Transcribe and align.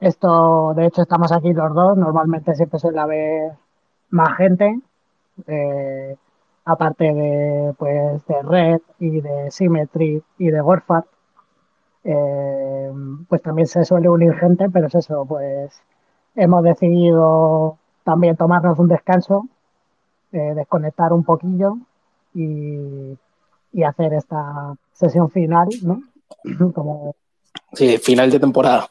Esto, 0.00 0.72
de 0.74 0.86
hecho, 0.86 1.02
estamos 1.02 1.30
aquí 1.30 1.52
los 1.52 1.74
dos. 1.74 1.96
Normalmente 1.96 2.54
siempre 2.54 2.78
suele 2.78 3.00
haber 3.00 3.52
más 4.10 4.36
gente, 4.36 4.80
eh, 5.46 6.16
aparte 6.64 7.04
de, 7.12 7.74
pues, 7.78 8.26
de 8.26 8.42
Red 8.42 8.80
y 8.98 9.20
de 9.20 9.50
Symmetry 9.50 10.22
y 10.38 10.50
de 10.50 10.62
Warfare. 10.62 11.06
Eh, 12.02 12.90
pues 13.28 13.42
también 13.42 13.66
se 13.66 13.84
suele 13.84 14.08
unir 14.08 14.34
gente, 14.34 14.70
pero 14.70 14.86
es 14.86 14.94
eso, 14.94 15.26
pues 15.26 15.82
hemos 16.34 16.64
decidido 16.64 17.76
también 18.04 18.36
tomarnos 18.36 18.78
un 18.78 18.88
descanso, 18.88 19.48
eh, 20.32 20.54
desconectar 20.54 21.12
un 21.12 21.24
poquillo 21.24 21.76
y, 22.32 23.18
y, 23.72 23.82
hacer 23.82 24.14
esta 24.14 24.74
sesión 24.94 25.30
final, 25.30 25.68
¿no? 25.82 26.02
Como, 26.72 27.14
sí, 27.74 27.98
final 27.98 28.30
de 28.30 28.40
temporada. 28.40 28.88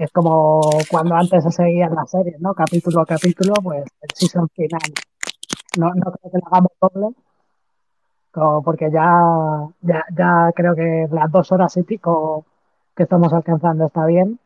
Es 0.00 0.10
como 0.12 0.62
cuando 0.90 1.14
antes 1.14 1.44
se 1.44 1.50
seguían 1.50 1.94
las 1.94 2.10
series, 2.10 2.40
¿no? 2.40 2.54
Capítulo 2.54 3.02
a 3.02 3.04
capítulo, 3.04 3.52
pues 3.62 3.84
el 4.00 4.08
season 4.14 4.48
final. 4.48 4.80
No, 5.76 5.92
no 5.94 6.10
creo 6.12 6.32
que 6.32 6.38
lo 6.38 6.46
hagamos 6.46 6.72
doble, 6.80 7.14
porque 8.64 8.90
ya, 8.90 9.68
ya, 9.82 10.02
ya 10.16 10.52
creo 10.56 10.74
que 10.74 11.06
las 11.10 11.30
dos 11.30 11.52
horas 11.52 11.76
y 11.76 11.82
pico 11.82 12.46
que 12.96 13.02
estamos 13.02 13.30
alcanzando 13.34 13.84
está 13.84 14.06
bien. 14.06 14.38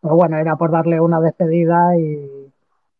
Pero 0.00 0.16
bueno, 0.16 0.38
era 0.38 0.56
por 0.56 0.72
darle 0.72 1.00
una 1.00 1.20
despedida 1.20 1.96
y, 1.96 2.52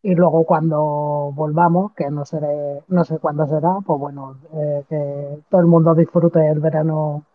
y 0.03 0.15
luego 0.15 0.45
cuando 0.45 1.33
volvamos, 1.35 1.91
que 1.91 2.09
no, 2.09 2.23
seré, 2.23 2.83
no 2.87 3.03
sé 3.03 3.19
cuándo 3.19 3.47
será, 3.47 3.79
pues 3.85 3.99
bueno, 3.99 4.37
eh, 4.53 4.85
que 4.87 5.39
todo 5.49 5.59
el 5.59 5.67
mundo 5.67 5.93
disfrute 5.93 6.47
el 6.47 6.61
verano 6.61 7.25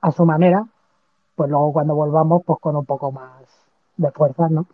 a 0.00 0.10
su 0.10 0.24
manera, 0.24 0.66
pues 1.36 1.48
luego 1.48 1.72
cuando 1.72 1.94
volvamos, 1.94 2.42
pues 2.44 2.58
con 2.58 2.74
un 2.74 2.84
poco 2.84 3.12
más 3.12 3.37
de 3.98 4.10
fuerza, 4.12 4.48
¿no? 4.48 4.66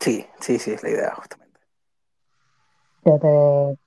Sí, 0.00 0.26
sí, 0.38 0.58
sí, 0.58 0.72
es 0.72 0.82
la 0.82 0.90
idea, 0.90 1.14
justamente. 1.14 1.58
te, 3.02 3.78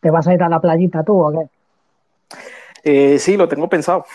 ¿Te 0.00 0.10
vas 0.10 0.26
a 0.26 0.32
ir 0.32 0.42
a 0.42 0.48
la 0.48 0.60
playita 0.60 1.04
tú 1.04 1.20
o 1.22 1.30
qué? 1.32 1.48
Eh, 2.82 3.18
sí, 3.18 3.36
lo 3.36 3.48
tengo 3.48 3.68
pensado. 3.68 4.06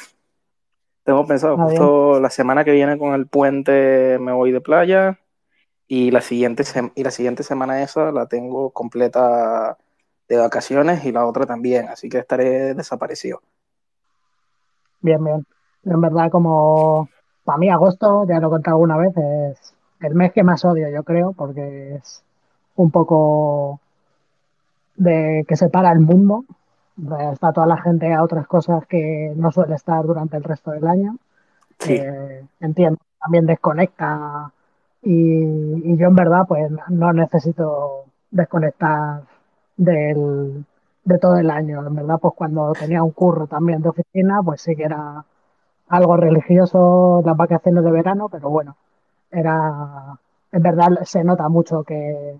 Tengo 1.03 1.25
pensado, 1.25 1.55
ah, 1.59 1.65
justo 1.65 2.19
la 2.19 2.29
semana 2.29 2.63
que 2.63 2.71
viene 2.71 2.97
con 2.97 3.13
el 3.13 3.27
puente 3.27 4.17
me 4.19 4.31
voy 4.31 4.51
de 4.51 4.61
playa 4.61 5.19
y 5.87 6.11
la 6.11 6.21
siguiente, 6.21 6.63
y 6.95 7.03
la 7.03 7.11
siguiente 7.11 7.43
semana 7.43 7.81
esa 7.81 8.11
la 8.11 8.27
tengo 8.27 8.69
completa 8.69 9.77
de 10.29 10.37
vacaciones 10.37 11.03
y 11.03 11.11
la 11.11 11.25
otra 11.25 11.45
también, 11.45 11.89
así 11.89 12.07
que 12.07 12.19
estaré 12.19 12.73
desaparecido. 12.73 13.41
Bien, 15.01 15.21
bien. 15.23 15.45
En 15.83 15.99
verdad, 15.99 16.31
como 16.31 17.09
para 17.43 17.57
mí 17.57 17.69
agosto, 17.69 18.25
ya 18.27 18.39
lo 18.39 18.47
he 18.47 18.51
contado 18.51 18.77
alguna 18.77 18.97
vez, 18.97 19.11
es 19.17 19.73
el 20.01 20.15
mes 20.15 20.31
que 20.33 20.43
más 20.43 20.65
odio, 20.65 20.89
yo 20.89 21.03
creo, 21.03 21.33
porque 21.33 21.95
es 21.95 22.23
un 22.75 22.91
poco 22.91 23.79
de 24.95 25.45
que 25.47 25.55
separa 25.55 25.91
el 25.91 25.99
mundo. 25.99 26.45
Está 27.31 27.53
toda 27.53 27.67
la 27.67 27.77
gente 27.81 28.13
a 28.13 28.23
otras 28.23 28.47
cosas 28.47 28.85
que 28.85 29.33
no 29.35 29.51
suele 29.51 29.75
estar 29.75 30.05
durante 30.05 30.37
el 30.37 30.43
resto 30.43 30.71
del 30.71 30.87
año. 30.87 31.17
Sí. 31.79 31.93
Eh, 31.95 32.45
entiendo, 32.59 32.99
también 33.19 33.45
desconecta 33.45 34.51
y, 35.01 35.97
yo 35.97 36.07
en 36.07 36.15
verdad 36.15 36.45
pues 36.47 36.71
no 36.89 37.13
necesito 37.13 38.05
desconectar 38.29 39.23
del, 39.77 40.65
de 41.03 41.17
todo 41.19 41.37
el 41.37 41.49
año. 41.49 41.85
En 41.85 41.95
verdad 41.95 42.19
pues 42.21 42.33
cuando 42.35 42.73
tenía 42.73 43.03
un 43.03 43.11
curro 43.11 43.47
también 43.47 43.81
de 43.81 43.89
oficina 43.89 44.41
pues 44.43 44.61
sí 44.61 44.75
que 44.75 44.83
era 44.83 45.25
algo 45.89 46.17
religioso 46.17 47.21
las 47.25 47.35
vacaciones 47.35 47.83
de 47.83 47.91
verano, 47.91 48.29
pero 48.29 48.49
bueno, 48.49 48.75
era, 49.31 50.19
en 50.51 50.61
verdad 50.61 51.03
se 51.03 51.23
nota 51.23 51.47
mucho 51.49 51.83
que, 51.83 52.35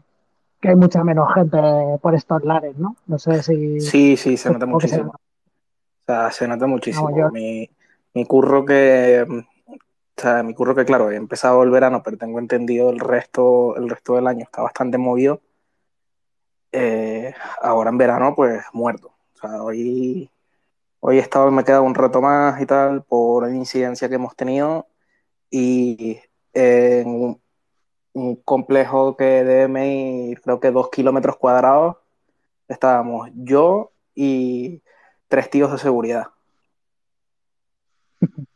que 0.60 0.70
hay 0.70 0.76
mucha 0.76 1.04
menos 1.04 1.34
gente 1.34 1.58
por 2.02 2.14
estos 2.14 2.44
lares, 2.44 2.78
¿no? 2.78 2.96
No 3.08 3.18
sé 3.18 3.42
si... 3.42 3.80
Sí, 3.80 4.18
sí, 4.18 4.38
se 4.38 4.52
nota 4.52 4.66
muchísimo. 4.66 5.12
O 5.12 6.06
sea, 6.06 6.32
se 6.32 6.48
nota 6.48 6.68
muchísimo. 6.68 7.10
mi, 7.32 7.70
mi, 8.14 8.26
curro 8.26 8.66
que... 8.66 9.26
O 9.28 10.22
sea, 10.22 10.44
mi 10.44 10.54
curro 10.54 10.76
que, 10.76 10.86
claro, 10.86 11.10
he 11.10 11.16
empezado 11.16 11.64
el 11.64 11.72
verano, 11.72 12.04
pero 12.04 12.18
tengo 12.18 12.38
entendido 12.38 12.92
el 12.92 13.00
resto, 13.00 13.76
el 13.76 13.90
resto 13.90 14.16
del 14.16 14.28
año 14.28 14.44
está 14.44 14.62
bastante 14.62 14.98
movido. 14.98 15.42
Eh, 16.72 17.34
ahora 17.62 17.90
en 17.90 17.98
verano, 17.98 18.36
pues 18.36 18.64
muerto. 18.74 19.14
O 19.34 19.38
sea, 19.40 19.64
hoy, 19.64 20.30
hoy 21.00 21.18
he 21.18 21.22
estado, 21.22 21.50
me 21.50 21.64
he 21.64 21.66
quedado 21.66 21.84
un 21.84 21.96
rato 21.96 22.22
más 22.22 22.62
y 22.62 22.66
tal 22.66 23.04
por 23.04 23.48
la 23.48 23.56
incidencia 23.56 24.08
que 24.10 24.16
hemos 24.16 24.36
tenido 24.36 24.88
y 25.50 26.20
en 26.54 27.40
un 28.14 28.36
complejo 28.44 29.16
que 29.16 29.44
debe 29.44 29.68
medir 29.68 30.42
creo 30.42 30.60
que 30.60 30.72
dos 30.72 30.90
kilómetros 30.90 31.38
cuadrados. 31.38 31.98
Estábamos 32.68 33.30
yo 33.36 33.92
y 34.16 34.82
tres 35.28 35.50
tíos 35.50 35.72
de 35.72 35.78
seguridad. 35.78 36.28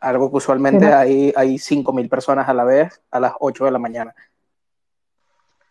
algo 0.00 0.30
que 0.30 0.36
usualmente 0.36 0.92
hay, 0.92 1.32
hay 1.36 1.58
5.000 1.58 2.08
personas 2.08 2.48
a 2.48 2.54
la 2.54 2.64
vez 2.64 3.02
a 3.10 3.20
las 3.20 3.32
8 3.40 3.64
de 3.64 3.70
la 3.70 3.78
mañana. 3.78 4.14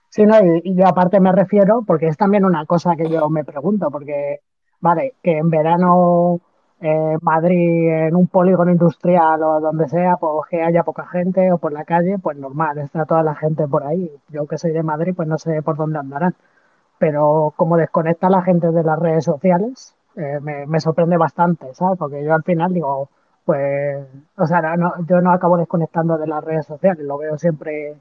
Sí, 0.10 0.26
no, 0.26 0.40
y, 0.40 0.62
y, 0.64 0.76
yo 0.76 0.88
aparte 0.88 1.20
me 1.20 1.32
refiero, 1.32 1.84
porque 1.86 2.08
es 2.08 2.18
también 2.18 2.46
una 2.46 2.66
cosa 2.66 2.96
que 2.96 3.10
yo 3.10 3.30
me 3.30 3.44
pregunto, 3.44 3.92
porque, 3.92 4.42
vale, 4.80 5.16
que 5.22 5.38
en 5.38 5.50
verano 5.50 6.42
eh, 6.82 7.18
Madrid 7.22 7.90
en 8.08 8.16
un 8.16 8.28
polígono 8.28 8.72
industrial 8.72 9.42
o 9.44 9.60
donde 9.60 9.90
sea, 9.90 10.18
pues 10.18 10.48
que 10.50 10.62
haya 10.62 10.84
poca 10.84 11.08
gente 11.08 11.52
o 11.52 11.58
por 11.58 11.74
la 11.74 11.86
calle, 11.86 12.18
pues 12.20 12.38
normal, 12.38 12.78
está 12.80 13.06
toda 13.06 13.24
la 13.24 13.36
gente 13.36 13.68
por 13.68 13.84
ahí. 13.86 14.12
Yo 14.30 14.46
que 14.48 14.58
soy 14.58 14.72
de 14.72 14.84
Madrid, 14.84 15.14
pues 15.16 15.28
no 15.28 15.38
sé 15.38 15.62
por 15.64 15.78
dónde 15.78 16.00
andarán. 16.00 16.36
Pero 17.00 17.54
como 17.56 17.78
desconecta 17.78 18.28
a 18.28 18.30
la 18.32 18.42
gente 18.44 18.72
de 18.72 18.84
las 18.84 19.00
redes 19.00 19.26
sociales, 19.26 19.96
eh, 20.16 20.40
me, 20.42 20.80
sorprende 20.80 21.18
bastante, 21.18 21.74
¿sabes? 21.76 21.98
Porque 22.00 22.24
yo 22.24 22.34
al 22.34 22.44
final 22.44 22.74
digo, 22.74 23.10
pues, 23.46 24.06
o 24.38 24.46
sea, 24.48 24.62
no, 24.78 24.94
yo 25.08 25.22
no 25.22 25.32
acabo 25.32 25.58
desconectando 25.58 26.18
de 26.18 26.28
las 26.28 26.44
redes 26.44 26.66
sociales, 26.66 27.06
lo 27.06 27.18
veo 27.18 27.38
siempre 27.38 27.96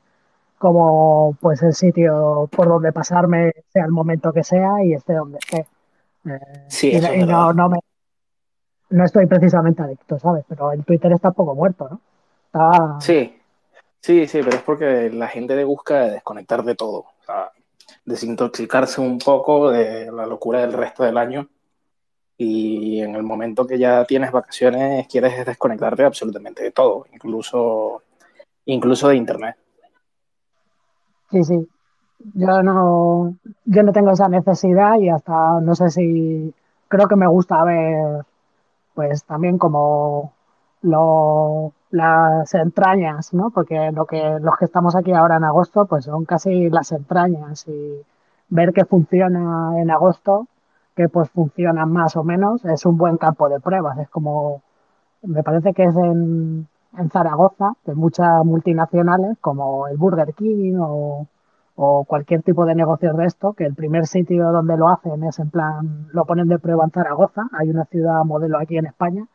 como 0.59 1.37
pues 1.41 1.63
el 1.63 1.75
sitio 1.75 2.49
por 2.55 2.69
donde 2.69 2.93
pasarme, 2.93 3.53
sea 3.69 3.85
el 3.85 3.93
momento 3.93 4.33
que 4.33 4.43
sea 4.45 4.83
y 4.83 4.95
esté 4.95 5.15
donde 5.15 5.39
esté. 5.39 5.67
Eh, 6.27 6.41
sí, 6.69 6.93
y, 6.93 7.27
no, 7.27 7.53
no, 7.53 7.69
me, 7.69 7.79
no 8.91 9.05
estoy 9.05 9.27
precisamente 9.27 9.83
adicto, 9.83 10.19
¿sabes? 10.19 10.45
Pero 10.49 10.73
el 10.73 10.85
Twitter 10.85 11.13
está 11.13 11.29
un 11.29 11.35
poco 11.35 11.55
muerto, 11.55 11.89
¿no? 11.91 13.01
Sí, 13.01 13.37
sí, 14.01 14.27
sí, 14.27 14.41
pero 14.43 14.57
es 14.57 14.63
porque 14.63 15.11
la 15.11 15.29
gente 15.29 15.55
le 15.55 15.65
busca 15.65 16.05
desconectar 16.05 16.63
de 16.65 16.75
todo, 16.75 17.01
o 17.01 17.25
sea, 17.25 17.51
desintoxicarse 18.05 19.01
un 19.01 19.19
poco 19.19 19.71
de 19.71 20.11
la 20.11 20.27
locura 20.27 20.61
del 20.61 20.73
resto 20.73 21.05
del 21.05 21.19
año 21.19 21.49
y 22.39 23.01
en 23.01 23.15
el 23.15 23.23
momento 23.23 23.67
que 23.67 23.79
ya 23.79 24.05
tienes 24.05 24.31
vacaciones 24.31 25.07
quieres 25.09 25.45
desconectarte 25.45 26.05
absolutamente 26.05 26.63
de 26.63 26.71
todo, 26.71 27.07
incluso, 27.13 28.03
incluso 28.65 29.09
de 29.09 29.17
internet. 29.17 29.57
Sí, 31.31 31.45
sí. 31.45 31.69
Yo 32.35 32.63
no, 32.63 33.35
yo 33.65 33.83
no 33.83 33.93
tengo 33.93 34.13
esa 34.13 34.29
necesidad 34.29 34.99
y 34.99 35.11
hasta 35.11 35.61
no 35.61 35.75
sé 35.75 35.91
si 35.91 36.55
creo 36.89 37.09
que 37.09 37.17
me 37.17 37.27
gusta 37.27 37.63
ver 37.65 38.25
pues 38.97 39.25
también 39.25 39.59
como 39.59 40.33
lo, 40.83 41.73
las 41.91 42.55
entrañas, 42.55 43.35
¿no? 43.35 43.51
Porque 43.51 43.93
lo 43.93 44.07
que 44.07 44.39
los 44.41 44.57
que 44.59 44.65
estamos 44.65 44.97
aquí 44.97 45.13
ahora 45.13 45.37
en 45.37 45.45
agosto, 45.45 45.87
pues 45.87 46.07
son 46.07 46.25
casi 46.25 46.71
las 46.71 46.93
entrañas 46.93 47.67
y 47.69 48.03
ver 48.49 48.73
que 48.73 48.85
funciona 48.87 49.81
en 49.81 49.91
agosto, 49.91 50.49
que 50.97 51.09
pues 51.09 51.31
funciona 51.31 51.87
más 51.87 52.17
o 52.17 52.25
menos, 52.25 52.65
es 52.65 52.87
un 52.87 52.97
buen 52.97 53.19
campo 53.19 53.49
de 53.49 53.61
pruebas. 53.61 53.99
Es 53.99 54.09
como, 54.11 54.63
me 55.23 55.43
parece 55.43 55.75
que 55.75 55.85
es 55.85 55.97
en, 55.97 56.69
en 56.99 57.11
Zaragoza, 57.11 57.75
que 57.85 57.95
muchas 57.95 58.45
multinacionales 58.45 59.39
como 59.41 59.89
el 59.89 59.97
Burger 59.99 60.33
King 60.35 60.77
o, 60.81 61.27
o 61.77 62.05
cualquier 62.05 62.43
tipo 62.43 62.65
de 62.65 62.75
negocio 62.75 63.13
de 63.13 63.27
esto, 63.27 63.53
que 63.53 63.65
el 63.65 63.75
primer 63.75 64.07
sitio 64.07 64.51
donde 64.51 64.77
lo 64.77 64.89
hacen 64.89 65.23
es 65.25 65.39
en 65.39 65.51
plan, 65.51 66.09
lo 66.13 66.25
ponen 66.25 66.49
de 66.49 66.59
prueba 66.59 66.85
en 66.85 66.91
Zaragoza, 66.91 67.49
hay 67.53 67.71
una 67.71 67.85
ciudad 67.85 68.25
modelo 68.25 68.59
aquí 68.59 68.79
en 68.79 68.87
España, 68.87 69.27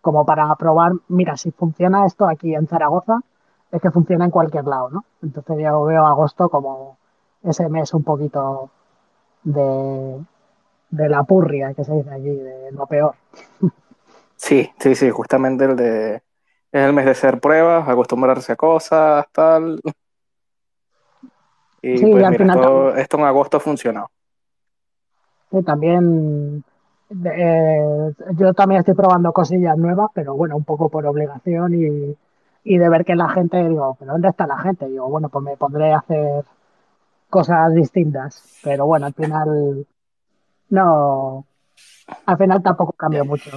como 0.00 0.26
para 0.26 0.54
probar, 0.56 0.92
mira, 1.08 1.36
si 1.36 1.52
funciona 1.52 2.04
esto 2.04 2.28
aquí 2.28 2.54
en 2.54 2.66
Zaragoza, 2.66 3.20
es 3.70 3.80
que 3.80 3.90
funciona 3.90 4.24
en 4.24 4.30
cualquier 4.30 4.64
lado, 4.64 4.90
¿no? 4.90 5.04
Entonces 5.22 5.56
yo 5.58 5.84
veo 5.84 6.04
agosto 6.04 6.48
como 6.48 6.98
ese 7.42 7.68
mes 7.68 7.94
un 7.94 8.02
poquito 8.04 8.70
de, 9.44 10.20
de 10.90 11.08
la 11.08 11.22
purria 11.22 11.74
que 11.74 11.84
se 11.84 11.94
dice 11.94 12.10
allí, 12.10 12.36
de 12.36 12.72
lo 12.72 12.86
peor. 12.86 13.14
Sí, 14.36 14.70
sí, 14.78 14.94
sí, 14.94 15.10
justamente 15.10 15.64
el 15.64 15.76
de 15.76 16.14
es 16.16 16.84
el 16.84 16.92
mes 16.92 17.04
de 17.04 17.12
hacer 17.12 17.40
pruebas, 17.40 17.88
acostumbrarse 17.88 18.52
a 18.52 18.56
cosas, 18.56 19.26
tal. 19.32 19.80
Y 21.86 22.00
pues 22.00 22.14
mira, 22.14 22.30
esto, 22.96 23.18
en 23.18 23.24
agosto 23.24 23.58
ha 23.58 23.60
funcionado. 23.60 24.10
Sí, 25.50 25.62
también 25.62 26.64
eh, 27.26 28.12
yo 28.38 28.54
también 28.54 28.78
estoy 28.80 28.94
probando 28.94 29.32
cosillas 29.32 29.76
nuevas, 29.76 30.10
pero 30.14 30.34
bueno, 30.34 30.56
un 30.56 30.64
poco 30.64 30.88
por 30.88 31.04
obligación 31.04 31.74
y, 31.74 32.16
y 32.64 32.78
de 32.78 32.88
ver 32.88 33.04
que 33.04 33.14
la 33.14 33.28
gente, 33.28 33.68
digo, 33.68 33.96
¿pero 33.98 34.12
dónde 34.12 34.28
está 34.28 34.46
la 34.46 34.58
gente? 34.58 34.88
Digo, 34.88 35.10
bueno, 35.10 35.28
pues 35.28 35.44
me 35.44 35.58
pondré 35.58 35.92
a 35.92 35.98
hacer 35.98 36.44
cosas 37.28 37.74
distintas. 37.74 38.60
Pero 38.62 38.86
bueno, 38.86 39.04
al 39.04 39.12
final, 39.12 39.86
no, 40.70 41.44
al 42.24 42.38
final 42.38 42.62
tampoco 42.62 42.92
cambió 42.92 43.26
mucho. 43.26 43.50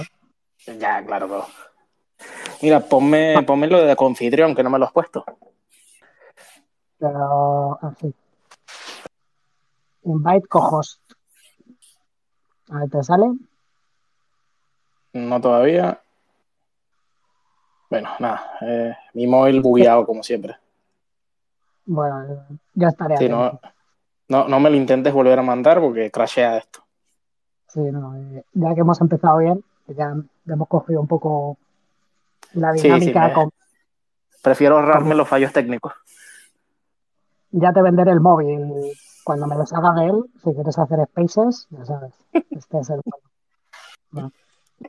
Ya, 0.78 1.02
claro, 1.02 1.28
pero... 1.28 1.44
Mira, 2.60 2.80
ponme, 2.80 3.42
ponme 3.46 3.68
lo 3.68 3.80
de 3.80 3.96
confitrión, 3.96 4.54
que 4.54 4.62
no 4.62 4.68
me 4.68 4.78
lo 4.78 4.84
has 4.84 4.92
puesto. 4.92 5.24
Pero, 6.98 7.78
así. 7.82 8.14
Invite 10.04 10.48
co-host. 10.48 11.00
A 12.70 12.80
ver, 12.80 12.90
¿te 12.90 13.02
sale? 13.02 13.26
No 15.12 15.40
todavía. 15.40 16.00
Bueno, 17.90 18.10
nada. 18.18 18.58
Eh, 18.60 18.94
mi 19.14 19.26
móvil 19.26 19.60
bugueado 19.60 20.04
como 20.04 20.22
siempre. 20.22 20.56
Bueno, 21.86 22.44
ya 22.74 22.88
estaré. 22.88 23.16
Sí, 23.16 23.28
no, 23.28 23.58
no, 24.28 24.46
no, 24.46 24.60
me 24.60 24.68
lo 24.70 24.76
intentes 24.76 25.12
volver 25.12 25.38
a 25.38 25.42
mandar 25.42 25.80
porque 25.80 26.10
crashea 26.10 26.58
esto. 26.58 26.84
Sí, 27.68 27.80
no, 27.80 28.14
eh, 28.16 28.44
ya 28.52 28.74
que 28.74 28.80
hemos 28.80 29.00
empezado 29.00 29.38
bien, 29.38 29.64
ya 29.86 30.14
hemos 30.46 30.68
cogido 30.68 31.00
un 31.00 31.06
poco 31.06 31.56
la 32.52 32.72
dinámica. 32.72 33.32
con, 33.32 33.50
Prefiero 34.42 34.76
ahorrarme 34.76 35.14
los 35.14 35.28
fallos 35.28 35.52
técnicos. 35.52 35.94
Ya 37.50 37.72
te 37.72 37.82
venderé 37.82 38.12
el 38.12 38.20
móvil 38.20 38.72
cuando 39.24 39.46
me 39.46 39.56
lo 39.56 39.62
haga 39.62 40.00
de 40.00 40.06
él. 40.06 40.24
Si 40.42 40.52
quieres 40.52 40.78
hacer 40.78 41.06
spaces, 41.06 41.66
ya 41.70 41.84
sabes. 41.84 42.12
Este 42.50 42.78
es 42.78 42.90
el. 42.90 43.00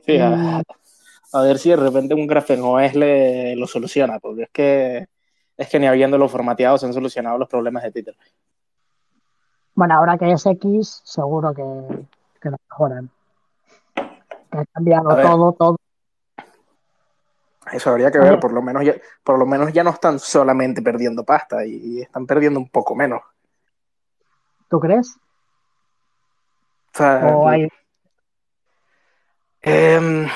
Sí, 0.04 0.18
a, 0.18 1.42
ver 1.42 1.58
si 1.58 1.70
de 1.70 1.76
repente 1.76 2.14
un 2.14 2.26
GraphenOS 2.26 2.94
le 2.94 3.56
lo 3.56 3.66
soluciona, 3.66 4.18
porque 4.18 4.42
es 4.42 4.50
que 4.50 5.08
es 5.56 5.68
que 5.68 5.78
ni 5.78 5.86
habiéndolo 5.86 6.28
formateado 6.28 6.78
se 6.78 6.86
han 6.86 6.94
solucionado 6.94 7.36
los 7.36 7.48
problemas 7.48 7.82
de 7.82 7.92
Twitter. 7.92 8.16
Bueno, 9.74 9.94
ahora 9.94 10.16
que 10.16 10.32
es 10.32 10.46
X, 10.46 11.02
seguro 11.04 11.52
que, 11.52 11.62
que 12.40 12.50
lo 12.50 12.56
mejoran. 12.68 13.10
Que 13.94 14.58
ha 14.58 14.64
cambiado 14.72 15.08
todo, 15.16 15.52
todo. 15.52 15.76
Eso 17.72 17.90
habría 17.90 18.10
que 18.10 18.18
ver, 18.18 18.40
por 18.40 18.52
lo 18.52 18.62
menos 18.62 18.84
ya, 18.84 18.94
por 19.22 19.38
lo 19.38 19.46
menos 19.46 19.72
ya 19.72 19.84
no 19.84 19.90
están 19.90 20.18
solamente 20.18 20.82
perdiendo 20.82 21.24
pasta 21.24 21.64
y, 21.64 22.00
están 22.00 22.26
perdiendo 22.26 22.58
un 22.58 22.68
poco 22.68 22.94
menos. 22.94 23.20
¿Tú 24.68 24.80
crees? 24.80 25.16
O 26.92 26.98
sea, 26.98 27.20
em, 29.62 30.26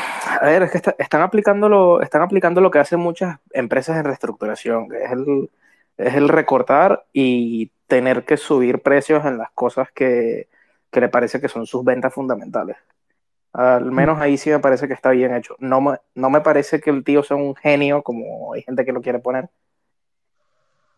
a 0.40 0.44
ver, 0.46 0.62
es 0.64 0.70
que 0.70 0.78
están, 0.98 1.22
aplicando 1.22 1.68
lo, 1.68 2.02
están 2.02 2.22
aplicando 2.22 2.60
lo 2.60 2.70
que 2.70 2.78
hacen 2.78 3.00
muchas 3.00 3.38
empresas 3.52 3.96
en 3.96 4.04
reestructuración, 4.04 4.88
que 4.88 5.04
es 5.04 5.10
el, 5.10 5.50
es 5.96 6.14
el 6.14 6.28
recortar 6.28 7.06
y 7.12 7.72
tener 7.86 8.24
que 8.24 8.36
subir 8.36 8.82
precios 8.82 9.24
en 9.24 9.38
las 9.38 9.50
cosas 9.52 9.88
que, 9.92 10.48
que 10.90 11.00
le 11.00 11.08
parece 11.08 11.40
que 11.40 11.48
son 11.48 11.66
sus 11.66 11.84
ventas 11.84 12.12
fundamentales. 12.14 12.76
Al 13.54 13.92
menos 13.92 14.20
ahí 14.20 14.36
sí 14.36 14.50
me 14.50 14.58
parece 14.58 14.88
que 14.88 14.94
está 14.94 15.10
bien 15.10 15.34
hecho. 15.34 15.56
No 15.60 15.80
me, 15.80 15.98
no 16.16 16.28
me 16.28 16.40
parece 16.40 16.80
que 16.80 16.90
el 16.90 17.04
tío 17.04 17.22
sea 17.22 17.36
un 17.36 17.54
genio, 17.54 18.02
como 18.02 18.52
hay 18.52 18.62
gente 18.62 18.84
que 18.84 18.92
lo 18.92 19.00
quiere 19.00 19.20
poner. 19.20 19.48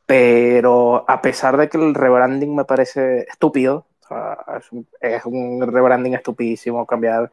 Pero 0.06 1.05
a 1.08 1.20
pesar 1.20 1.56
de 1.56 1.69
que 1.69 1.76
el 1.79 1.94
rebranding 1.94 2.55
me 2.55 2.64
parece 2.64 3.20
estúpido, 3.29 3.87
es, 5.00 5.26
un, 5.26 5.61
rebranding 5.61 6.14
estupidísimo 6.14 6.87
cambiar 6.87 7.31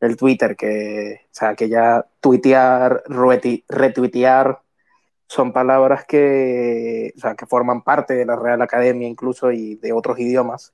el 0.00 0.16
Twitter, 0.16 0.56
que, 0.56 1.20
o 1.24 1.28
sea, 1.34 1.54
que 1.54 1.68
ya 1.68 2.06
tuitear, 2.20 3.02
retuitear 3.68 4.62
son 5.28 5.52
palabras 5.52 6.04
que, 6.06 7.12
o 7.16 7.20
sea, 7.20 7.34
que 7.34 7.46
forman 7.46 7.82
parte 7.82 8.14
de 8.14 8.26
la 8.26 8.36
Real 8.36 8.62
Academia 8.62 9.08
incluso 9.08 9.52
y 9.52 9.76
de 9.76 9.92
otros 9.92 10.18
idiomas 10.18 10.72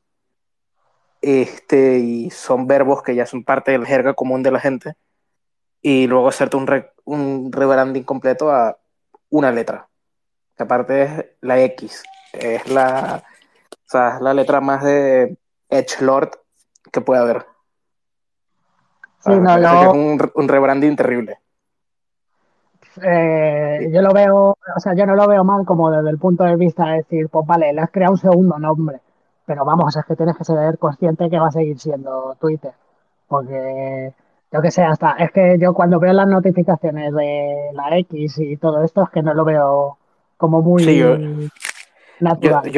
este, 1.21 1.99
y 1.99 2.31
son 2.31 2.67
verbos 2.67 3.03
que 3.03 3.15
ya 3.15 3.27
son 3.27 3.45
parte 3.45 3.73
del 3.73 3.87
jerga 3.87 4.15
común 4.15 4.43
de 4.43 4.51
la 4.51 4.61
gente, 4.61 4.95
y 5.81 6.07
luego 6.07 6.29
hacerte 6.29 6.57
un, 6.57 6.67
un 7.05 7.53
rebranding 7.53 8.05
completo 8.05 8.51
a 8.51 8.77
una 9.31 9.53
letra, 9.53 9.89
que 10.57 10.63
aparte 10.63 11.03
es 11.03 11.27
la 11.41 11.61
X, 11.61 12.03
es 12.33 12.69
la, 12.71 13.23
o 13.73 13.89
sea, 13.91 14.17
es 14.17 14.21
la 14.21 14.35
letra 14.35 14.61
más 14.61 14.83
de 14.85 15.37
Edgelord 15.69 16.31
que 16.91 17.01
puede 17.01 17.21
haber. 17.21 17.47
Sí, 19.21 19.33
no, 19.33 19.57
es 19.57 19.89
un, 19.89 20.31
un 20.35 20.49
rebranding 20.49 20.97
terrible. 20.97 21.39
Eh, 23.03 23.91
yo 23.93 24.03
lo 24.03 24.13
veo, 24.13 24.57
o 24.77 24.81
sea, 24.81 24.95
yo 24.95 25.07
no 25.07 25.15
lo 25.15 25.29
veo 25.29 25.45
mal 25.45 25.65
como 25.65 25.91
desde 25.91 26.11
el 26.11 26.19
punto 26.19 26.45
de 26.45 26.57
vista 26.57 26.87
de 26.87 26.97
decir, 26.99 27.29
pues 27.29 27.47
vale, 27.47 27.73
le 27.73 27.81
has 27.81 27.91
creado 27.91 28.13
un 28.13 28.19
segundo 28.19 28.59
nombre 28.59 29.01
pero 29.49 29.65
vamos, 29.65 29.97
es 29.97 30.05
que 30.05 30.15
tienes 30.15 30.37
que 30.37 30.45
ser 30.45 30.77
consciente 30.77 31.31
que 31.31 31.39
va 31.39 31.49
a 31.49 31.51
seguir 31.51 31.81
siendo 31.81 32.37
Twitter. 32.39 32.73
Porque, 33.27 34.13
yo 34.53 34.61
que 34.61 34.71
sé, 34.71 34.83
hasta, 34.83 35.13
es 35.13 35.33
que 35.33 35.57
yo 35.59 35.73
cuando 35.73 35.99
veo 35.99 36.13
las 36.13 36.29
notificaciones 36.29 37.15
de 37.15 37.71
la 37.73 37.97
X 37.97 38.39
y 38.39 38.59
todo 38.59 38.85
esto, 38.85 39.05
es 39.05 39.09
que 39.09 39.23
no 39.23 39.33
lo 39.33 39.47
veo 39.47 39.97
como 40.37 40.61
muy 40.61 41.51
natural. 42.21 42.71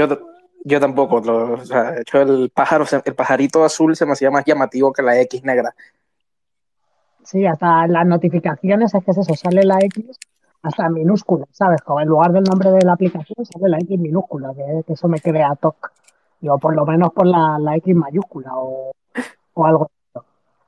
Yo, 0.63 0.79
tampoco, 0.79 1.17
o 1.17 1.65
sea, 1.65 1.93
de 1.93 2.03
hecho 2.03 2.21
el 2.21 2.51
pájaro, 2.51 2.85
el 3.05 3.15
pajarito 3.15 3.65
azul 3.65 3.97
se 3.97 4.07
me 4.07 4.13
hacía 4.13 4.31
más 4.31 4.45
llamativo 4.45 4.93
que 4.93 5.03
la 5.03 5.19
X 5.23 5.43
negra. 5.43 5.75
Sí, 7.25 7.47
hasta 7.47 7.87
las 7.89 8.07
notificaciones 8.07 8.95
es 8.95 9.05
que 9.05 9.11
es 9.11 9.19
eso, 9.19 9.35
sale 9.35 9.65
la 9.65 9.79
X 9.81 10.19
hasta 10.63 10.89
minúscula, 10.89 11.47
¿sabes? 11.51 11.81
Como 11.81 12.01
en 12.01 12.09
lugar 12.09 12.33
del 12.33 12.45
nombre 12.45 12.71
de 12.71 12.85
la 12.85 12.93
aplicación 12.93 13.45
sale 13.45 13.71
la 13.71 13.79
X 13.79 13.99
minúscula, 13.99 14.53
que, 14.55 14.85
que 14.87 14.93
eso 14.93 15.09
me 15.09 15.19
crea 15.19 15.57
toque. 15.57 15.89
Digo, 16.41 16.59
por 16.59 16.75
lo 16.75 16.87
menos 16.87 17.13
por 17.13 17.27
la, 17.27 17.59
X 17.77 17.95
mayúscula 17.95 18.51
o, 18.55 18.93
algo. 19.57 19.91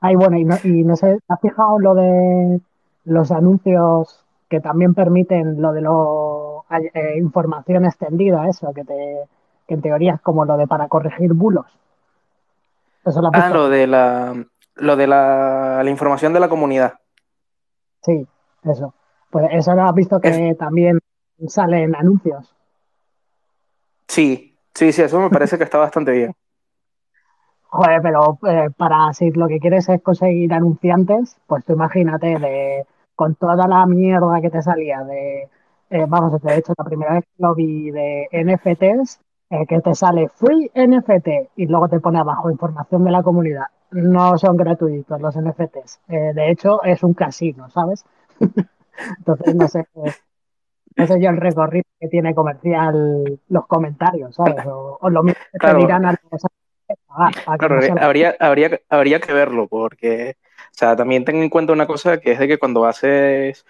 Ay, 0.01 0.17
bueno, 0.17 0.37
y 0.37 0.45
no, 0.45 0.57
y 0.65 0.85
no 0.85 0.97
sé, 0.97 1.19
¿has 1.29 1.41
fijado 1.41 1.79
lo 1.79 1.95
de 1.95 2.61
los 3.05 3.31
anuncios 3.33 4.25
que 4.49 4.61
también 4.61 4.95
permiten 4.95 5.63
lo 5.63 5.73
de 5.73 5.81
lo, 5.81 6.65
eh, 6.71 7.17
información 7.17 7.87
extendida, 7.87 8.47
eso, 8.49 8.73
que, 8.75 8.85
te, 8.85 9.23
que 9.67 9.75
en 9.75 9.83
teoría 9.83 10.15
es 10.15 10.21
como 10.21 10.45
lo 10.45 10.57
de 10.57 10.67
para 10.67 10.89
corregir 10.89 11.33
bulos? 11.33 11.67
Eso 13.05 13.23
lo 13.23 13.31
ah, 13.33 13.49
lo 13.49 13.69
de 13.69 13.87
la, 13.87 14.35
lo 14.77 14.97
de 14.97 15.07
la, 15.07 15.81
la, 15.83 15.91
información 15.91 16.33
de 16.33 16.41
la 16.41 16.49
comunidad. 16.49 16.95
Sí, 18.03 18.27
eso. 18.65 18.95
Pues 19.31 19.47
eso 19.53 19.75
lo 19.75 19.83
has 19.83 19.95
visto 19.95 20.21
que 20.21 20.55
también 20.59 20.99
salen 21.49 21.97
anuncios. 21.97 22.55
Sí, 24.07 24.52
Sí, 24.74 24.93
sí, 24.93 25.02
eso 25.02 25.20
me 25.20 25.31
parece 25.31 25.58
que 25.58 25.64
está 25.64 25.79
bastante 25.79 26.12
bien. 26.12 26.34
Joder, 27.72 28.02
pero 28.02 28.38
eh, 28.46 28.69
para 28.76 29.12
si 29.14 29.31
lo 29.31 29.48
que 29.48 29.58
quieres 29.58 29.88
es 29.88 30.02
conseguir 30.02 30.52
anunciantes, 30.52 31.38
pues 31.46 31.64
tú 31.64 31.72
imagínate 31.72 32.38
de 32.38 32.86
con 33.14 33.34
toda 33.34 33.67
la 33.67 33.86
mierda 33.86 34.41
que 34.43 34.50
te 34.50 34.60
salía 34.60 35.00
de, 35.05 35.48
eh, 35.91 36.06
vamos, 36.06 36.41
de 36.43 36.56
hecho 36.56 36.74
la 36.76 36.84
primera 36.84 37.14
vez 37.14 37.24
que 37.24 37.43
lo 37.43 37.55
vi 37.55 37.91
de 37.91 38.29
NFTs, 38.31 39.20
eh, 39.50 39.67
que 39.67 39.81
te 39.81 39.94
sale 39.94 40.29
free 40.29 40.70
NFT 40.74 41.50
y 41.56 41.67
luego 41.67 41.88
te 41.88 42.00
pone 42.00 42.19
abajo 42.19 42.50
información 42.50 43.05
de 43.05 43.10
la 43.10 43.22
comunidad. 43.22 43.67
No 43.91 44.36
son 44.36 44.56
gratuitos 44.56 45.20
los 45.20 45.36
NFTs. 45.36 46.00
de 46.08 46.50
hecho, 46.50 46.82
es 46.82 47.02
un 47.02 47.14
casino, 47.14 47.70
¿sabes? 47.70 48.05
Entonces, 49.19 49.55
no 49.55 49.69
sé, 49.69 49.86
no 50.96 51.06
sé 51.06 51.20
yo 51.20 51.31
el 51.31 51.37
recorrido 51.37 51.84
que 52.01 52.08
tiene 52.08 52.34
comercial 52.34 53.41
los 53.49 53.67
comentarios, 53.67 54.34
¿sabes? 54.34 54.65
O, 54.67 55.08
lo 55.11 55.22
mismo 55.22 55.41
que 55.53 55.58
te 55.58 55.75
dirán 55.75 56.06
a 56.06 56.13
los 56.31 56.43
claro, 57.58 57.81
habría, 58.01 58.37
habría, 58.39 58.81
habría 58.89 59.20
que 59.20 59.32
verlo, 59.32 59.67
porque, 59.69 60.37
o 60.58 60.75
sea, 60.75 60.96
también 60.96 61.25
ten 61.25 61.37
en 61.37 61.51
cuenta 61.51 61.72
una 61.72 61.87
cosa 61.87 62.19
que 62.19 62.32
es 62.32 62.39
de 62.39 62.49
que 62.49 62.58
cuando 62.58 62.87
haces, 62.87 63.65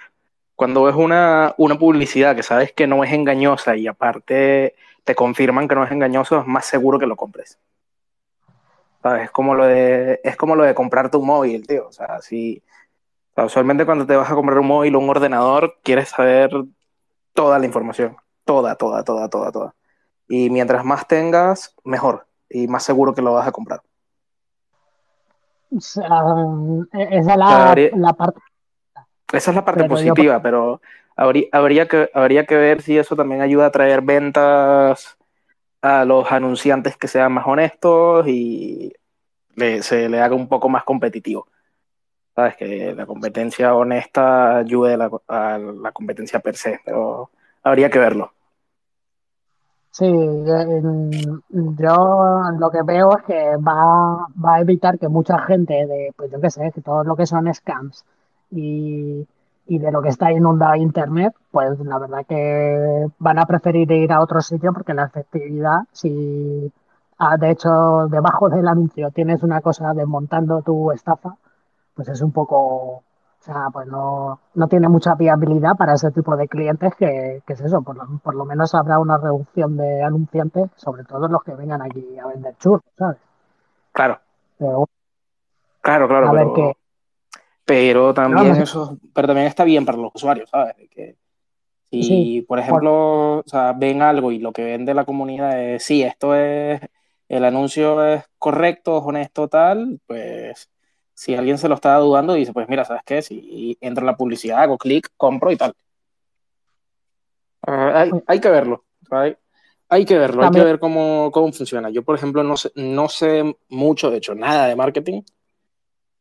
cuando 0.55 0.85
ves 0.85 0.95
una, 0.95 1.55
una 1.59 1.79
publicidad 1.79 2.37
que 2.37 2.43
sabes 2.43 2.73
que 2.73 2.87
no 2.87 3.05
es 3.05 3.13
engañosa 3.13 3.77
y 3.77 3.87
aparte 3.87 4.75
te 5.05 5.15
confirman 5.15 5.69
que 5.69 5.75
no 5.75 5.85
es 5.85 5.91
engañoso, 5.91 6.41
es 6.41 6.47
más 6.47 6.67
seguro 6.67 6.99
que 6.99 7.07
lo 7.07 7.17
compres. 7.17 7.59
¿Sabes? 9.03 9.25
Es 9.25 9.31
como 9.31 9.55
lo 9.55 9.67
de, 9.67 10.21
es 10.23 10.37
como 10.37 10.55
lo 10.55 10.63
de 10.63 10.75
comprarte 10.75 11.17
un 11.17 11.27
móvil, 11.27 11.67
tío. 11.67 11.89
O 11.89 11.93
sea, 11.93 12.21
si, 12.23 12.63
usualmente 13.37 13.85
cuando 13.85 14.07
te 14.07 14.15
vas 14.15 14.31
a 14.31 14.35
comprar 14.35 14.59
un 14.59 14.69
móvil 14.69 14.95
o 14.95 15.01
un 15.01 15.11
ordenador, 15.11 15.79
quieres 15.83 16.11
saber 16.11 16.51
toda 17.33 17.59
la 17.59 17.67
información, 17.67 18.17
toda, 18.45 18.75
toda, 18.77 19.05
toda, 19.05 19.29
toda, 19.29 19.53
toda. 19.53 19.75
Y 20.29 20.51
mientras 20.51 20.85
más 20.85 21.07
tengas, 21.07 21.75
mejor 21.85 22.27
y 22.49 22.67
más 22.69 22.83
seguro 22.83 23.15
que 23.15 23.23
lo 23.23 23.33
vas 23.33 23.47
a 23.47 23.53
comprar. 23.53 23.83
esa 25.71 26.03
es 26.93 27.27
la, 27.27 28.13
parte. 28.13 28.41
Esa 29.33 29.51
es 29.51 29.55
la 29.55 29.65
parte 29.65 29.85
positiva, 29.85 30.41
pero 30.43 30.81
habría, 31.17 31.47
habría, 31.53 31.89
que, 31.89 32.11
habría 32.15 32.47
que 32.47 32.57
ver 32.57 32.83
si 32.83 32.99
eso 32.99 33.17
también 33.17 33.41
ayuda 33.41 33.67
a 33.67 33.73
traer 33.73 34.03
ventas 34.03 35.17
a 35.81 36.05
los 36.05 36.31
anunciantes 36.31 36.97
que 36.97 37.09
sean 37.09 37.33
más 37.33 37.47
honestos 37.47 38.27
y 38.29 38.93
se 39.81 40.09
le 40.09 40.21
haga 40.21 40.35
un 40.35 40.49
poco 40.49 40.69
más 40.69 40.85
competitivo. 40.85 41.47
¿Sabes? 42.35 42.57
Que 42.57 42.95
la 42.95 43.07
competencia 43.07 43.75
honesta 43.75 44.59
ayude 44.59 44.95
a 44.95 44.97
la, 45.59 45.93
competencia 45.93 46.41
per 46.41 46.57
se, 46.57 46.81
pero 46.85 47.31
habría 47.63 47.91
que 47.91 47.99
verlo. 47.99 48.33
Sí, 49.91 50.07
yo 50.07 51.35
lo 52.59 52.71
que 52.71 52.83
veo 52.83 53.17
es 53.19 53.25
que 53.25 53.57
va, 53.57 54.27
a 54.55 54.61
evitar 54.61 54.99
que 54.99 55.09
mucha 55.09 55.39
gente 55.41 55.75
de, 55.87 56.13
pues 56.17 56.31
yo 56.31 56.41
qué 56.41 56.51
sé, 56.51 56.73
que 56.73 56.81
todo 56.81 57.05
lo 57.05 57.15
que 57.15 57.27
son 57.27 57.53
scams 57.53 58.03
y, 58.51 59.27
y 59.67 59.79
de 59.79 59.93
lo 59.93 60.03
que 60.03 60.09
está 60.09 60.33
inundado 60.33 60.75
Internet, 60.77 61.35
pues 61.51 61.79
la 61.81 61.99
verdad 61.99 62.27
que 62.27 63.07
van 63.19 63.39
a 63.39 63.47
preferir 63.47 63.91
ir 63.93 64.13
a 64.13 64.21
otro 64.21 64.41
sitio 64.41 64.73
porque 64.73 64.95
la 64.95 65.05
efectividad, 65.05 65.81
si 65.93 66.73
ah, 67.19 67.37
de 67.37 67.51
hecho 67.51 68.09
debajo 68.09 68.49
del 68.49 68.69
anuncio 68.69 69.11
tienes 69.11 69.43
una 69.43 69.61
cosa 69.61 69.95
desmontando 69.95 70.63
tu 70.63 70.91
estafa, 70.93 71.37
pues 71.95 72.09
es 72.09 72.21
un 72.21 72.33
poco, 72.33 72.57
o 72.59 73.05
sea, 73.41 73.69
pues 73.73 73.87
no, 73.87 74.41
no 74.55 74.69
tiene 74.69 74.89
mucha 74.89 75.15
viabilidad 75.15 75.77
para 75.77 75.95
ese 75.95 76.11
tipo 76.11 76.37
de 76.37 76.49
clientes 76.49 76.95
que, 76.97 77.43
que 77.47 77.53
es 77.53 77.61
eso, 77.61 77.83
por 77.83 77.97
lo, 77.97 78.19
por 78.19 78.35
lo, 78.35 78.45
menos 78.45 78.75
habrá 78.75 78.99
una 78.99 79.19
reducción 79.19 79.77
de 79.77 80.03
anunciantes, 80.03 80.71
sobre 80.77 81.05
todo 81.05 81.29
los 81.29 81.43
que 81.43 81.55
vengan 81.55 81.83
aquí 81.83 82.19
a 82.19 82.27
vender 82.27 82.57
churros, 82.59 82.83
¿sabes? 82.97 83.19
Claro. 83.93 84.21
Pero, 84.59 84.89
claro, 85.81 86.09
claro, 86.09 86.29
a 86.29 86.33
pero, 86.33 86.45
ver 86.45 86.55
qué. 86.55 86.77
Pero 87.65 88.15
también 88.15 88.57
eso, 88.57 88.99
pero 89.15 89.29
también 89.29 89.47
está 89.47 89.65
bien 89.65 89.85
para 89.85 89.99
los 89.99 90.13
usuarios, 90.15 90.51
¿sabes? 90.51 90.75
Que 90.91 91.17
si, 91.91 92.43
por 92.49 92.59
ejemplo, 92.59 93.39
o 93.39 93.45
sea, 93.47 93.73
ven 93.73 94.03
algo 94.03 94.33
y 94.33 94.39
lo 94.39 94.53
que 94.53 94.65
vende 94.65 94.95
la 94.95 95.05
comunidad 95.05 95.61
es, 95.61 95.85
sí, 95.85 96.03
esto 96.03 96.35
es, 96.35 96.81
el 97.29 97.45
anuncio 97.45 98.05
es 98.05 98.25
correcto, 98.39 98.99
es 98.99 99.05
honesto, 99.05 99.49
tal, 99.49 100.01
pues 100.07 100.71
si 101.23 101.37
alguien 101.37 101.57
se 101.57 101.69
lo 101.69 101.77
está 101.77 101.95
dudando, 101.99 102.35
dice, 102.35 102.53
pues 102.53 102.69
mira, 102.69 102.85
¿sabes 102.85 103.05
qué? 103.07 103.23
Si 103.23 103.79
entra 103.81 104.05
la 104.05 104.17
publicidad, 104.17 104.61
hago 104.61 104.77
clic, 104.77 105.09
compro 105.17 105.53
y 105.53 105.57
tal. 105.57 105.73
hay, 107.63 108.11
hay, 108.27 108.41
que 108.41 108.49
verlo. 108.49 108.85
Hay, 109.09 109.37
hay 109.89 110.05
que 110.05 110.19
verlo, 110.19 110.43
hay 110.43 110.51
que 110.51 110.65
ver 110.65 110.81
cómo, 110.81 111.31
cómo, 111.31 111.53
funciona. 111.53 111.91
Yo, 111.91 112.03
por 112.03 112.17
ejemplo, 112.17 112.43
no 112.43 112.57
sé, 112.57 112.73
no 112.75 113.09
sé 113.09 113.57
mucho, 113.69 114.11
de 114.11 114.17
hecho, 114.17 114.35
nada 114.35 114.67
de 114.67 114.75
marketing. 114.75 115.23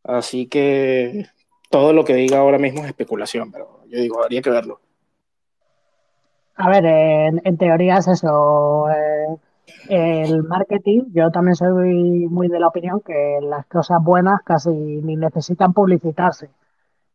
Así 0.04 0.46
que 0.46 1.26
todo 1.72 1.94
lo 1.94 2.06
que 2.06 2.14
diga 2.14 2.38
ahora 2.38 2.60
mismo 2.60 2.84
es 2.84 2.90
especulación, 2.90 3.52
pero 3.52 3.84
yo 3.88 3.98
digo, 3.98 4.22
habría 4.22 4.44
que 4.44 4.52
verlo. 4.52 4.82
A 6.58 6.70
ver, 6.70 6.86
en, 6.86 7.42
en 7.44 7.58
teoría 7.58 7.98
es 7.98 8.08
eso. 8.08 8.88
Eh, 8.92 9.36
el 9.90 10.44
marketing, 10.44 11.04
yo 11.14 11.32
también 11.32 11.56
soy 11.56 12.28
muy 12.30 12.48
de 12.48 12.60
la 12.60 12.68
opinión 12.68 13.02
que 13.02 13.40
las 13.42 13.66
cosas 13.68 14.04
buenas 14.04 14.42
casi 14.44 14.70
ni 14.70 15.16
necesitan 15.16 15.74
publicitarse. 15.74 16.50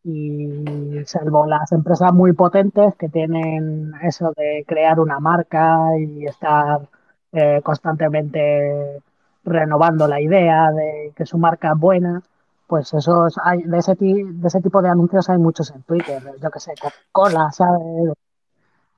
Y 0.04 1.02
salvo 1.04 1.46
las 1.46 1.72
empresas 1.72 2.12
muy 2.12 2.32
potentes 2.32 2.94
que 2.96 3.08
tienen 3.08 3.92
eso 4.02 4.32
de 4.36 4.64
crear 4.66 5.00
una 5.00 5.18
marca 5.18 5.98
y 5.98 6.26
estar 6.26 6.88
eh, 7.32 7.60
constantemente 7.64 9.02
renovando 9.44 10.06
la 10.06 10.20
idea 10.20 10.70
de 10.72 11.12
que 11.16 11.26
su 11.26 11.38
marca 11.38 11.72
es 11.72 11.78
buena, 11.78 12.22
pues 12.66 12.92
eso 12.94 13.28
hay, 13.42 13.62
de, 13.62 13.78
ese, 13.78 13.94
de 13.96 14.46
ese 14.48 14.60
tipo 14.60 14.82
de 14.82 14.88
anuncios 14.88 15.28
hay 15.28 15.38
muchos 15.38 15.70
en 15.70 15.82
Twitter, 15.82 16.22
yo 16.42 16.50
que 16.50 16.60
sé, 16.60 16.72
Coca-Cola, 16.80 17.50
¿sabes? 17.52 18.12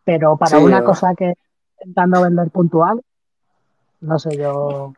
Pero 0.04 0.36
para 0.36 0.58
una 0.58 0.82
cosa 0.82 1.14
que 1.14 1.34
intentando 1.80 2.22
vender 2.22 2.50
puntual, 2.50 3.00
no 4.00 4.18
sé, 4.18 4.36
yo. 4.36 4.92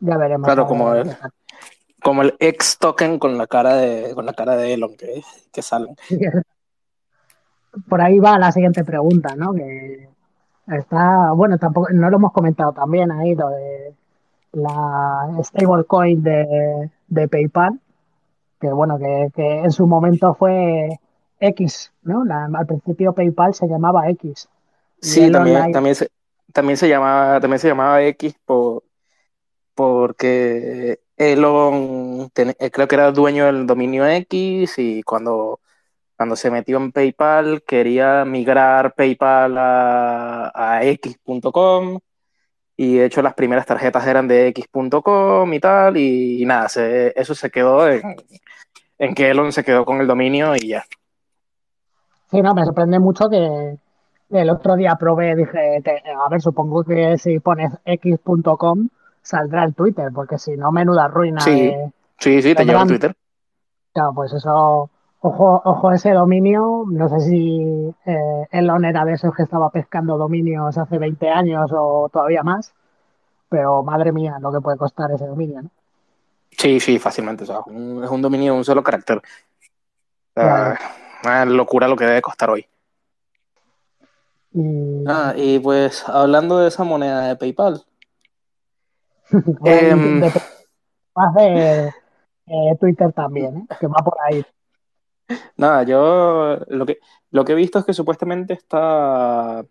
Ya 0.00 0.16
veremos. 0.16 0.46
Claro, 0.46 0.66
como 0.66 0.94
el, 0.94 1.16
como 2.02 2.22
el 2.22 2.34
ex 2.38 2.78
token 2.78 3.18
con 3.18 3.36
la 3.38 3.46
cara 3.46 3.76
de, 3.76 4.14
con 4.14 4.26
la 4.26 4.32
cara 4.32 4.56
de 4.56 4.74
Elon 4.74 4.96
que, 4.96 5.22
que 5.52 5.62
salen. 5.62 5.96
Por 7.88 8.00
ahí 8.00 8.18
va 8.18 8.38
la 8.38 8.52
siguiente 8.52 8.84
pregunta, 8.84 9.34
¿no? 9.36 9.52
Que 9.52 10.08
está, 10.68 11.32
bueno, 11.32 11.58
tampoco, 11.58 11.88
no 11.90 12.08
lo 12.10 12.16
hemos 12.16 12.32
comentado 12.32 12.72
también 12.72 13.10
ahí, 13.12 13.34
lo 13.34 13.50
de 13.50 13.94
la 14.52 15.28
stablecoin 15.42 16.22
de, 16.22 16.90
de 17.08 17.28
PayPal, 17.28 17.78
que 18.60 18.72
bueno, 18.72 18.98
que, 18.98 19.30
que, 19.34 19.58
en 19.58 19.70
su 19.70 19.86
momento 19.86 20.34
fue 20.34 20.98
X, 21.40 21.92
¿no? 22.02 22.24
al 22.30 22.66
principio 22.66 23.12
PayPal 23.12 23.54
se 23.54 23.68
llamaba 23.68 24.08
X. 24.10 24.48
Sí, 25.00 25.30
también, 25.30 25.70
también, 25.72 25.94
se, 25.94 26.08
también 26.56 26.78
se 26.78 26.88
llamaba, 26.88 27.38
también 27.38 27.58
se 27.58 27.68
llamaba 27.68 28.02
X 28.02 28.34
por, 28.46 28.82
porque 29.74 31.00
Elon 31.18 32.30
eh, 32.34 32.70
creo 32.70 32.88
que 32.88 32.94
era 32.94 33.12
dueño 33.12 33.44
del 33.44 33.66
dominio 33.66 34.06
X 34.06 34.78
y 34.78 35.02
cuando, 35.02 35.60
cuando 36.16 36.34
se 36.34 36.50
metió 36.50 36.78
en 36.78 36.92
PayPal 36.92 37.62
quería 37.62 38.24
migrar 38.24 38.94
PayPal 38.94 39.58
a, 39.58 40.50
a 40.54 40.82
X.com 40.84 41.98
y 42.78 42.96
de 42.96 43.04
hecho 43.04 43.20
las 43.20 43.34
primeras 43.34 43.66
tarjetas 43.66 44.06
eran 44.06 44.26
de 44.26 44.48
X.com 44.48 45.52
y 45.52 45.60
tal 45.60 45.98
y, 45.98 46.42
nada, 46.46 46.68
eso 47.14 47.34
se 47.34 47.50
quedó 47.50 47.86
en, 47.86 48.16
en 48.98 49.14
que 49.14 49.28
Elon 49.28 49.52
se 49.52 49.62
quedó 49.62 49.84
con 49.84 50.00
el 50.00 50.06
dominio 50.06 50.56
y 50.56 50.68
ya. 50.68 50.86
Sí, 52.30 52.40
no, 52.40 52.54
me 52.54 52.64
sorprende 52.64 52.98
mucho 52.98 53.28
que, 53.28 53.76
el 54.30 54.50
otro 54.50 54.76
día 54.76 54.96
probé, 54.96 55.36
dije, 55.36 55.82
a 56.24 56.28
ver, 56.28 56.40
supongo 56.40 56.84
que 56.84 57.16
si 57.18 57.38
pones 57.38 57.72
x.com 57.84 58.88
saldrá 59.22 59.64
el 59.64 59.74
Twitter, 59.74 60.10
porque 60.14 60.38
si 60.38 60.56
no, 60.56 60.72
menuda 60.72 61.08
ruina. 61.08 61.40
Sí, 61.40 61.74
sí, 62.18 62.42
sí, 62.42 62.54
te 62.54 62.64
lleva 62.64 62.82
el 62.82 62.88
Twitter. 62.88 63.14
Claro, 63.92 64.12
pues 64.14 64.32
eso, 64.32 64.90
ojo, 65.20 65.62
ojo 65.64 65.92
ese 65.92 66.12
dominio, 66.12 66.84
no 66.88 67.08
sé 67.08 67.20
si 67.20 67.94
eh, 68.04 68.46
Elon 68.50 68.84
era 68.84 69.04
de 69.04 69.14
esos 69.14 69.34
que 69.34 69.42
estaba 69.42 69.70
pescando 69.70 70.16
dominios 70.16 70.76
hace 70.76 70.98
20 70.98 71.28
años 71.28 71.70
o 71.72 72.08
todavía 72.12 72.42
más, 72.42 72.72
pero 73.48 73.82
madre 73.82 74.12
mía, 74.12 74.36
lo 74.40 74.52
que 74.52 74.60
puede 74.60 74.76
costar 74.76 75.10
ese 75.12 75.26
dominio, 75.26 75.62
¿no? 75.62 75.70
Sí, 76.50 76.80
sí, 76.80 76.98
fácilmente, 76.98 77.44
o 77.44 77.46
sea, 77.46 77.58
es 77.58 78.10
un 78.10 78.22
dominio 78.22 78.52
de 78.52 78.58
un 78.58 78.64
solo 78.64 78.82
carácter. 78.82 79.20
Una 80.34 81.44
locura 81.44 81.88
lo 81.88 81.96
que 81.96 82.06
debe 82.06 82.22
costar 82.22 82.50
hoy. 82.50 82.66
Y... 84.56 85.04
Ah, 85.06 85.34
y 85.36 85.58
pues 85.58 86.08
hablando 86.08 86.58
de 86.58 86.68
esa 86.68 86.82
moneda 86.82 87.28
de 87.28 87.36
PayPal. 87.36 87.84
eh, 89.66 89.94
de, 89.94 90.32
más 91.14 91.34
de 91.34 91.88
eh, 91.88 92.76
Twitter 92.80 93.12
también, 93.12 93.58
¿eh? 93.58 93.76
que 93.78 93.86
va 93.86 94.02
por 94.02 94.16
ahí. 94.24 94.42
Nada, 95.56 95.82
yo 95.82 96.58
lo 96.68 96.86
que, 96.86 97.00
lo 97.32 97.44
que 97.44 97.52
he 97.52 97.56
visto 97.56 97.78
es 97.78 97.84
que 97.84 97.92
supuestamente 97.92 98.54
está, 98.54 99.62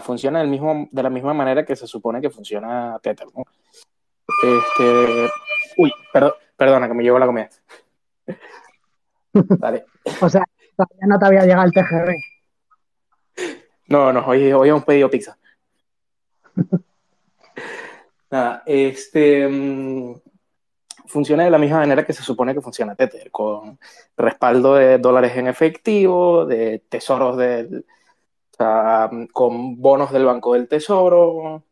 funciona 0.00 0.40
del 0.40 0.48
mismo, 0.48 0.88
de 0.90 1.02
la 1.04 1.10
misma 1.10 1.32
manera 1.32 1.64
que 1.64 1.76
se 1.76 1.86
supone 1.86 2.20
que 2.20 2.30
funciona 2.30 2.98
Tether. 3.00 3.28
¿no? 3.32 3.44
Este, 4.42 5.30
uy, 5.76 5.92
perdón, 6.12 6.32
perdona 6.56 6.88
que 6.88 6.94
me 6.94 7.04
llevo 7.04 7.20
la 7.20 7.26
comida. 7.26 7.48
Vale. 9.60 9.84
o 10.20 10.28
sea, 10.28 10.42
todavía 10.76 11.06
no 11.06 11.18
te 11.18 11.26
había 11.26 11.42
llegado 11.42 11.64
el 11.64 11.72
TGR. 11.72 12.35
No, 13.88 14.12
no, 14.12 14.26
hoy, 14.26 14.52
hoy 14.52 14.68
hemos 14.68 14.84
pedido 14.84 15.10
pizza. 15.10 15.38
Nada, 18.30 18.62
este 18.66 19.46
mm, 19.46 20.14
funciona 21.06 21.44
de 21.44 21.50
la 21.50 21.58
misma 21.58 21.78
manera 21.78 22.04
que 22.04 22.12
se 22.12 22.22
supone 22.22 22.54
que 22.54 22.60
funciona 22.60 22.96
Tether, 22.96 23.30
con 23.30 23.78
respaldo 24.16 24.74
de 24.74 24.98
dólares 24.98 25.36
en 25.36 25.46
efectivo, 25.46 26.44
de 26.46 26.80
tesoros 26.88 27.36
del, 27.36 27.86
o 28.52 28.56
sea, 28.56 29.10
con 29.32 29.80
bonos 29.80 30.12
del 30.12 30.24
Banco 30.24 30.54
del 30.54 30.68
Tesoro, 30.68 31.62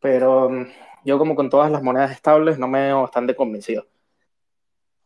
pero 0.00 0.48
mm, 0.48 0.66
yo 1.04 1.18
como 1.18 1.34
con 1.34 1.50
todas 1.50 1.70
las 1.70 1.82
monedas 1.82 2.12
estables 2.12 2.58
no 2.58 2.68
me 2.68 2.82
veo 2.86 3.02
bastante 3.02 3.36
convencido. 3.36 3.86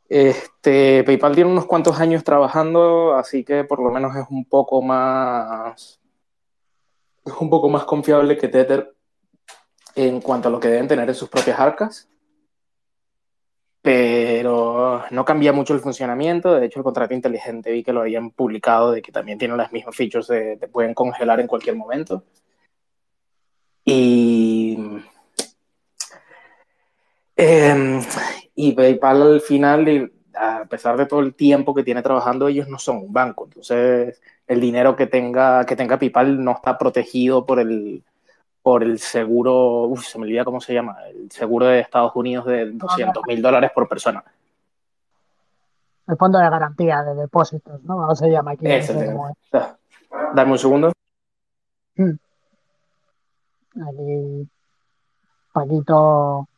Este, 0.08 1.02
PayPal 1.04 1.34
tiene 1.34 1.50
unos 1.50 1.66
cuantos 1.66 1.98
años 2.00 2.22
trabajando, 2.22 3.14
así 3.14 3.44
que 3.44 3.64
por 3.64 3.82
lo 3.82 3.90
menos 3.90 4.14
es 4.16 4.26
un 4.30 4.44
poco 4.44 4.80
más 4.80 6.00
es 7.26 7.34
un 7.40 7.50
poco 7.50 7.68
más 7.68 7.84
confiable 7.84 8.38
que 8.38 8.48
Tether 8.48 8.94
en 9.96 10.20
cuanto 10.20 10.48
a 10.48 10.50
lo 10.50 10.60
que 10.60 10.68
deben 10.68 10.88
tener 10.88 11.08
en 11.08 11.14
sus 11.14 11.28
propias 11.28 11.58
arcas. 11.58 12.08
Pero 13.82 15.04
no 15.10 15.24
cambia 15.24 15.52
mucho 15.52 15.74
el 15.74 15.80
funcionamiento. 15.80 16.54
De 16.54 16.66
hecho, 16.66 16.80
el 16.80 16.84
contrato 16.84 17.14
inteligente 17.14 17.70
vi 17.70 17.82
que 17.82 17.92
lo 17.92 18.00
habían 18.00 18.30
publicado 18.30 18.92
de 18.92 19.02
que 19.02 19.12
también 19.12 19.38
tiene 19.38 19.56
las 19.56 19.72
mismas 19.72 19.96
features 19.96 20.28
de 20.28 20.56
te 20.56 20.68
pueden 20.68 20.94
congelar 20.94 21.40
en 21.40 21.46
cualquier 21.46 21.76
momento. 21.76 22.24
Y 23.84 24.78
eh, 27.36 28.00
y 28.56 28.72
PayPal 28.72 29.22
al 29.22 29.40
final, 29.40 30.10
a 30.34 30.64
pesar 30.64 30.96
de 30.96 31.06
todo 31.06 31.20
el 31.20 31.34
tiempo 31.34 31.74
que 31.74 31.84
tiene 31.84 32.02
trabajando, 32.02 32.48
ellos 32.48 32.68
no 32.68 32.78
son 32.78 32.96
un 32.96 33.12
banco. 33.12 33.44
Entonces, 33.44 34.20
el 34.46 34.60
dinero 34.60 34.96
que 34.96 35.06
tenga, 35.06 35.64
que 35.64 35.76
tenga 35.76 35.98
PayPal 35.98 36.42
no 36.42 36.52
está 36.52 36.76
protegido 36.76 37.44
por 37.44 37.60
el, 37.60 38.02
por 38.62 38.82
el 38.82 38.98
seguro, 38.98 39.82
uf, 39.82 40.06
se 40.06 40.18
me 40.18 40.24
olvida 40.24 40.44
cómo 40.44 40.60
se 40.60 40.72
llama, 40.72 40.96
el 41.08 41.30
seguro 41.30 41.66
de 41.66 41.80
Estados 41.80 42.16
Unidos 42.16 42.46
de 42.46 42.72
200 42.72 43.22
mil 43.26 43.42
dólares 43.42 43.70
por 43.74 43.86
persona. 43.86 44.24
el 46.08 46.16
fondo 46.16 46.38
de 46.38 46.48
garantía 46.48 47.02
de 47.02 47.14
depósitos, 47.14 47.82
¿no? 47.84 47.96
¿Cómo 47.96 48.16
se 48.16 48.30
llama 48.30 48.52
aquí? 48.52 48.66
Dame 50.34 50.52
un 50.52 50.58
segundo. 50.58 50.92
Hmm. 51.96 52.16
Aquí 53.88 54.48
Paquito 55.52 56.48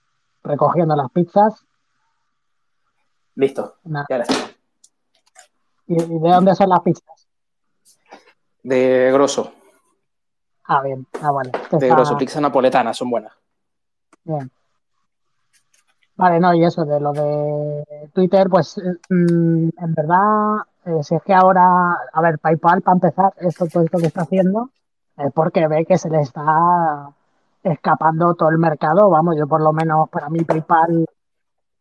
recogiendo 0.44 0.96
las 0.96 1.10
pizzas. 1.10 1.67
Listo. 3.38 3.76
¿Y, 5.86 5.94
de 5.94 6.28
dónde 6.28 6.56
son 6.56 6.68
las 6.70 6.80
pizzas? 6.80 7.28
De 8.64 9.12
grosso. 9.12 9.52
Ah, 10.64 10.82
bien. 10.82 11.06
Ah, 11.22 11.30
vale. 11.30 11.52
De 11.70 11.88
grosso, 11.88 12.16
pizza 12.18 12.40
napoletana, 12.40 12.92
son 12.92 13.10
buenas. 13.10 13.32
Bien. 14.24 14.50
Vale, 16.16 16.40
no, 16.40 16.52
y 16.52 16.64
eso 16.64 16.84
de 16.84 16.98
lo 16.98 17.12
de 17.12 18.10
Twitter, 18.12 18.48
pues 18.50 18.76
mm, 19.08 19.68
en 19.68 19.94
verdad, 19.94 20.56
eh, 20.86 21.04
si 21.04 21.14
es 21.14 21.22
que 21.22 21.32
ahora, 21.32 21.92
a 22.12 22.20
ver, 22.20 22.40
PayPal 22.40 22.82
para 22.82 22.96
empezar, 22.96 23.34
esto, 23.36 23.68
todo 23.68 23.84
esto 23.84 23.98
que 23.98 24.06
está 24.06 24.22
haciendo, 24.22 24.70
es 25.16 25.32
porque 25.32 25.68
ve 25.68 25.86
que 25.86 25.96
se 25.96 26.10
le 26.10 26.22
está 26.22 27.08
escapando 27.62 28.34
todo 28.34 28.48
el 28.48 28.58
mercado. 28.58 29.08
Vamos, 29.08 29.36
yo 29.38 29.46
por 29.46 29.60
lo 29.60 29.72
menos 29.72 30.08
para 30.08 30.28
mí 30.28 30.42
PayPal 30.42 31.06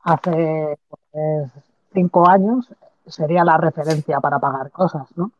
hace 0.04 0.78
pues, 1.18 1.52
cinco 1.94 2.30
años 2.30 2.68
sería 3.08 3.44
la 3.44 3.58
referencia 3.58 4.20
para 4.20 4.38
pagar 4.38 4.70
cosas, 4.70 5.08
¿no? 5.16 5.32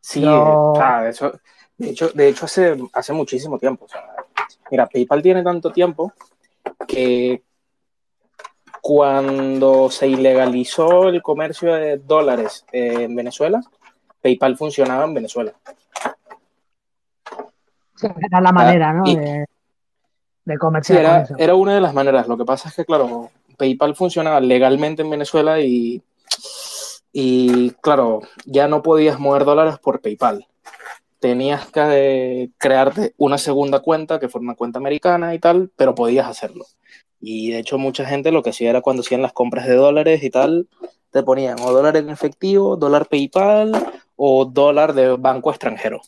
Sí, 0.00 0.22
de, 0.22 1.10
hecho, 1.10 1.32
de 1.78 1.90
hecho, 1.90 2.08
de 2.08 2.28
hecho 2.28 2.46
hace, 2.46 2.76
hace 2.92 3.12
muchísimo 3.12 3.56
tiempo. 3.56 3.86
mira, 4.68 4.86
PayPal 4.86 5.22
tiene 5.22 5.44
tanto 5.44 5.70
tiempo 5.70 6.12
que 6.88 7.44
cuando 8.80 9.90
se 9.90 10.08
ilegalizó 10.08 11.08
el 11.08 11.22
comercio 11.22 11.72
de 11.74 11.98
dólares 11.98 12.64
en 12.72 13.14
Venezuela, 13.14 13.62
PayPal 14.20 14.56
funcionaba 14.56 15.04
en 15.04 15.14
Venezuela. 15.14 15.52
era 18.02 18.40
la 18.40 18.52
manera, 18.52 18.92
¿no? 18.92 19.04
de, 19.04 19.44
de 20.46 20.58
comerciar. 20.58 20.98
era, 20.98 21.28
era 21.38 21.54
una 21.54 21.74
de 21.74 21.80
las 21.80 21.94
maneras. 21.94 22.26
Lo 22.26 22.36
que 22.36 22.44
pasa 22.44 22.70
es 22.70 22.74
que, 22.74 22.84
claro, 22.84 23.30
PayPal 23.60 23.94
funcionaba 23.94 24.40
legalmente 24.40 25.02
en 25.02 25.10
Venezuela 25.10 25.60
y, 25.60 26.02
y, 27.12 27.72
claro, 27.82 28.22
ya 28.46 28.68
no 28.68 28.82
podías 28.82 29.20
mover 29.20 29.44
dólares 29.44 29.78
por 29.78 30.00
PayPal. 30.00 30.46
Tenías 31.18 31.66
que 31.66 32.50
crearte 32.56 33.12
una 33.18 33.36
segunda 33.36 33.80
cuenta, 33.80 34.18
que 34.18 34.30
fuera 34.30 34.44
una 34.44 34.54
cuenta 34.54 34.78
americana 34.78 35.34
y 35.34 35.38
tal, 35.38 35.70
pero 35.76 35.94
podías 35.94 36.26
hacerlo. 36.26 36.64
Y 37.20 37.50
de 37.50 37.58
hecho 37.58 37.76
mucha 37.76 38.06
gente 38.06 38.32
lo 38.32 38.42
que 38.42 38.48
hacía 38.48 38.70
era 38.70 38.80
cuando 38.80 39.02
hacían 39.02 39.20
las 39.20 39.34
compras 39.34 39.66
de 39.66 39.74
dólares 39.74 40.22
y 40.22 40.30
tal, 40.30 40.66
te 41.10 41.22
ponían 41.22 41.60
o 41.60 41.70
dólar 41.70 41.98
en 41.98 42.08
efectivo, 42.08 42.76
dólar 42.76 43.08
PayPal 43.08 43.72
o 44.16 44.46
dólar 44.46 44.94
de 44.94 45.16
banco 45.16 45.50
extranjero. 45.50 46.00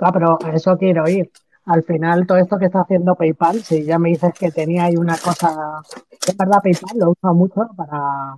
Ah, 0.00 0.10
pero 0.10 0.36
eso 0.52 0.76
quiero 0.76 1.08
ir. 1.08 1.30
Al 1.70 1.84
final, 1.84 2.26
todo 2.26 2.38
esto 2.38 2.58
que 2.58 2.64
está 2.64 2.80
haciendo 2.80 3.14
PayPal, 3.14 3.60
si 3.62 3.84
ya 3.84 3.96
me 3.96 4.08
dices 4.08 4.34
que 4.34 4.50
tenía 4.50 4.86
ahí 4.86 4.96
una 4.96 5.16
cosa, 5.16 5.80
es 6.26 6.36
verdad, 6.36 6.60
PayPal 6.60 6.98
lo 6.98 7.10
usa 7.10 7.32
mucho 7.32 7.68
para, 7.76 8.36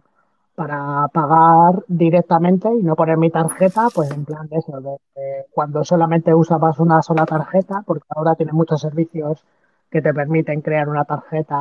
para 0.54 1.08
pagar 1.08 1.82
directamente 1.88 2.68
y 2.68 2.82
no 2.82 2.94
poner 2.94 3.16
mi 3.16 3.30
tarjeta, 3.30 3.88
pues 3.94 4.10
en 4.10 4.26
plan 4.26 4.46
de 4.48 4.58
eso, 4.58 4.78
de, 4.82 5.46
cuando 5.50 5.82
solamente 5.82 6.34
usabas 6.34 6.78
una 6.78 7.00
sola 7.00 7.24
tarjeta, 7.24 7.82
porque 7.86 8.04
ahora 8.10 8.34
tiene 8.34 8.52
muchos 8.52 8.82
servicios 8.82 9.42
que 9.90 10.02
te 10.02 10.12
permiten 10.12 10.60
crear 10.60 10.90
una 10.90 11.06
tarjeta 11.06 11.56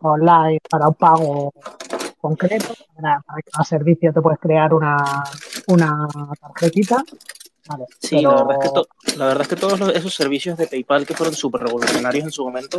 online 0.00 0.58
para 0.70 0.88
un 0.88 0.94
pago 0.94 1.52
concreto. 2.18 2.72
Para, 2.96 3.22
cada 3.52 3.64
servicio 3.64 4.10
te 4.10 4.22
puedes 4.22 4.40
crear 4.40 4.72
una, 4.72 4.96
una 5.66 6.08
tarjetita. 6.40 7.04
Sí, 8.00 8.20
la, 8.20 8.42
verdad 8.42 8.58
es 8.62 8.70
que 8.70 9.16
la 9.16 9.26
verdad 9.26 9.42
es 9.42 9.48
que 9.48 9.56
todos 9.56 9.80
esos 9.94 10.14
servicios 10.14 10.56
de 10.58 10.66
PayPal 10.66 11.06
que 11.06 11.14
fueron 11.14 11.34
súper 11.34 11.62
revolucionarios 11.62 12.24
en 12.24 12.30
su 12.30 12.44
momento, 12.44 12.78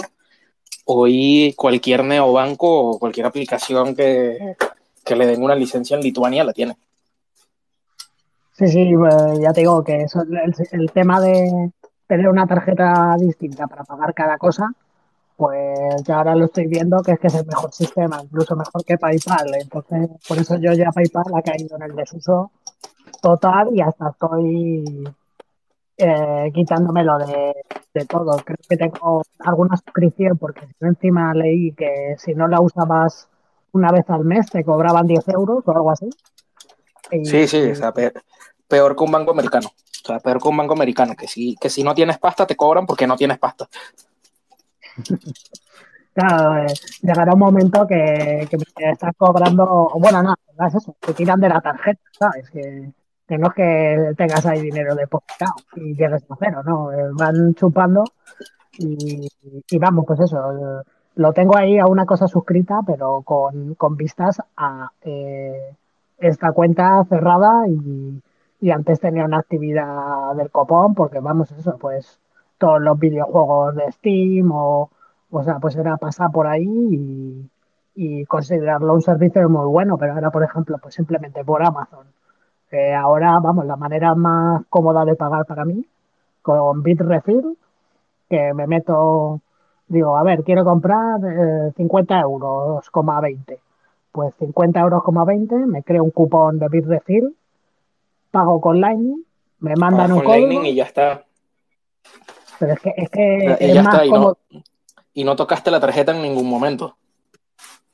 hoy 0.86 1.54
cualquier 1.58 2.04
neobanco 2.04 2.92
o 2.92 3.00
cualquier 3.00 3.26
aplicación 3.26 3.96
que, 3.96 4.56
que 5.04 5.16
le 5.16 5.26
den 5.26 5.44
una 5.44 5.56
licencia 5.56 5.96
en 5.96 6.04
Lituania 6.04 6.44
la 6.44 6.54
tiene. 6.54 6.78
Sí, 8.54 8.68
sí, 8.68 8.92
pues, 8.96 9.40
ya 9.40 9.54
te 9.54 9.62
digo 9.62 9.84
que 9.84 10.02
eso, 10.02 10.22
el 10.72 10.92
tema 10.92 11.22
de, 11.22 11.72
tener 12.10 12.28
una 12.28 12.48
tarjeta 12.48 13.16
distinta 13.20 13.68
para 13.68 13.84
pagar 13.84 14.16
cada 14.16 14.40
cosa, 14.40 14.74
pues 15.38 16.04
ya 16.04 16.18
ahora 16.18 16.36
lo 16.36 16.46
estoy 16.46 16.66
viendo 16.66 17.04
que 17.04 17.12
es 17.12 17.20
que 17.20 17.28
es 17.28 17.36
el 17.36 17.46
mejor 17.46 17.72
sistema, 17.72 18.20
incluso 18.24 18.56
mejor 18.56 18.84
que 18.84 18.98
PayPal. 18.98 19.54
Entonces, 19.62 20.10
por 20.28 20.40
eso 20.40 20.58
yo 20.58 20.74
ya 20.74 20.92
PayPal 20.92 21.32
ha 21.36 21.42
caído 21.44 21.78
en 21.78 21.84
el 21.84 21.96
desuso 21.96 22.52
total 23.22 23.70
y 23.74 23.82
hasta 23.82 24.10
estoy 24.10 25.04
eh, 25.98 26.52
quitándomelo 26.54 27.18
de, 27.18 27.54
de, 27.94 28.06
todo. 28.06 28.38
Creo 28.38 28.58
que 28.68 28.78
tengo 28.78 29.24
alguna 29.40 29.76
suscripción 29.78 30.38
porque 30.38 30.68
encima 30.80 31.34
leí 31.34 31.74
que 31.74 32.16
si 32.18 32.34
no 32.34 32.48
la 32.48 32.62
usabas 32.62 33.28
una 33.72 33.92
vez 33.92 34.10
al 34.10 34.24
mes 34.24 34.50
te 34.50 34.64
cobraban 34.64 35.08
10 35.08 35.28
euros 35.30 35.64
o 35.66 35.72
algo 35.72 35.92
así. 35.92 36.10
sí, 37.24 37.48
sí, 37.48 37.72
o 37.72 37.76
sea, 37.76 37.94
peor 37.94 38.96
que 38.96 39.04
un 39.04 39.12
banco 39.12 39.32
americano. 39.32 39.68
O 39.68 40.08
sea, 40.08 40.20
peor 40.20 40.42
que 40.42 40.48
un 40.48 40.58
banco 40.58 40.74
americano, 40.74 41.16
que 41.16 41.28
si, 41.28 41.56
que 41.58 41.70
si 41.70 41.84
no 41.84 41.94
tienes 41.94 42.18
pasta 42.18 42.48
te 42.48 42.56
cobran 42.56 42.86
porque 42.86 43.06
no 43.06 43.18
tienes 43.18 43.38
pasta. 43.38 43.68
Claro, 46.12 46.58
eh, 46.58 46.74
llegará 47.02 47.34
un 47.34 47.40
momento 47.40 47.88
que, 47.88 48.46
que 48.50 48.58
me 48.58 48.92
estás 48.92 49.14
cobrando, 49.16 49.90
bueno, 49.96 50.22
no, 50.22 50.36
no 50.58 50.68
es 50.68 50.76
eso, 50.76 50.94
te 51.00 51.14
tiran 51.14 51.40
de 51.40 51.48
la 51.48 51.62
tarjeta, 51.62 52.02
¿sabes? 52.12 52.50
Que, 52.50 52.92
que 53.30 53.38
no 53.38 53.48
es 53.48 53.54
que 53.54 54.13
tengas 54.18 54.46
ahí 54.46 54.62
dinero 54.62 54.96
depositado 54.96 55.54
y 55.76 55.96
llegues 55.96 56.26
a 56.30 56.36
cero, 56.39 56.62
¿no? 56.65 56.92
Eh, 56.92 57.10
van 57.13 57.54
chupando 57.56 58.04
y, 58.78 59.30
vamos, 59.80 60.06
pues 60.08 60.20
eso, 60.22 60.84
lo 61.15 61.34
tengo 61.34 61.56
ahí 61.56 61.80
a 61.80 61.86
una 61.86 62.06
cosa 62.06 62.28
suscrita, 62.28 62.80
pero 62.86 63.22
con, 63.22 63.76
con 63.76 63.96
vistas 63.96 64.42
a 64.58 64.92
eh, 65.04 65.76
esta 66.18 66.52
cuenta 66.52 67.06
cerrada 67.08 67.68
y, 67.68 68.22
y 68.62 68.72
antes 68.72 69.00
tenía 69.00 69.26
una 69.26 69.39
actividad 69.39 70.36
del 70.36 70.50
copón 70.52 70.94
porque 70.96 71.20
vamos 71.20 71.52
eso 71.52 71.78
pues 71.78 72.20
todos 72.58 72.82
los 72.82 73.00
videojuegos 73.00 73.76
de 73.76 73.92
Steam 73.92 74.52
o 74.52 74.89
o 75.32 75.44
sea 75.44 75.60
pues 75.60 75.76
era 75.76 75.98
pasar 75.98 76.32
por 76.32 76.48
ahí 76.48 76.65
y, 76.68 77.50
considerarlo 78.28 78.94
un 78.94 79.02
servicio 79.02 79.50
muy 79.50 79.68
bueno 79.68 79.98
pero 79.98 80.13
ahora 80.13 80.32
por 80.32 80.44
ejemplo 80.44 80.78
pues 80.82 80.96
simplemente 80.96 81.44
por 81.44 81.63
Amazon 81.63 82.08
ahora 82.96 83.40
vamos 83.40 83.66
la 83.66 83.76
manera 83.76 84.16
más 84.16 84.64
cómoda 84.70 85.06
de 85.06 85.16
pagar 85.16 85.46
para 85.46 85.66
mí 85.66 85.86
con 86.42 86.84
Bitrefill 86.84 87.58
que 88.30 88.54
me 88.54 88.68
meto 88.68 89.42
digo 89.88 90.16
a 90.18 90.24
ver 90.24 90.44
quiero 90.44 90.64
comprar 90.64 91.20
50 91.76 92.16
eh, 92.16 92.22
euros, 92.22 92.90
20 93.22 93.60
pues 94.12 94.34
50 94.40 94.80
euros, 94.80 95.04
20 95.26 95.56
me 95.66 95.84
creo 95.84 96.04
un 96.04 96.12
cupón 96.12 96.60
de 96.60 96.68
Bitrefill 96.70 97.36
pago 98.32 98.62
con 98.62 98.80
Lightning, 98.80 99.24
me 99.60 99.76
mandan 99.76 100.12
un 100.12 100.20
código. 100.20 100.48
Lightning 100.48 100.66
y 100.66 100.76
ya 100.76 100.84
está. 100.86 101.26
Pero 102.60 102.74
es 102.74 102.80
que 102.80 102.94
es, 102.96 103.10
que 103.10 103.58
es 103.60 103.84
más 103.84 104.06
y, 104.06 104.12
no, 104.12 104.38
y 105.14 105.24
no 105.24 105.36
tocaste 105.36 105.72
la 105.72 105.80
tarjeta 105.80 106.16
en 106.16 106.22
ningún 106.22 106.50
momento. 106.50 106.98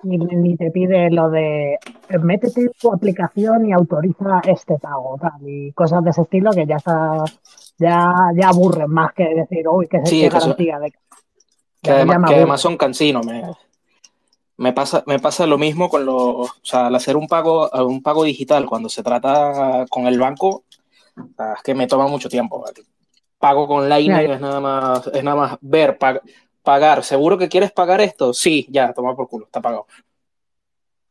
Ni, 0.05 0.55
te 0.55 0.71
pide 0.71 1.09
lo 1.09 1.29
de 1.29 1.77
métete 2.21 2.69
tu 2.79 2.93
aplicación 2.93 3.67
y 3.67 3.73
autoriza 3.73 4.41
este 4.45 4.77
pago, 4.77 5.19
y 5.45 5.71
cosas 5.71 6.03
de 6.03 6.11
ese 6.11 6.21
estilo 6.21 6.51
que 6.51 6.65
ya 6.65 6.75
está, 6.75 7.23
ya, 7.77 8.13
ya 8.35 8.49
aburren 8.49 8.89
más 8.89 9.13
que 9.13 9.33
decir, 9.33 9.67
uy, 9.67 9.87
que, 9.87 10.05
sí, 10.05 10.29
garantía 10.29 10.79
de 10.79 10.91
que, 11.81 11.91
además, 11.91 12.29
que 12.29 12.35
además 12.35 12.61
son 12.61 12.77
cansinos. 12.77 13.25
Me, 13.25 13.43
me 14.57 14.73
pasa, 14.73 15.03
me 15.05 15.19
pasa 15.19 15.45
lo 15.45 15.57
mismo 15.57 15.89
con 15.89 16.05
los, 16.05 16.15
o 16.15 16.49
sea, 16.61 16.87
al 16.87 16.95
hacer 16.95 17.17
un 17.17 17.27
pago, 17.27 17.69
un 17.85 18.01
pago 18.01 18.23
digital 18.23 18.65
cuando 18.65 18.89
se 18.89 19.03
trata 19.03 19.85
con 19.89 20.07
el 20.07 20.19
banco, 20.19 20.63
es 21.17 21.63
que 21.63 21.75
me 21.75 21.87
toma 21.87 22.07
mucho 22.07 22.29
tiempo. 22.29 22.63
Pago 23.37 23.67
con 23.67 23.89
Lightning 23.89 24.31
es 24.31 24.41
nada 24.41 24.59
más, 24.59 25.07
es 25.07 25.23
nada 25.23 25.35
más 25.35 25.57
ver, 25.61 25.97
pagar. 26.65 27.05
¿Seguro 27.05 27.37
que 27.37 27.47
quieres 27.47 27.71
pagar 27.71 28.01
esto? 28.01 28.33
Sí, 28.33 28.67
ya, 28.69 28.91
toma 28.91 29.15
por 29.15 29.29
culo, 29.29 29.45
está 29.45 29.61
pagado. 29.61 29.87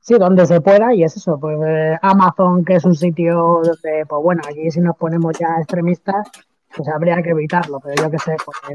Sí, 0.00 0.16
donde 0.18 0.44
se 0.44 0.60
pueda, 0.60 0.92
y 0.92 1.02
es 1.02 1.16
eso, 1.16 1.40
pues 1.40 1.56
eh, 1.66 1.98
Amazon, 2.02 2.62
que 2.62 2.74
es 2.74 2.84
un 2.84 2.94
sitio 2.94 3.62
donde, 3.64 4.04
pues 4.06 4.22
bueno, 4.22 4.42
aquí 4.46 4.70
si 4.70 4.80
nos 4.80 4.98
ponemos 4.98 5.32
ya 5.38 5.48
extremistas, 5.58 6.28
pues 6.76 6.86
habría 6.90 7.22
que 7.22 7.30
evitarlo, 7.30 7.80
pero 7.80 7.94
yo 8.02 8.10
qué 8.10 8.18
sé, 8.18 8.36
porque 8.44 8.74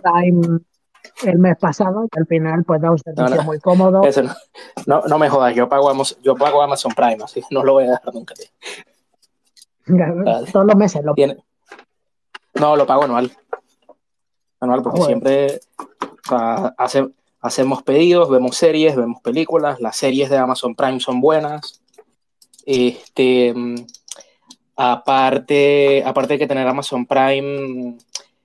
Prime 0.00 0.60
el 1.24 1.38
mes 1.38 1.56
pasado 1.58 2.04
y 2.04 2.18
al 2.18 2.26
final 2.26 2.64
pues 2.64 2.80
da 2.80 2.90
un 2.90 2.98
servicio 2.98 3.42
muy 3.42 3.58
cómodo. 3.58 4.02
no, 4.86 5.02
no, 5.02 5.18
me 5.18 5.28
jodas, 5.28 5.54
yo 5.54 5.68
pago, 5.68 5.90
Amazon, 5.90 6.18
yo 6.22 6.36
pago 6.36 6.62
Amazon 6.62 6.92
Prime, 6.94 7.18
así 7.24 7.42
no 7.50 7.64
lo 7.64 7.72
voy 7.72 7.84
a 7.84 7.90
dejar 7.92 8.14
nunca. 8.14 8.34
Todos 10.52 10.66
los 10.66 10.76
meses 10.76 11.02
lo 11.04 11.14
Tiene... 11.14 11.36
No, 12.54 12.76
lo 12.76 12.86
pago 12.86 13.04
anual. 13.04 13.32
Anual, 14.60 14.82
porque 14.82 15.02
siempre 15.02 15.60
hace, 16.32 17.08
hacemos 17.40 17.82
pedidos, 17.82 18.30
vemos 18.30 18.56
series, 18.56 18.96
vemos 18.96 19.20
películas, 19.20 19.80
las 19.80 19.96
series 19.96 20.30
de 20.30 20.38
Amazon 20.38 20.74
Prime 20.74 21.00
son 21.00 21.20
buenas. 21.20 21.80
Este, 22.66 23.54
aparte, 24.76 26.02
aparte 26.04 26.34
de 26.34 26.38
que 26.38 26.46
tener 26.46 26.66
Amazon 26.66 27.06
Prime, 27.06 27.96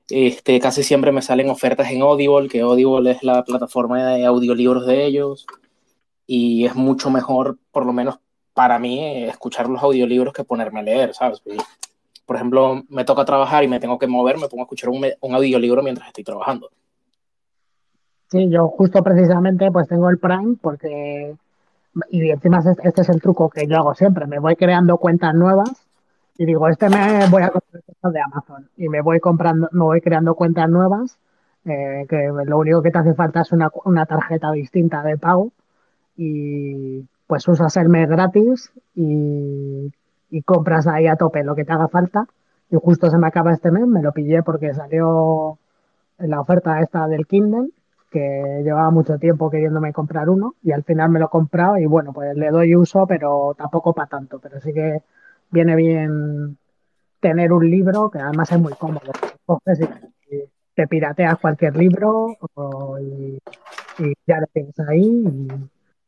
este, 0.10 0.60
casi 0.60 0.84
siempre 0.84 1.12
me 1.12 1.22
salen 1.22 1.50
ofertas 1.50 1.90
en 1.92 2.02
Audible, 2.02 2.50
que 2.50 2.62
Audible 2.62 3.12
es 3.12 3.24
la 3.24 3.44
plataforma 3.44 4.04
de 4.14 4.26
audiolibros 4.26 4.86
de 4.86 5.06
ellos, 5.06 5.46
y 6.28 6.66
es 6.66 6.76
mucho 6.76 7.10
mejor, 7.10 7.58
por 7.72 7.86
lo 7.86 7.94
menos 7.94 8.20
para 8.54 8.80
mí, 8.80 9.24
escuchar 9.26 9.70
los 9.70 9.84
audiolibros 9.84 10.34
que 10.34 10.44
ponerme 10.44 10.80
a 10.80 10.84
leer, 10.84 11.14
¿sabes? 11.14 11.42
por 12.26 12.38
ejemplo, 12.38 12.84
me 12.90 13.06
toca 13.06 13.24
trabajar 13.26 13.64
y 13.64 13.68
me 13.68 13.80
tengo 13.80 14.00
que 14.00 14.08
mover, 14.08 14.38
me 14.38 14.48
pongo 14.48 14.64
a 14.64 14.66
escuchar 14.66 14.90
un 14.90 15.36
audiolibro 15.36 15.84
mientras 15.84 16.08
estoy 16.08 16.24
trabajando. 16.24 16.72
Sí, 18.28 18.50
yo 18.50 18.68
justo 18.70 19.04
precisamente 19.04 19.72
pues 19.72 19.88
tengo 19.88 20.10
el 20.10 20.18
Prime 20.18 20.58
porque, 20.62 21.36
y 22.10 22.30
encima 22.30 22.60
este 22.84 23.02
es 23.02 23.10
el 23.10 23.22
truco 23.22 23.50
que 23.50 23.68
yo 23.68 23.78
hago 23.78 23.94
siempre, 23.94 24.26
me 24.28 24.40
voy 24.40 24.56
creando 24.56 24.98
cuentas 24.98 25.34
nuevas 25.36 25.86
y 26.38 26.46
digo, 26.46 26.68
este 26.68 26.90
me 26.90 27.28
voy 27.30 27.44
a 27.44 27.50
comprar 27.52 27.84
de 28.14 28.20
Amazon 28.22 28.70
y 28.78 28.90
me 28.90 29.02
voy 29.02 29.20
comprando, 29.20 29.70
me 29.72 29.84
voy 29.84 30.02
creando 30.02 30.36
cuentas 30.36 30.70
nuevas, 30.70 31.18
eh, 31.66 32.06
que 32.10 32.30
lo 32.46 32.60
único 32.60 32.82
que 32.82 32.92
te 32.92 32.98
hace 33.00 33.14
falta 33.14 33.42
es 33.42 33.52
una, 33.52 33.70
una 33.86 34.06
tarjeta 34.06 34.52
distinta 34.52 35.02
de 35.04 35.18
pago 35.18 35.52
y 36.18 37.06
pues 37.28 37.48
usas 37.48 37.76
el 37.78 37.90
mes 37.90 38.10
gratis 38.10 38.72
y, 38.96 39.92
y 40.30 40.42
compras 40.44 40.88
ahí 40.88 41.08
a 41.08 41.16
tope 41.16 41.44
lo 41.44 41.56
que 41.56 41.66
te 41.66 41.74
haga 41.74 41.88
falta. 41.88 42.28
Y 42.70 42.78
justo 42.78 43.10
se 43.10 43.18
me 43.18 43.28
acaba 43.28 43.54
este 43.54 43.72
mes, 43.72 43.86
me 43.88 44.02
lo 44.02 44.12
pillé 44.12 44.44
porque 44.44 44.74
salió 44.74 45.58
la 46.18 46.42
oferta 46.42 46.82
esta 46.82 47.08
del 47.08 47.28
Kindle, 47.28 47.70
que 48.16 48.62
llevaba 48.64 48.92
mucho 48.92 49.18
tiempo 49.20 49.50
queriéndome 49.50 49.92
comprar 49.92 50.30
uno 50.30 50.56
y 50.64 50.72
al 50.72 50.84
final 50.86 51.10
me 51.10 51.20
lo 51.20 51.26
he 51.26 51.30
comprado 51.30 51.78
y 51.78 51.86
bueno, 51.86 52.14
pues 52.14 52.34
le 52.38 52.50
doy 52.50 52.74
uso, 52.74 53.06
pero 53.06 53.54
tampoco 53.58 53.92
para 53.94 54.08
tanto, 54.08 54.40
pero 54.40 54.62
sí 54.62 54.72
que 54.72 55.02
viene 55.52 55.76
bien 55.76 56.58
tener 57.20 57.52
un 57.52 57.70
libro 57.70 58.10
que 58.10 58.20
además 58.20 58.50
es 58.54 58.60
muy 58.60 58.72
cómodo. 58.76 59.12
Coges 59.46 59.82
y 59.82 59.86
te 60.74 60.88
pirateas 60.88 61.38
cualquier 61.40 61.76
libro 61.76 62.38
y, 63.02 63.38
ya 64.26 64.40
lo 64.40 64.48
tienes 64.48 64.80
ahí. 64.80 65.26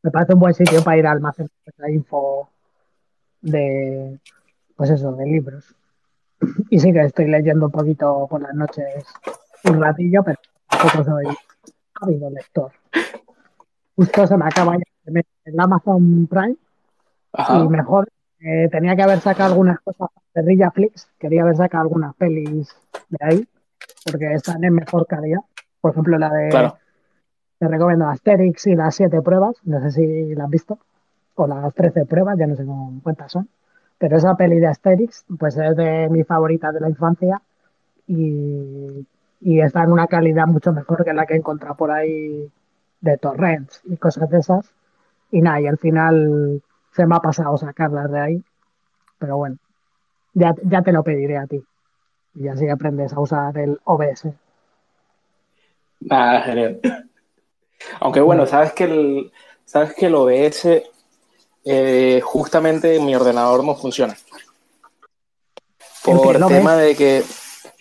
me 0.01 0.11
parece 0.11 0.33
un 0.33 0.39
buen 0.39 0.53
sitio 0.53 0.81
para 0.85 0.97
ir 0.97 1.07
a 1.07 1.11
almacenar 1.11 1.51
la 1.75 1.91
info 1.91 2.49
de, 3.41 4.17
pues 4.77 4.91
eso, 4.91 5.11
de 5.11 5.25
libros. 5.25 5.75
Y 6.69 6.79
sí 6.79 6.93
que 6.93 7.01
estoy 7.01 7.27
leyendo 7.27 7.65
un 7.65 7.71
poquito 7.71 8.27
por 8.29 8.41
las 8.41 8.53
noches 8.53 9.05
un 9.65 9.81
ratillo, 9.81 10.23
pero 10.23 10.39
tampoco 10.69 11.03
soy 11.03 11.25
ávido 12.01 12.29
lector. 12.29 12.71
Justo 13.95 14.27
se 14.27 14.37
me 14.37 14.45
acaba 14.45 14.77
ya 14.77 14.83
el 15.45 15.59
Amazon 15.59 16.27
Prime 16.27 16.55
y 17.49 17.67
mejor 17.69 18.09
eh, 18.39 18.67
tenía 18.69 18.95
que 18.95 19.03
haber 19.03 19.19
sacado 19.19 19.51
algunas 19.51 19.79
cosas 19.79 20.09
de 20.33 20.41
Rilla 20.41 20.71
Flix, 20.71 21.09
quería 21.17 21.41
haber 21.41 21.55
sacado 21.55 21.83
algunas 21.83 22.15
pelis 22.15 22.75
de 23.09 23.17
ahí, 23.21 23.47
porque 24.11 24.33
están 24.33 24.63
en 24.63 24.73
mejor 24.73 25.07
calidad. 25.07 25.41
Por 25.81 25.91
ejemplo, 25.91 26.17
la 26.17 26.29
de. 26.29 26.73
Te 27.59 27.67
recomiendo 27.67 28.07
Asterix 28.07 28.67
y 28.67 28.75
las 28.75 28.93
siete 28.93 29.19
pruebas, 29.23 29.55
no 29.63 29.81
sé 29.81 29.91
si 29.91 30.35
la 30.35 30.43
has 30.43 30.49
visto, 30.49 30.77
o 31.33 31.47
las 31.47 31.73
13 31.73 32.05
pruebas, 32.05 32.37
ya 32.37 32.45
no 32.45 32.55
sé 32.55 32.63
cuántas 33.01 33.31
son. 33.31 33.49
Pero 33.97 34.17
esa 34.17 34.35
peli 34.35 34.59
de 34.59 34.67
Asterix, 34.67 35.25
pues 35.39 35.57
es 35.57 35.75
de 35.75 36.07
mi 36.09 36.23
favorita 36.23 36.71
de 36.71 36.81
la 36.81 36.89
infancia 36.89 37.41
y, 38.05 39.07
y 39.39 39.61
está 39.61 39.83
en 39.83 39.91
una 39.91 40.07
calidad 40.07 40.47
mucho 40.47 40.73
mejor 40.73 41.03
que 41.05 41.13
la 41.13 41.25
que 41.25 41.33
he 41.33 41.37
encontrado 41.37 41.75
por 41.75 41.91
ahí 41.91 42.49
de 43.01 43.17
torrents 43.17 43.81
y 43.85 43.97
cosas 43.97 44.29
de 44.29 44.39
esas. 44.39 44.73
Y 45.31 45.41
nada, 45.41 45.61
y 45.61 45.67
al 45.67 45.77
final 45.77 46.61
se 46.93 47.05
me 47.05 47.15
ha 47.15 47.19
pasado 47.19 47.57
sacarlas 47.57 48.11
de 48.11 48.19
ahí. 48.19 48.43
Pero 49.19 49.37
bueno, 49.37 49.57
ya, 50.33 50.55
ya 50.63 50.81
te 50.81 50.91
lo 50.91 51.03
pediré 51.03 51.37
a 51.37 51.47
ti. 51.47 51.63
Y 52.35 52.47
así 52.47 52.69
aprendes 52.69 53.13
a 53.13 53.19
usar 53.19 53.57
el 53.57 53.79
OBS. 53.83 54.27
Ah, 56.09 56.41
genial. 56.45 56.79
Aunque 57.99 58.21
bueno, 58.21 58.45
sabes 58.45 58.73
que 58.73 58.83
el, 58.85 59.31
sabes 59.65 59.93
que 59.93 60.07
el 60.07 60.15
OBS 60.15 60.83
eh, 61.65 62.21
justamente 62.23 62.95
en 62.95 63.05
mi 63.05 63.15
ordenador 63.15 63.63
no 63.63 63.75
funciona. 63.75 64.15
Por 66.03 66.35
el 66.35 66.45
tema 66.47 66.75
de 66.75 66.95
que. 66.95 67.23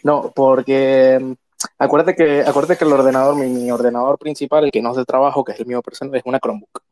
No, 0.02 0.32
porque 0.34 1.36
acuérdate 1.78 2.14
que, 2.14 2.40
acuérdate 2.42 2.78
que 2.78 2.84
el 2.84 2.92
ordenador, 2.92 3.36
mi, 3.36 3.48
mi, 3.48 3.70
ordenador 3.70 4.18
principal, 4.18 4.64
el 4.64 4.70
que 4.70 4.82
no 4.82 4.90
es 4.90 4.96
de 4.96 5.04
trabajo, 5.04 5.44
que 5.44 5.52
es 5.52 5.60
el 5.60 5.66
mío 5.66 5.82
personal, 5.82 6.14
es 6.14 6.22
una 6.24 6.38
Chromebook. 6.38 6.82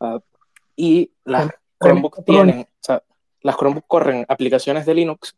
Uh, 0.00 0.20
y 0.76 1.12
las 1.24 1.50
Chromebook 1.78 2.24
tienen, 2.24 2.60
o 2.60 2.66
sea, 2.80 3.02
las 3.42 3.56
Chromebook 3.56 3.86
corren 3.86 4.24
aplicaciones 4.28 4.86
de 4.86 4.94
Linux, 4.94 5.36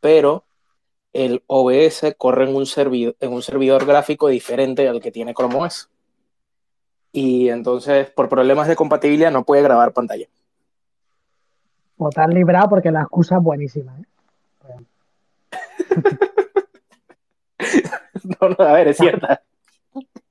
pero 0.00 0.44
el 1.12 1.42
OBS 1.46 2.14
corre 2.16 2.48
en 2.48 2.56
un, 2.56 2.66
servidor, 2.66 3.16
en 3.20 3.32
un 3.32 3.42
servidor 3.42 3.84
gráfico 3.86 4.28
diferente 4.28 4.88
al 4.88 5.00
que 5.00 5.12
tiene 5.12 5.34
Chrome 5.34 5.56
OS. 5.56 5.88
Y 7.12 7.50
entonces, 7.50 8.10
por 8.10 8.28
problemas 8.28 8.68
de 8.68 8.76
compatibilidad, 8.76 9.30
no 9.30 9.44
puede 9.44 9.62
grabar 9.62 9.92
pantalla. 9.92 10.26
O 11.98 12.08
tan 12.08 12.30
librado 12.30 12.70
porque 12.70 12.90
la 12.90 13.02
excusa 13.02 13.36
es 13.36 13.42
buenísima. 13.42 13.94
¿eh? 13.98 14.04
no, 18.40 18.48
no, 18.48 18.64
a 18.64 18.72
ver, 18.72 18.88
es 18.88 18.96
cierta. 18.96 19.42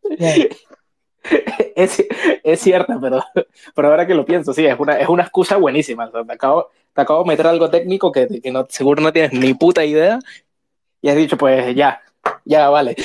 es, 1.75 2.03
es, 2.43 2.59
cierta, 2.59 2.99
pero, 2.99 3.23
pero 3.75 3.87
ahora 3.87 4.07
que 4.07 4.15
lo 4.15 4.25
pienso, 4.25 4.53
sí, 4.53 4.65
es 4.65 4.79
una, 4.79 4.99
es 4.99 5.07
una 5.07 5.23
excusa 5.23 5.57
buenísima. 5.57 6.09
te, 6.09 6.33
acabo, 6.33 6.69
te 6.93 7.01
acabo 7.01 7.23
de 7.23 7.27
meter 7.27 7.47
algo 7.47 7.69
técnico 7.69 8.11
que, 8.11 8.41
que 8.41 8.51
no, 8.51 8.65
seguro 8.69 9.01
no 9.01 9.13
tienes 9.13 9.33
ni 9.33 9.53
puta 9.53 9.85
idea 9.85 10.19
y 11.01 11.09
has 11.09 11.15
dicho, 11.15 11.37
pues 11.37 11.75
ya, 11.75 12.01
ya 12.45 12.69
vale. 12.69 12.95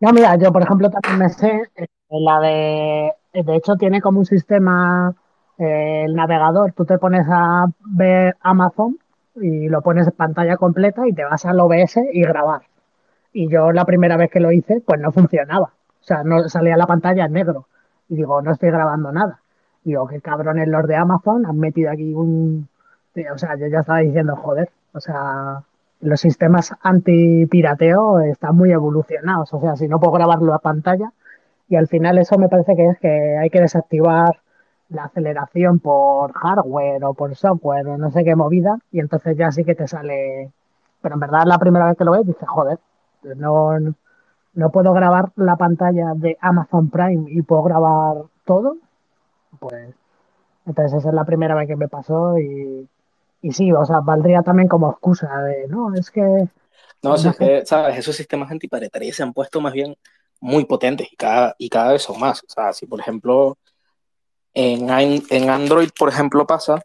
No, 0.00 0.12
mira, 0.12 0.36
yo 0.36 0.52
por 0.52 0.62
ejemplo 0.62 0.90
también 0.90 1.18
me 1.18 1.28
sé 1.28 1.62
eh, 1.76 1.86
la 2.08 2.40
de, 2.40 3.12
de 3.32 3.56
hecho 3.56 3.76
tiene 3.76 4.00
como 4.00 4.20
un 4.20 4.26
sistema, 4.26 5.14
eh, 5.58 6.04
el 6.06 6.14
navegador, 6.14 6.72
tú 6.72 6.84
te 6.84 6.98
pones 6.98 7.26
a 7.28 7.66
ver 7.80 8.36
Amazon 8.40 8.98
y 9.36 9.68
lo 9.68 9.82
pones 9.82 10.06
en 10.06 10.12
pantalla 10.12 10.56
completa 10.56 11.06
y 11.06 11.12
te 11.12 11.24
vas 11.24 11.44
al 11.44 11.60
OBS 11.60 11.98
y 12.12 12.22
grabar. 12.22 12.62
Y 13.32 13.48
yo 13.48 13.72
la 13.72 13.84
primera 13.84 14.16
vez 14.16 14.30
que 14.30 14.40
lo 14.40 14.52
hice, 14.52 14.82
pues 14.84 15.00
no 15.00 15.12
funcionaba. 15.12 15.72
O 16.00 16.04
sea, 16.04 16.24
no 16.24 16.48
salía 16.48 16.76
la 16.76 16.86
pantalla 16.86 17.26
en 17.26 17.32
negro. 17.32 17.66
Y 18.08 18.16
digo, 18.16 18.42
no 18.42 18.52
estoy 18.52 18.70
grabando 18.70 19.12
nada. 19.12 19.40
Digo, 19.84 20.06
qué 20.08 20.20
cabrones 20.20 20.68
los 20.68 20.86
de 20.86 20.96
Amazon 20.96 21.46
han 21.46 21.58
metido 21.58 21.90
aquí 21.90 22.12
un... 22.12 22.68
O 23.32 23.38
sea, 23.38 23.56
yo 23.56 23.66
ya 23.66 23.80
estaba 23.80 23.98
diciendo, 23.98 24.36
joder, 24.36 24.70
o 24.92 25.00
sea, 25.00 25.62
los 26.00 26.20
sistemas 26.20 26.72
anti-pirateo 26.82 28.20
están 28.20 28.56
muy 28.56 28.72
evolucionados. 28.72 29.52
O 29.52 29.60
sea, 29.60 29.76
si 29.76 29.88
no 29.88 30.00
puedo 30.00 30.12
grabarlo 30.12 30.54
a 30.54 30.58
pantalla, 30.58 31.12
y 31.68 31.76
al 31.76 31.86
final 31.86 32.18
eso 32.18 32.38
me 32.38 32.48
parece 32.48 32.74
que 32.76 32.86
es 32.86 32.98
que 32.98 33.36
hay 33.38 33.50
que 33.50 33.60
desactivar 33.60 34.40
la 34.88 35.04
aceleración 35.04 35.78
por 35.78 36.32
hardware 36.32 37.04
o 37.04 37.14
por 37.14 37.36
software 37.36 37.86
o 37.86 37.96
no 37.96 38.10
sé 38.10 38.24
qué 38.24 38.34
movida, 38.34 38.78
y 38.90 39.00
entonces 39.00 39.36
ya 39.36 39.52
sí 39.52 39.64
que 39.64 39.74
te 39.74 39.86
sale. 39.86 40.50
Pero 41.00 41.14
en 41.14 41.20
verdad, 41.20 41.44
la 41.46 41.58
primera 41.58 41.86
vez 41.86 41.96
que 41.96 42.04
lo 42.04 42.12
ves, 42.12 42.26
dices, 42.26 42.48
joder, 42.48 42.78
no, 43.22 43.78
no 44.54 44.70
puedo 44.70 44.92
grabar 44.92 45.32
la 45.36 45.56
pantalla 45.56 46.12
de 46.14 46.36
Amazon 46.40 46.90
Prime 46.90 47.30
y 47.30 47.42
puedo 47.42 47.62
grabar 47.62 48.16
todo, 48.44 48.76
pues 49.58 49.94
entonces 50.66 50.98
esa 50.98 51.08
es 51.08 51.14
la 51.14 51.24
primera 51.24 51.54
vez 51.54 51.66
que 51.68 51.76
me 51.76 51.88
pasó 51.88 52.38
y, 52.38 52.88
y 53.42 53.52
sí, 53.52 53.72
o 53.72 53.84
sea, 53.84 54.00
valdría 54.00 54.42
también 54.42 54.68
como 54.68 54.90
excusa 54.90 55.42
de, 55.42 55.68
no, 55.68 55.94
es 55.94 56.10
que... 56.10 56.48
No, 57.02 57.14
es 57.14 57.36
que, 57.38 57.64
¿sabes? 57.64 57.96
Esos 57.96 58.14
sistemas 58.14 58.50
antiparetaria 58.50 59.12
se 59.12 59.22
han 59.22 59.32
puesto 59.32 59.60
más 59.60 59.72
bien 59.72 59.96
muy 60.38 60.66
potentes 60.66 61.10
y 61.10 61.16
cada, 61.16 61.54
y 61.56 61.68
cada 61.68 61.92
vez 61.92 62.02
son 62.02 62.20
más. 62.20 62.42
O 62.42 62.48
sea, 62.48 62.72
si 62.74 62.86
por 62.86 63.00
ejemplo 63.00 63.56
en, 64.52 64.90
en 65.30 65.50
Android, 65.50 65.90
por 65.98 66.08
ejemplo, 66.08 66.46
pasa 66.46 66.82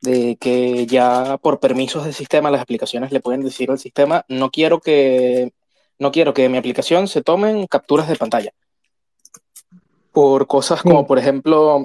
de 0.00 0.36
que 0.36 0.86
ya 0.86 1.38
por 1.38 1.60
permisos 1.60 2.04
del 2.04 2.14
sistema 2.14 2.50
las 2.50 2.60
aplicaciones 2.60 3.12
le 3.12 3.20
pueden 3.20 3.42
decir 3.42 3.70
al 3.70 3.78
sistema, 3.78 4.24
no 4.28 4.50
quiero 4.50 4.80
que 4.80 5.52
no 5.98 6.12
quiero 6.12 6.34
que 6.34 6.48
mi 6.48 6.58
aplicación 6.58 7.08
se 7.08 7.22
tomen 7.22 7.66
capturas 7.66 8.08
de 8.08 8.16
pantalla. 8.16 8.52
Por 10.12 10.46
cosas 10.46 10.82
como, 10.82 11.06
por 11.06 11.18
ejemplo, 11.18 11.82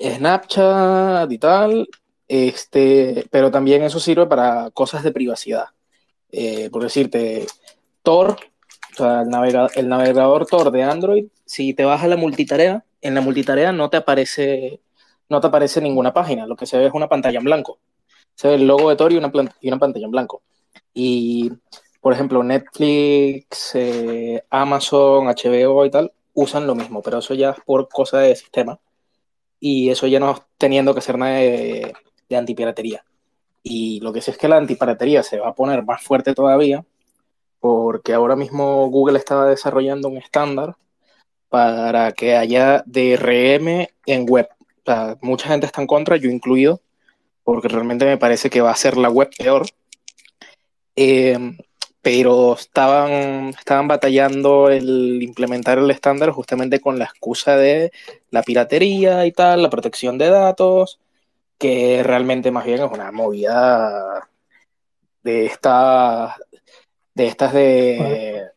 Snapchat 0.00 1.30
y 1.30 1.38
tal, 1.38 1.88
este, 2.28 3.26
pero 3.30 3.50
también 3.50 3.82
eso 3.82 3.98
sirve 4.00 4.26
para 4.26 4.70
cosas 4.70 5.02
de 5.02 5.12
privacidad. 5.12 5.66
Eh, 6.30 6.68
por 6.70 6.82
decirte, 6.82 7.46
Tor, 8.02 8.36
o 8.92 8.96
sea, 8.96 9.22
el, 9.22 9.30
navegador, 9.30 9.70
el 9.74 9.88
navegador 9.88 10.46
Tor 10.46 10.70
de 10.70 10.82
Android, 10.82 11.26
si 11.44 11.74
te 11.74 11.84
vas 11.84 12.02
a 12.02 12.08
la 12.08 12.16
multitarea, 12.16 12.84
en 13.00 13.14
la 13.14 13.20
multitarea 13.20 13.72
no 13.72 13.90
te 13.90 13.96
aparece, 13.96 14.80
no 15.28 15.40
te 15.40 15.46
aparece 15.46 15.80
ninguna 15.80 16.12
página, 16.12 16.46
lo 16.46 16.56
que 16.56 16.66
se 16.66 16.78
ve 16.78 16.86
es 16.86 16.94
una 16.94 17.08
pantalla 17.08 17.38
en 17.38 17.44
blanco. 17.44 17.78
Se 18.34 18.48
ve 18.48 18.54
el 18.54 18.66
logo 18.66 18.90
de 18.90 18.96
Tor 18.96 19.12
y 19.12 19.16
una, 19.16 19.30
y 19.60 19.68
una 19.68 19.78
pantalla 19.78 20.04
en 20.04 20.10
blanco. 20.10 20.42
Y 20.94 21.52
por 22.00 22.12
ejemplo, 22.12 22.42
Netflix, 22.42 23.74
eh, 23.74 24.42
Amazon, 24.50 25.26
HBO 25.26 25.84
y 25.84 25.90
tal, 25.90 26.12
usan 26.34 26.66
lo 26.66 26.74
mismo, 26.74 27.02
pero 27.02 27.18
eso 27.18 27.34
ya 27.34 27.50
es 27.50 27.60
por 27.64 27.88
cosa 27.88 28.18
de 28.18 28.36
sistema. 28.36 28.78
Y 29.60 29.90
eso 29.90 30.06
ya 30.06 30.20
no 30.20 30.44
teniendo 30.56 30.94
que 30.94 31.00
ser 31.00 31.18
nada 31.18 31.34
de, 31.38 31.92
de 32.28 32.36
antipiratería. 32.36 33.04
Y 33.62 34.00
lo 34.00 34.12
que 34.12 34.20
sí 34.20 34.30
es 34.30 34.38
que 34.38 34.48
la 34.48 34.56
antipiratería 34.56 35.22
se 35.22 35.40
va 35.40 35.48
a 35.48 35.54
poner 35.54 35.84
más 35.84 36.02
fuerte 36.02 36.34
todavía, 36.34 36.84
porque 37.60 38.14
ahora 38.14 38.36
mismo 38.36 38.88
Google 38.88 39.18
está 39.18 39.44
desarrollando 39.46 40.08
un 40.08 40.16
estándar 40.18 40.76
para 41.48 42.12
que 42.12 42.36
haya 42.36 42.82
DRM 42.86 43.88
en 44.06 44.26
web. 44.28 44.48
O 44.88 44.90
sea, 44.90 45.18
mucha 45.20 45.48
gente 45.48 45.66
está 45.66 45.82
en 45.82 45.86
contra, 45.86 46.16
yo 46.16 46.30
incluido, 46.30 46.80
porque 47.44 47.68
realmente 47.68 48.06
me 48.06 48.16
parece 48.16 48.48
que 48.48 48.62
va 48.62 48.70
a 48.70 48.74
ser 48.76 48.96
la 48.96 49.10
web 49.10 49.28
peor. 49.36 49.66
Eh, 50.96 51.38
pero 52.00 52.54
estaban, 52.54 53.50
estaban 53.50 53.86
batallando 53.86 54.70
el 54.70 55.22
implementar 55.22 55.76
el 55.76 55.90
estándar 55.90 56.30
justamente 56.30 56.80
con 56.80 56.98
la 56.98 57.04
excusa 57.04 57.56
de 57.56 57.92
la 58.30 58.42
piratería 58.42 59.26
y 59.26 59.32
tal, 59.32 59.62
la 59.62 59.68
protección 59.68 60.16
de 60.16 60.30
datos, 60.30 61.00
que 61.58 62.02
realmente 62.02 62.50
más 62.50 62.64
bien 62.64 62.82
es 62.82 62.90
una 62.90 63.12
movida 63.12 64.30
de 65.22 65.46
esta 65.46 66.36
de 67.14 67.26
estas 67.26 67.52
de 67.52 68.50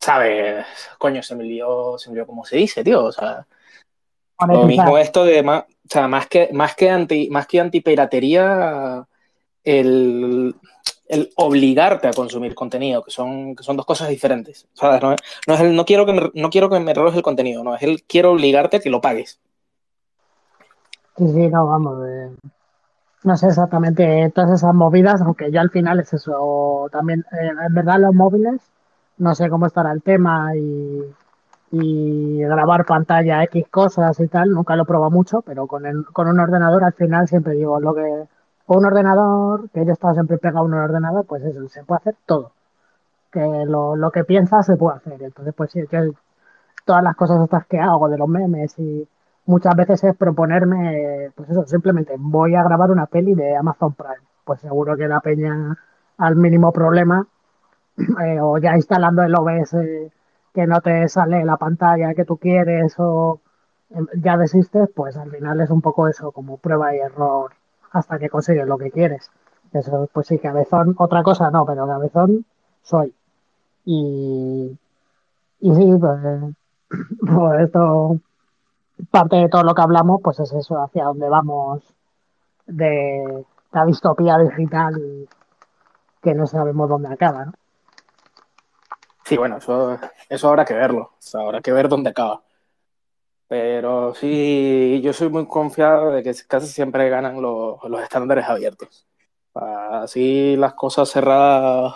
¿sabes? 0.00 0.66
Coño, 0.98 1.22
se 1.22 1.36
me 1.36 1.44
lió, 1.44 1.96
se 1.98 2.10
me 2.10 2.16
lió 2.16 2.26
como 2.26 2.44
se 2.44 2.56
dice, 2.56 2.82
tío, 2.84 3.04
o 3.04 3.12
sea, 3.12 3.46
lo 4.46 4.64
mismo 4.64 4.98
esto 4.98 5.24
de 5.24 5.42
más, 5.42 5.64
o 5.64 5.88
sea, 5.88 6.08
más 6.08 6.26
que 6.26 6.50
más 6.52 6.74
que 6.74 6.90
anti 6.90 7.28
más 7.30 7.46
que 7.46 7.60
antipiratería 7.60 9.06
el 9.64 10.54
el 11.10 11.28
obligarte 11.34 12.06
a 12.06 12.12
consumir 12.12 12.54
contenido, 12.54 13.02
que 13.02 13.10
son, 13.10 13.56
que 13.56 13.64
son 13.64 13.76
dos 13.76 13.84
cosas 13.84 14.08
diferentes. 14.08 14.68
¿sabes? 14.74 15.02
No, 15.02 15.16
no, 15.48 15.54
es 15.54 15.60
el 15.60 15.74
no 15.74 15.84
quiero 15.84 16.06
que 16.06 16.12
me, 16.12 16.30
no 16.34 16.50
quiero 16.50 16.70
que 16.70 16.78
me 16.78 16.94
robes 16.94 17.16
el 17.16 17.22
contenido, 17.22 17.64
no, 17.64 17.74
es 17.74 17.82
el 17.82 18.04
quiero 18.04 18.30
obligarte 18.30 18.76
a 18.76 18.80
que 18.80 18.90
lo 18.90 19.00
pagues. 19.00 19.40
Sí, 21.16 21.26
sí, 21.28 21.48
no, 21.48 21.66
vamos. 21.66 22.06
Eh, 22.08 22.30
no 23.24 23.36
sé 23.36 23.48
exactamente 23.48 24.30
todas 24.34 24.52
esas 24.52 24.72
movidas, 24.72 25.20
aunque 25.20 25.50
ya 25.50 25.60
al 25.60 25.70
final 25.70 25.98
es 26.00 26.12
eso. 26.12 26.88
También, 26.92 27.24
eh, 27.32 27.50
en 27.66 27.74
verdad, 27.74 27.98
los 27.98 28.14
móviles, 28.14 28.60
no 29.18 29.34
sé 29.34 29.50
cómo 29.50 29.66
estará 29.66 29.92
el 29.92 30.02
tema 30.02 30.56
y, 30.56 31.02
y 31.72 32.40
grabar 32.40 32.84
pantalla 32.84 33.44
X 33.44 33.66
cosas 33.70 34.18
y 34.20 34.28
tal, 34.28 34.50
nunca 34.50 34.76
lo 34.76 34.82
he 34.82 34.86
probado 34.86 35.10
mucho, 35.10 35.42
pero 35.42 35.66
con, 35.66 35.86
el, 35.86 36.04
con 36.06 36.28
un 36.28 36.40
ordenador 36.40 36.84
al 36.84 36.94
final 36.94 37.28
siempre 37.28 37.54
digo 37.54 37.80
lo 37.80 37.94
que 37.94 38.26
un 38.76 38.84
ordenador, 38.84 39.68
que 39.70 39.84
yo 39.84 39.92
estaba 39.92 40.14
siempre 40.14 40.38
pegado 40.38 40.60
a 40.60 40.62
un 40.62 40.74
ordenador, 40.74 41.26
pues 41.26 41.42
eso, 41.44 41.68
se 41.68 41.82
puede 41.84 41.98
hacer 41.98 42.16
todo. 42.24 42.52
Que 43.32 43.40
lo, 43.66 43.96
lo 43.96 44.10
que 44.10 44.24
piensas 44.24 44.66
se 44.66 44.76
puede 44.76 44.98
hacer. 44.98 45.22
Entonces, 45.22 45.54
pues 45.54 45.72
sí, 45.72 45.86
que 45.88 46.12
todas 46.84 47.02
las 47.02 47.16
cosas 47.16 47.42
estas 47.42 47.66
que 47.66 47.80
hago 47.80 48.08
de 48.08 48.18
los 48.18 48.28
memes 48.28 48.78
y 48.78 49.08
muchas 49.46 49.74
veces 49.76 50.04
es 50.04 50.16
proponerme, 50.16 51.32
pues 51.34 51.50
eso, 51.50 51.66
simplemente 51.66 52.14
voy 52.18 52.54
a 52.54 52.62
grabar 52.62 52.90
una 52.90 53.06
peli 53.06 53.34
de 53.34 53.56
Amazon 53.56 53.94
Prime. 53.94 54.22
Pues 54.44 54.60
seguro 54.60 54.96
que 54.96 55.08
la 55.08 55.20
peña 55.20 55.76
al 56.18 56.36
mínimo 56.36 56.72
problema, 56.72 57.26
eh, 57.98 58.40
o 58.40 58.58
ya 58.58 58.76
instalando 58.76 59.22
el 59.22 59.34
OBS 59.34 59.74
que 60.54 60.66
no 60.66 60.80
te 60.80 61.08
sale 61.08 61.44
la 61.44 61.56
pantalla 61.56 62.14
que 62.14 62.24
tú 62.24 62.36
quieres 62.38 62.94
o 62.98 63.40
em, 63.90 64.06
ya 64.14 64.36
desistes, 64.36 64.88
pues 64.94 65.16
al 65.16 65.30
final 65.30 65.60
es 65.60 65.70
un 65.70 65.80
poco 65.80 66.08
eso, 66.08 66.32
como 66.32 66.58
prueba 66.58 66.94
y 66.94 66.98
error 66.98 67.52
hasta 67.92 68.18
que 68.18 68.28
consigues 68.30 68.66
lo 68.66 68.78
que 68.78 68.90
quieres. 68.90 69.30
Eso, 69.72 70.08
pues 70.12 70.26
sí, 70.26 70.38
cabezón, 70.38 70.94
otra 70.98 71.22
cosa 71.22 71.50
no, 71.50 71.64
pero 71.66 71.86
cabezón 71.86 72.44
soy. 72.82 73.14
Y, 73.84 74.78
y 75.60 75.74
sí, 75.74 75.96
pues, 76.00 76.54
esto, 77.60 78.18
parte 79.10 79.36
de 79.36 79.48
todo 79.48 79.62
lo 79.64 79.74
que 79.74 79.82
hablamos, 79.82 80.20
pues 80.22 80.40
es 80.40 80.52
eso, 80.52 80.82
hacia 80.82 81.04
dónde 81.04 81.28
vamos 81.28 81.82
de 82.66 83.44
la 83.72 83.84
distopía 83.86 84.38
digital 84.38 85.28
que 86.22 86.34
no 86.34 86.46
sabemos 86.46 86.88
dónde 86.88 87.12
acaba, 87.12 87.46
¿no? 87.46 87.52
Sí, 89.30 89.36
bueno, 89.36 89.58
eso, 89.58 89.96
eso 90.28 90.48
habrá 90.48 90.64
que 90.64 90.74
verlo, 90.74 91.02
o 91.02 91.16
sea, 91.20 91.42
habrá 91.42 91.60
que 91.60 91.70
ver 91.70 91.88
dónde 91.88 92.10
acaba. 92.10 92.42
Pero 93.46 94.12
sí, 94.12 95.00
yo 95.04 95.12
soy 95.12 95.28
muy 95.28 95.46
confiado 95.46 96.10
de 96.10 96.24
que 96.24 96.34
casi 96.48 96.66
siempre 96.66 97.08
ganan 97.08 97.40
los, 97.40 97.78
los 97.84 98.02
estándares 98.02 98.46
abiertos. 98.48 99.06
Así 99.54 100.56
las 100.56 100.74
cosas 100.74 101.10
cerradas 101.10 101.94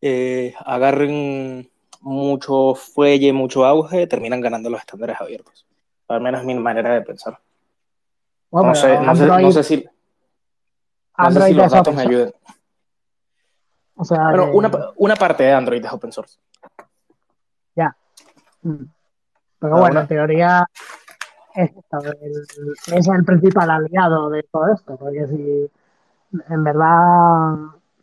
eh, 0.00 0.52
agarren 0.64 1.70
mucho 2.00 2.74
fuelle, 2.74 3.32
mucho 3.32 3.64
auge, 3.64 4.08
terminan 4.08 4.40
ganando 4.40 4.70
los 4.70 4.80
estándares 4.80 5.20
abiertos. 5.20 5.64
Al 6.08 6.20
menos 6.20 6.40
es 6.40 6.46
mi 6.48 6.54
manera 6.54 6.94
de 6.94 7.02
pensar. 7.02 7.38
Bueno, 8.50 8.70
no, 8.70 8.74
sé, 8.74 8.88
no, 8.88 9.08
Android, 9.08 9.36
sé, 9.36 9.42
no, 9.42 9.52
sé, 9.52 9.62
si, 9.62 9.86
no 11.16 11.30
sé 11.30 11.42
si 11.46 11.54
los 11.54 11.70
datos 11.70 11.94
me 11.94 12.02
ayuden. 12.02 12.34
O 14.00 14.04
sea, 14.04 14.30
bueno, 14.30 14.50
una, 14.54 14.70
una 14.96 15.14
parte 15.14 15.42
de 15.42 15.52
Android 15.52 15.84
es 15.84 15.92
open 15.92 16.10
source. 16.10 16.38
Ya. 17.76 17.94
Mm. 18.62 18.84
Pero 19.58 19.76
bueno, 19.76 20.00
en 20.00 20.08
teoría 20.08 20.66
es, 21.54 21.70
el, 21.70 22.96
es 22.96 23.08
el 23.08 23.24
principal 23.26 23.70
aliado 23.70 24.30
de 24.30 24.42
todo 24.44 24.72
esto, 24.72 24.96
porque 24.96 25.26
si 25.26 25.70
en 26.48 26.64
verdad 26.64 27.56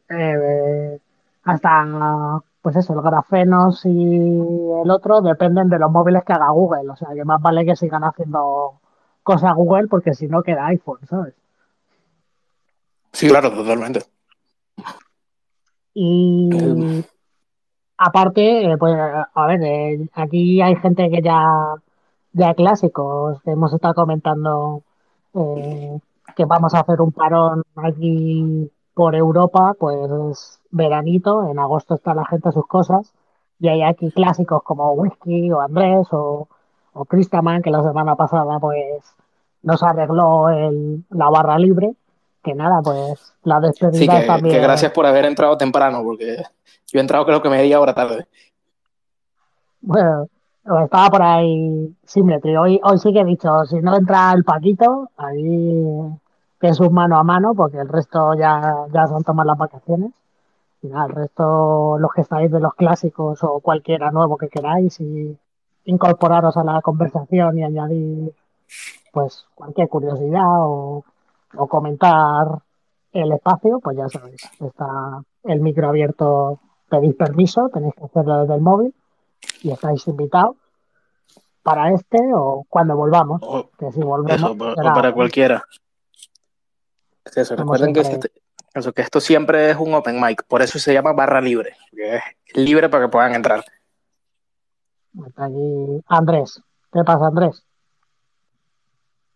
eh, 0.09 0.99
hasta 1.45 2.41
pues 2.61 2.75
eso, 2.75 2.93
el 2.93 3.01
grafenos 3.01 3.83
y 3.85 4.17
el 4.17 4.91
otro 4.91 5.21
dependen 5.21 5.67
de 5.67 5.79
los 5.79 5.89
móviles 5.89 6.23
que 6.23 6.33
haga 6.33 6.49
Google, 6.49 6.91
o 6.91 6.95
sea 6.95 7.09
que 7.15 7.25
más 7.25 7.41
vale 7.41 7.65
que 7.65 7.75
sigan 7.75 8.03
haciendo 8.03 8.79
cosas 9.23 9.55
Google 9.55 9.87
porque 9.87 10.13
si 10.13 10.27
no 10.27 10.43
queda 10.43 10.67
iPhone, 10.67 10.99
¿sabes? 11.09 11.33
Sí, 13.13 13.27
claro, 13.29 13.51
totalmente. 13.51 14.01
Y 15.99 17.03
aparte, 17.97 18.71
eh, 18.71 18.77
pues 18.77 18.95
a 19.33 19.47
ver, 19.47 19.63
eh, 19.63 20.09
aquí 20.13 20.61
hay 20.61 20.75
gente 20.75 21.09
que 21.09 21.23
ya, 21.23 21.73
ya 22.33 22.53
clásicos, 22.53 23.39
hemos 23.45 23.73
estado 23.73 23.95
comentando 23.95 24.83
eh, 25.33 25.99
que 26.35 26.45
vamos 26.45 26.75
a 26.75 26.81
hacer 26.81 27.01
un 27.01 27.11
parón 27.11 27.63
aquí 27.75 28.71
por 28.93 29.15
Europa, 29.15 29.73
pues 29.79 30.59
veranito, 30.69 31.49
en 31.49 31.57
agosto 31.57 31.95
está 31.95 32.13
la 32.13 32.25
gente 32.25 32.49
a 32.49 32.51
sus 32.51 32.67
cosas, 32.67 33.11
y 33.59 33.69
hay 33.69 33.81
aquí 33.81 34.11
clásicos 34.11 34.61
como 34.61 34.93
Whisky 34.93 35.51
o 35.51 35.61
Andrés 35.61 36.07
o, 36.11 36.47
o 36.93 37.05
Cristaman, 37.05 37.63
que 37.63 37.71
la 37.71 37.81
semana 37.81 38.15
pasada 38.15 38.59
pues 38.59 39.03
nos 39.63 39.81
arregló 39.81 40.49
el, 40.49 41.05
la 41.09 41.29
barra 41.31 41.57
libre, 41.57 41.95
que 42.47 42.55
nada, 42.55 42.81
pues 42.81 43.33
la 43.43 43.59
despedida 43.59 43.99
sí, 43.99 44.07
que, 44.07 44.25
también. 44.25 44.55
Que 44.55 44.61
gracias 44.61 44.91
por 44.93 45.05
haber 45.05 45.25
entrado 45.25 45.57
temprano, 45.57 46.01
porque 46.03 46.43
yo 46.87 46.99
he 46.99 47.01
entrado 47.01 47.25
creo 47.25 47.41
que 47.41 47.49
media 47.49 47.79
hora 47.79 47.93
tarde. 47.93 48.25
Bueno, 49.81 50.27
estaba 50.83 51.09
por 51.09 51.21
ahí 51.21 51.93
Symmetry. 52.05 52.55
Hoy, 52.55 52.79
hoy 52.83 52.97
sí 52.99 53.11
que 53.11 53.19
he 53.19 53.25
dicho, 53.25 53.65
si 53.65 53.79
no 53.81 53.97
entra 53.97 54.31
el 54.33 54.43
Paquito, 54.45 55.09
ahí 55.17 55.83
que 56.59 56.69
es 56.69 56.79
un 56.79 56.93
mano 56.93 57.17
a 57.17 57.23
mano, 57.23 57.53
porque 57.53 57.77
el 57.77 57.89
resto 57.89 58.33
ya, 58.33 58.85
ya 58.91 59.07
son 59.07 59.23
tomar 59.23 59.45
las 59.45 59.57
vacaciones. 59.57 60.11
Y 60.81 60.87
nada, 60.87 61.07
el 61.07 61.13
resto, 61.13 61.97
los 61.99 62.11
que 62.13 62.21
estáis 62.21 62.49
de 62.49 62.59
los 62.59 62.73
clásicos 62.75 63.43
o 63.43 63.59
cualquiera 63.59 64.11
nuevo 64.11 64.37
que 64.37 64.47
queráis 64.47 64.99
y 65.01 65.37
incorporaros 65.85 66.55
a 66.55 66.63
la 66.63 66.81
conversación 66.81 67.57
y 67.57 67.63
añadir 67.63 68.33
pues 69.11 69.45
cualquier 69.55 69.89
curiosidad 69.89 70.45
o, 70.45 71.03
o 71.57 71.67
comentar 71.67 72.47
el 73.11 73.31
espacio, 73.31 73.79
pues 73.79 73.97
ya 73.97 74.07
sabéis, 74.09 74.41
está 74.59 75.21
el 75.43 75.59
micro 75.61 75.89
abierto 75.89 76.59
pedís 76.89 77.15
permiso, 77.15 77.69
tenéis 77.69 77.93
que 77.95 78.05
hacerlo 78.05 78.41
desde 78.41 78.55
el 78.55 78.61
móvil 78.61 78.93
y 79.61 79.71
estáis 79.71 80.07
invitados 80.07 80.55
para 81.63 81.91
este 81.91 82.17
o 82.33 82.65
cuando 82.69 82.95
volvamos. 82.95 83.41
O, 83.43 83.69
que 83.77 83.91
si 83.91 83.99
volvemos, 83.99 84.35
eso, 84.35 84.73
será, 84.75 84.91
o 84.91 84.95
para 84.95 85.13
cualquiera. 85.13 85.63
Eso, 87.35 87.55
recuerden 87.55 87.93
que, 87.93 87.99
este, 87.99 88.31
eso, 88.73 88.93
que 88.93 89.01
esto 89.01 89.19
siempre 89.19 89.71
es 89.71 89.77
un 89.77 89.93
open 89.93 90.19
mic, 90.19 90.43
por 90.47 90.61
eso 90.61 90.79
se 90.79 90.93
llama 90.93 91.11
barra 91.11 91.41
libre, 91.41 91.75
que 91.91 92.15
es 92.15 92.23
libre 92.53 92.87
para 92.87 93.05
que 93.05 93.11
puedan 93.11 93.35
entrar. 93.35 93.65
Está 95.27 95.45
allí 95.45 96.01
Andrés. 96.07 96.61
¿Qué 96.93 97.03
pasa, 97.03 97.27
Andrés? 97.27 97.65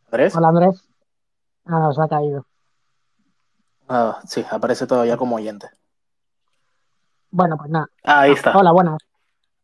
¿Andrés? 0.06 0.36
Hola, 0.36 0.48
Andrés. 0.50 0.91
Ah, 1.66 1.80
no, 1.80 1.94
se 1.94 2.02
ha 2.02 2.08
caído. 2.08 2.46
Ah, 3.88 4.20
sí, 4.26 4.46
aparece 4.50 4.88
todavía 4.88 5.18
como 5.18 5.36
oyente. 5.36 5.68
Bueno, 7.30 7.58
pues 7.58 7.70
nada. 7.70 7.88
Ah, 8.04 8.22
ahí 8.22 8.32
está. 8.32 8.58
Hola, 8.58 8.72
buenas. 8.72 8.98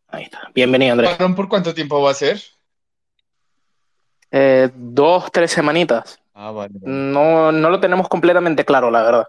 Ahí 0.07 0.23
está. 0.23 0.49
Bienvenido, 0.53 0.93
Andrés. 0.93 1.17
¿Por 1.35 1.49
cuánto 1.49 1.73
tiempo 1.73 2.01
va 2.01 2.11
a 2.11 2.13
ser? 2.13 2.39
Eh, 4.31 4.69
dos, 4.75 5.31
tres 5.31 5.51
semanitas. 5.51 6.19
Ah, 6.33 6.51
vale. 6.51 6.73
No, 6.81 7.51
no 7.51 7.69
lo 7.69 7.79
tenemos 7.79 8.07
completamente 8.07 8.63
claro, 8.63 8.91
la 8.91 9.03
verdad. 9.03 9.27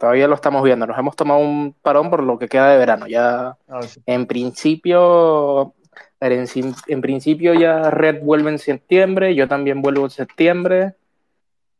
todavía 0.00 0.26
lo 0.26 0.34
estamos 0.34 0.62
viendo. 0.62 0.86
Nos 0.86 0.98
hemos 0.98 1.14
tomado 1.14 1.40
un 1.40 1.74
parón 1.82 2.10
por 2.10 2.22
lo 2.22 2.38
que 2.38 2.48
queda 2.48 2.70
de 2.70 2.78
verano. 2.78 3.06
Ya 3.06 3.56
ah, 3.68 3.80
en 4.06 4.26
principio, 4.26 5.74
en, 6.20 6.46
en, 6.86 7.00
principio 7.00 7.54
ya 7.54 7.90
Red 7.90 8.22
vuelve 8.22 8.50
en 8.50 8.58
septiembre, 8.58 9.34
yo 9.34 9.46
también 9.46 9.82
vuelvo 9.82 10.04
en 10.04 10.10
septiembre. 10.10 10.94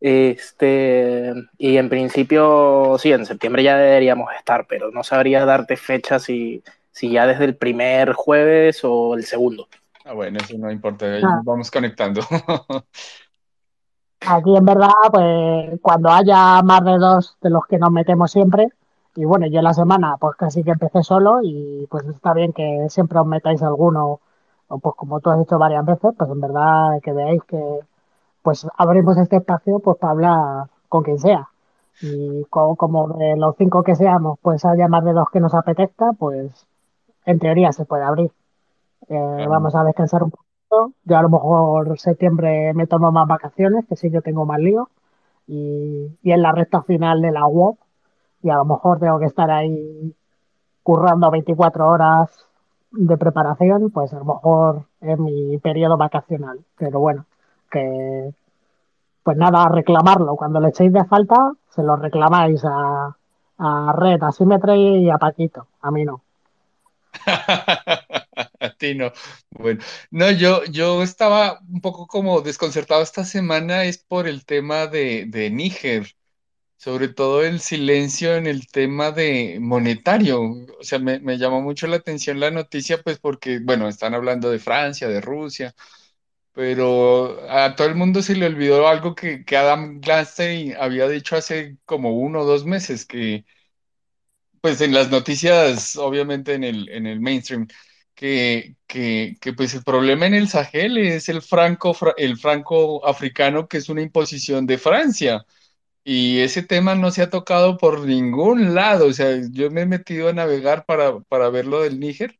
Este, 0.01 1.35
y 1.59 1.77
en 1.77 1.89
principio, 1.89 2.97
sí, 2.99 3.13
en 3.13 3.27
septiembre 3.27 3.63
ya 3.63 3.77
deberíamos 3.77 4.31
estar, 4.37 4.67
pero 4.69 4.91
no 4.91 5.03
sabría 5.03 5.45
darte 5.45 5.77
fecha 5.77 6.19
si, 6.19 6.63
si 6.91 7.11
ya 7.11 7.27
desde 7.27 7.45
el 7.45 7.57
primer 7.57 8.13
jueves 8.13 8.81
o 8.85 9.15
el 9.15 9.25
segundo. 9.25 9.69
Ah, 10.05 10.15
bueno, 10.15 10.39
eso 10.43 10.57
no 10.57 10.71
importa, 10.71 11.07
ah. 11.23 11.43
vamos 11.45 11.71
conectando. 11.71 12.23
Aquí 14.21 14.57
en 14.57 14.65
verdad, 14.65 14.89
pues 15.13 15.81
cuando 15.81 16.11
haya 16.11 16.63
más 16.63 16.85
de 16.85 16.99
dos 16.99 17.37
de 17.41 17.51
los 17.51 17.67
que 17.67 17.79
nos 17.79 17.91
metemos 17.91 18.31
siempre, 18.31 18.69
y 19.15 19.25
bueno, 19.25 19.47
yo 19.47 19.63
la 19.63 19.75
semana 19.75 20.17
pues 20.19 20.37
casi 20.37 20.63
que 20.63 20.71
empecé 20.71 21.03
solo 21.03 21.41
y 21.43 21.87
pues 21.91 22.05
está 22.07 22.35
bien 22.35 22.53
que 22.53 22.87
siempre 22.89 23.19
os 23.19 23.27
metáis 23.27 23.63
alguno, 23.63 24.21
o 24.69 24.79
pues 24.79 24.95
como 24.97 25.21
tú 25.21 25.31
has 25.31 25.39
dicho 25.39 25.59
varias 25.59 25.85
veces, 25.85 26.13
pues 26.17 26.31
en 26.31 26.41
verdad 26.41 27.01
que 27.03 27.13
veáis 27.13 27.43
que 27.45 27.81
pues 28.49 28.67
abrimos 28.79 29.19
este 29.19 29.37
espacio 29.37 29.79
pues 29.79 29.99
para 29.99 30.13
hablar 30.13 30.71
con 30.89 31.03
quien 31.03 31.19
sea. 31.19 31.51
Y 32.01 32.47
como, 32.49 33.09
de 33.09 33.37
los 33.37 33.55
cinco 33.59 33.83
que 33.83 33.95
seamos, 33.95 34.39
pues 34.41 34.65
haya 34.65 34.89
más 34.89 35.05
de 35.05 35.13
dos 35.13 35.29
que 35.31 35.39
nos 35.39 35.53
apetezca, 35.53 36.15
pues 36.19 36.67
en 37.27 37.39
teoría 37.41 37.73
se 37.73 37.85
puede 37.85 38.05
abrir. 38.05 38.33
Eh, 39.07 39.47
vamos 39.47 39.75
a 39.75 39.85
descansar 39.85 40.23
un 40.23 40.31
poco 40.31 40.95
yo 41.05 41.19
a 41.19 41.21
lo 41.21 41.29
mejor 41.29 41.99
septiembre 41.99 42.73
me 42.73 42.87
tomo 42.87 43.13
más 43.13 43.29
vacaciones, 43.29 43.85
que 43.87 43.97
sí 43.97 44.09
yo 44.09 44.23
tengo 44.23 44.47
más 44.47 44.61
lío. 44.61 44.89
Y, 45.47 46.17
y 46.23 46.33
en 46.33 46.41
la 46.41 46.53
recta 46.53 46.83
final 46.83 47.21
de 47.21 47.33
la 47.33 47.47
web, 47.47 47.75
y 48.43 48.49
a 48.49 48.57
lo 48.57 48.65
mejor 48.65 48.99
tengo 48.99 49.19
que 49.19 49.27
estar 49.27 49.51
ahí 49.51 50.17
currando 50.83 51.31
24 51.31 51.87
horas 51.87 52.31
de 52.93 53.19
preparación, 53.19 53.91
pues 53.91 54.15
a 54.15 54.21
lo 54.21 54.25
mejor 54.25 54.87
es 55.03 55.19
mi 55.19 55.59
periodo 55.59 55.99
vacacional. 55.99 56.61
Pero 56.79 56.99
bueno, 56.99 57.27
que 57.71 58.33
pues 59.23 59.37
nada, 59.37 59.69
reclamarlo. 59.69 60.37
Cuando 60.37 60.61
le 60.61 60.69
echéis 60.69 60.93
de 60.93 61.05
falta, 61.05 61.53
se 61.75 61.83
lo 61.83 61.97
reclamáis 61.97 62.65
a, 62.65 63.15
a 63.59 63.93
Red, 63.93 64.23
a 64.23 64.31
y 64.75 65.11
a 65.11 65.19
Paquito. 65.19 65.67
A 65.83 65.91
mí 65.91 66.05
no. 66.05 66.23
A 68.61 68.71
ti 68.79 68.95
no. 68.95 69.13
Bueno, 69.51 69.83
no, 70.11 70.31
yo, 70.31 70.65
yo 70.65 71.03
estaba 71.03 71.61
un 71.69 71.81
poco 71.81 72.07
como 72.07 72.41
desconcertado 72.41 73.03
esta 73.03 73.25
semana, 73.25 73.85
es 73.85 73.99
por 73.99 74.27
el 74.29 74.45
tema 74.45 74.87
de, 74.87 75.27
de 75.27 75.51
Níger, 75.51 76.15
sobre 76.77 77.09
todo 77.09 77.45
el 77.45 77.61
silencio 77.61 78.37
en 78.37 78.47
el 78.47 78.69
tema 78.69 79.13
de 79.13 79.59
monetario. 79.61 80.43
O 80.81 80.83
sea, 80.85 80.99
me, 81.01 81.21
me 81.21 81.39
llamó 81.39 81.63
mucho 81.63 81.87
la 81.89 81.97
atención 81.97 82.41
la 82.41 82.51
noticia, 82.51 83.03
pues 83.03 83.19
porque, 83.19 83.61
bueno, 83.61 83.89
están 83.89 84.15
hablando 84.15 84.51
de 84.51 84.59
Francia, 84.61 85.09
de 85.09 85.21
Rusia, 85.21 85.75
pero 86.59 87.49
a 87.49 87.77
todo 87.77 87.87
el 87.87 87.95
mundo 87.95 88.21
se 88.21 88.35
le 88.35 88.47
olvidó 88.47 88.89
algo 88.89 89.15
que, 89.15 89.45
que 89.45 89.57
Adam 89.57 90.01
Glasstein 90.01 90.75
había 90.77 91.09
dicho 91.09 91.37
hace 91.37 91.79
como 91.85 92.19
uno 92.19 92.41
o 92.41 92.45
dos 92.47 92.65
meses, 92.67 93.07
que 93.07 93.45
pues 94.61 94.81
en 94.81 94.93
las 94.93 95.11
noticias, 95.11 95.97
obviamente 95.97 96.55
en 96.55 96.65
el, 96.65 96.89
en 96.91 97.07
el 97.07 97.21
mainstream, 97.21 97.69
que, 98.15 98.77
que, 98.87 99.37
que, 99.41 99.53
pues 99.53 99.75
el 99.75 99.85
problema 99.85 100.27
en 100.27 100.35
el 100.35 100.49
Sahel 100.49 100.99
es 100.99 101.29
el 101.29 101.43
franco, 101.43 101.97
el 102.17 102.37
franco 102.39 103.07
africano, 103.07 103.69
que 103.69 103.79
es 103.79 103.89
una 103.89 104.03
imposición 104.03 104.67
de 104.67 104.79
Francia. 104.79 105.47
Y 106.05 106.41
ese 106.41 106.63
tema 106.63 106.95
no 106.97 107.11
se 107.13 107.23
ha 107.23 107.31
tocado 107.31 107.79
por 107.79 108.07
ningún 108.07 108.75
lado. 108.75 109.07
O 109.09 109.13
sea, 109.13 109.39
yo 109.53 109.71
me 109.71 109.83
he 109.83 109.87
metido 109.87 110.29
a 110.29 110.33
navegar 110.35 110.87
para, 110.87 111.21
para 111.23 111.51
ver 111.51 111.67
lo 111.67 111.83
del 111.83 112.01
Níger 112.01 112.38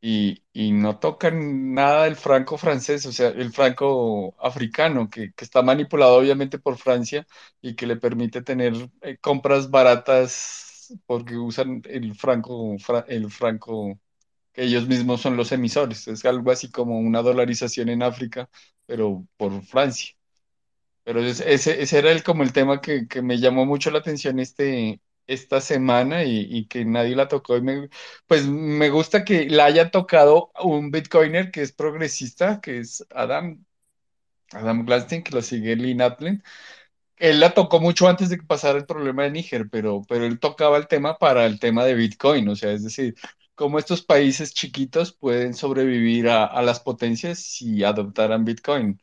y, 0.00 0.44
y, 0.52 0.72
no 0.72 0.98
tocan 0.98 1.74
nada 1.74 2.04
del 2.04 2.16
franco 2.16 2.56
francés, 2.56 3.04
o 3.06 3.12
sea, 3.12 3.28
el 3.30 3.52
franco 3.52 4.34
africano, 4.38 5.10
que, 5.10 5.32
que 5.32 5.44
está 5.44 5.62
manipulado 5.62 6.16
obviamente 6.18 6.58
por 6.58 6.78
Francia 6.78 7.26
y 7.60 7.74
que 7.74 7.86
le 7.86 7.96
permite 7.96 8.42
tener 8.42 8.74
eh, 9.02 9.18
compras 9.18 9.70
baratas 9.70 10.94
porque 11.06 11.36
usan 11.36 11.82
el 11.86 12.14
franco, 12.14 12.76
el 13.08 13.30
franco 13.30 13.98
que 14.52 14.64
ellos 14.64 14.88
mismos 14.88 15.20
son 15.20 15.36
los 15.36 15.52
emisores. 15.52 16.08
Es 16.08 16.24
algo 16.24 16.50
así 16.50 16.70
como 16.70 16.98
una 16.98 17.22
dolarización 17.22 17.88
en 17.90 18.02
África, 18.02 18.48
pero 18.86 19.26
por 19.36 19.62
Francia. 19.64 20.14
Pero 21.04 21.20
ese, 21.22 21.82
ese 21.82 21.98
era 21.98 22.12
el, 22.12 22.22
como 22.22 22.42
el 22.42 22.52
tema 22.52 22.80
que, 22.80 23.08
que, 23.08 23.22
me 23.22 23.38
llamó 23.38 23.64
mucho 23.66 23.90
la 23.90 23.98
atención 24.00 24.38
este, 24.40 25.00
esta 25.28 25.60
semana 25.60 26.24
y, 26.24 26.66
que 26.66 26.84
nadie 26.84 27.16
la 27.16 27.28
tocó. 27.28 27.54
Pues 28.26 28.46
me 28.46 28.90
gusta 28.90 29.24
que 29.24 29.48
la 29.48 29.66
haya 29.66 29.90
tocado 29.90 30.50
un 30.62 30.90
bitcoiner 30.90 31.50
que 31.52 31.62
es 31.62 31.72
progresista, 31.72 32.60
que 32.60 32.78
es 32.78 33.06
Adam, 33.14 33.64
Adam 34.52 34.84
Glasstein, 34.86 35.22
que 35.22 35.34
lo 35.34 35.42
sigue 35.42 35.76
Lynn 35.76 36.02
Atlen. 36.02 36.42
Él 37.16 37.40
la 37.40 37.54
tocó 37.54 37.80
mucho 37.80 38.08
antes 38.08 38.30
de 38.30 38.38
que 38.38 38.46
pasara 38.46 38.78
el 38.78 38.86
problema 38.86 39.24
de 39.24 39.30
Níger, 39.32 39.68
pero, 39.70 40.02
pero 40.08 40.24
él 40.26 40.38
tocaba 40.40 40.78
el 40.78 40.88
tema 40.88 41.18
para 41.18 41.46
el 41.46 41.60
tema 41.60 41.84
de 41.84 41.94
Bitcoin, 41.94 42.48
o 42.48 42.56
sea, 42.56 42.72
es 42.72 42.84
decir, 42.84 43.16
cómo 43.54 43.78
estos 43.78 44.02
países 44.02 44.54
chiquitos 44.54 45.12
pueden 45.14 45.54
sobrevivir 45.54 46.28
a, 46.28 46.62
las 46.62 46.80
potencias 46.80 47.40
si 47.40 47.84
adoptaran 47.84 48.44
Bitcoin. 48.44 49.00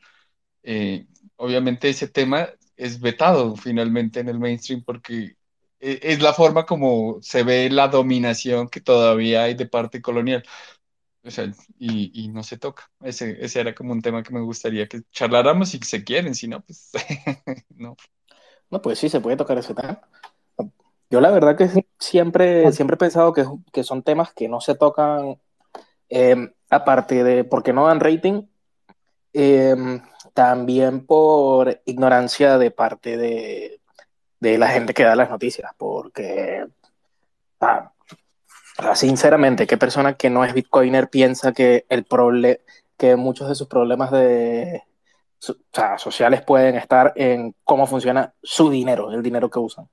Eh, 0.62 1.06
obviamente 1.36 1.88
ese 1.90 2.08
tema 2.08 2.48
es 2.76 3.00
vetado 3.00 3.56
finalmente 3.56 4.20
en 4.20 4.28
el 4.28 4.38
mainstream 4.38 4.82
porque 4.84 5.36
es 5.80 6.22
la 6.22 6.32
forma 6.32 6.66
como 6.66 7.18
se 7.22 7.42
ve 7.42 7.70
la 7.70 7.88
dominación 7.88 8.68
que 8.68 8.80
todavía 8.80 9.44
hay 9.44 9.54
de 9.54 9.66
parte 9.66 10.00
colonial. 10.02 10.42
O 11.22 11.30
sea, 11.30 11.52
y, 11.78 12.24
y 12.24 12.28
no 12.28 12.42
se 12.44 12.56
toca. 12.56 12.88
Ese, 13.02 13.44
ese 13.44 13.60
era 13.60 13.74
como 13.74 13.92
un 13.92 14.00
tema 14.00 14.22
que 14.22 14.32
me 14.32 14.40
gustaría 14.40 14.86
que 14.86 15.02
charláramos 15.10 15.70
si 15.70 15.78
se 15.78 16.04
quieren, 16.04 16.34
si 16.34 16.46
no, 16.46 16.60
pues 16.62 16.92
no. 17.70 17.96
No, 18.70 18.80
pues 18.80 18.98
sí, 18.98 19.08
se 19.08 19.20
puede 19.20 19.36
tocar 19.36 19.58
ese 19.58 19.74
tema. 19.74 20.00
Yo 21.10 21.20
la 21.20 21.30
verdad 21.30 21.56
que 21.56 21.68
siempre, 21.98 22.72
siempre 22.72 22.94
he 22.94 22.98
pensado 22.98 23.32
que, 23.32 23.44
que 23.72 23.84
son 23.84 24.02
temas 24.02 24.32
que 24.32 24.48
no 24.48 24.60
se 24.60 24.74
tocan, 24.74 25.40
eh, 26.08 26.52
aparte 26.68 27.22
de 27.22 27.44
porque 27.44 27.72
no 27.72 27.86
dan 27.86 28.00
rating, 28.00 28.42
eh, 29.32 30.00
también 30.34 31.06
por 31.06 31.80
ignorancia 31.84 32.58
de 32.58 32.70
parte 32.72 33.16
de, 33.16 33.80
de, 34.50 34.58
la 34.58 34.68
gente 34.68 34.94
que 34.94 35.04
da 35.04 35.16
las 35.16 35.30
noticias, 35.30 35.72
porque 35.76 36.66
ah, 37.60 37.92
sinceramente, 38.94 39.66
¿qué 39.66 39.76
persona 39.76 40.14
que 40.14 40.30
no 40.30 40.44
es 40.44 40.54
bitcoiner 40.54 41.08
piensa 41.08 41.52
que 41.52 41.86
el 41.88 42.04
problema 42.04 42.58
que 42.96 43.16
muchos 43.16 43.48
de 43.48 43.54
sus 43.54 43.68
problemas 43.68 44.10
de, 44.10 44.82
o 45.48 45.54
sea, 45.72 45.98
sociales 45.98 46.42
pueden 46.42 46.76
estar 46.76 47.12
en 47.16 47.54
cómo 47.62 47.86
funciona 47.86 48.32
su 48.42 48.70
dinero, 48.70 49.12
el 49.12 49.22
dinero 49.22 49.50
que 49.50 49.58
usan? 49.58 49.88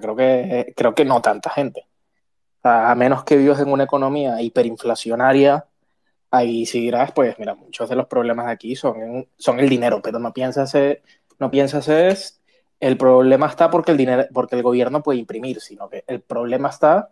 creo, 0.00 0.14
que, 0.14 0.74
creo 0.76 0.94
que 0.94 1.04
no 1.04 1.22
tanta 1.22 1.50
gente. 1.50 1.86
a 2.62 2.94
menos 2.94 3.24
que 3.24 3.36
vivas 3.36 3.60
en 3.60 3.72
una 3.72 3.84
economía 3.84 4.40
hiperinflacionaria, 4.42 5.66
ahí 6.30 6.66
sí 6.66 6.80
dirás, 6.80 7.12
pues 7.12 7.38
mira, 7.38 7.54
muchos 7.54 7.88
de 7.88 7.96
los 7.96 8.06
problemas 8.06 8.46
de 8.46 8.52
aquí 8.52 8.76
son, 8.76 9.26
son 9.36 9.58
el 9.60 9.68
dinero, 9.68 10.00
pero 10.02 10.18
no 10.18 10.32
piensas, 10.32 10.74
no 11.38 11.50
piensas 11.50 11.88
es 11.88 12.39
el 12.80 12.96
problema 12.96 13.46
está 13.46 13.70
porque 13.70 13.92
el 13.92 13.96
dinero, 13.96 14.24
porque 14.32 14.56
el 14.56 14.62
gobierno 14.62 15.02
puede 15.02 15.18
imprimir, 15.18 15.60
sino 15.60 15.88
que 15.88 16.04
el 16.06 16.20
problema 16.20 16.70
está 16.70 17.10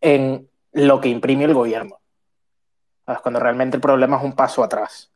en 0.00 0.48
lo 0.72 1.00
que 1.00 1.08
imprime 1.08 1.44
el 1.44 1.54
gobierno. 1.54 1.98
Cuando 3.22 3.40
realmente 3.40 3.76
el 3.76 3.80
problema 3.80 4.18
es 4.18 4.22
un 4.22 4.34
paso 4.34 4.62
atrás. 4.62 5.10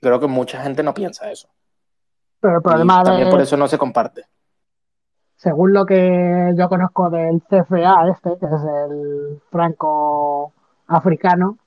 Creo 0.00 0.20
que 0.20 0.26
mucha 0.26 0.62
gente 0.62 0.82
no 0.82 0.94
piensa 0.94 1.30
eso. 1.30 1.48
Pero 2.40 2.56
el 2.56 2.62
problema 2.62 3.02
también 3.02 3.30
por 3.30 3.40
eso 3.40 3.56
no 3.56 3.68
se 3.68 3.78
comparte 3.78 4.26
según 5.42 5.72
lo 5.72 5.84
que 5.84 6.52
yo 6.56 6.68
conozco 6.68 7.10
del 7.10 7.42
CFA 7.42 8.08
este, 8.10 8.38
que 8.38 8.46
es 8.46 8.62
el 8.86 9.42
franco 9.50 10.52
africano, 10.86 11.58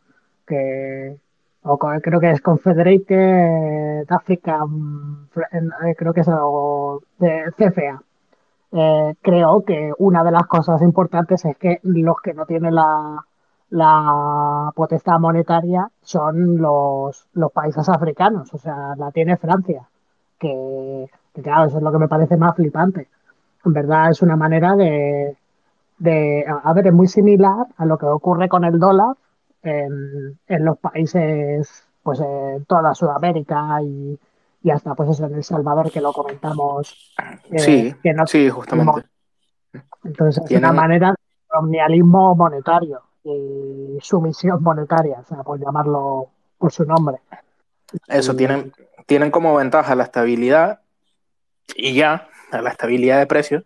que 0.48 1.18
o 1.66 1.78
creo 1.78 2.20
que 2.20 2.32
es 2.32 2.42
Confederated 2.42 4.06
African, 4.10 5.30
eh, 5.36 5.96
creo 5.98 6.14
que 6.14 6.22
es 6.22 6.28
algo 6.28 7.02
de 7.18 7.52
CFA. 7.58 8.02
Eh, 8.72 9.16
creo 9.22 9.64
que 9.64 9.92
una 10.00 10.24
de 10.24 10.32
las 10.32 10.48
cosas 10.48 10.82
importantes 10.82 11.46
es 11.46 11.58
que 11.58 11.80
los 11.84 12.18
que 12.22 12.34
no 12.34 12.46
tienen 12.46 12.76
la, 12.76 13.26
la 13.70 14.72
potestad 14.76 15.20
monetaria 15.20 15.90
son 16.02 16.58
los, 16.58 17.28
países 17.54 17.88
africanos, 17.90 18.54
o 18.54 18.58
sea, 18.58 18.96
la 18.98 19.12
tiene 19.12 19.38
Francia, 19.38 19.88
que, 20.40 21.10
que 21.34 21.42
claro, 21.42 21.66
eso 21.66 21.78
es 21.78 21.84
lo 21.84 21.92
que 21.92 22.00
me 22.00 22.08
parece 22.08 22.38
más 22.38 22.56
flipante 22.56 23.08
en 23.66 23.74
verdad 23.74 24.12
es 24.12 24.22
una 24.22 24.36
manera 24.36 24.76
de, 24.76 25.36
de, 25.98 26.46
a 26.48 26.74
ver, 26.74 26.88
es 26.88 26.94
muy 26.94 27.08
similar 27.08 27.68
a 27.78 27.86
lo 27.86 27.98
que 27.98 28.06
ocurre 28.06 28.48
con 28.48 28.64
el 28.64 28.80
dólar 28.80 29.16
en, 29.66 30.40
en 30.48 30.66
los 30.66 30.78
países, 30.78 31.84
pues 32.04 32.20
en 32.20 32.66
toda 32.66 32.94
Sudamérica 32.94 33.82
y, 33.82 34.18
y 34.64 34.70
hasta 34.70 34.96
pues 34.96 35.10
eso 35.10 35.26
en 35.26 35.36
El 35.36 35.44
Salvador 35.44 35.92
que 35.92 36.02
lo 36.02 36.14
comentamos. 36.14 37.14
sí, 37.58 37.94
sí, 38.28 38.50
justamente. 38.50 39.08
Entonces 40.04 40.44
es 40.50 40.58
una 40.58 40.72
manera 40.72 41.10
de 41.10 41.16
colonialismo 41.48 42.36
monetario 42.36 43.02
y 43.24 43.98
sumisión 44.02 44.62
monetaria, 44.62 45.20
o 45.20 45.26
sea, 45.26 45.44
por 45.44 45.60
llamarlo 45.60 46.30
por 46.58 46.72
su 46.72 46.86
nombre. 46.86 47.18
Eso, 48.08 48.36
tienen, 48.36 48.72
tienen 49.08 49.32
como 49.32 49.56
ventaja 49.56 49.96
la 49.96 50.04
estabilidad 50.04 50.82
y 51.76 51.96
ya, 51.96 52.30
la 52.52 52.70
estabilidad 52.70 53.18
de 53.18 53.26
precios, 53.26 53.64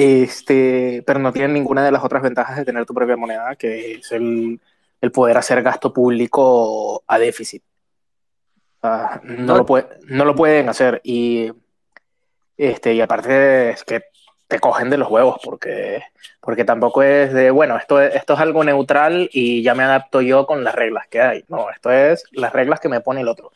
este, 0.00 1.02
pero 1.06 1.18
no 1.18 1.32
tienen 1.32 1.54
ninguna 1.54 1.84
de 1.84 1.92
las 1.92 2.04
otras 2.04 2.22
ventajas 2.22 2.56
de 2.56 2.64
tener 2.64 2.86
tu 2.86 2.94
propia 2.94 3.16
moneda, 3.16 3.56
que 3.56 3.94
es 3.94 4.12
el, 4.12 4.60
el 5.00 5.12
poder 5.12 5.36
hacer 5.36 5.62
gasto 5.62 5.92
público 5.92 7.02
a 7.06 7.18
déficit. 7.18 7.62
no, 8.82 9.56
Lo 9.56 9.66
no 10.08 10.24
lo 10.24 10.34
pueden 10.34 10.68
hacer. 10.68 11.00
Y, 11.04 11.52
este, 12.56 12.94
y 12.94 13.00
aparte 13.00 13.70
es 13.70 13.84
que 13.84 14.02
te 14.48 14.58
cogen 14.58 14.88
de 14.88 14.96
los 14.96 15.10
huevos 15.10 15.38
porque, 15.44 16.02
porque 16.40 16.64
tampoco 16.64 17.02
es 17.02 17.32
de, 17.32 17.50
bueno, 17.50 17.76
esto, 17.76 18.00
esto 18.00 18.34
es 18.34 18.40
algo 18.40 18.64
neutral 18.64 19.28
y 19.32 19.62
ya 19.62 19.74
me 19.74 19.84
adapto 19.84 20.22
yo 20.22 20.46
con 20.46 20.64
las 20.64 20.74
reglas 20.74 21.06
que 21.08 21.20
hay. 21.20 21.44
No, 21.48 21.70
esto 21.70 21.90
es 21.90 22.24
las 22.32 22.52
reglas 22.52 22.80
que 22.80 22.88
me 22.88 23.00
pone 23.00 23.20
el 23.20 23.28
otro. 23.28 23.52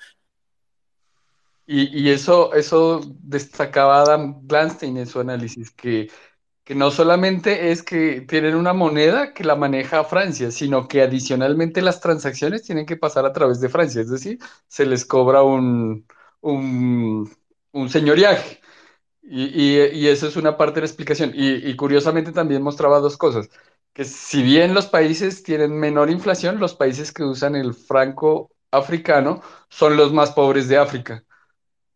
Y, 1.67 2.03
y 2.03 2.11
eso, 2.11 2.53
eso 2.55 3.01
destacaba 3.21 4.03
Adam 4.03 4.47
Glanstein 4.47 4.99
en 4.99 5.07
su 5.07 5.21
análisis, 5.21 5.71
que 5.71 6.11
que 6.65 6.75
no 6.75 6.91
solamente 6.91 7.73
es 7.73 7.83
que 7.83 8.21
tienen 8.23 8.55
una 8.55 8.73
moneda 8.73 9.35
que 9.35 9.45
la 9.45 9.57
maneja 9.57 10.05
Francia, 10.05 10.51
sino 10.51 10.89
que 10.89 11.03
adicionalmente 11.03 11.83
las 11.83 12.01
transacciones 12.01 12.63
tienen 12.63 12.87
que 12.87 12.97
pasar 12.97 13.27
a 13.27 13.33
través 13.33 13.61
de 13.61 13.69
Francia, 13.69 14.01
es 14.01 14.11
decir, 14.11 14.39
se 14.69 14.87
les 14.87 15.05
cobra 15.05 15.43
un, 15.43 16.07
un, 16.41 17.31
un. 17.73 17.89
Y, 19.23 19.45
y, 19.81 20.09
eso 20.09 20.27
es 20.27 20.37
una 20.37 20.57
parte 20.57 20.77
de 20.77 20.81
la 20.83 20.87
explicación. 20.87 21.33
Y, 21.35 21.69
y, 21.71 21.77
curiosamente 21.77 22.33
también 22.33 22.63
mostraba 22.63 22.99
dos 23.01 23.17
cosas, 23.17 23.49
que 23.93 24.05
si 24.05 24.43
bien 24.43 24.75
los 24.75 24.87
países 24.87 25.43
tienen 25.43 25.79
menor 25.79 26.11
inflación, 26.11 26.59
los 26.59 26.75
países 26.75 27.13
que 27.13 27.23
usan 27.25 27.55
el 27.57 27.75
franco 27.75 28.51
africano 28.71 29.43
son 29.69 29.97
los 29.97 30.13
más 30.13 30.33
pobres 30.33 30.69
de 30.69 30.79
África. 30.79 31.25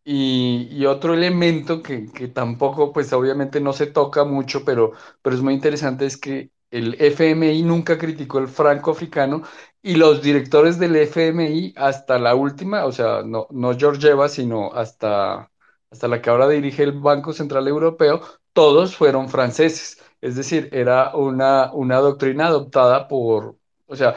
Y, 0.09 0.85
otro 0.85 1.13
elemento 1.13 1.83
que, 1.83 2.07
tampoco, 2.33 2.93
pues 2.93 3.11
obviamente 3.11 3.59
no 3.59 3.73
se 3.73 3.87
toca 3.87 4.23
mucho, 4.23 4.63
pero, 4.63 4.93
pero 5.21 5.35
es 5.35 5.41
muy 5.41 5.53
interesante, 5.53 6.05
es 6.05 6.15
que 6.17 6.51
el 6.71 6.95
FMI 6.97 7.61
nunca 7.63 7.97
criticó 7.97 8.39
el 8.39 8.47
franco 8.47 8.91
africano 8.91 9.43
y 9.81 9.95
los 9.95 10.21
directores 10.21 10.79
del 10.79 10.95
FMI 10.95 11.73
hasta 11.75 12.17
la 12.19 12.35
última, 12.35 12.85
o 12.85 12.91
sea, 12.93 13.21
no, 13.23 13.47
no 13.51 13.77
Georgieva, 13.77 14.29
sino 14.29 14.71
hasta, 14.73 15.51
hasta 15.91 16.07
la 16.07 16.21
que 16.21 16.29
ahora 16.29 16.47
dirige 16.47 16.83
el 16.83 16.93
Banco 16.93 17.33
Central 17.33 17.67
Europeo, 17.67 18.21
todos 18.53 18.95
fueron 18.95 19.27
franceses. 19.29 20.01
Es 20.21 20.35
decir, 20.37 20.69
era 20.71 21.15
una, 21.15 21.73
una 21.73 21.97
doctrina 21.97 22.47
adoptada 22.47 23.07
por, 23.09 23.57
o 23.87 23.95
sea, 23.95 24.15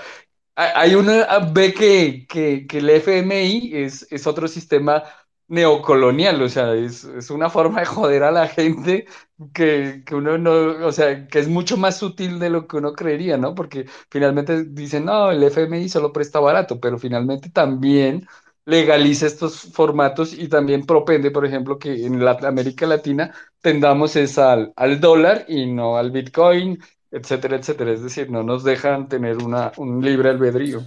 hay 0.55 0.95
una, 0.95 1.39
ve 1.53 1.73
que, 1.75 2.27
que, 2.29 2.67
que 2.67 2.79
el 2.79 2.91
FMI 2.91 3.71
es, 3.75 4.07
es 4.11 4.27
otro 4.27 4.47
sistema 4.49 5.03
neocolonial, 5.51 6.41
o 6.43 6.49
sea, 6.49 6.75
es, 6.75 7.05
una 7.31 7.51
forma 7.51 7.81
de 7.81 7.87
joder 7.87 8.23
a 8.23 8.31
la 8.31 8.47
gente 8.47 9.07
que, 9.53 10.05
uno 10.13 10.39
no, 10.39 10.87
o 10.87 10.93
sea, 10.93 11.27
que 11.27 11.41
es 11.41 11.49
mucho 11.49 11.77
más 11.77 11.99
sutil 11.99 12.39
de 12.39 12.51
lo 12.51 12.69
que 12.69 12.77
uno 12.77 12.93
creería, 12.93 13.37
¿no? 13.37 13.55
Porque 13.55 13.87
finalmente 14.11 14.65
dicen, 14.65 15.07
no, 15.07 15.31
el 15.33 15.43
FMI 15.43 15.89
solo 15.89 16.13
presta 16.13 16.39
barato, 16.39 16.79
pero 16.81 16.99
finalmente 16.99 17.51
también 17.51 18.29
legaliza 18.65 19.27
estos 19.27 19.63
formatos 19.73 20.33
y 20.35 20.49
también 20.49 20.87
propende, 20.87 21.33
por 21.33 21.45
ejemplo, 21.45 21.79
que 21.81 22.07
en 22.07 22.25
la 22.25 22.33
América 22.43 22.87
Latina 22.87 23.35
tendamos 23.61 24.15
es 24.15 24.39
al, 24.39 24.73
al 24.77 25.01
dólar 25.01 25.47
y 25.49 25.67
no 25.67 25.97
al 25.97 26.13
Bitcoin, 26.13 26.79
etcétera, 27.11 27.57
etcétera. 27.57 27.91
Es 27.91 28.03
decir, 28.05 28.31
no 28.31 28.45
nos 28.45 28.63
dejan 28.63 29.09
tener 29.09 29.39
una, 29.39 29.73
un 29.79 30.01
libre 30.05 30.31
albedrío. 30.31 30.83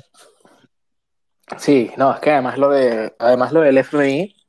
Sí, 1.57 1.91
no, 1.97 2.13
es 2.13 2.21
que 2.21 2.31
además 2.31 2.57
lo 2.57 2.69
de, 2.69 3.13
además 3.19 3.51
lo 3.51 3.59
del 3.59 3.77
FMI 3.79 4.42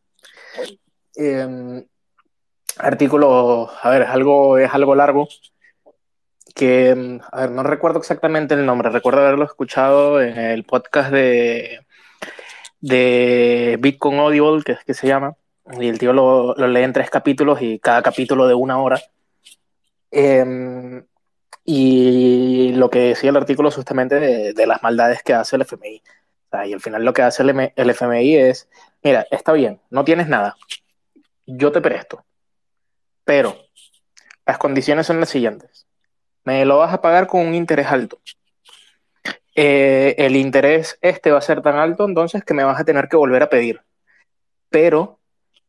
eh, 1.17 1.87
artículo, 2.79 3.71
a 3.83 3.91
ver, 3.91 4.03
es 4.03 4.09
algo, 4.09 4.59
es 4.59 4.73
algo 4.73 4.95
largo, 4.95 5.29
que, 6.55 6.91
em, 6.91 7.21
a 7.33 7.43
ver, 7.43 7.51
no 7.51 7.63
recuerdo 7.63 7.99
exactamente 7.99 8.55
el 8.55 8.67
nombre, 8.67 8.91
recuerdo 8.91 9.21
haberlo 9.21 9.45
escuchado 9.45 10.21
en 10.23 10.39
el 10.39 10.65
podcast 10.65 11.11
de, 11.11 11.81
de 12.81 13.79
Bitcoin 13.81 14.19
Audible, 14.19 14.63
que 14.63 14.73
es 14.73 14.85
que 14.85 14.95
se 14.95 15.07
llama, 15.09 15.37
y 15.81 15.89
el 15.89 15.99
tío 15.99 16.13
lo, 16.13 16.55
lee 16.55 16.83
en 16.83 16.93
tres 16.93 17.11
capítulos 17.11 17.61
y 17.63 17.79
cada 17.79 18.03
capítulo 18.03 18.47
de 18.47 18.55
una 18.55 18.79
hora. 18.81 19.01
Em, 20.11 21.05
y 21.65 22.73
lo 22.75 22.91
que 22.91 22.99
decía 23.01 23.31
el 23.31 23.37
artículo 23.37 23.71
justamente 23.71 24.21
de, 24.53 24.67
las 24.67 24.83
maldades 24.83 25.23
que 25.23 25.35
hace 25.35 25.57
el 25.57 25.63
FMI. 25.63 26.03
Y 26.67 26.73
al 26.73 26.81
final 26.81 27.05
lo 27.05 27.13
que 27.13 27.23
hace 27.23 27.43
el, 27.43 27.91
FMI 27.91 28.37
es, 28.37 28.69
mira, 29.03 29.27
está 29.31 29.53
bien, 29.53 29.81
no 29.91 30.05
tienes 30.05 30.29
nada, 30.29 30.57
yo 31.47 31.73
te 31.73 31.81
presto, 31.81 32.25
pero 33.25 33.57
las 34.47 34.59
condiciones 34.59 35.07
son 35.07 35.21
las 35.21 35.31
siguientes. 35.31 35.87
Me 36.45 36.65
lo 36.65 36.79
vas 36.79 36.93
a 36.93 37.01
pagar 37.01 37.27
con 37.27 37.47
un 37.47 37.55
interés 37.55 37.87
alto. 37.87 38.21
Eh, 39.57 40.15
el 40.19 40.37
interés 40.37 40.99
este 41.01 41.31
va 41.31 41.39
a 41.39 41.43
ser 41.43 41.63
tan 41.63 41.77
alto 41.77 42.05
entonces 42.05 42.45
que 42.45 42.55
me 42.55 42.65
vas 42.65 42.81
a 42.81 42.85
tener 42.85 43.09
que 43.09 43.17
volver 43.17 43.43
a 43.43 43.49
pedir. 43.49 43.81
Pero, 44.69 45.21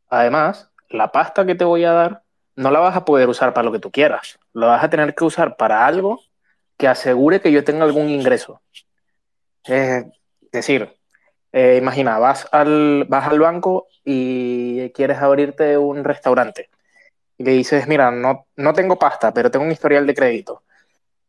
además, 0.09 0.71
la 0.89 1.11
pasta 1.11 1.45
que 1.45 1.55
te 1.55 1.63
voy 1.63 1.85
a 1.85 1.93
dar 1.93 2.23
no 2.55 2.71
la 2.71 2.79
vas 2.79 2.95
a 2.95 3.05
poder 3.05 3.29
usar 3.29 3.53
para 3.53 3.65
lo 3.65 3.71
que 3.71 3.79
tú 3.79 3.91
quieras. 3.91 4.39
La 4.53 4.67
vas 4.67 4.83
a 4.83 4.89
tener 4.89 5.13
que 5.15 5.23
usar 5.23 5.55
para 5.57 5.85
algo 5.85 6.21
que 6.77 6.87
asegure 6.87 7.41
que 7.41 7.51
yo 7.51 7.63
tenga 7.63 7.85
algún 7.85 8.09
ingreso. 8.09 8.61
Es 9.63 10.05
decir, 10.55 10.95
eh, 11.51 11.77
imagina, 11.81 12.19
vas 12.19 12.47
al, 12.51 13.05
vas 13.07 13.27
al 13.27 13.39
banco 13.39 13.87
y 14.03 14.89
quieres 14.91 15.19
abrirte 15.19 15.77
un 15.77 16.03
restaurante. 16.03 16.69
Y 17.37 17.43
le 17.43 17.51
dices, 17.51 17.87
mira, 17.87 18.11
no, 18.11 18.47
no 18.55 18.73
tengo 18.73 18.97
pasta, 18.97 19.33
pero 19.33 19.51
tengo 19.51 19.65
un 19.65 19.71
historial 19.71 20.05
de 20.05 20.13
crédito. 20.13 20.63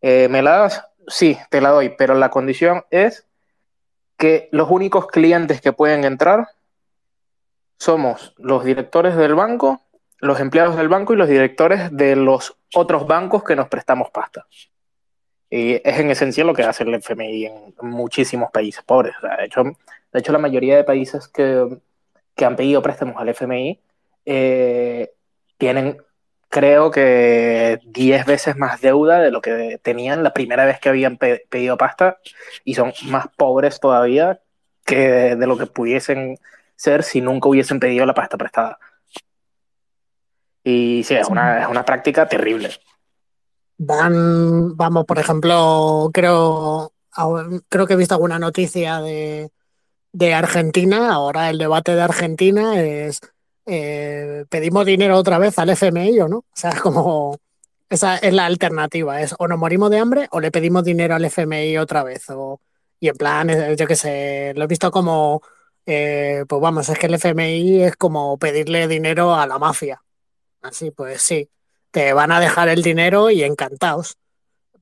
Eh, 0.00 0.28
¿Me 0.28 0.42
la 0.42 0.58
das? 0.58 0.84
Sí, 1.08 1.38
te 1.50 1.60
la 1.60 1.70
doy, 1.70 1.90
pero 1.96 2.14
la 2.14 2.30
condición 2.30 2.84
es 2.90 3.26
que 4.16 4.48
los 4.52 4.70
únicos 4.70 5.06
clientes 5.06 5.60
que 5.60 5.72
pueden 5.72 6.04
entrar 6.04 6.48
somos 7.78 8.34
los 8.38 8.64
directores 8.64 9.16
del 9.16 9.34
banco, 9.34 9.82
los 10.18 10.40
empleados 10.40 10.76
del 10.76 10.88
banco 10.88 11.12
y 11.12 11.16
los 11.16 11.28
directores 11.28 11.94
de 11.94 12.16
los 12.16 12.56
otros 12.74 13.06
bancos 13.06 13.44
que 13.44 13.56
nos 13.56 13.68
prestamos 13.68 14.10
pasta. 14.10 14.46
Es 15.56 15.98
en 15.98 16.10
esencia 16.10 16.44
lo 16.44 16.52
que 16.52 16.64
hace 16.64 16.84
el 16.84 16.94
FMI 16.94 17.46
en 17.46 17.74
muchísimos 17.80 18.50
países 18.50 18.84
pobres. 18.84 19.14
de, 19.22 19.44
hecho, 19.46 19.62
de 20.12 20.20
hecho, 20.20 20.32
la 20.32 20.38
mayoría 20.38 20.76
de 20.76 20.84
países 20.84 21.28
que, 21.28 21.66
han 22.44 22.56
pedido 22.56 22.82
préstamos 22.82 23.16
al 23.16 23.30
FMI 23.30 23.80
eh, 24.26 25.12
tienen, 25.56 25.96
creo 26.50 26.90
que, 26.90 27.80
10 27.86 28.26
veces 28.26 28.56
más 28.56 28.82
deuda 28.82 29.20
de 29.20 29.30
lo 29.30 29.40
que 29.40 29.80
tenían 29.82 30.22
la 30.22 30.34
primera 30.34 30.66
vez 30.66 30.78
que 30.78 30.90
habían 30.90 31.16
pedido 31.16 31.78
pasta 31.78 32.18
y 32.64 32.74
son 32.74 32.92
más 33.06 33.28
pobres 33.36 33.80
todavía 33.80 34.40
que 34.84 35.36
de 35.36 35.46
lo 35.46 35.56
que 35.56 35.66
pudiesen 35.66 36.38
ser 36.76 37.02
si 37.02 37.22
nunca 37.22 37.48
hubiesen 37.48 37.80
pedido 37.80 38.04
la 38.04 38.14
pasta 38.14 38.36
prestada. 38.36 38.78
Y 40.62 41.02
sí, 41.04 41.14
es 41.14 41.28
una, 41.28 41.62
es 41.62 41.68
una 41.68 41.84
práctica 41.84 42.28
terrible 42.28 42.70
van, 43.78 44.76
vamos, 44.76 45.04
por 45.04 45.18
ejemplo, 45.18 46.10
creo, 46.12 46.92
creo 47.68 47.86
que 47.86 47.94
he 47.94 47.96
visto 47.96 48.14
alguna 48.14 48.38
noticia 48.38 49.00
de, 49.00 49.50
de 50.12 50.34
Argentina. 50.34 51.12
Ahora 51.12 51.50
el 51.50 51.58
debate 51.58 51.94
de 51.94 52.02
Argentina 52.02 52.80
es, 52.80 53.20
eh, 53.66 54.44
¿pedimos 54.48 54.86
dinero 54.86 55.16
otra 55.18 55.38
vez 55.38 55.58
al 55.58 55.70
FMI 55.70 56.20
o 56.20 56.28
no? 56.28 56.38
O 56.38 56.44
sea, 56.54 56.70
es 56.70 56.80
como, 56.80 57.38
esa 57.90 58.16
es 58.18 58.32
la 58.34 58.46
alternativa, 58.46 59.20
es 59.22 59.34
o 59.38 59.48
nos 59.48 59.58
morimos 59.58 59.90
de 59.90 59.98
hambre 59.98 60.28
o 60.30 60.40
le 60.40 60.50
pedimos 60.50 60.84
dinero 60.84 61.14
al 61.14 61.24
FMI 61.24 61.78
otra 61.78 62.02
vez. 62.02 62.28
O, 62.30 62.60
y 63.00 63.08
en 63.08 63.16
plan, 63.16 63.50
eh, 63.50 63.76
yo 63.76 63.86
qué 63.86 63.96
sé, 63.96 64.52
lo 64.56 64.64
he 64.64 64.66
visto 64.68 64.90
como, 64.90 65.42
eh, 65.86 66.44
pues 66.48 66.60
vamos, 66.62 66.88
es 66.88 66.98
que 66.98 67.06
el 67.06 67.14
FMI 67.14 67.82
es 67.84 67.96
como 67.96 68.38
pedirle 68.38 68.88
dinero 68.88 69.34
a 69.34 69.46
la 69.46 69.58
mafia. 69.58 70.02
Así, 70.62 70.90
pues 70.90 71.22
sí 71.22 71.48
te 71.96 72.12
van 72.12 72.30
a 72.30 72.40
dejar 72.40 72.68
el 72.68 72.82
dinero 72.82 73.30
y 73.30 73.42
encantados. 73.42 74.18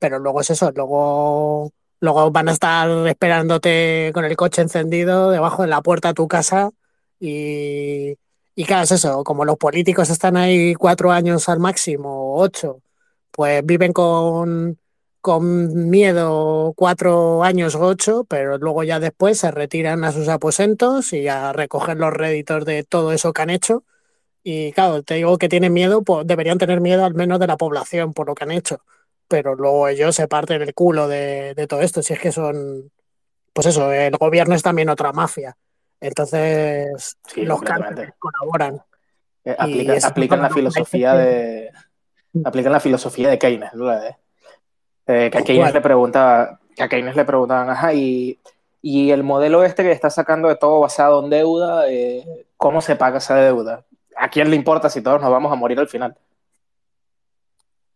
Pero 0.01 0.19
luego 0.19 0.41
es 0.41 0.51
eso, 0.51 0.73
luego, 0.75 1.71
luego 2.01 2.33
van 2.33 2.49
a 2.49 2.53
estar 2.53 2.91
esperándote 3.07 4.11
con 4.13 4.25
el 4.25 4.35
coche 4.35 4.63
encendido 4.63 5.31
debajo 5.31 5.63
de 5.63 5.69
la 5.69 5.81
puerta 5.81 6.09
de 6.09 6.15
tu 6.15 6.27
casa 6.27 6.71
y, 7.21 8.17
y 8.57 8.65
claro, 8.65 8.83
es 8.83 8.91
eso, 8.91 9.23
como 9.23 9.45
los 9.45 9.59
políticos 9.59 10.11
están 10.11 10.37
ahí 10.37 10.75
cuatro 10.75 11.13
años 11.13 11.49
al 11.49 11.61
máximo, 11.61 12.35
ocho, 12.37 12.81
pues 13.31 13.65
viven 13.65 13.93
con, 13.93 14.81
con 15.21 15.91
miedo 15.91 16.73
cuatro 16.75 17.45
años 17.45 17.77
o 17.77 17.83
ocho, 17.83 18.25
pero 18.29 18.59
luego 18.59 18.83
ya 18.83 18.99
después 18.99 19.39
se 19.39 19.53
retiran 19.53 20.03
a 20.03 20.11
sus 20.11 20.29
aposentos 20.29 21.13
y 21.13 21.29
a 21.29 21.53
recoger 21.53 21.97
los 21.97 22.13
réditos 22.13 22.65
de 22.65 22.83
todo 22.83 23.13
eso 23.13 23.33
que 23.33 23.43
han 23.43 23.51
hecho 23.51 23.85
Y 24.47 24.73
claro, 24.73 25.03
te 25.03 25.15
digo 25.15 25.39
que 25.39 25.49
tienen 25.49 25.73
miedo, 25.73 26.03
pues 26.03 26.27
deberían 26.27 26.59
tener 26.59 26.81
miedo 26.83 27.05
al 27.05 27.15
menos 27.15 27.41
de 27.41 27.47
la 27.47 27.57
población 27.57 28.13
por 28.13 28.27
lo 28.27 28.35
que 28.35 28.45
han 28.45 28.51
hecho. 28.53 28.79
Pero 29.27 29.55
luego 29.55 29.89
ellos 29.89 30.15
se 30.15 30.29
parten 30.29 30.61
el 30.61 30.75
culo 30.75 31.09
de, 31.09 31.67
todo 31.67 31.81
esto. 31.81 32.03
Si 32.03 32.13
es 32.13 32.21
que 32.21 32.31
son, 32.31 32.93
pues 33.55 33.67
eso, 33.67 33.91
el 33.91 34.15
gobierno 34.19 34.55
es 34.55 34.63
también 34.63 34.91
otra 34.91 35.13
mafia. 35.13 35.57
Entonces, 35.99 37.17
los 37.37 37.63
cárteles 37.63 38.11
colaboran. 38.19 38.83
Eh, 39.47 39.57
aplican, 39.59 40.43
la 40.43 40.51
filosofía 40.51 41.15
de 41.15 41.71
aplican 42.45 42.73
la 42.73 42.81
filosofía 42.81 43.29
de 43.29 43.39
Keynes, 43.39 43.71
eh, 45.07 45.31
que 45.31 45.39
a 45.39 45.43
Keynes 45.43 45.75
le 45.75 45.81
preguntaba, 45.81 46.61
que 46.75 46.83
a 46.83 46.89
Keynes 46.89 47.15
le 47.15 47.25
preguntaban, 47.25 47.71
ajá, 47.71 47.93
y, 47.95 48.39
el 48.83 49.23
modelo 49.23 49.65
este 49.65 49.83
que 49.83 49.93
está 49.93 50.11
sacando 50.11 50.49
de 50.49 50.57
todo 50.57 50.81
basado 50.81 51.23
en 51.23 51.31
deuda, 51.31 51.91
eh, 51.91 52.47
¿cómo 52.57 52.81
se 52.83 52.97
paga 52.97 53.19
esa 53.19 53.37
deuda? 53.37 53.85
¿A 54.17 54.29
quién 54.29 54.51
le 54.51 54.57
importa 54.57 54.89
si 54.89 55.03
todos 55.03 55.21
nos 55.21 55.31
vamos 55.31 55.53
a 55.53 55.57
morir 55.57 55.79
al 55.79 55.89
final? 55.89 56.17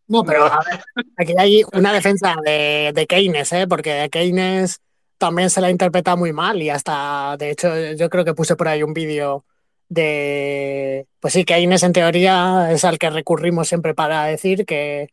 No, 0.08 0.24
pero 0.24 0.44
a 0.44 0.60
ver, 0.64 0.80
aquí 1.18 1.34
hay 1.38 1.62
una 1.74 1.92
defensa 1.92 2.34
de, 2.42 2.92
de 2.94 3.06
Keynes, 3.06 3.52
¿eh? 3.52 3.66
porque 3.68 4.08
Keynes 4.10 4.80
también 5.18 5.50
se 5.50 5.60
la 5.60 5.70
interpreta 5.70 6.16
muy 6.16 6.32
mal 6.32 6.62
y 6.62 6.70
hasta, 6.70 7.36
de 7.38 7.50
hecho, 7.50 7.68
yo 7.92 8.08
creo 8.08 8.24
que 8.24 8.34
puse 8.34 8.56
por 8.56 8.68
ahí 8.68 8.82
un 8.82 8.94
vídeo 8.94 9.44
de, 9.90 11.06
pues 11.20 11.34
sí, 11.34 11.44
Keynes 11.44 11.82
en 11.82 11.92
teoría 11.92 12.70
es 12.72 12.84
al 12.84 12.98
que 12.98 13.10
recurrimos 13.10 13.68
siempre 13.68 13.94
para 13.94 14.24
decir 14.24 14.64
que, 14.64 15.08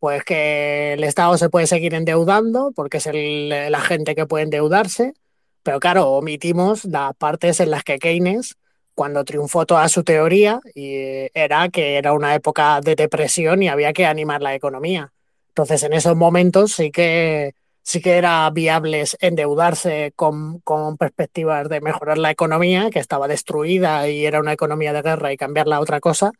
pues 0.00 0.24
que 0.24 0.94
el 0.94 1.04
Estado 1.04 1.38
se 1.38 1.48
puede 1.48 1.68
seguir 1.68 1.94
endeudando 1.94 2.72
porque 2.74 2.96
es 2.96 3.06
el, 3.06 3.52
el 3.52 3.74
agente 3.74 4.16
que 4.16 4.26
puede 4.26 4.44
endeudarse, 4.44 5.14
pero 5.62 5.78
claro, 5.78 6.10
omitimos 6.10 6.84
las 6.86 7.14
partes 7.14 7.60
en 7.60 7.70
las 7.70 7.84
que 7.84 7.98
Keynes 7.98 8.56
cuando 8.94 9.24
triunfó 9.24 9.66
toda 9.66 9.88
su 9.88 10.04
teoría 10.04 10.60
y 10.74 11.28
era 11.34 11.68
que 11.68 11.96
era 11.96 12.12
una 12.12 12.34
época 12.34 12.80
de 12.80 12.94
depresión 12.94 13.62
y 13.62 13.68
había 13.68 13.92
que 13.92 14.06
animar 14.06 14.42
la 14.42 14.54
economía. 14.54 15.12
Entonces, 15.48 15.82
en 15.82 15.92
esos 15.92 16.16
momentos 16.16 16.72
sí 16.72 16.90
que, 16.90 17.54
sí 17.82 18.00
que 18.00 18.18
era 18.18 18.48
viable 18.50 19.04
endeudarse 19.20 20.12
con, 20.16 20.60
con 20.60 20.96
perspectivas 20.96 21.68
de 21.68 21.80
mejorar 21.80 22.18
la 22.18 22.30
economía, 22.30 22.90
que 22.90 22.98
estaba 22.98 23.28
destruida 23.28 24.08
y 24.08 24.26
era 24.26 24.40
una 24.40 24.52
economía 24.52 24.92
de 24.92 25.02
guerra 25.02 25.32
y 25.32 25.36
cambiarla 25.36 25.76
a 25.76 25.80
otra 25.80 26.00
cosa, 26.00 26.32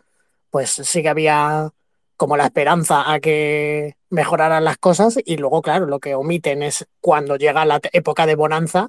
pues 0.51 0.71
sí 0.71 1.03
que 1.03 1.09
había 1.09 1.71
como 2.17 2.37
la 2.37 2.45
esperanza 2.45 3.11
a 3.11 3.19
que 3.21 3.97
mejoraran 4.11 4.63
las 4.63 4.77
cosas 4.77 5.19
y 5.25 5.39
luego, 5.39 5.63
claro, 5.63 5.87
lo 5.87 6.01
que 6.01 6.15
omiten 6.15 6.63
es 6.63 6.87
cuando 7.01 7.37
llega 7.37 7.65
la 7.65 7.81
época 7.93 8.27
de 8.27 8.35
bonanza, 8.35 8.89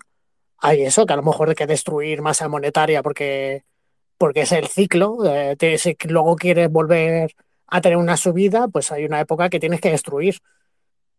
hay 0.62 0.84
eso, 0.84 1.06
que 1.06 1.14
a 1.14 1.18
lo 1.18 1.24
mejor 1.24 1.50
hay 1.50 1.56
que 1.56 1.68
destruir 1.68 2.22
masa 2.22 2.48
monetaria 2.48 3.02
porque, 3.02 3.64
porque 4.18 4.42
es 4.42 4.52
el 4.52 4.68
ciclo. 4.68 5.18
Eh, 5.26 5.78
si 5.78 5.98
luego 6.08 6.36
quieres 6.36 6.72
volver 6.72 7.34
a 7.68 7.82
tener 7.82 7.98
una 7.98 8.16
subida, 8.16 8.68
pues 8.68 8.92
hay 8.92 9.06
una 9.06 9.20
época 9.20 9.50
que 9.50 9.60
tienes 9.60 9.82
que 9.82 9.90
destruir. 9.90 10.38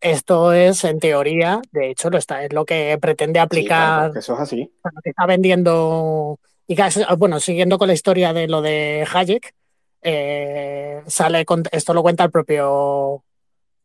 Esto 0.00 0.52
es, 0.52 0.84
en 0.84 1.00
teoría, 1.00 1.60
de 1.72 1.90
hecho, 1.90 2.10
lo 2.10 2.18
está, 2.18 2.44
es 2.44 2.52
lo 2.52 2.64
que 2.64 2.96
pretende 3.00 3.40
aplicar. 3.40 4.16
eso 4.16 4.34
es 4.34 4.40
así. 4.40 4.72
Lo 4.84 5.02
que 5.02 5.10
está 5.10 5.26
vendiendo. 5.26 6.38
Y 6.66 6.76
bueno, 7.18 7.40
siguiendo 7.40 7.78
con 7.78 7.88
la 7.88 7.94
historia 7.94 8.32
de 8.32 8.48
lo 8.48 8.62
de 8.62 9.06
Hayek, 9.12 9.54
eh, 10.02 11.02
sale 11.06 11.44
con, 11.44 11.64
esto 11.70 11.94
lo 11.94 12.02
cuenta 12.02 12.24
el 12.24 12.30
propio. 12.30 13.24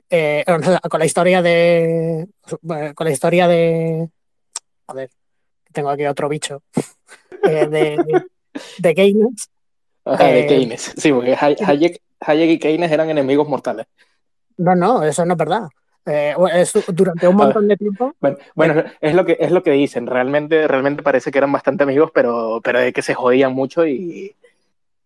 Eh, 0.10 0.43
con 0.89 0.99
la 0.99 1.05
historia 1.05 1.41
de. 1.41 2.28
Con 2.95 3.05
la 3.05 3.12
historia 3.12 3.47
de. 3.47 4.10
Joder, 4.88 5.10
tengo 5.78 5.92
aquí 5.92 6.08
otro 6.08 6.28
bicho, 6.28 6.64
eh, 7.44 7.68
de, 7.68 8.24
de 8.80 8.96
Keynes. 8.96 9.48
de 10.04 10.40
eh, 10.40 10.48
Keynes, 10.48 10.94
sí, 10.98 11.14
porque 11.14 11.38
Hayek, 11.40 12.02
y 12.52 12.58
Keynes 12.58 12.92
eran 12.92 13.12
enemigos 13.12 13.48
mortales. 13.48 13.86
No, 14.58 14.74
no, 14.74 15.04
eso 15.04 15.24
no 15.24 15.34
es 15.34 15.38
verdad. 15.38 15.68
Eh, 16.08 16.34
durante 16.88 17.28
un 17.28 17.36
montón 17.36 17.68
de 17.68 17.78
tiempo. 17.78 18.16
Bueno, 18.56 18.84
es, 19.02 19.14
lo 19.14 19.24
que, 19.24 19.38
es 19.40 19.52
lo 19.52 19.62
que 19.62 19.72
dicen. 19.72 20.08
Realmente, 20.08 20.68
realmente 20.68 21.04
parece 21.04 21.30
que 21.30 21.38
eran 21.38 21.52
bastante 21.52 21.84
amigos, 21.84 22.10
pero, 22.12 22.60
pero 22.64 22.80
de 22.80 22.92
que 22.92 23.04
se 23.04 23.14
jodían 23.14 23.54
mucho 23.54 23.86
y, 23.86 24.34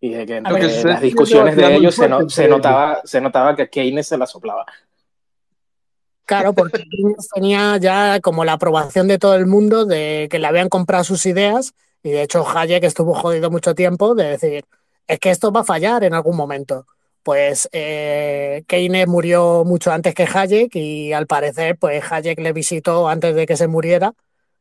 y 0.00 0.10
de 0.10 0.24
que 0.24 0.36
entre 0.36 0.84
las 0.84 1.02
discusiones 1.02 1.54
de 1.54 1.74
ellos 1.74 1.94
se, 1.94 2.08
se, 2.28 2.48
notaba, 2.48 3.02
se 3.04 3.20
notaba 3.20 3.54
que 3.54 3.68
Keynes 3.68 4.06
se 4.06 4.16
la 4.16 4.26
soplaba. 4.26 4.64
Claro, 6.24 6.52
porque 6.52 6.84
tenía 7.34 7.76
ya 7.78 8.20
como 8.20 8.44
la 8.44 8.54
aprobación 8.54 9.08
de 9.08 9.18
todo 9.18 9.34
el 9.34 9.46
mundo 9.46 9.84
de 9.84 10.28
que 10.30 10.38
le 10.38 10.46
habían 10.46 10.68
comprado 10.68 11.04
sus 11.04 11.26
ideas 11.26 11.74
y 12.02 12.10
de 12.10 12.22
hecho 12.22 12.46
Hayek 12.46 12.84
estuvo 12.84 13.14
jodido 13.14 13.50
mucho 13.50 13.74
tiempo 13.74 14.14
de 14.14 14.24
decir, 14.24 14.64
es 15.06 15.18
que 15.18 15.30
esto 15.30 15.52
va 15.52 15.60
a 15.60 15.64
fallar 15.64 16.04
en 16.04 16.14
algún 16.14 16.36
momento. 16.36 16.86
Pues 17.22 17.68
eh, 17.72 18.64
Keynes 18.66 19.06
murió 19.06 19.64
mucho 19.64 19.92
antes 19.92 20.14
que 20.14 20.26
Hayek 20.32 20.74
y 20.74 21.12
al 21.12 21.26
parecer 21.26 21.76
pues 21.78 22.02
Hayek 22.10 22.40
le 22.40 22.52
visitó 22.52 23.08
antes 23.08 23.34
de 23.34 23.46
que 23.46 23.56
se 23.56 23.68
muriera 23.68 24.12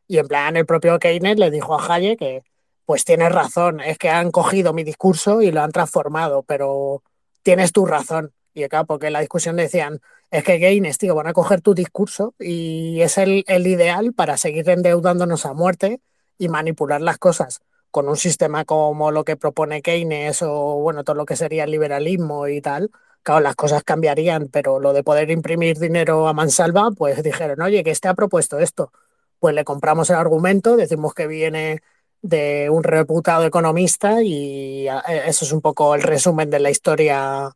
y 0.08 0.18
en 0.18 0.28
plan 0.28 0.58
el 0.58 0.66
propio 0.66 1.00
Keynes 1.00 1.40
le 1.40 1.50
dijo 1.52 1.80
a 1.80 1.96
Hayek 1.96 2.20
que 2.20 2.44
pues 2.86 3.06
tienes 3.06 3.32
razón, 3.32 3.80
es 3.80 3.98
que 3.98 4.10
han 4.10 4.32
cogido 4.32 4.74
mi 4.74 4.84
discurso 4.84 5.42
y 5.42 5.52
lo 5.52 5.62
han 5.62 5.72
transformado, 5.72 6.44
pero 6.44 7.04
tienes 7.42 7.72
tu 7.72 7.86
razón. 7.86 8.34
Y 8.54 8.64
acá, 8.64 8.84
porque 8.84 9.08
en 9.08 9.14
la 9.14 9.22
discusión 9.22 9.56
decían, 9.56 10.02
es 10.32 10.44
que 10.46 10.60
Keynes, 10.60 10.98
tío, 10.98 11.14
van 11.16 11.28
a 11.28 11.34
coger 11.34 11.62
tu 11.62 11.74
discurso 11.74 12.34
y 12.40 13.02
es 13.02 13.18
el, 13.18 13.44
ideal 13.48 14.14
para 14.14 14.38
seguir 14.38 14.70
endeudándonos 14.70 15.46
a 15.46 15.54
muerte 15.54 16.02
y 16.38 16.48
manipular 16.50 17.02
las 17.02 17.18
cosas 17.18 17.62
con 17.92 18.08
un 18.08 18.16
sistema 18.18 18.64
como 18.66 19.12
lo 19.12 19.26
que 19.26 19.36
propone 19.36 19.82
Keynes 19.82 20.42
o, 20.42 20.80
bueno, 20.82 21.04
todo 21.04 21.18
lo 21.18 21.26
que 21.26 21.36
sería 21.36 21.66
el 21.66 21.72
liberalismo 21.72 22.48
y 22.48 22.62
tal. 22.62 22.92
Claro, 23.24 23.42
las 23.42 23.56
cosas 23.56 23.84
cambiarían, 23.84 24.48
pero 24.48 24.80
lo 24.80 24.94
de 24.94 25.04
poder 25.04 25.30
imprimir 25.32 25.78
dinero 25.78 26.28
a 26.28 26.34
mansalva, 26.34 26.90
pues 26.92 27.22
dijeron, 27.22 27.62
oye, 27.62 27.84
que 27.84 27.92
este 27.92 28.08
ha 28.08 28.14
propuesto 28.16 28.60
esto. 28.60 28.92
Pues 29.40 29.54
le 29.56 29.66
compramos 29.66 30.10
el 30.10 30.16
argumento, 30.16 30.78
decimos 30.78 31.14
que 31.14 31.28
viene 31.28 31.82
de 32.22 32.70
un 32.70 32.84
reputado 32.84 33.46
economista 33.46 34.22
y 34.24 34.88
eh, 34.88 35.24
eso 35.26 35.46
es 35.46 35.52
un 35.52 35.62
poco 35.62 35.96
el 35.96 36.04
resumen 36.04 36.50
de 36.50 36.60
la 36.60 36.70
historia 36.70 37.52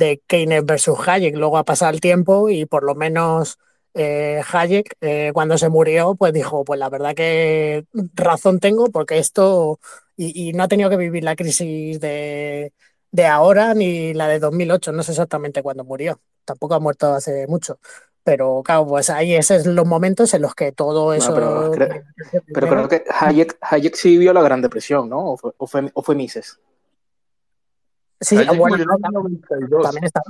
de 0.00 0.22
Keynes 0.26 0.64
versus 0.64 0.98
Hayek. 1.06 1.36
Luego 1.36 1.58
ha 1.58 1.64
pasado 1.64 1.92
el 1.92 2.00
tiempo 2.00 2.48
y 2.48 2.66
por 2.66 2.82
lo 2.82 2.94
menos 2.96 3.58
eh, 3.94 4.42
Hayek, 4.50 4.96
eh, 5.00 5.30
cuando 5.34 5.58
se 5.58 5.68
murió, 5.68 6.14
pues 6.14 6.32
dijo, 6.32 6.64
pues 6.64 6.80
la 6.80 6.88
verdad 6.88 7.14
que 7.14 7.84
razón 8.14 8.58
tengo 8.60 8.86
porque 8.86 9.18
esto, 9.18 9.78
y, 10.16 10.52
no 10.54 10.64
ha 10.64 10.68
tenido 10.68 10.90
que 10.90 10.96
vivir 10.96 11.22
la 11.22 11.36
crisis 11.36 12.00
de, 12.00 12.72
de, 13.10 13.26
ahora 13.26 13.74
ni 13.74 14.14
la 14.14 14.26
de 14.28 14.38
2008, 14.38 14.92
no 14.92 15.02
sé 15.02 15.12
exactamente 15.12 15.62
cuándo 15.62 15.84
murió, 15.84 16.20
tampoco 16.44 16.74
ha 16.74 16.80
muerto 16.80 17.12
hace 17.12 17.46
mucho. 17.46 17.78
Pero 18.22 18.62
claro, 18.62 18.86
pues 18.86 19.10
ahí 19.10 19.34
esos 19.34 19.64
son 19.64 19.74
los 19.74 19.86
momentos 19.86 20.32
en 20.34 20.42
los 20.42 20.54
que 20.54 20.72
todo 20.72 21.14
eso... 21.14 21.34
pero, 21.34 21.72
creo, 22.52 22.88
que 22.88 23.04
Hayek, 23.08 23.58
Hayek 23.62 23.94
sí 23.96 24.10
vivió 24.10 24.32
la 24.32 24.42
Gran 24.42 24.60
Depresión, 24.60 25.08
¿no? 25.08 25.32
¿O 25.32 25.66
fue, 25.66 25.90
o 25.94 26.02
fue 26.02 26.14
Mises? 26.14 26.60
Sí, 28.20 28.36
bueno, 28.56 28.76
también 29.82 30.04
está. 30.04 30.22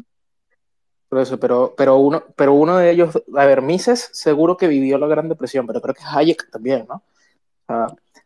eso, 1.20 1.40
pero, 1.40 1.74
pero, 1.76 1.96
uno, 1.96 2.22
pero 2.36 2.54
uno 2.54 2.76
de 2.76 2.90
ellos, 2.90 3.20
a 3.36 3.46
ver, 3.46 3.62
Mises 3.62 4.10
seguro 4.12 4.56
que 4.56 4.68
vivió 4.68 4.96
la 4.96 5.08
Gran 5.08 5.28
Depresión, 5.28 5.66
pero 5.66 5.80
creo 5.80 5.94
que 5.94 6.02
Hayek 6.04 6.50
también, 6.50 6.86
¿no? 6.88 7.02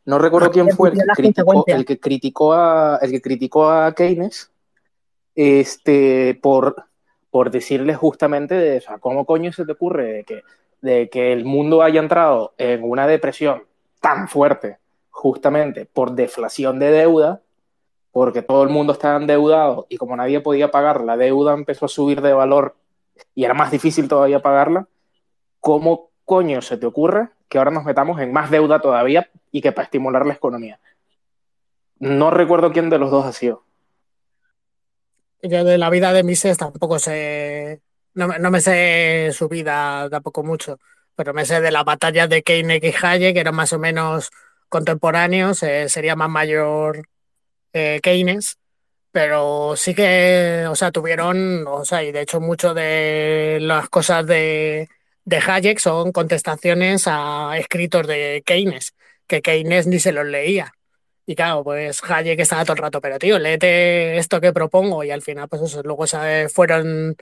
no 0.06 0.18
recuerdo 0.18 0.50
quién 0.50 0.70
fue 0.70 0.90
el 0.90 0.96
que, 0.96 1.04
criticó, 1.14 1.64
el 1.66 1.84
que 1.84 2.00
criticó 2.00 2.52
a 2.54 2.98
el 3.02 3.10
que 3.10 3.20
criticó 3.20 3.70
a 3.70 3.94
Keynes 3.94 4.50
este, 5.34 6.38
por, 6.42 6.86
por 7.30 7.50
decirle 7.50 7.94
justamente 7.94 8.54
de, 8.54 8.78
o 8.78 8.80
sea, 8.80 8.98
¿cómo 8.98 9.26
coño 9.26 9.52
se 9.52 9.64
te 9.64 9.72
ocurre 9.72 10.12
de 10.12 10.24
que, 10.24 10.42
de 10.80 11.08
que 11.08 11.32
el 11.32 11.44
mundo 11.44 11.82
haya 11.82 12.00
entrado 12.00 12.54
en 12.58 12.82
una 12.84 13.06
depresión 13.06 13.64
tan 14.00 14.28
fuerte 14.28 14.78
justamente 15.10 15.86
por 15.86 16.12
deflación 16.12 16.78
de 16.78 16.90
deuda 16.90 17.40
porque 18.14 18.42
todo 18.42 18.62
el 18.62 18.68
mundo 18.68 18.92
estaba 18.92 19.16
endeudado 19.16 19.86
y 19.88 19.96
como 19.96 20.14
nadie 20.14 20.40
podía 20.40 20.70
pagar, 20.70 21.02
la 21.02 21.16
deuda 21.16 21.52
empezó 21.52 21.86
a 21.86 21.88
subir 21.88 22.22
de 22.22 22.32
valor 22.32 22.76
y 23.34 23.44
era 23.44 23.54
más 23.54 23.72
difícil 23.72 24.06
todavía 24.06 24.40
pagarla, 24.40 24.86
¿cómo 25.58 26.10
coño 26.24 26.62
se 26.62 26.76
te 26.76 26.86
ocurre 26.86 27.30
que 27.48 27.58
ahora 27.58 27.72
nos 27.72 27.82
metamos 27.82 28.20
en 28.20 28.32
más 28.32 28.52
deuda 28.52 28.78
todavía 28.78 29.28
y 29.50 29.60
que 29.60 29.72
para 29.72 29.86
estimular 29.86 30.24
la 30.24 30.34
economía? 30.34 30.78
No 31.98 32.30
recuerdo 32.30 32.70
quién 32.70 32.88
de 32.88 33.00
los 33.00 33.10
dos 33.10 33.26
ha 33.26 33.32
sido. 33.32 33.64
Yo 35.42 35.64
de 35.64 35.76
la 35.76 35.90
vida 35.90 36.12
de 36.12 36.22
Mises 36.22 36.56
tampoco 36.56 37.00
sé, 37.00 37.80
no, 38.14 38.28
me 38.28 38.60
sé 38.60 39.30
su 39.32 39.48
vida 39.48 40.08
tampoco 40.08 40.44
mucho, 40.44 40.78
pero 41.16 41.34
me 41.34 41.44
sé 41.44 41.60
de 41.60 41.72
la 41.72 41.82
batalla 41.82 42.28
de 42.28 42.44
Keynes 42.44 42.80
y 42.80 42.94
Hayek, 43.04 43.34
que 43.34 43.40
eran 43.40 43.56
más 43.56 43.72
o 43.72 43.80
menos 43.80 44.30
contemporáneos, 44.68 45.64
eh, 45.64 45.88
sería 45.88 46.14
más 46.14 46.30
mayor 46.30 47.08
eh, 47.74 48.00
Keynes, 48.02 48.58
pero 49.12 49.76
sí 49.76 49.94
que, 49.94 50.66
o 50.68 50.74
sea, 50.76 50.92
tuvieron, 50.92 51.66
o 51.68 51.84
sea, 51.84 52.02
y 52.04 52.12
de 52.12 52.22
hecho 52.22 52.40
mucho 52.40 52.74
de 52.74 53.58
las 53.60 53.88
cosas 53.90 54.26
de, 54.26 54.88
de 55.24 55.36
Hayek 55.38 55.78
son 55.78 56.12
contestaciones 56.12 57.04
a 57.06 57.56
escritos 57.58 58.06
de 58.06 58.42
Keynes, 58.46 58.94
que 59.26 59.42
Keynes 59.42 59.86
ni 59.86 60.00
se 60.00 60.12
los 60.12 60.26
leía. 60.26 60.72
Y 61.26 61.36
claro, 61.36 61.64
pues 61.64 62.02
Hayek 62.04 62.40
estaba 62.40 62.64
todo 62.64 62.74
el 62.74 62.82
rato, 62.82 63.00
pero 63.00 63.18
tío, 63.18 63.38
léete 63.38 64.18
esto 64.18 64.40
que 64.40 64.52
propongo 64.52 65.04
y 65.04 65.10
al 65.10 65.22
final, 65.22 65.48
pues 65.48 65.62
eso, 65.62 65.82
luego 65.82 66.04
fueron 66.52 67.16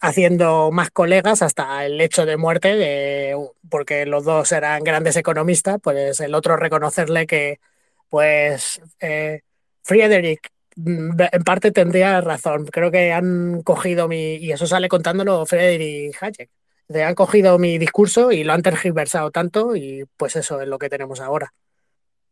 haciendo 0.00 0.70
más 0.72 0.90
colegas 0.90 1.42
hasta 1.42 1.84
el 1.86 2.00
hecho 2.00 2.26
de 2.26 2.36
muerte, 2.36 2.76
de, 2.76 3.36
porque 3.70 4.06
los 4.06 4.24
dos 4.24 4.52
eran 4.52 4.84
grandes 4.84 5.16
economistas, 5.16 5.78
pues 5.82 6.20
el 6.20 6.34
otro 6.34 6.56
reconocerle 6.56 7.26
que, 7.26 7.60
pues, 8.08 8.80
eh, 9.00 9.42
Friedrich 9.86 10.50
mm, 10.74 11.20
en 11.32 11.44
parte 11.44 11.70
tendría 11.70 12.20
razón. 12.20 12.66
Creo 12.66 12.90
que 12.90 13.12
han 13.12 13.62
cogido 13.62 14.08
mi, 14.08 14.34
y 14.34 14.50
eso 14.50 14.66
sale 14.66 14.88
contándolo 14.88 15.46
Friedrich 15.46 16.16
Hayek, 16.20 16.50
de 16.88 17.04
han 17.04 17.14
cogido 17.14 17.56
mi 17.58 17.78
discurso 17.78 18.32
y 18.32 18.42
lo 18.42 18.52
han 18.52 18.62
tergiversado 18.62 19.30
tanto 19.30 19.76
y 19.76 20.04
pues 20.16 20.34
eso 20.34 20.60
es 20.60 20.68
lo 20.68 20.78
que 20.78 20.88
tenemos 20.88 21.20
ahora. 21.20 21.52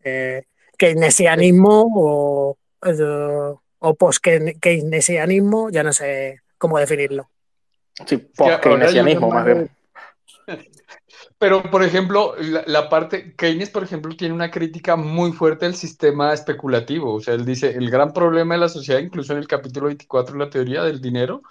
Eh, 0.03 0.43
keynesianismo 0.77 1.87
o, 1.95 2.59
o 3.79 3.95
post-keynesianismo, 3.95 5.71
ya 5.71 5.85
no 5.85 5.93
sé 5.93 6.41
cómo 6.59 6.79
definirlo. 6.79 7.31
Sí, 8.05 8.17
post-keynesianismo 8.17 9.31
más 9.31 9.45
bien. 9.45 9.71
Pero, 11.39 11.63
por 11.71 11.83
ejemplo, 11.83 12.35
la, 12.39 12.89
parte, 12.89 13.35
Keynes, 13.37 13.71
por 13.71 13.83
ejemplo, 13.85 14.17
tiene 14.17 14.35
una 14.35 14.51
crítica 14.51 14.97
muy 14.97 15.33
fuerte 15.33 15.67
del 15.67 15.75
sistema 15.75 16.33
especulativo. 16.33 17.15
O 17.15 17.21
sea, 17.21 17.35
él 17.35 17.45
dice, 17.45 17.71
el 17.71 17.91
gran 17.91 18.13
problema 18.13 18.55
de 18.55 18.61
la 18.61 18.69
sociedad, 18.69 19.01
incluso 19.01 19.33
en 19.33 19.41
el 19.41 19.49
capítulo 19.49 19.87
24, 19.87 20.37
la 20.37 20.49
teoría 20.49 20.83
del 20.85 21.01
dinero, 21.01 21.43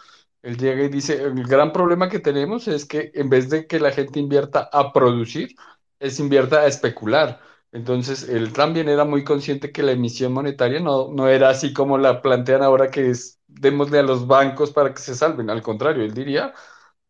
él 0.42 0.58
llega 0.58 0.84
y 0.84 0.90
dice, 0.90 1.22
el 1.24 1.44
gran 1.46 1.72
problema 1.72 2.10
que 2.10 2.20
tenemos 2.20 2.68
es 2.68 2.86
que 2.86 3.12
en 3.14 3.30
vez 3.30 3.50
de 3.50 3.68
que 3.68 3.80
la 3.80 3.92
gente 3.92 4.20
invierta 4.20 4.70
a 4.72 4.92
producir, 4.94 5.56
es 6.00 6.20
invierta 6.20 6.62
a 6.62 6.68
especular. 6.68 7.40
Entonces, 7.72 8.28
él 8.30 8.54
también 8.54 8.90
era 8.90 9.06
muy 9.06 9.24
consciente 9.24 9.72
que 9.72 9.84
la 9.84 9.94
emisión 9.94 10.34
monetaria 10.34 10.80
no, 10.80 11.10
no 11.12 11.28
era 11.28 11.50
así 11.50 11.74
como 11.74 11.98
la 11.98 12.22
plantean 12.22 12.62
ahora, 12.64 12.90
que 12.92 13.10
es 13.10 13.40
démosle 13.48 14.00
a 14.00 14.04
los 14.04 14.28
bancos 14.28 14.72
para 14.72 14.94
que 14.94 15.02
se 15.02 15.16
salven. 15.16 15.50
Al 15.50 15.62
contrario, 15.62 16.04
él 16.04 16.14
diría, 16.14 16.54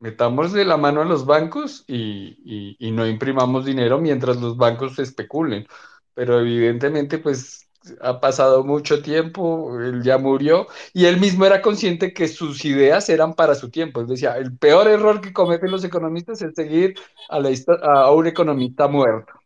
metámosle 0.03 0.65
la 0.65 0.75
mano 0.77 1.01
a 1.01 1.05
los 1.05 1.25
bancos 1.25 1.85
y, 1.87 2.75
y, 2.77 2.91
no 2.91 3.07
imprimamos 3.07 3.63
dinero 3.65 3.99
mientras 3.99 4.35
los 4.41 4.57
bancos 4.57 4.99
especulen. 4.99 5.65
Pero 6.13 6.41
evidentemente, 6.41 7.19
pues 7.19 7.69
ha 8.01 8.19
pasado 8.19 8.63
mucho 8.65 9.01
tiempo, 9.01 9.79
él 9.81 10.03
ya 10.03 10.17
murió 10.17 10.67
y 10.93 11.05
él 11.05 11.19
mismo 11.21 11.45
era 11.45 11.61
consciente 11.61 12.13
que 12.13 12.27
sus 12.27 12.65
ideas 12.65 13.07
eran 13.09 13.33
para 13.33 13.55
su 13.55 13.69
tiempo. 13.71 14.01
Él 14.01 14.07
decía, 14.07 14.37
el 14.37 14.57
peor 14.57 14.89
error 14.89 15.21
que 15.21 15.31
cometen 15.33 15.71
los 15.71 15.83
economistas 15.85 16.41
es 16.41 16.53
seguir 16.53 16.95
a, 17.29 17.39
la, 17.39 17.49
a 17.81 18.11
un 18.11 18.27
economista 18.27 18.87
muerto. 18.89 19.42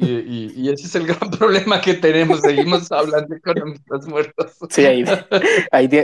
Y, 0.00 0.70
ese 0.70 0.86
es 0.86 0.94
el 0.94 1.06
gran 1.08 1.30
problema 1.38 1.80
que 1.80 1.94
tenemos, 1.94 2.40
seguimos 2.40 2.90
hablando 2.92 3.28
de 3.28 3.36
economistas 3.36 4.06
muertos. 4.06 4.52
Sí, 4.70 4.86
ahí, 4.86 5.04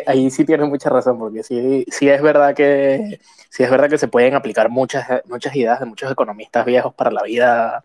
ahí, 0.06 0.30
sí 0.30 0.44
tiene 0.44 0.64
mucha 0.64 0.90
razón, 0.90 1.18
porque 1.18 1.44
sí, 1.44 1.84
sí 1.88 2.08
es 2.08 2.20
verdad 2.20 2.54
que 2.54 3.20
sí 3.50 3.62
es 3.62 3.70
verdad 3.70 3.88
que 3.88 3.98
se 3.98 4.08
pueden 4.08 4.34
aplicar 4.34 4.68
muchas, 4.68 5.06
muchas 5.26 5.54
ideas 5.54 5.78
de 5.78 5.86
muchos 5.86 6.10
economistas 6.10 6.66
viejos 6.66 6.92
para 6.92 7.12
la 7.12 7.22
vida, 7.22 7.84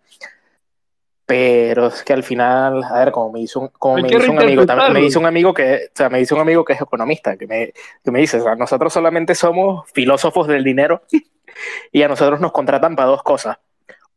pero 1.28 1.88
es 1.88 2.01
que 2.01 2.14
al 2.14 2.24
final, 2.24 2.84
a 2.84 2.99
ver, 2.99 3.12
como 3.12 3.32
me 3.32 3.41
hizo 3.41 3.60
un, 3.60 3.68
como 3.68 3.97
me 3.97 4.07
dice 4.07 4.32
un 4.32 4.39
amigo, 4.39 4.66
también 4.66 4.93
me 4.93 5.01
dice 5.01 5.20
un 5.20 5.28
amigo 5.28 5.53
que, 5.53 5.89
o 5.93 5.95
sea, 5.95 6.10
me 6.10 6.18
dice 6.18 6.34
un 6.34 6.41
amigo 6.41 6.66
que 6.66 6.74
es 6.74 6.82
economista, 6.82 7.38
que 7.38 7.45
me, 7.45 7.72
que 8.03 8.10
me 8.10 8.20
dice, 8.20 8.39
o 8.39 8.43
sea, 8.43 8.55
nosotros 8.55 8.91
solamente 8.91 9.36
somos 9.36 9.88
filósofos 9.91 10.47
del 10.47 10.64
dinero 10.64 11.03
y 11.91 12.01
a 12.01 12.07
nosotros 12.07 12.39
nos 12.39 12.51
contratan 12.51 12.95
para 12.95 13.10
dos 13.10 13.22
cosas. 13.22 13.60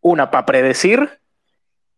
Una, 0.01 0.31
para 0.31 0.47
predecir 0.47 1.22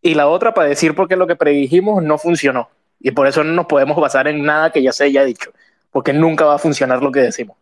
y 0.05 0.15
la 0.15 0.29
otra 0.29 0.53
para 0.53 0.69
decir 0.69 0.95
por 0.95 1.09
qué 1.09 1.17
lo 1.17 1.27
que 1.27 1.35
predijimos 1.35 2.03
no 2.03 2.19
funcionó. 2.19 2.69
Y 3.01 3.11
por 3.13 3.27
eso 3.27 3.43
no 3.43 3.53
nos 3.53 3.67
podemos 3.67 3.97
basar 3.97 4.29
en 4.29 4.45
nada 4.45 4.71
que 4.71 4.83
ya 4.83 4.93
se 4.93 5.05
haya 5.05 5.25
dicho, 5.25 5.51
porque 5.91 6.13
nunca 6.13 6.45
va 6.45 6.57
a 6.57 6.59
funcionar 6.59 7.03
lo 7.03 7.11
que 7.11 7.21
decimos. 7.21 7.57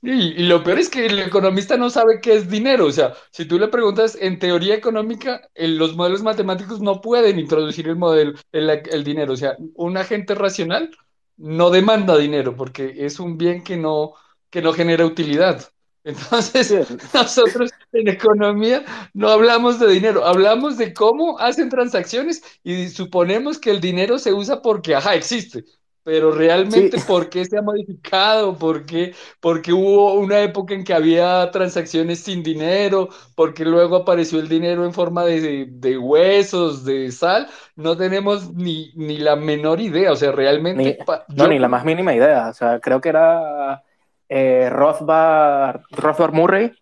Y, 0.00 0.44
lo 0.44 0.62
peor 0.62 0.78
es 0.78 0.88
que 0.88 1.06
el 1.06 1.18
economista 1.18 1.76
no 1.76 1.90
sabe 1.90 2.20
qué 2.20 2.36
es 2.36 2.48
dinero. 2.48 2.86
O 2.86 2.92
sea, 2.92 3.14
si 3.32 3.46
tú 3.46 3.58
le 3.58 3.66
preguntas 3.66 4.16
en 4.18 4.38
teoría 4.38 4.74
económica, 4.76 5.42
los 5.56 5.96
modelos 5.96 6.22
matemáticos 6.22 6.80
no 6.80 7.00
pueden 7.00 7.38
introducir 7.40 7.88
el 7.88 7.96
modelo, 7.96 8.34
el, 8.52 8.70
el, 8.70 9.04
dinero. 9.04 9.32
O 9.32 9.36
sea, 9.36 9.56
un 9.74 9.96
agente 9.96 10.36
racional 10.36 10.90
no 11.36 11.70
demanda 11.70 12.16
dinero 12.16 12.56
porque 12.56 12.94
es 12.96 13.18
un 13.18 13.36
bien 13.36 13.64
que 13.64 13.76
no, 13.76 14.14
que 14.50 14.62
no 14.62 14.72
genera 14.72 15.04
utilidad. 15.04 15.68
Entonces, 16.04 16.72
nosotros 17.14 17.70
en 17.92 18.08
economía 18.08 18.84
no 19.12 19.28
hablamos 19.28 19.78
de 19.78 19.88
dinero, 19.88 20.24
hablamos 20.24 20.78
de 20.78 20.94
cómo 20.94 21.38
hacen 21.38 21.68
transacciones 21.68 22.42
y 22.62 22.88
suponemos 22.88 23.58
que 23.58 23.70
el 23.70 23.80
dinero 23.80 24.18
se 24.18 24.32
usa 24.32 24.62
porque, 24.62 24.94
ajá, 24.94 25.14
existe, 25.14 25.64
pero 26.02 26.32
realmente 26.32 26.98
por 27.06 27.28
qué 27.28 27.44
se 27.44 27.58
ha 27.58 27.62
modificado, 27.62 28.56
¿Por 28.56 28.86
qué? 28.86 29.14
porque 29.40 29.74
hubo 29.74 30.14
una 30.14 30.40
época 30.40 30.72
en 30.72 30.84
que 30.84 30.94
había 30.94 31.50
transacciones 31.50 32.20
sin 32.20 32.42
dinero, 32.42 33.10
porque 33.34 33.66
luego 33.66 33.96
apareció 33.96 34.40
el 34.40 34.48
dinero 34.48 34.86
en 34.86 34.94
forma 34.94 35.24
de, 35.24 35.66
de 35.68 35.98
huesos, 35.98 36.84
de 36.86 37.12
sal, 37.12 37.48
no 37.76 37.98
tenemos 37.98 38.54
ni, 38.54 38.92
ni, 38.94 39.18
la 39.18 39.36
menor 39.36 39.80
idea, 39.80 40.12
o 40.12 40.16
sea, 40.16 40.32
realmente... 40.32 40.98
no, 41.28 41.46
ni 41.46 41.58
la 41.58 41.68
más 41.68 41.84
mínima 41.84 42.14
idea, 42.14 42.48
o 42.48 42.54
sea, 42.54 42.80
creo 42.80 43.02
que 43.02 43.10
era 43.10 43.82
eh, 44.66 44.70
Rothbard, 44.70 46.32
Murray, 46.32 46.72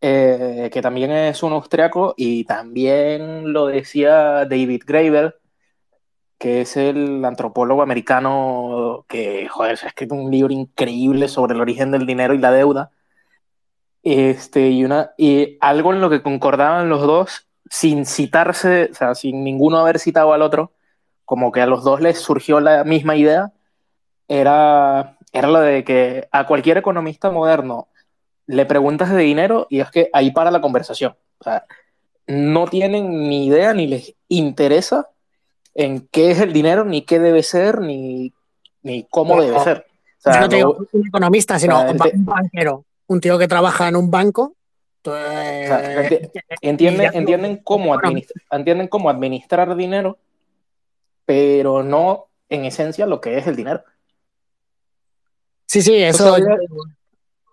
eh, 0.00 0.70
que 0.72 0.82
también 0.82 1.12
es 1.12 1.42
un 1.42 1.52
austriaco, 1.52 2.14
y 2.16 2.44
también 2.44 3.52
lo 3.52 3.66
decía 3.66 4.44
David 4.46 4.82
Graeber, 4.86 5.38
que 6.38 6.62
es 6.62 6.76
el 6.76 7.24
antropólogo 7.24 7.82
americano 7.82 9.04
que, 9.08 9.48
joder, 9.48 9.78
ha 9.82 9.86
escrito 9.86 10.14
un 10.16 10.30
libro 10.30 10.52
increíble 10.52 11.28
sobre 11.28 11.54
el 11.54 11.60
origen 11.60 11.92
del 11.92 12.06
dinero 12.06 12.34
y 12.34 12.38
la 12.38 12.50
deuda. 12.50 12.90
Este, 14.02 14.70
y, 14.70 14.84
una, 14.84 15.12
y 15.16 15.56
algo 15.60 15.92
en 15.92 16.00
lo 16.00 16.10
que 16.10 16.22
concordaban 16.22 16.88
los 16.88 17.02
dos, 17.02 17.48
sin 17.70 18.06
citarse, 18.06 18.88
o 18.90 18.94
sea, 18.94 19.14
sin 19.14 19.44
ninguno 19.44 19.78
haber 19.78 19.98
citado 20.00 20.32
al 20.32 20.42
otro, 20.42 20.72
como 21.24 21.52
que 21.52 21.60
a 21.62 21.66
los 21.66 21.84
dos 21.84 22.00
les 22.00 22.18
surgió 22.18 22.60
la 22.60 22.84
misma 22.84 23.16
idea, 23.16 23.52
era 24.28 25.18
era 25.32 25.48
lo 25.48 25.60
de 25.60 25.82
que 25.84 26.28
a 26.30 26.46
cualquier 26.46 26.78
economista 26.78 27.30
moderno 27.30 27.88
le 28.46 28.66
preguntas 28.66 29.10
de 29.10 29.22
dinero 29.22 29.66
y 29.70 29.80
es 29.80 29.90
que 29.90 30.10
ahí 30.12 30.30
para 30.30 30.50
la 30.50 30.60
conversación. 30.60 31.16
O 31.38 31.44
sea, 31.44 31.64
no 32.26 32.66
tienen 32.66 33.28
ni 33.28 33.46
idea 33.46 33.72
ni 33.72 33.86
les 33.86 34.14
interesa 34.28 35.08
en 35.74 36.06
qué 36.10 36.32
es 36.32 36.40
el 36.40 36.52
dinero, 36.52 36.84
ni 36.84 37.02
qué 37.02 37.18
debe 37.18 37.42
ser, 37.42 37.80
ni, 37.80 38.32
ni 38.82 39.04
cómo 39.04 39.40
debe 39.40 39.58
ser. 39.60 39.86
O 40.18 40.30
sea, 40.30 40.40
no 40.40 40.48
te 40.48 40.56
digo 40.56 40.86
un 40.92 41.06
economista, 41.06 41.58
sino 41.58 41.80
un 41.80 42.24
banquero, 42.24 42.84
un 43.06 43.20
tío 43.20 43.38
que 43.38 43.48
trabaja 43.48 43.88
en 43.88 43.96
un 43.96 44.10
banco. 44.10 44.54
Pues, 45.02 45.68
entienden, 46.60 47.10
entienden, 47.12 47.56
cómo 47.56 47.98
entienden 48.50 48.86
cómo 48.86 49.10
administrar 49.10 49.74
dinero, 49.74 50.18
pero 51.24 51.82
no 51.82 52.28
en 52.48 52.66
esencia 52.66 53.06
lo 53.06 53.20
que 53.20 53.38
es 53.38 53.46
el 53.48 53.56
dinero. 53.56 53.82
Sí, 55.72 55.80
sí, 55.80 55.94
eso. 55.94 56.36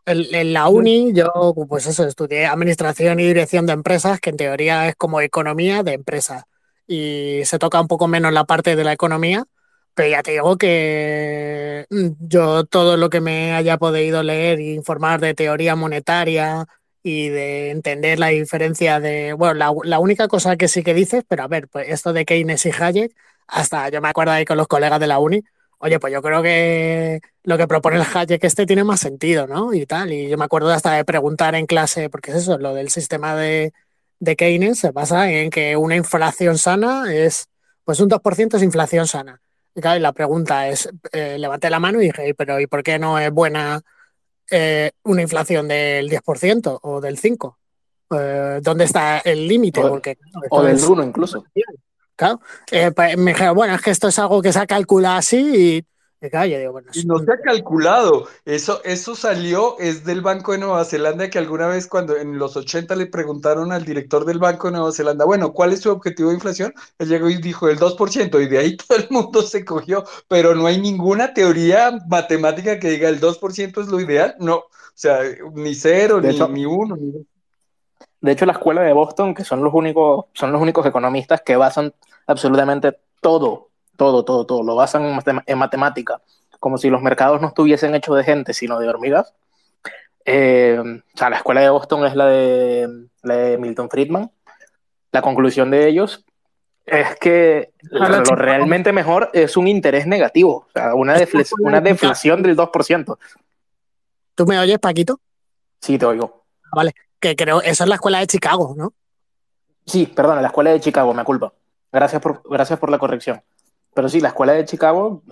En, 0.05 0.51
la 0.53 0.67
uni 0.67 1.13
yo, 1.13 1.53
pues 1.69 1.87
eso, 1.87 2.05
estudié 2.05 2.47
administración 2.47 3.17
y 3.21 3.23
dirección 3.23 3.65
de 3.65 3.71
empresas, 3.71 4.19
que 4.19 4.29
en 4.31 4.35
teoría 4.35 4.89
es 4.89 4.95
como 4.97 5.21
economía 5.21 5.83
de 5.83 5.93
empresas. 5.93 6.43
Y 6.85 7.39
se 7.45 7.59
toca 7.59 7.79
un 7.79 7.87
poco 7.87 8.09
menos 8.09 8.33
la 8.33 8.43
parte 8.43 8.75
de 8.75 8.83
la 8.83 8.91
economía, 8.91 9.45
pero 9.93 10.09
ya 10.09 10.21
te 10.21 10.31
digo 10.31 10.57
que 10.57 11.85
mm, 11.89 12.07
yo 12.27 12.65
todo 12.65 12.97
lo 12.97 13.09
que 13.09 13.21
me 13.21 13.53
haya 13.53 13.77
podido 13.77 14.21
leer 14.21 14.59
e 14.59 14.73
informar 14.73 15.21
de 15.21 15.33
teoría 15.33 15.77
monetaria 15.77 16.65
y 17.01 17.29
de 17.29 17.71
entender 17.71 18.19
la 18.19 18.27
diferencia 18.27 18.99
de, 18.99 19.31
bueno, 19.31 19.53
la, 19.53 19.73
la, 19.85 19.99
única 19.99 20.27
cosa 20.27 20.57
que 20.57 20.67
sí 20.67 20.83
que 20.83 20.93
dices, 20.93 21.23
pero 21.25 21.43
a 21.43 21.47
ver, 21.47 21.69
pues 21.69 21.87
esto 21.87 22.11
de 22.11 22.25
Keynes 22.25 22.65
y 22.65 22.71
Hayek, 22.77 23.15
hasta 23.47 23.87
yo 23.87 24.01
me 24.01 24.09
acuerdo 24.09 24.33
ahí 24.33 24.43
con 24.43 24.57
los 24.57 24.67
colegas 24.67 24.99
de 24.99 25.07
la 25.07 25.19
uni, 25.19 25.41
oye, 25.79 25.99
pues 25.99 26.13
yo 26.13 26.21
creo 26.21 26.41
que 26.43 27.21
lo 27.43 27.57
que 27.57 27.67
propone 27.67 27.97
el 27.97 28.05
Hayek 28.13 28.43
este 28.43 28.65
tiene 28.65 28.83
más 28.83 28.99
sentido, 28.99 29.47
¿no? 29.47 29.73
Y 29.73 29.85
tal. 29.85 30.13
Y 30.13 30.29
yo 30.29 30.37
me 30.37 30.45
acuerdo 30.45 30.69
hasta 30.71 30.93
de 30.93 31.05
preguntar 31.05 31.55
en 31.55 31.65
clase, 31.65 32.09
porque 32.09 32.31
es 32.31 32.37
eso, 32.37 32.57
lo 32.57 32.73
del 32.73 32.89
sistema 32.89 33.35
de, 33.35 33.73
de 34.19 34.35
Keynes 34.35 34.79
se 34.79 34.91
basa 34.91 35.31
en 35.31 35.49
que 35.49 35.75
una 35.77 35.95
inflación 35.95 36.57
sana 36.57 37.13
es, 37.13 37.47
pues 37.83 37.99
un 37.99 38.09
2% 38.09 38.57
es 38.57 38.63
inflación 38.63 39.07
sana. 39.07 39.41
Y 39.73 39.81
claro, 39.81 39.99
la 39.99 40.13
pregunta 40.13 40.67
es, 40.67 40.89
eh, 41.11 41.37
levanté 41.39 41.69
la 41.69 41.79
mano 41.79 42.01
y 42.01 42.05
dije, 42.05 42.33
pero 42.35 42.59
¿y 42.59 42.67
por 42.67 42.83
qué 42.83 42.99
no 42.99 43.17
es 43.17 43.31
buena 43.31 43.81
eh, 44.51 44.91
una 45.03 45.21
inflación 45.21 45.67
del 45.67 46.09
10% 46.09 46.79
o 46.81 47.01
del 47.01 47.19
5%? 47.19 47.55
Eh, 48.11 48.59
¿Dónde 48.63 48.85
está 48.85 49.19
el 49.19 49.47
límite? 49.47 49.81
O, 49.81 50.01
o 50.49 50.63
del 50.63 50.83
1 50.83 51.03
incluso. 51.03 51.45
Claro. 52.19 52.41
Eh, 52.69 52.91
pues, 52.91 53.17
me 53.17 53.31
dijeron, 53.31 53.55
bueno, 53.55 53.75
es 53.75 53.81
que 53.81 53.91
esto 53.91 54.09
es 54.09 54.19
algo 54.19 54.41
que 54.41 54.51
se 54.51 54.59
ha 54.59 54.67
calculado 54.67 55.19
así 55.19 55.77
y 56.93 57.05
no 57.05 57.19
se 57.19 57.31
ha 57.31 57.39
calculado. 57.41 58.27
Eso, 58.43 58.81
eso 58.83 59.15
salió, 59.15 59.79
es 59.79 60.03
del 60.03 60.19
Banco 60.19 60.51
de 60.51 60.57
Nueva 60.57 60.83
Zelanda, 60.83 61.29
que 61.29 61.37
alguna 61.37 61.67
vez 61.67 61.87
cuando 61.87 62.17
en 62.17 62.37
los 62.37 62.57
80 62.57 62.93
le 62.97 63.05
preguntaron 63.05 63.71
al 63.71 63.85
director 63.85 64.25
del 64.25 64.37
Banco 64.37 64.67
de 64.67 64.73
Nueva 64.73 64.91
Zelanda, 64.91 65.23
bueno, 65.23 65.53
¿cuál 65.53 65.71
es 65.71 65.79
su 65.79 65.91
objetivo 65.91 66.27
de 66.27 66.35
inflación? 66.35 66.73
Él 66.97 67.07
llegó 67.07 67.29
y 67.29 67.37
dijo 67.37 67.69
el 67.69 67.79
2%, 67.79 68.41
y 68.41 68.47
de 68.49 68.57
ahí 68.57 68.75
todo 68.87 68.97
el 68.97 69.07
mundo 69.09 69.41
se 69.43 69.63
cogió, 69.63 70.03
pero 70.27 70.55
no 70.55 70.67
hay 70.67 70.81
ninguna 70.81 71.33
teoría 71.33 71.97
matemática 72.09 72.79
que 72.79 72.89
diga 72.89 73.07
el 73.07 73.21
2% 73.21 73.81
es 73.81 73.87
lo 73.87 74.01
ideal, 74.01 74.35
no, 74.39 74.55
o 74.57 74.69
sea, 74.93 75.21
ni 75.53 75.73
cero, 75.73 76.19
ni, 76.19 76.37
ni 76.37 76.65
uno. 76.65 76.97
De 78.21 78.31
hecho, 78.33 78.45
la 78.45 78.51
escuela 78.51 78.81
de 78.81 78.91
Boston, 78.91 79.33
que 79.33 79.45
son 79.45 79.63
los 79.63 79.73
únicos, 79.73 80.25
son 80.33 80.51
los 80.51 80.61
únicos 80.61 80.85
economistas 80.85 81.41
que 81.41 81.55
basan 81.55 81.93
absolutamente 82.29 82.97
todo 83.19 83.69
todo, 83.99 84.23
todo, 84.23 84.45
todo, 84.45 84.63
lo 84.63 84.75
basan 84.75 85.19
en, 85.45 85.57
matemática, 85.57 86.21
como 86.61 86.77
si 86.77 86.89
los 86.89 87.01
mercados 87.01 87.41
no 87.41 87.49
estuviesen 87.49 87.93
hechos 87.95 88.15
de 88.15 88.23
gente, 88.23 88.53
sino 88.53 88.79
de 88.79 88.87
hormigas. 88.87 89.33
Eh, 90.23 90.79
o 90.79 91.17
sea, 91.17 91.29
la 91.29 91.35
escuela 91.35 91.59
de 91.59 91.69
Boston 91.69 92.05
es 92.05 92.15
la 92.15 92.25
de, 92.27 93.57
Milton 93.59 93.89
Friedman. 93.89 94.31
La 95.11 95.21
conclusión 95.21 95.69
de 95.69 95.89
ellos 95.89 96.25
es 96.85 97.17
que 97.17 97.73
lo, 97.81 98.35
realmente 98.35 98.93
mejor 98.93 99.29
es 99.33 99.57
un 99.57 99.67
interés 99.67 100.07
negativo, 100.07 100.67
o 100.69 100.71
sea, 100.73 100.95
una, 100.95 101.17
una 101.59 101.81
deflación 101.81 102.41
del 102.41 102.55
2%. 102.55 103.17
¿Tú 104.33 104.45
me 104.45 104.57
oyes, 104.57 104.79
Paquito? 104.79 105.19
Sí, 105.81 105.97
te 105.97 106.05
oigo. 106.05 106.45
Vale, 106.73 106.93
que 107.19 107.35
creo, 107.35 107.61
esa 107.61 107.83
es 107.83 107.89
la 107.89 107.95
escuela 107.95 108.19
de 108.19 108.27
Chicago, 108.27 108.75
¿no? 108.77 108.93
Sí, 109.85 110.05
perdón, 110.05 110.41
la 110.41 110.47
escuela 110.47 110.69
de 110.69 110.79
Chicago, 110.79 111.13
me 111.13 111.25
culpa. 111.25 111.51
Gracias 111.91 112.21
por, 112.21 112.41
gracias 112.49 112.79
por 112.79 112.91
la 112.91 112.99
corrección. 112.99 113.41
Pero 113.93 114.09
sí, 114.09 114.21
la 114.21 114.29
escuela 114.29 114.53
de 114.53 114.65
Chicago, 114.65 115.23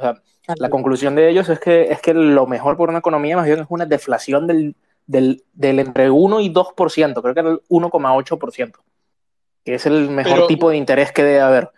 la 0.55 0.69
conclusión 0.69 1.15
de 1.15 1.29
ellos 1.29 1.49
es 1.49 1.59
que, 1.59 1.83
es 1.83 2.01
que 2.01 2.13
lo 2.13 2.47
mejor 2.47 2.77
por 2.77 2.89
una 2.89 2.99
economía 2.99 3.35
más 3.35 3.45
bien 3.45 3.59
es 3.59 3.67
una 3.69 3.85
deflación 3.85 4.47
del, 4.47 4.75
del, 5.05 5.43
del 5.53 5.79
entre 5.79 6.09
1 6.09 6.41
y 6.41 6.49
2%, 6.49 7.21
creo 7.21 7.33
que 7.33 7.39
era 7.39 7.49
el 7.49 7.61
1,8%, 7.69 8.73
que 9.63 9.75
es 9.75 9.85
el 9.85 10.09
mejor 10.09 10.47
tipo 10.47 10.69
de 10.69 10.77
interés 10.77 11.11
que 11.11 11.23
debe 11.23 11.41
haber. 11.41 11.69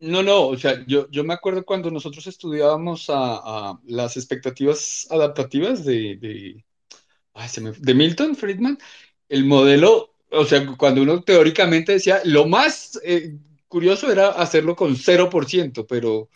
No, 0.00 0.22
no, 0.22 0.46
o 0.46 0.56
sea, 0.56 0.82
yo, 0.86 1.08
yo 1.10 1.24
me 1.24 1.34
acuerdo 1.34 1.64
cuando 1.64 1.90
nosotros 1.90 2.26
estudiábamos 2.26 3.06
a, 3.08 3.78
las 3.86 4.16
expectativas 4.16 5.06
adaptativas 5.10 5.84
de, 5.84 6.16
de, 6.16 6.64
de 7.78 7.94
Milton 7.94 8.34
Friedman, 8.34 8.78
el 9.28 9.44
modelo, 9.44 10.14
o 10.30 10.44
sea, 10.46 10.66
cuando 10.78 11.02
uno 11.02 11.22
teóricamente 11.22 11.92
decía, 11.92 12.22
lo 12.24 12.46
más 12.46 12.98
eh, 13.04 13.36
curioso 13.70 14.10
era 14.12 14.30
hacerlo 14.30 14.76
con 14.76 14.96
0%, 14.96 15.86
pero 15.86 16.28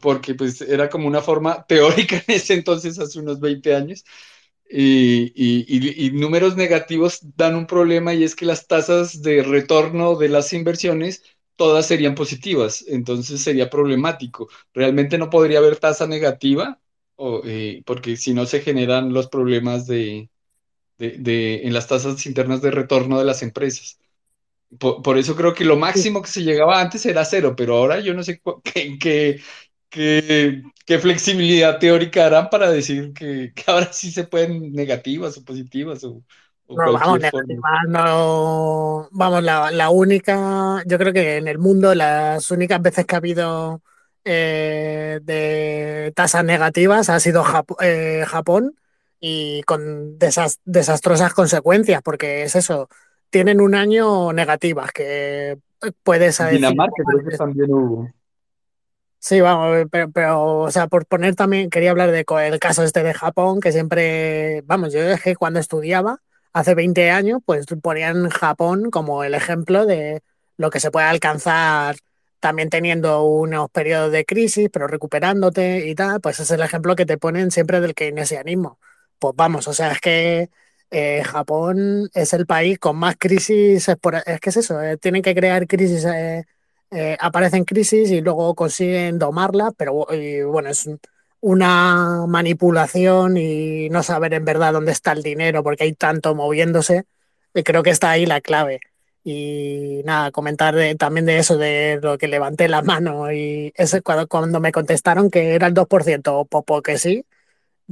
porque 0.00 0.34
pues 0.34 0.60
era 0.60 0.90
como 0.90 1.08
una 1.08 1.22
forma 1.22 1.64
teórica 1.68 2.16
en 2.26 2.34
ese 2.36 2.54
entonces, 2.54 2.98
hace 2.98 3.18
unos 3.18 3.40
20 3.40 3.74
años, 3.74 4.04
y, 4.72 6.10
números 6.14 6.56
negativos 6.56 7.20
dan 7.36 7.56
un 7.56 7.66
problema 7.66 8.14
y 8.14 8.24
es 8.24 8.36
que 8.36 8.46
las 8.46 8.66
tasas 8.68 9.22
de 9.22 9.42
retorno 9.42 10.16
de 10.16 10.28
las 10.28 10.52
inversiones 10.52 11.24
todas 11.56 11.86
serían 11.86 12.14
positivas, 12.14 12.84
entonces 12.88 13.42
sería 13.42 13.70
problemático. 13.70 14.48
Realmente 14.74 15.18
no 15.18 15.30
podría 15.30 15.58
haber 15.58 15.76
tasa 15.76 16.06
negativa, 16.06 16.80
eh, 17.44 17.82
porque 17.86 18.16
si 18.16 18.34
no 18.34 18.46
se 18.46 18.60
generan 18.60 19.12
los 19.12 19.28
problemas 19.28 19.86
de, 19.86 20.30
en 20.98 21.72
las 21.72 21.88
tasas 21.88 22.26
internas 22.26 22.62
de 22.62 22.70
retorno 22.70 23.18
de 23.18 23.24
las 23.24 23.42
empresas. 23.42 23.99
Por, 24.78 25.18
eso 25.18 25.34
creo 25.34 25.52
que 25.52 25.64
lo 25.64 25.76
máximo 25.76 26.22
que 26.22 26.30
se 26.30 26.44
llegaba 26.44 26.80
antes 26.80 27.04
era 27.04 27.24
cero, 27.24 27.54
pero 27.56 27.76
ahora 27.76 27.98
yo 27.98 28.14
no 28.14 28.22
sé 28.22 28.40
qué, 29.00 29.40
qué, 29.88 30.98
flexibilidad 31.00 31.78
teórica 31.78 32.26
harán 32.26 32.48
para 32.50 32.70
decir 32.70 33.12
que, 33.12 33.52
ahora 33.66 33.92
sí 33.92 34.12
se 34.12 34.24
pueden 34.24 34.72
negativas 34.72 35.36
o 35.38 35.44
positivas 35.44 36.04
o, 36.04 36.22
no, 36.68 36.92
vamos, 36.92 37.18
negativas, 37.18 37.60
no, 37.88 39.08
vamos, 39.10 39.42
la, 39.42 39.90
única, 39.90 40.84
yo 40.86 40.98
creo 40.98 41.12
que 41.12 41.38
en 41.38 41.48
el 41.48 41.58
mundo 41.58 41.96
las 41.96 42.48
únicas 42.52 42.80
veces 42.80 43.06
que 43.06 43.14
ha 43.16 43.18
habido 43.18 43.82
eh, 44.24 45.18
de 45.24 46.12
tasas 46.14 46.44
negativas 46.44 47.10
ha 47.10 47.18
sido 47.18 47.44
eh, 47.80 48.24
Japón 48.24 48.76
y 49.18 49.62
con 49.64 50.16
desastrosas 50.16 51.34
consecuencias, 51.34 52.02
porque 52.02 52.44
es 52.44 52.54
eso, 52.54 52.88
tienen 53.30 53.60
un 53.60 53.74
año 53.74 54.32
negativas, 54.32 54.92
que 54.92 55.58
puedes 56.02 56.38
decir... 56.38 56.54
Dinamarca 56.54 57.02
creo 57.06 57.28
que 57.28 57.36
también 57.36 57.72
hubo. 57.72 58.10
Sí, 59.18 59.40
vamos, 59.40 59.86
pero, 59.90 60.10
pero, 60.10 60.60
o 60.60 60.70
sea, 60.70 60.86
por 60.86 61.06
poner 61.06 61.34
también, 61.34 61.68
quería 61.68 61.90
hablar 61.90 62.10
de 62.10 62.24
el 62.26 62.58
caso 62.58 62.82
este 62.82 63.02
de 63.02 63.12
Japón, 63.12 63.60
que 63.60 63.70
siempre, 63.70 64.62
vamos, 64.64 64.92
yo 64.92 65.00
es 65.00 65.22
que 65.22 65.36
cuando 65.36 65.60
estudiaba, 65.60 66.22
hace 66.52 66.74
20 66.74 67.10
años, 67.10 67.40
pues 67.44 67.66
ponían 67.82 68.30
Japón 68.30 68.90
como 68.90 69.22
el 69.24 69.34
ejemplo 69.34 69.86
de 69.86 70.22
lo 70.56 70.70
que 70.70 70.80
se 70.80 70.90
puede 70.90 71.06
alcanzar 71.06 71.96
también 72.40 72.70
teniendo 72.70 73.22
unos 73.24 73.70
periodos 73.70 74.10
de 74.12 74.24
crisis, 74.24 74.70
pero 74.72 74.86
recuperándote 74.86 75.86
y 75.86 75.94
tal, 75.94 76.20
pues 76.20 76.40
es 76.40 76.50
el 76.50 76.62
ejemplo 76.62 76.96
que 76.96 77.06
te 77.06 77.18
ponen 77.18 77.50
siempre 77.50 77.80
del 77.80 77.94
keynesianismo. 77.94 78.78
Pues 79.18 79.34
vamos, 79.36 79.68
o 79.68 79.74
sea, 79.74 79.92
es 79.92 80.00
que 80.00 80.50
eh, 80.90 81.22
Japón 81.24 82.10
es 82.14 82.32
el 82.32 82.46
país 82.46 82.78
con 82.78 82.96
más 82.96 83.16
crisis. 83.18 83.88
Es 83.88 84.40
que 84.40 84.50
es 84.50 84.56
eso, 84.56 84.82
eh, 84.82 84.96
tienen 84.96 85.22
que 85.22 85.34
crear 85.34 85.66
crisis, 85.66 86.04
eh, 86.04 87.16
aparecen 87.20 87.64
crisis 87.64 88.10
y 88.10 88.20
luego 88.20 88.54
consiguen 88.54 89.18
domarla, 89.18 89.72
pero 89.76 90.06
bueno, 90.48 90.70
es 90.70 90.90
una 91.40 92.26
manipulación 92.26 93.36
y 93.36 93.88
no 93.90 94.02
saber 94.02 94.34
en 94.34 94.44
verdad 94.44 94.72
dónde 94.72 94.92
está 94.92 95.12
el 95.12 95.22
dinero 95.22 95.62
porque 95.62 95.84
hay 95.84 95.94
tanto 95.94 96.34
moviéndose. 96.34 97.04
Y 97.54 97.62
creo 97.62 97.82
que 97.82 97.90
está 97.90 98.10
ahí 98.10 98.26
la 98.26 98.40
clave. 98.40 98.80
Y 99.24 100.02
nada, 100.04 100.30
comentar 100.32 100.74
también 100.98 101.26
de 101.26 101.38
eso, 101.38 101.56
de 101.58 102.00
lo 102.02 102.18
que 102.18 102.28
levanté 102.28 102.68
la 102.68 102.82
mano 102.82 103.32
y 103.32 103.72
ese, 103.76 104.02
cuando, 104.02 104.26
cuando 104.28 104.60
me 104.60 104.72
contestaron 104.72 105.30
que 105.30 105.54
era 105.54 105.66
el 105.66 105.74
2%, 105.74 106.46
pues 106.48 106.64
porque 106.66 106.98
sí, 106.98 107.24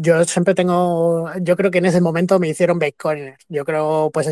yo 0.00 0.24
siempre 0.24 0.54
tengo, 0.54 1.28
yo 1.40 1.56
creo 1.56 1.70
que 1.72 1.78
en 1.78 1.86
ese 1.86 2.00
momento 2.00 2.38
me 2.38 2.48
hicieron 2.48 2.78
Bitcoin. 2.78 3.34
Yo 3.48 3.64
creo, 3.64 4.10
pues 4.12 4.28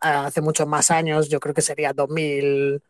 hace 0.00 0.40
muchos 0.40 0.66
más 0.66 0.90
años, 0.90 1.28
yo 1.28 1.40
creo 1.40 1.54
que 1.54 1.60
sería 1.62 1.92
2000, 1.92 2.82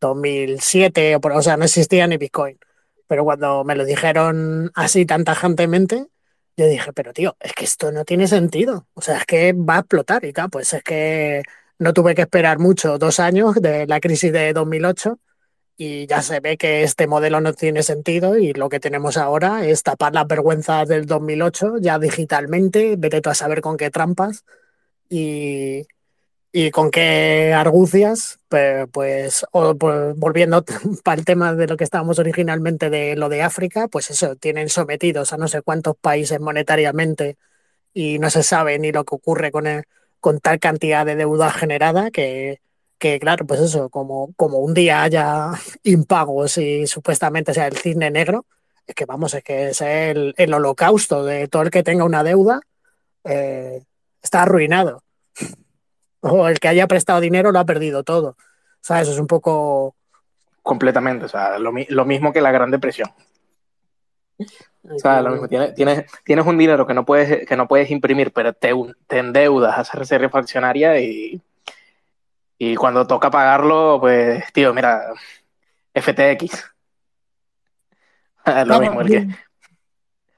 2007, 0.00 1.16
o, 1.16 1.20
o 1.20 1.42
sea, 1.42 1.56
no 1.56 1.64
existía 1.64 2.06
ni 2.06 2.18
Bitcoin. 2.18 2.58
Pero 3.08 3.24
cuando 3.24 3.64
me 3.64 3.74
lo 3.76 3.84
dijeron 3.84 4.70
así 4.74 5.06
tan 5.06 5.24
tajantemente, 5.24 6.06
yo 6.56 6.66
dije, 6.66 6.92
pero 6.92 7.12
tío, 7.12 7.36
es 7.40 7.52
que 7.54 7.64
esto 7.64 7.90
no 7.92 8.04
tiene 8.04 8.28
sentido. 8.28 8.86
O 8.94 9.00
sea, 9.02 9.18
es 9.18 9.26
que 9.26 9.52
va 9.52 9.76
a 9.76 9.80
explotar 9.80 10.24
y 10.24 10.32
tal. 10.32 10.50
Pues 10.50 10.72
es 10.74 10.82
que 10.84 11.42
no 11.78 11.92
tuve 11.92 12.14
que 12.14 12.22
esperar 12.22 12.58
mucho, 12.60 12.98
dos 12.98 13.20
años 13.20 13.54
de 13.56 13.86
la 13.88 14.00
crisis 14.00 14.32
de 14.32 14.52
2008 14.52 15.18
y 15.82 16.06
ya 16.06 16.22
se 16.22 16.38
ve 16.38 16.56
que 16.56 16.84
este 16.84 17.08
modelo 17.08 17.40
no 17.40 17.54
tiene 17.54 17.82
sentido 17.82 18.38
y 18.38 18.52
lo 18.52 18.68
que 18.68 18.78
tenemos 18.78 19.16
ahora 19.16 19.66
es 19.66 19.82
tapar 19.82 20.14
las 20.14 20.28
vergüenzas 20.28 20.86
del 20.86 21.06
2008 21.06 21.78
ya 21.80 21.98
digitalmente, 21.98 22.94
vete 22.96 23.20
tú 23.20 23.30
a 23.30 23.34
saber 23.34 23.60
con 23.62 23.76
qué 23.76 23.90
trampas 23.90 24.44
y, 25.10 25.88
y 26.52 26.70
con 26.70 26.92
qué 26.92 27.52
argucias, 27.52 28.38
pues, 28.48 28.86
pues, 28.92 29.44
volviendo 29.52 30.64
para 31.04 31.18
el 31.18 31.24
tema 31.24 31.52
de 31.54 31.66
lo 31.66 31.76
que 31.76 31.84
estábamos 31.84 32.20
originalmente 32.20 32.88
de 32.88 33.16
lo 33.16 33.28
de 33.28 33.42
África, 33.42 33.88
pues 33.88 34.10
eso, 34.10 34.36
tienen 34.36 34.68
sometidos 34.68 35.32
a 35.32 35.36
no 35.36 35.48
sé 35.48 35.62
cuántos 35.62 35.96
países 35.96 36.38
monetariamente 36.38 37.38
y 37.92 38.20
no 38.20 38.30
se 38.30 38.44
sabe 38.44 38.78
ni 38.78 38.92
lo 38.92 39.04
que 39.04 39.16
ocurre 39.16 39.50
con, 39.50 39.66
con 40.20 40.38
tal 40.38 40.60
cantidad 40.60 41.04
de 41.04 41.16
deuda 41.16 41.50
generada 41.50 42.12
que 42.12 42.60
que 43.02 43.18
claro, 43.18 43.44
pues 43.44 43.58
eso, 43.58 43.88
como, 43.88 44.32
como 44.36 44.58
un 44.58 44.74
día 44.74 45.02
haya 45.02 45.50
impagos 45.82 46.56
y 46.58 46.86
supuestamente 46.86 47.52
sea 47.52 47.66
el 47.66 47.76
cisne 47.76 48.12
negro, 48.12 48.46
es 48.86 48.94
que 48.94 49.06
vamos, 49.06 49.34
es 49.34 49.42
que 49.42 49.70
es 49.70 49.80
el, 49.80 50.54
holocausto 50.54 51.24
de 51.24 51.48
todo 51.48 51.62
el 51.62 51.70
que 51.70 51.82
tenga 51.82 52.04
una 52.04 52.22
deuda, 52.22 52.60
eh, 53.24 53.82
está 54.22 54.42
arruinado. 54.42 55.02
O 56.24 56.46
el 56.46 56.60
que 56.60 56.68
haya 56.68 56.86
prestado 56.86 57.18
dinero 57.18 57.50
lo 57.50 57.58
ha 57.58 57.64
perdido 57.64 58.04
todo. 58.04 58.28
O 58.28 58.36
sea, 58.80 59.00
eso 59.00 59.10
es 59.10 59.18
un 59.18 59.26
poco... 59.26 59.96
Completamente, 60.62 61.24
o 61.24 61.28
sea, 61.28 61.58
lo, 61.58 61.72
mismo 61.72 62.32
que 62.32 62.40
la 62.40 62.52
Gran 62.52 62.70
Depresión. 62.70 63.10
O 64.38 64.98
sea, 65.00 65.20
lo 65.20 65.32
mismo, 65.32 65.48
tienes, 65.48 65.74
tienes, 66.24 66.46
un 66.46 66.56
dinero 66.56 66.86
que 66.86 66.94
no 66.94 67.04
puedes, 67.04 67.44
que 67.44 67.56
no 67.56 67.66
puedes 67.66 67.90
imprimir, 67.90 68.32
pero 68.32 68.52
te, 68.52 68.72
te 69.08 69.18
endeudas 69.18 69.76
a 69.76 69.80
hacer 69.80 69.98
reserva 69.98 70.28
fraccionaria 70.28 71.00
y 71.00 71.42
y 72.64 72.76
cuando 72.76 73.08
toca 73.08 73.28
pagarlo, 73.28 73.98
pues, 73.98 74.44
tío, 74.52 74.72
mira, 74.72 75.12
FTX. 75.92 76.64
lo 78.66 78.78
mismo, 78.78 79.00
el 79.00 79.08
que. 79.08 79.28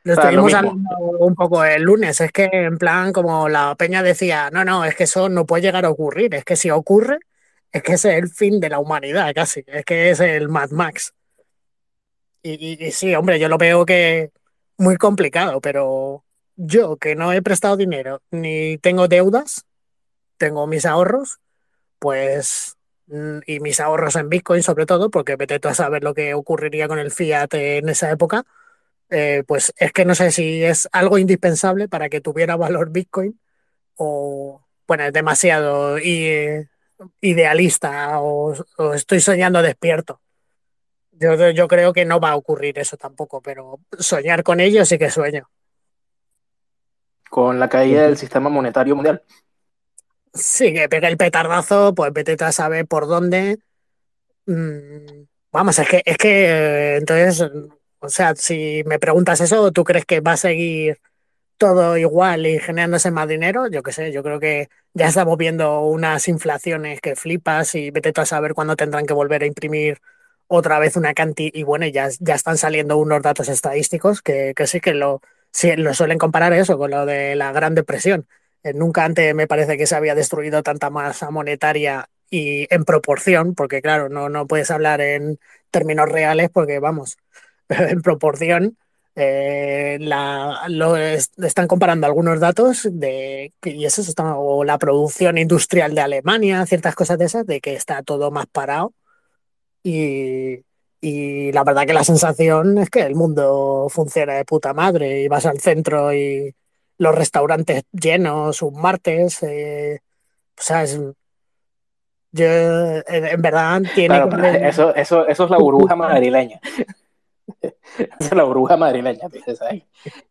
Lo 0.04 0.14
estuvimos 0.14 0.54
hablando 0.54 0.96
un 1.18 1.34
poco 1.34 1.62
el 1.64 1.82
lunes, 1.82 2.18
es 2.22 2.32
que 2.32 2.48
en 2.50 2.78
plan 2.78 3.12
como 3.12 3.50
la 3.50 3.74
peña 3.74 4.02
decía, 4.02 4.48
no, 4.50 4.64
no, 4.64 4.86
es 4.86 4.94
que 4.94 5.04
eso 5.04 5.28
no 5.28 5.44
puede 5.44 5.64
llegar 5.64 5.84
a 5.84 5.90
ocurrir, 5.90 6.34
es 6.34 6.44
que 6.46 6.56
si 6.56 6.70
ocurre, 6.70 7.18
es 7.70 7.82
que 7.82 7.92
ese 7.92 8.12
es 8.12 8.22
el 8.22 8.30
fin 8.30 8.58
de 8.58 8.70
la 8.70 8.78
humanidad 8.78 9.30
casi, 9.34 9.62
es 9.66 9.84
que 9.84 10.08
es 10.08 10.20
el 10.20 10.48
Mad 10.48 10.70
Max. 10.70 11.12
Y, 12.42 12.86
y, 12.86 12.90
sí, 12.90 13.14
hombre, 13.14 13.38
yo 13.38 13.50
lo 13.50 13.58
veo 13.58 13.84
que, 13.84 14.30
muy 14.78 14.96
complicado, 14.96 15.60
pero 15.60 16.24
yo 16.56 16.96
que 16.96 17.16
no 17.16 17.34
he 17.34 17.42
prestado 17.42 17.76
dinero 17.76 18.22
ni 18.30 18.78
tengo 18.78 19.08
deudas, 19.08 19.66
tengo 20.38 20.66
mis 20.66 20.86
ahorros, 20.86 21.38
pues 21.98 22.76
mm, 23.06 23.38
y 23.46 23.60
mis 23.60 23.80
ahorros 23.80 24.16
en 24.16 24.28
Bitcoin 24.28 24.62
sobre 24.62 24.86
todo, 24.86 25.10
porque 25.10 25.36
vete 25.36 25.60
tú 25.60 25.68
a 25.68 25.74
saber 25.74 26.04
lo 26.04 26.14
que 26.14 26.34
ocurriría 26.34 26.88
con 26.88 26.98
el 26.98 27.10
fiat 27.10 27.52
en 27.54 27.88
esa 27.88 28.10
época, 28.10 28.44
eh, 29.10 29.44
pues 29.46 29.72
es 29.76 29.92
que 29.92 30.04
no 30.04 30.14
sé 30.14 30.30
si 30.30 30.64
es 30.64 30.88
algo 30.92 31.18
indispensable 31.18 31.88
para 31.88 32.08
que 32.08 32.20
tuviera 32.20 32.56
valor 32.56 32.90
Bitcoin 32.90 33.38
o, 33.96 34.64
bueno, 34.86 35.04
es 35.04 35.12
demasiado 35.12 35.98
idealista 37.20 38.20
o, 38.20 38.54
estoy 38.94 39.20
soñando 39.20 39.62
despierto. 39.62 40.20
Yo, 41.12 41.50
yo 41.50 41.68
creo 41.68 41.92
que 41.92 42.04
no 42.04 42.18
va 42.18 42.30
a 42.30 42.36
ocurrir 42.36 42.78
eso 42.78 42.96
tampoco, 42.96 43.40
pero 43.40 43.78
soñar 43.98 44.42
con 44.42 44.58
ello 44.60 44.84
sí 44.84 44.98
que 44.98 45.10
sueño. 45.10 45.48
Con 47.30 47.60
la 47.60 47.68
caída 47.68 48.02
del 48.02 48.16
sistema 48.16 48.48
monetario 48.48 48.96
mundial. 48.96 49.22
Sí, 50.34 50.72
que 50.74 50.88
pega 50.88 51.08
el 51.08 51.16
petardazo, 51.16 51.94
pues 51.94 52.12
vete 52.12 52.36
a 52.44 52.50
saber 52.52 52.86
por 52.86 53.06
dónde. 53.06 53.58
Mm, 54.46 55.24
vamos, 55.52 55.78
es 55.78 55.88
que, 55.88 56.02
es 56.04 56.18
que 56.18 56.46
eh, 56.46 56.96
entonces, 56.98 57.50
o 58.00 58.08
sea, 58.10 58.34
si 58.36 58.82
me 58.86 58.98
preguntas 58.98 59.40
eso, 59.40 59.72
¿tú 59.72 59.84
crees 59.84 60.06
que 60.06 60.20
va 60.20 60.32
a 60.32 60.36
seguir 60.36 61.00
todo 61.58 61.96
igual 61.98 62.46
y 62.46 62.58
generándose 62.60 63.10
más 63.12 63.28
dinero, 63.28 63.68
yo 63.68 63.82
qué 63.82 63.92
sé, 63.92 64.12
yo 64.12 64.22
creo 64.24 64.40
que 64.40 64.68
ya 64.94 65.08
estamos 65.08 65.38
viendo 65.38 65.80
unas 65.82 66.28
inflaciones 66.28 67.00
que 67.00 67.16
flipas 67.16 67.74
y 67.76 67.90
vete 67.90 68.12
a 68.20 68.26
saber 68.26 68.54
cuándo 68.54 68.76
tendrán 68.76 69.06
que 69.06 69.14
volver 69.14 69.42
a 69.44 69.46
imprimir 69.46 70.00
otra 70.48 70.78
vez 70.80 70.96
una 70.96 71.14
cantidad. 71.14 71.52
Y 71.54 71.64
bueno, 71.64 71.86
ya, 71.88 72.08
ya 72.20 72.34
están 72.34 72.58
saliendo 72.58 72.98
unos 72.98 73.22
datos 73.22 73.48
estadísticos 73.48 74.22
que, 74.22 74.54
que 74.56 74.66
sí 74.66 74.80
que 74.80 74.94
lo, 74.94 75.22
sí, 75.52 75.76
lo 75.76 75.94
suelen 75.94 76.18
comparar 76.18 76.52
eso 76.54 76.78
con 76.78 76.90
lo 76.92 77.06
de 77.06 77.36
la 77.36 77.52
Gran 77.52 77.74
Depresión. 77.74 78.26
Eh, 78.64 78.72
nunca 78.74 79.04
antes 79.04 79.34
me 79.34 79.46
parece 79.46 79.76
que 79.76 79.86
se 79.86 79.94
había 79.96 80.14
destruido 80.14 80.62
tanta 80.62 80.90
masa 80.90 81.30
monetaria 81.30 82.08
y 82.30 82.66
en 82.74 82.84
proporción, 82.84 83.54
porque 83.54 83.82
claro, 83.82 84.08
no, 84.08 84.28
no 84.28 84.46
puedes 84.46 84.70
hablar 84.70 85.00
en 85.00 85.38
términos 85.70 86.08
reales 86.08 86.50
porque 86.50 86.78
vamos, 86.80 87.18
en 87.68 88.02
proporción 88.02 88.76
eh, 89.16 89.98
la, 90.00 90.64
lo 90.68 90.96
están 90.96 91.68
comparando 91.68 92.06
algunos 92.06 92.40
datos 92.40 92.88
de 92.90 93.52
y 93.62 93.84
eso 93.84 94.00
está, 94.02 94.36
o 94.36 94.64
la 94.64 94.78
producción 94.78 95.38
industrial 95.38 95.94
de 95.94 96.00
Alemania, 96.00 96.66
ciertas 96.66 96.94
cosas 96.94 97.18
de 97.18 97.26
esas, 97.26 97.46
de 97.46 97.60
que 97.60 97.74
está 97.74 98.02
todo 98.02 98.30
más 98.30 98.46
parado. 98.46 98.92
Y, 99.82 100.60
y 101.00 101.52
la 101.52 101.64
verdad 101.64 101.86
que 101.86 101.92
la 101.92 102.04
sensación 102.04 102.78
es 102.78 102.90
que 102.90 103.02
el 103.02 103.14
mundo 103.14 103.88
funciona 103.90 104.34
de 104.34 104.44
puta 104.44 104.72
madre 104.74 105.22
y 105.22 105.28
vas 105.28 105.46
al 105.46 105.60
centro 105.60 106.12
y 106.14 106.54
los 106.98 107.14
restaurantes 107.14 107.84
llenos 107.92 108.62
un 108.62 108.80
martes. 108.80 109.42
Eh, 109.42 110.00
o 110.58 110.62
sea, 110.62 110.82
es, 110.82 110.98
yo, 112.32 112.46
en, 112.46 113.42
verdad 113.42 113.82
tiene 113.94 114.68
eso, 114.68 114.94
eso, 114.94 115.26
eso 115.26 115.44
es 115.44 115.50
la 115.50 115.58
burbuja 115.58 115.94
madrileña. 115.94 116.60
es 118.18 118.32
la 118.32 118.42
burbuja 118.42 118.76
madrileña, 118.76 119.28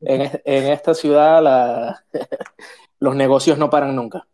En, 0.02 0.22
esta 0.44 0.94
ciudad 0.94 1.96
los 3.00 3.16
negocios 3.16 3.58
no 3.58 3.70
paran 3.70 3.96
nunca. 3.96 4.26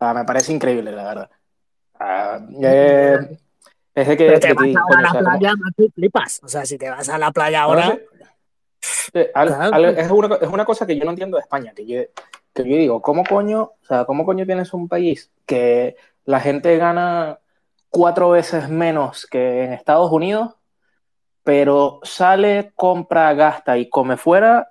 me 0.00 0.24
parece 0.24 0.52
increíble, 0.52 0.92
la 0.92 1.04
verdad. 1.04 1.30
es 3.94 4.08
de 4.08 4.16
que, 4.16 4.38
te 4.38 4.54
vas 4.54 4.76
a 4.96 5.00
la 5.00 5.18
playa, 5.18 5.52
no 5.52 5.88
flipas. 5.94 6.40
O 6.42 6.48
sea, 6.48 6.64
si 6.64 6.78
te 6.78 6.88
vas 6.88 7.08
a 7.08 7.18
la 7.18 7.32
playa 7.32 7.62
ahora. 7.62 7.98
Es, 9.12 10.10
una, 10.10 10.64
cosa 10.64 10.86
que 10.86 10.96
yo 10.96 11.04
no 11.04 11.10
entiendo 11.10 11.36
de 11.36 11.42
España, 11.42 11.72
que 11.74 11.86
yo, 11.86 12.02
que 12.52 12.68
yo 12.68 12.76
digo, 12.76 13.02
¿cómo 13.02 13.24
coño, 13.24 13.62
o 13.62 13.86
sea, 13.86 14.04
cómo 14.04 14.24
coño 14.24 14.46
tienes 14.46 14.72
un 14.74 14.88
país 14.88 15.30
que 15.46 15.96
la 16.24 16.40
gente 16.40 16.76
gana 16.78 17.38
cuatro 17.90 18.30
veces 18.30 18.68
menos 18.68 19.26
que 19.26 19.64
en 19.64 19.72
Estados 19.72 20.10
Unidos 20.10 20.56
pero 21.44 22.00
sale, 22.02 22.72
compra, 22.74 23.34
gasta 23.34 23.78
y 23.78 23.88
come 23.88 24.16
fuera 24.16 24.70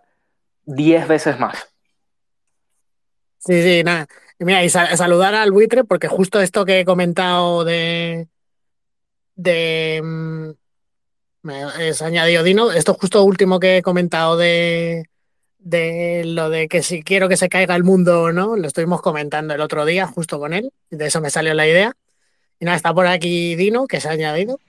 10 0.66 1.08
veces 1.08 1.40
más. 1.40 1.74
Sí, 3.40 3.62
sí, 3.62 3.84
nada. 3.84 4.08
Mira, 4.40 4.64
y 4.64 4.70
saludar 4.70 5.36
al 5.36 5.52
buitre, 5.52 5.84
porque 5.84 6.08
justo 6.08 6.40
esto 6.42 6.66
que 6.66 6.80
he 6.80 6.86
comentado 6.86 7.64
de. 7.64 8.28
de. 9.36 10.56
Me 11.44 11.64
has 11.64 12.02
añadido 12.04 12.44
Dino, 12.44 12.72
esto 12.72 12.94
justo 12.94 13.24
último 13.24 13.60
que 13.60 13.78
he 13.78 13.82
comentado 13.82 14.38
de. 14.38 15.06
de 15.58 16.24
lo 16.26 16.50
de 16.50 16.68
que 16.68 16.84
si 16.84 17.02
quiero 17.02 17.28
que 17.28 17.38
se 17.38 17.50
caiga 17.50 17.76
el 17.76 17.84
mundo 17.84 18.24
o 18.24 18.32
no, 18.32 18.56
lo 18.56 18.68
estuvimos 18.68 19.02
comentando 19.02 19.56
el 19.56 19.62
otro 19.62 19.86
día 19.86 20.06
justo 20.06 20.38
con 20.38 20.54
él, 20.54 20.72
de 20.92 21.06
eso 21.08 21.20
me 21.20 21.32
salió 21.32 21.54
la 21.56 21.68
idea. 21.68 21.94
Y 22.60 22.66
nada, 22.66 22.78
está 22.78 22.94
por 22.94 23.08
aquí 23.08 23.56
Dino, 23.56 23.88
que 23.88 24.00
se 24.00 24.08
ha 24.08 24.12
añadido. 24.12 24.60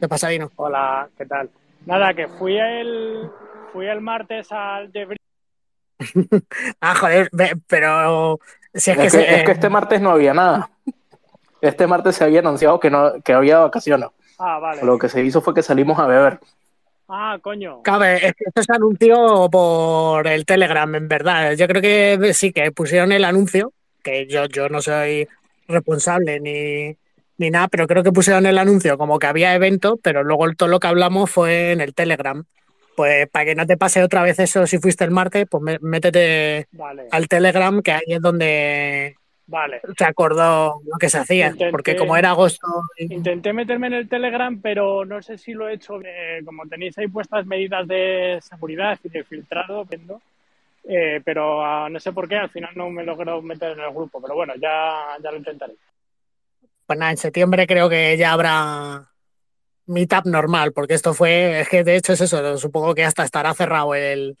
¿Qué 0.00 0.08
pasa, 0.08 0.28
Dino? 0.28 0.50
Hola, 0.56 1.08
¿qué 1.16 1.26
tal? 1.26 1.48
Nada, 1.86 2.12
que 2.12 2.26
fui 2.26 2.56
el, 2.56 3.30
fui 3.72 3.86
el 3.86 4.00
martes 4.00 4.50
al 4.50 4.90
de 4.90 5.16
ah, 6.80 6.94
joder, 6.96 7.30
pero 7.68 8.40
si 8.74 8.90
es, 8.90 8.96
que, 8.96 9.06
es, 9.06 9.44
que, 9.44 9.52
este 9.52 9.68
martes 9.68 10.00
no 10.00 10.10
había 10.10 10.34
nada. 10.34 10.70
Este 11.60 11.86
martes 11.86 12.16
se 12.16 12.24
había 12.24 12.40
anunciado 12.40 12.80
que 12.80 12.90
no 12.90 13.22
que 13.22 13.32
había 13.32 13.58
vacaciones. 13.60 14.08
Ah, 14.38 14.58
vale. 14.58 14.82
Lo 14.82 14.98
que 14.98 15.08
se 15.08 15.22
hizo 15.22 15.40
fue 15.40 15.54
que 15.54 15.62
salimos 15.62 15.98
a 15.98 16.06
beber. 16.06 16.40
Ah, 17.08 17.38
coño. 17.42 17.82
Cabe, 17.82 18.26
es 18.26 18.34
que 18.34 18.44
esto 18.46 18.62
se 18.62 18.72
anunció 18.72 19.48
por 19.50 20.26
el 20.26 20.46
Telegram, 20.46 20.92
en 20.94 21.08
verdad. 21.08 21.52
Yo 21.52 21.66
creo 21.68 21.82
que 21.82 22.32
sí, 22.34 22.52
que 22.52 22.72
pusieron 22.72 23.12
el 23.12 23.24
anuncio, 23.24 23.72
que 24.02 24.26
yo, 24.26 24.46
yo 24.46 24.68
no 24.68 24.80
soy 24.80 25.28
responsable 25.68 26.40
ni, 26.40 26.96
ni 27.36 27.50
nada, 27.50 27.68
pero 27.68 27.86
creo 27.86 28.02
que 28.02 28.12
pusieron 28.12 28.46
el 28.46 28.58
anuncio 28.58 28.96
como 28.96 29.18
que 29.18 29.26
había 29.26 29.54
evento, 29.54 29.98
pero 30.02 30.24
luego 30.24 30.52
todo 30.54 30.68
lo 30.68 30.80
que 30.80 30.86
hablamos 30.86 31.30
fue 31.30 31.72
en 31.72 31.80
el 31.80 31.94
Telegram. 31.94 32.44
Pues 32.96 33.28
para 33.28 33.44
que 33.44 33.54
no 33.54 33.66
te 33.66 33.76
pase 33.76 34.02
otra 34.02 34.22
vez 34.22 34.38
eso 34.38 34.66
si 34.66 34.78
fuiste 34.78 35.04
el 35.04 35.10
martes, 35.10 35.46
pues 35.50 35.80
métete 35.82 36.68
al 37.10 37.28
Telegram, 37.28 37.82
que 37.82 37.92
ahí 37.92 38.04
es 38.06 38.20
donde 38.20 39.16
vale. 39.46 39.80
se 39.96 40.04
acordó 40.04 40.80
lo 40.84 40.98
que 40.98 41.08
se 41.08 41.18
hacía. 41.18 41.54
porque 41.70 41.96
como 41.96 42.16
era 42.16 42.30
agosto. 42.30 42.66
Intenté 42.98 43.52
meterme 43.52 43.88
en 43.88 43.94
el 43.94 44.08
Telegram, 44.08 44.60
pero 44.60 45.04
no 45.04 45.22
sé 45.22 45.38
si 45.38 45.52
lo 45.52 45.68
he 45.68 45.74
hecho. 45.74 46.00
como 46.44 46.66
tenéis 46.66 46.96
ahí 46.98 47.08
puestas 47.08 47.46
medidas 47.46 47.86
de 47.86 48.38
seguridad 48.42 48.98
y 49.02 49.08
de 49.08 49.24
filtrado, 49.24 49.86
eh, 50.86 51.22
pero 51.24 51.64
ah, 51.64 51.88
no 51.88 51.98
sé 51.98 52.12
por 52.12 52.28
qué, 52.28 52.36
al 52.36 52.50
final 52.50 52.70
no 52.74 52.90
me 52.90 53.04
logrado 53.04 53.40
meter 53.40 53.72
en 53.72 53.80
el 53.80 53.90
grupo. 53.92 54.20
Pero 54.20 54.34
bueno, 54.34 54.54
ya, 54.60 55.16
ya 55.22 55.30
lo 55.30 55.38
intentaré. 55.38 55.74
Pues 56.86 56.98
nada, 56.98 57.10
en 57.10 57.16
septiembre 57.16 57.66
creo 57.66 57.88
que 57.88 58.16
ya 58.18 58.32
habrá 58.32 59.08
meetup 59.86 60.26
normal, 60.26 60.72
porque 60.72 60.94
esto 60.94 61.14
fue, 61.14 61.60
es 61.60 61.68
que 61.68 61.84
de 61.84 61.96
hecho 61.96 62.12
es 62.12 62.20
eso, 62.20 62.58
supongo 62.58 62.94
que 62.94 63.04
hasta 63.04 63.24
estará 63.24 63.54
cerrado 63.54 63.94
el... 63.94 64.36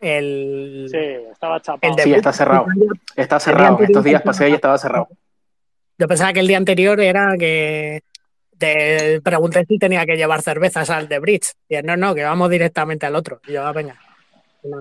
el 0.00 0.86
sí, 0.90 0.96
estaba 1.32 1.60
chapado. 1.60 1.94
sí, 1.98 2.12
está 2.12 2.32
cerrado. 2.32 2.66
Está 3.16 3.40
cerrado. 3.40 3.78
Estos 3.80 4.04
días 4.04 4.22
pasé 4.22 4.50
y 4.50 4.54
estaba 4.54 4.78
cerrado. 4.78 5.08
Yo 5.98 6.06
pensaba 6.06 6.32
que 6.32 6.40
el 6.40 6.46
día 6.46 6.56
anterior 6.58 7.00
era 7.00 7.36
que 7.36 8.02
te 8.56 9.20
pregunté 9.22 9.64
si 9.66 9.78
tenía 9.78 10.06
que 10.06 10.16
llevar 10.16 10.42
cervezas 10.42 10.90
al 10.90 11.08
de 11.08 11.18
Bridge. 11.18 11.54
Y 11.68 11.76
no, 11.82 11.96
no, 11.96 12.14
que 12.14 12.24
vamos 12.24 12.50
directamente 12.50 13.06
al 13.06 13.16
otro. 13.16 13.40
Y 13.46 13.52
yo, 13.52 13.66
ah, 13.66 13.72
venga. 13.72 13.96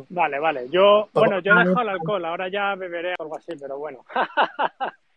Vale, 0.09 0.39
vale. 0.39 0.67
Yo, 0.69 1.09
bueno, 1.13 1.39
yo 1.39 1.53
he 1.53 1.59
dejado 1.59 1.81
el 1.81 1.89
alcohol, 1.89 2.25
ahora 2.25 2.49
ya 2.49 2.75
beberé 2.75 3.13
algo 3.17 3.37
así, 3.37 3.53
pero 3.59 3.77
bueno. 3.77 4.03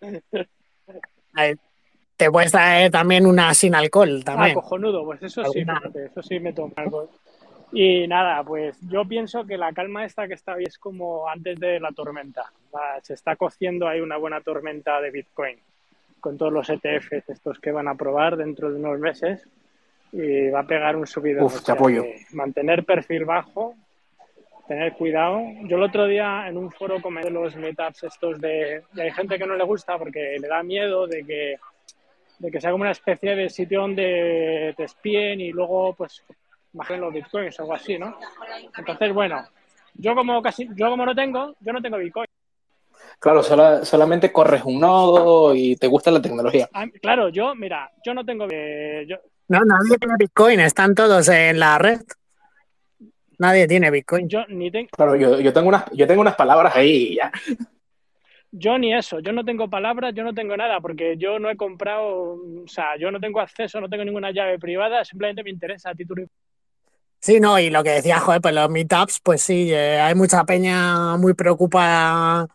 te 2.16 2.30
puedes 2.30 2.52
traer 2.52 2.90
también 2.90 3.26
una 3.26 3.52
sin 3.54 3.74
alcohol 3.74 4.22
también. 4.22 4.52
Ah, 4.52 4.54
cojonudo, 4.54 5.04
pues 5.04 5.22
eso 5.22 5.42
sí, 5.46 5.64
eso 5.94 6.22
sí 6.22 6.38
me 6.40 6.52
tomo 6.52 6.72
algo. 6.76 7.10
Y 7.72 8.08
nada, 8.08 8.42
pues 8.42 8.78
yo 8.88 9.04
pienso 9.04 9.46
que 9.46 9.56
la 9.56 9.72
calma 9.72 10.04
esta 10.04 10.26
que 10.26 10.34
está 10.34 10.54
hoy 10.54 10.64
es 10.64 10.78
como 10.78 11.28
antes 11.28 11.58
de 11.60 11.78
la 11.78 11.92
tormenta. 11.92 12.52
Se 13.02 13.14
está 13.14 13.36
cociendo 13.36 13.86
ahí 13.86 14.00
una 14.00 14.16
buena 14.16 14.40
tormenta 14.40 15.00
de 15.00 15.10
Bitcoin 15.10 15.56
con 16.18 16.36
todos 16.36 16.52
los 16.52 16.68
ETFs 16.68 17.28
estos 17.28 17.58
que 17.60 17.72
van 17.72 17.88
a 17.88 17.94
probar 17.94 18.36
dentro 18.36 18.70
de 18.70 18.78
unos 18.78 18.98
meses 18.98 19.48
y 20.12 20.48
va 20.48 20.60
a 20.60 20.66
pegar 20.66 20.96
un 20.96 21.06
subido. 21.06 21.44
Uf, 21.44 21.62
te 21.62 21.72
apoyo. 21.72 22.04
Mantener 22.32 22.84
perfil 22.84 23.24
bajo, 23.24 23.74
tener 24.66 24.92
cuidado. 24.94 25.40
Yo 25.62 25.76
el 25.76 25.82
otro 25.84 26.06
día 26.06 26.48
en 26.48 26.56
un 26.56 26.70
foro 26.72 27.00
comenté 27.00 27.30
los 27.30 27.54
meetups 27.56 28.02
estos 28.02 28.40
de... 28.40 28.82
Y 28.94 29.00
hay 29.00 29.12
gente 29.12 29.38
que 29.38 29.46
no 29.46 29.54
le 29.54 29.64
gusta 29.64 29.96
porque 29.96 30.36
le 30.40 30.48
da 30.48 30.62
miedo 30.62 31.06
de 31.06 31.24
que 31.24 31.56
de 32.40 32.50
que 32.50 32.60
sea 32.60 32.70
como 32.70 32.82
una 32.82 32.92
especie 32.92 33.36
de 33.36 33.50
sitio 33.50 33.82
donde 33.82 34.72
te 34.74 34.84
espíen 34.84 35.42
y 35.42 35.52
luego 35.52 35.94
pues 35.94 36.24
bajen 36.72 37.00
los 37.00 37.12
bitcoins 37.12 37.58
o 37.58 37.62
algo 37.62 37.74
así, 37.74 37.98
¿no? 37.98 38.16
Entonces, 38.76 39.12
bueno, 39.12 39.42
yo 39.94 40.14
como 40.14 40.40
casi, 40.42 40.68
yo 40.74 40.90
como 40.90 41.04
no 41.04 41.14
tengo, 41.14 41.54
yo 41.60 41.72
no 41.72 41.82
tengo 41.82 41.98
bitcoin. 41.98 42.26
Claro, 43.18 43.42
solamente 43.42 44.32
corres 44.32 44.62
un 44.64 44.80
nodo 44.80 45.54
y 45.54 45.76
te 45.76 45.86
gusta 45.86 46.10
la 46.10 46.22
tecnología. 46.22 46.68
Ah, 46.72 46.86
claro, 47.02 47.28
yo, 47.28 47.54
mira, 47.54 47.90
yo 48.04 48.14
no 48.14 48.24
tengo... 48.24 48.46
Eh, 48.50 49.06
no, 49.48 49.60
nadie 49.64 49.98
tiene 49.98 50.14
bitcoin, 50.18 50.60
están 50.60 50.94
todos 50.94 51.28
en 51.28 51.58
la 51.58 51.78
red. 51.78 52.00
Nadie 53.40 53.66
tiene 53.66 53.90
Bitcoin. 53.90 54.28
Yo 54.28 54.44
ni 54.48 54.70
tengo. 54.70 54.90
Claro, 54.90 55.16
yo, 55.16 55.40
yo, 55.40 55.50
tengo 55.50 55.68
unas, 55.68 55.86
yo 55.92 56.06
tengo 56.06 56.20
unas 56.20 56.36
palabras 56.36 56.76
ahí 56.76 57.16
ya. 57.16 57.32
Yo 58.52 58.76
ni 58.76 58.92
eso, 58.92 59.20
yo 59.20 59.32
no 59.32 59.44
tengo 59.44 59.70
palabras, 59.70 60.12
yo 60.14 60.24
no 60.24 60.34
tengo 60.34 60.56
nada, 60.56 60.80
porque 60.80 61.16
yo 61.16 61.38
no 61.38 61.48
he 61.48 61.56
comprado, 61.56 62.34
o 62.64 62.66
sea, 62.66 62.96
yo 62.98 63.10
no 63.10 63.18
tengo 63.18 63.40
acceso, 63.40 63.80
no 63.80 63.88
tengo 63.88 64.04
ninguna 64.04 64.32
llave 64.32 64.58
privada, 64.58 65.04
simplemente 65.04 65.42
me 65.42 65.50
interesa 65.50 65.90
a 65.90 65.94
título. 65.94 66.26
Sí, 67.20 67.38
no, 67.38 67.58
y 67.58 67.68
lo 67.70 67.82
que 67.84 67.90
decía, 67.90 68.18
joder, 68.18 68.40
pues 68.40 68.54
los 68.54 68.70
meetups, 68.70 69.20
pues 69.20 69.42
sí, 69.42 69.72
eh, 69.72 70.00
hay 70.00 70.14
mucha 70.14 70.44
peña 70.44 71.16
muy 71.18 71.34
preocupada 71.34 72.48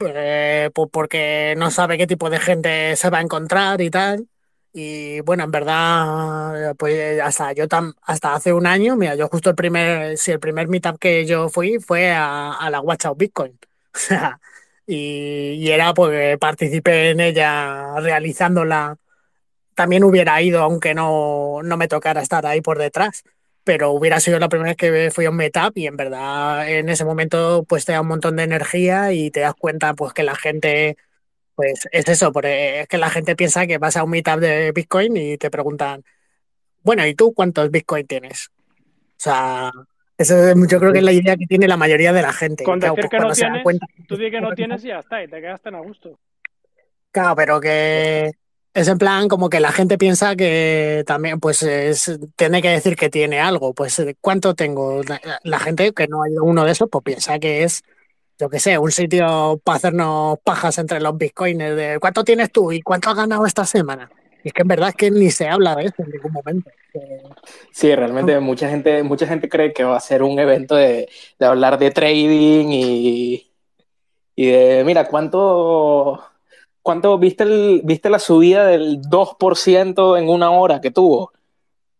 eh, 0.00 0.70
porque 0.92 1.54
no 1.56 1.70
sabe 1.70 1.98
qué 1.98 2.06
tipo 2.06 2.28
de 2.30 2.40
gente 2.40 2.96
se 2.96 3.10
va 3.10 3.18
a 3.18 3.20
encontrar 3.22 3.80
y 3.80 3.90
tal. 3.90 4.28
Y 4.72 5.20
bueno, 5.20 5.44
en 5.44 5.50
verdad, 5.50 6.74
pues 6.76 7.20
hasta 7.20 7.52
yo 7.52 7.68
tam, 7.68 7.94
hasta 8.02 8.34
hace 8.34 8.52
un 8.52 8.66
año, 8.66 8.96
mira, 8.96 9.14
yo 9.14 9.28
justo 9.28 9.50
el 9.50 9.56
primer, 9.56 10.18
si 10.18 10.32
el 10.32 10.40
primer 10.40 10.68
meetup 10.68 10.98
que 10.98 11.24
yo 11.24 11.48
fui 11.48 11.78
fue 11.78 12.12
a, 12.12 12.68
la 12.70 12.80
Watch 12.80 13.06
Out 13.06 13.18
Bitcoin. 13.18 13.58
Y, 14.88 15.54
y, 15.58 15.70
era 15.72 15.94
porque 15.94 16.38
participé 16.40 17.10
en 17.10 17.18
ella 17.20 17.98
realizándola. 18.00 18.96
También 19.74 20.04
hubiera 20.04 20.40
ido, 20.42 20.62
aunque 20.62 20.94
no, 20.94 21.60
no 21.64 21.76
me 21.76 21.88
tocara 21.88 22.22
estar 22.22 22.46
ahí 22.46 22.60
por 22.62 22.78
detrás. 22.78 23.24
Pero 23.66 23.90
hubiera 23.90 24.20
sido 24.20 24.38
la 24.38 24.48
primera 24.48 24.70
vez 24.70 24.76
que 24.76 25.10
fui 25.10 25.24
a 25.24 25.30
un 25.30 25.36
meetup 25.36 25.76
y 25.76 25.88
en 25.88 25.96
verdad 25.96 26.70
en 26.70 26.88
ese 26.88 27.04
momento 27.04 27.66
pues 27.68 27.84
te 27.84 27.90
da 27.90 28.00
un 28.00 28.06
montón 28.06 28.36
de 28.36 28.44
energía 28.44 29.12
y 29.12 29.32
te 29.32 29.40
das 29.40 29.54
cuenta 29.54 29.92
pues 29.94 30.12
que 30.12 30.22
la 30.22 30.36
gente 30.36 30.96
pues 31.56 31.88
es 31.90 32.06
eso, 32.08 32.32
porque 32.32 32.82
es 32.82 32.86
que 32.86 32.96
la 32.96 33.10
gente 33.10 33.34
piensa 33.34 33.66
que 33.66 33.78
vas 33.78 33.96
a 33.96 34.04
un 34.04 34.10
meetup 34.10 34.38
de 34.38 34.70
Bitcoin 34.70 35.16
y 35.16 35.36
te 35.36 35.50
preguntan, 35.50 36.04
bueno, 36.82 37.04
¿y 37.04 37.14
tú 37.14 37.32
cuántos 37.34 37.70
Bitcoin 37.70 38.06
tienes? 38.06 38.50
O 38.78 39.14
sea, 39.16 39.72
eso 40.16 40.54
yo 40.68 40.78
creo 40.78 40.92
que 40.92 40.98
es 40.98 41.04
la 41.04 41.12
idea 41.12 41.36
que 41.36 41.46
tiene 41.46 41.66
la 41.66 41.76
mayoría 41.76 42.12
de 42.12 42.22
la 42.22 42.32
gente. 42.32 42.62
Con 42.62 42.78
claro, 42.78 42.94
decir 42.94 43.10
pues 43.10 43.20
que 43.20 43.26
no 43.26 43.32
tienes, 43.32 43.62
cuenta, 43.64 43.86
tú 44.06 44.16
dices 44.16 44.30
que 44.30 44.40
no 44.40 44.54
tienes 44.54 44.84
y 44.84 44.88
ya 44.88 45.00
está, 45.00 45.24
y 45.24 45.28
te 45.28 45.40
quedas 45.40 45.60
tan 45.60 45.74
a 45.74 45.80
gusto. 45.80 46.20
Claro, 47.10 47.34
pero 47.34 47.60
que 47.60 48.30
es 48.76 48.88
en 48.88 48.98
plan 48.98 49.28
como 49.28 49.48
que 49.48 49.58
la 49.58 49.72
gente 49.72 49.98
piensa 49.98 50.36
que 50.36 51.02
también 51.06 51.40
pues 51.40 51.62
es, 51.62 52.18
tiene 52.36 52.62
que 52.62 52.68
decir 52.68 52.94
que 52.94 53.10
tiene 53.10 53.40
algo. 53.40 53.74
Pues 53.74 54.00
¿cuánto 54.20 54.54
tengo? 54.54 55.02
La, 55.02 55.20
la 55.42 55.58
gente 55.58 55.92
que 55.92 56.06
no 56.06 56.22
ha 56.22 56.30
ido 56.30 56.44
uno 56.44 56.64
de 56.64 56.72
esos, 56.72 56.88
pues 56.90 57.02
piensa 57.02 57.38
que 57.38 57.64
es 57.64 57.82
yo 58.38 58.50
qué 58.50 58.58
sé, 58.58 58.78
un 58.78 58.92
sitio 58.92 59.60
para 59.64 59.76
hacernos 59.76 60.38
pajas 60.44 60.78
entre 60.78 61.00
los 61.00 61.16
bitcoins 61.16 61.58
de 61.58 61.98
cuánto 62.00 62.22
tienes 62.22 62.52
tú 62.52 62.70
y 62.70 62.82
cuánto 62.82 63.10
has 63.10 63.16
ganado 63.16 63.46
esta 63.46 63.64
semana. 63.64 64.10
Y 64.44 64.48
es 64.48 64.52
que 64.52 64.62
en 64.62 64.68
verdad 64.68 64.90
es 64.90 64.94
que 64.94 65.10
ni 65.10 65.30
se 65.30 65.48
habla 65.48 65.74
de 65.74 65.86
eso 65.86 65.94
en 65.98 66.10
ningún 66.10 66.32
momento. 66.32 66.70
Sí, 67.72 67.94
realmente 67.94 68.38
mucha 68.40 68.68
gente, 68.68 69.02
mucha 69.02 69.26
gente 69.26 69.48
cree 69.48 69.72
que 69.72 69.84
va 69.84 69.96
a 69.96 70.00
ser 70.00 70.22
un 70.22 70.38
evento 70.38 70.76
de, 70.76 71.08
de 71.38 71.46
hablar 71.46 71.78
de 71.78 71.90
trading 71.90 72.68
y, 72.70 73.52
y, 74.34 74.46
de, 74.46 74.84
mira, 74.84 75.08
¿cuánto, 75.08 76.22
cuánto 76.86 77.18
viste, 77.18 77.42
el, 77.42 77.80
viste 77.82 78.08
la 78.08 78.20
subida 78.20 78.64
del 78.64 79.00
2% 79.00 80.16
en 80.16 80.28
una 80.28 80.52
hora 80.52 80.80
que 80.80 80.92
tuvo? 80.92 81.32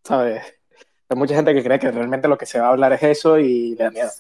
¿Sabes? 0.05 0.45
Hay 1.09 1.17
mucha 1.17 1.35
gente 1.35 1.53
que 1.53 1.65
cree 1.65 1.81
que 1.81 1.91
realmente 1.91 2.29
lo 2.29 2.39
que 2.39 2.47
se 2.47 2.61
va 2.61 2.69
a 2.69 2.71
hablar 2.71 2.93
es 2.93 3.03
eso 3.03 3.37
y 3.41 3.71
le 3.75 3.83
da 3.83 3.91
miedo. 3.91 4.11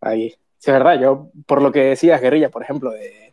Ahí. 0.00 0.30
Sí, 0.58 0.70
es 0.70 0.72
verdad, 0.72 1.00
yo, 1.00 1.28
por 1.46 1.62
lo 1.62 1.70
que 1.70 1.84
decías, 1.84 2.20
guerrilla, 2.20 2.50
por 2.50 2.64
ejemplo, 2.64 2.90
de, 2.90 3.32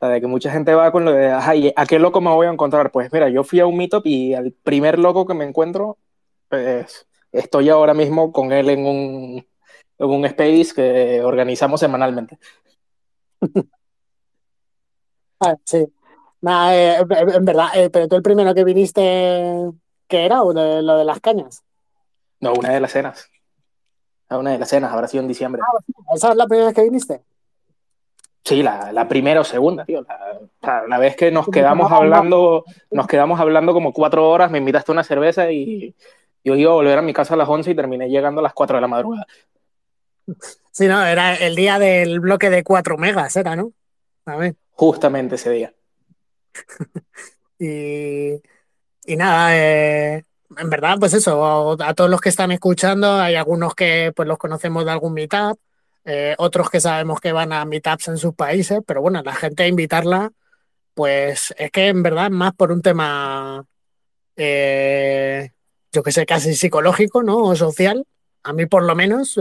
de 0.00 0.20
que 0.22 0.26
mucha 0.26 0.50
gente 0.50 0.74
va 0.74 0.90
con 0.92 1.04
lo 1.04 1.12
de, 1.12 1.30
ajá, 1.30 1.52
¿a 1.76 1.84
qué 1.84 1.98
loco 1.98 2.22
me 2.22 2.30
voy 2.30 2.46
a 2.46 2.52
encontrar? 2.52 2.90
Pues 2.90 3.12
mira, 3.12 3.28
yo 3.28 3.44
fui 3.44 3.60
a 3.60 3.66
un 3.66 3.76
meetup 3.76 4.06
y 4.06 4.32
al 4.32 4.50
primer 4.50 4.98
loco 4.98 5.26
que 5.26 5.34
me 5.34 5.44
encuentro, 5.44 5.98
pues 6.48 7.06
estoy 7.32 7.68
ahora 7.68 7.92
mismo 7.92 8.32
con 8.32 8.50
él 8.50 8.70
en 8.70 8.86
un, 8.86 9.46
en 9.98 10.06
un 10.06 10.24
space 10.24 10.72
que 10.74 11.20
organizamos 11.22 11.80
semanalmente. 11.80 12.38
Ah, 15.40 15.56
sí. 15.64 15.86
Nah, 16.44 16.74
eh, 16.74 16.98
en 16.98 17.44
verdad, 17.46 17.68
eh, 17.74 17.88
pero 17.88 18.06
tú 18.06 18.16
el 18.16 18.22
primero 18.22 18.54
que 18.54 18.64
viniste, 18.64 19.00
¿qué 20.06 20.26
era? 20.26 20.42
¿O 20.42 20.52
de, 20.52 20.82
lo 20.82 20.98
de 20.98 21.04
las 21.06 21.18
cañas? 21.20 21.64
No, 22.38 22.52
una 22.52 22.68
de 22.68 22.80
las 22.80 22.92
cenas. 22.92 23.30
A 24.28 24.36
una 24.36 24.50
de 24.50 24.58
las 24.58 24.68
cenas, 24.68 24.92
habrá 24.92 25.08
sido 25.08 25.22
en 25.22 25.28
diciembre. 25.28 25.62
Ah, 25.64 25.80
¿Esa 26.14 26.32
es 26.32 26.36
la 26.36 26.46
primera 26.46 26.66
vez 26.66 26.74
que 26.74 26.82
viniste? 26.82 27.22
Sí, 28.44 28.62
la, 28.62 28.92
la 28.92 29.08
primera 29.08 29.40
o 29.40 29.44
segunda, 29.44 29.86
tío. 29.86 30.02
La, 30.60 30.84
la, 30.86 30.98
vez 30.98 31.16
que 31.16 31.30
nos 31.30 31.48
quedamos 31.48 31.90
hablando, 31.90 32.66
nos 32.90 33.06
quedamos 33.06 33.40
hablando 33.40 33.72
como 33.72 33.94
cuatro 33.94 34.28
horas, 34.28 34.50
me 34.50 34.58
invitaste 34.58 34.92
a 34.92 34.96
una 34.96 35.04
cerveza 35.04 35.50
y 35.50 35.94
yo 36.44 36.56
iba 36.56 36.72
a 36.72 36.74
volver 36.74 36.98
a 36.98 37.02
mi 37.02 37.14
casa 37.14 37.32
a 37.32 37.36
las 37.38 37.48
11 37.48 37.70
y 37.70 37.74
terminé 37.74 38.10
llegando 38.10 38.40
a 38.40 38.42
las 38.42 38.52
4 38.52 38.76
de 38.76 38.82
la 38.82 38.88
madrugada. 38.88 39.26
Sí, 40.72 40.88
no, 40.88 41.02
era 41.06 41.36
el 41.36 41.56
día 41.56 41.78
del 41.78 42.20
bloque 42.20 42.50
de 42.50 42.62
4 42.62 42.98
megas, 42.98 43.34
era, 43.34 43.56
¿no? 43.56 43.72
A 44.26 44.36
ver. 44.36 44.56
Justamente 44.72 45.36
ese 45.36 45.48
día. 45.48 45.72
y, 47.58 48.40
y 49.06 49.16
nada, 49.16 49.56
eh, 49.56 50.24
en 50.56 50.70
verdad, 50.70 50.96
pues 50.98 51.14
eso, 51.14 51.76
a 51.82 51.94
todos 51.94 52.10
los 52.10 52.20
que 52.20 52.28
están 52.28 52.52
escuchando, 52.52 53.14
hay 53.14 53.34
algunos 53.34 53.74
que 53.74 54.12
pues 54.14 54.28
los 54.28 54.38
conocemos 54.38 54.84
de 54.84 54.90
algún 54.92 55.14
meetup, 55.14 55.58
eh, 56.04 56.34
otros 56.38 56.70
que 56.70 56.80
sabemos 56.80 57.20
que 57.20 57.32
van 57.32 57.52
a 57.52 57.64
meetups 57.64 58.08
en 58.08 58.18
sus 58.18 58.34
países, 58.34 58.80
pero 58.86 59.00
bueno, 59.00 59.22
la 59.22 59.34
gente 59.34 59.64
a 59.64 59.68
invitarla, 59.68 60.30
pues 60.94 61.54
es 61.58 61.70
que 61.70 61.88
en 61.88 62.02
verdad 62.02 62.30
más 62.30 62.54
por 62.54 62.72
un 62.72 62.82
tema, 62.82 63.64
eh, 64.36 65.50
yo 65.92 66.02
que 66.02 66.12
sé, 66.12 66.26
casi 66.26 66.54
psicológico, 66.54 67.22
¿no? 67.22 67.38
O 67.38 67.56
social, 67.56 68.06
a 68.42 68.52
mí 68.52 68.66
por 68.66 68.84
lo 68.84 68.94
menos, 68.94 69.38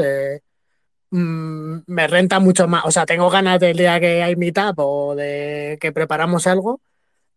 mmm, 1.12 1.78
me 1.88 2.08
renta 2.08 2.40
mucho 2.40 2.68
más, 2.68 2.86
o 2.86 2.92
sea, 2.92 3.06
tengo 3.06 3.30
ganas 3.30 3.60
del 3.60 3.78
día 3.78 4.00
que 4.00 4.24
hay 4.24 4.36
meetup 4.36 4.80
o 4.80 5.16
de 5.16 5.78
que 5.82 5.92
preparamos 5.92 6.48
algo 6.48 6.82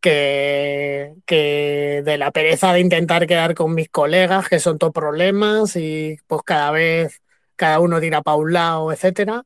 que, 0.01 1.15
que, 1.27 2.03
de 2.05 2.19
la 2.19 2.31
pereza 2.31 2.73
de 2.73 2.81
intentar 2.81 3.27
quedar 3.27 3.55
con 3.55 3.75
mis 3.75 3.89
colegas, 3.89 4.49
que 4.49 4.61
son 4.61 4.79
todos 4.79 4.93
problemas 4.93 5.77
y 5.77 6.19
pues 6.27 6.43
cada 6.45 6.71
vez 6.71 7.21
cada 7.57 7.81
uno 7.81 8.01
tira 8.01 8.23
para 8.23 8.37
un 8.37 8.53
lado, 8.53 8.93
etcétera, 8.93 9.45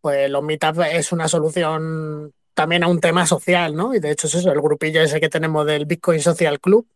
pues 0.00 0.30
los 0.30 0.42
meetups 0.42 0.78
es 0.92 1.12
una 1.12 1.28
solución 1.28 2.32
también 2.54 2.82
a 2.84 2.88
un 2.88 3.00
tema 3.00 3.26
social, 3.26 3.76
¿no? 3.76 3.94
Y 3.94 4.00
de 4.00 4.10
hecho 4.10 4.26
es 4.26 4.34
eso, 4.34 4.50
el 4.52 4.60
grupillo 4.60 5.02
ese 5.02 5.20
que 5.20 5.28
tenemos 5.28 5.66
del 5.66 5.86
Bitcoin 5.86 6.20
Social 6.20 6.60
Club, 6.60 6.86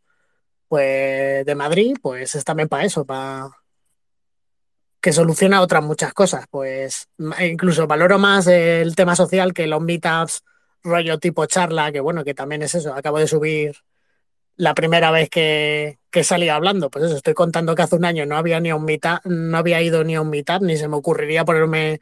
pues 0.68 1.44
de 1.46 1.55
Madrid, 1.55 1.96
pues 2.02 2.34
es 2.34 2.44
también 2.44 2.68
para 2.68 2.84
eso, 2.84 3.05
para 3.05 3.50
que 5.00 5.12
soluciona 5.12 5.61
otras 5.61 5.84
muchas 5.84 6.14
cosas, 6.14 6.46
pues 6.50 7.09
incluso 7.40 7.86
valoro 7.86 8.18
más 8.18 8.46
el 8.46 8.96
tema 8.96 9.14
social 9.14 9.52
que 9.52 9.66
los 9.66 9.82
meetups 9.82 10.42
rollo 10.85 11.18
tipo 11.18 11.47
charla, 11.47 11.91
que 11.93 12.01
bueno, 12.01 12.24
que 12.24 12.35
también 12.35 12.62
es 12.62 12.74
eso, 12.74 12.95
acabo 12.95 13.18
de 13.18 13.26
subir 13.26 13.74
la 14.57 14.74
primera 14.74 15.11
vez 15.11 15.28
que, 15.30 15.99
que 16.11 16.24
salí 16.24 16.49
hablando, 16.49 16.91
pues 16.91 17.07
eso, 17.07 17.16
estoy 17.16 17.35
contando 17.35 17.74
que 17.74 17.82
hace 17.82 17.97
un 17.97 18.05
año 18.05 18.26
no 18.26 18.37
había 18.37 18.61
ni 18.61 18.72
un 18.72 18.85
meetup, 18.85 19.24
no 19.24 19.59
había 19.59 19.82
ido 19.82 20.05
ni 20.05 20.14
a 20.14 20.20
un 20.20 20.30
meetup, 20.30 20.62
ni 20.62 20.76
se 20.76 20.89
me 20.89 20.97
ocurriría 20.97 21.45
ponerme 21.45 22.01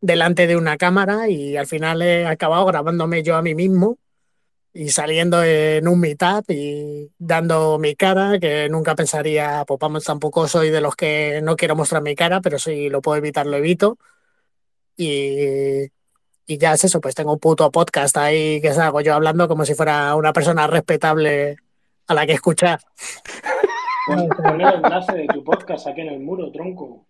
delante 0.00 0.46
de 0.46 0.56
una 0.56 0.76
cámara 0.76 1.28
y 1.30 1.56
al 1.56 1.66
final 1.66 2.02
he 2.02 2.26
acabado 2.26 2.66
grabándome 2.66 3.22
yo 3.22 3.36
a 3.36 3.42
mí 3.42 3.54
mismo 3.54 3.98
y 4.74 4.90
saliendo 4.90 5.42
en 5.44 5.86
un 5.88 6.00
meetup 6.00 6.50
y 6.50 7.10
dando 7.18 7.78
mi 7.78 7.94
cara, 7.96 8.38
que 8.40 8.68
nunca 8.68 8.94
pensaría, 8.96 9.64
pues 9.66 9.78
vamos, 9.80 10.04
tampoco 10.04 10.48
soy 10.48 10.70
de 10.70 10.80
los 10.80 10.96
que 10.96 11.40
no 11.42 11.56
quiero 11.56 11.76
mostrar 11.76 12.02
mi 12.02 12.14
cara, 12.16 12.40
pero 12.40 12.58
si 12.58 12.90
lo 12.90 13.00
puedo 13.00 13.16
evitar, 13.18 13.46
lo 13.46 13.56
evito. 13.56 13.98
Y, 14.96 15.88
y 16.46 16.58
ya 16.58 16.74
es 16.74 16.84
eso, 16.84 17.00
pues 17.00 17.14
tengo 17.14 17.32
un 17.32 17.38
puto 17.38 17.70
podcast 17.70 18.16
ahí 18.16 18.60
que 18.60 18.72
salgo 18.72 19.00
yo 19.00 19.14
hablando 19.14 19.48
como 19.48 19.64
si 19.64 19.74
fuera 19.74 20.14
una 20.14 20.32
persona 20.32 20.66
respetable 20.66 21.56
a 22.06 22.14
la 22.14 22.26
que 22.26 22.32
escuchar. 22.32 22.80
Pon 24.06 24.60
el 24.60 24.74
enlace 24.74 25.12
de 25.12 25.26
tu 25.28 25.42
podcast 25.42 25.86
aquí 25.86 26.02
en 26.02 26.08
el 26.08 26.20
muro, 26.20 26.52
tronco. 26.52 27.06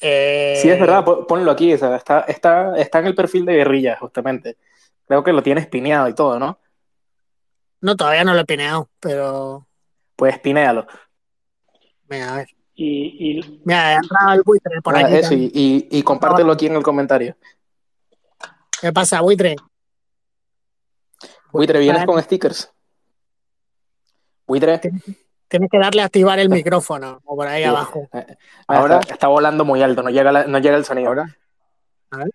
Eh... 0.00 0.58
Sí, 0.60 0.68
es 0.68 0.78
verdad, 0.78 1.04
ponlo 1.04 1.50
aquí, 1.50 1.72
o 1.72 1.78
sea, 1.78 1.96
está, 1.96 2.20
está, 2.22 2.76
está 2.76 2.98
en 2.98 3.06
el 3.06 3.14
perfil 3.14 3.46
de 3.46 3.54
guerrilla, 3.54 3.96
justamente. 3.98 4.56
Creo 5.06 5.24
que 5.24 5.32
lo 5.32 5.42
tienes 5.42 5.66
pineado 5.66 6.08
y 6.08 6.14
todo, 6.14 6.38
¿no? 6.38 6.58
No, 7.80 7.96
todavía 7.96 8.24
no 8.24 8.34
lo 8.34 8.40
he 8.40 8.44
pineado, 8.44 8.88
pero. 9.00 9.66
Pues 10.16 10.38
pinealo. 10.38 10.86
Mira, 12.08 12.32
a 12.32 12.36
ver. 12.36 12.48
Y, 12.74 13.38
y... 13.38 13.60
Mira, 13.64 13.88
ha 13.88 13.94
entrado 13.94 14.32
el 14.34 14.42
buitre 14.42 14.80
por 14.82 14.96
ah, 14.96 15.00
aquí. 15.00 15.16
Eso, 15.16 15.34
y, 15.34 15.50
y, 15.54 15.88
y, 15.90 16.02
compártelo 16.02 16.52
aquí 16.52 16.66
en 16.66 16.76
el 16.76 16.82
comentario. 16.82 17.36
¿Qué 18.82 18.92
pasa, 18.92 19.20
buitre? 19.20 19.54
Buitre, 21.52 21.78
¿vienes 21.78 22.04
con 22.04 22.20
stickers? 22.20 22.68
Buitre. 24.44 24.80
Tienes 25.46 25.70
que 25.70 25.78
darle 25.78 26.02
a 26.02 26.06
activar 26.06 26.40
el 26.40 26.48
micrófono 26.48 27.20
o 27.24 27.36
por 27.36 27.46
ahí 27.46 27.62
sí. 27.62 27.68
abajo. 27.68 28.08
Ahora 28.66 28.98
está, 29.08 29.28
volando 29.28 29.64
muy 29.64 29.80
alto, 29.82 30.02
no 30.02 30.10
llega, 30.10 30.32
la, 30.32 30.48
no 30.48 30.58
llega 30.58 30.76
el 30.76 30.84
sonido. 30.84 31.10
¿Ahora? 31.10 31.36
A 32.10 32.16
ver. 32.16 32.30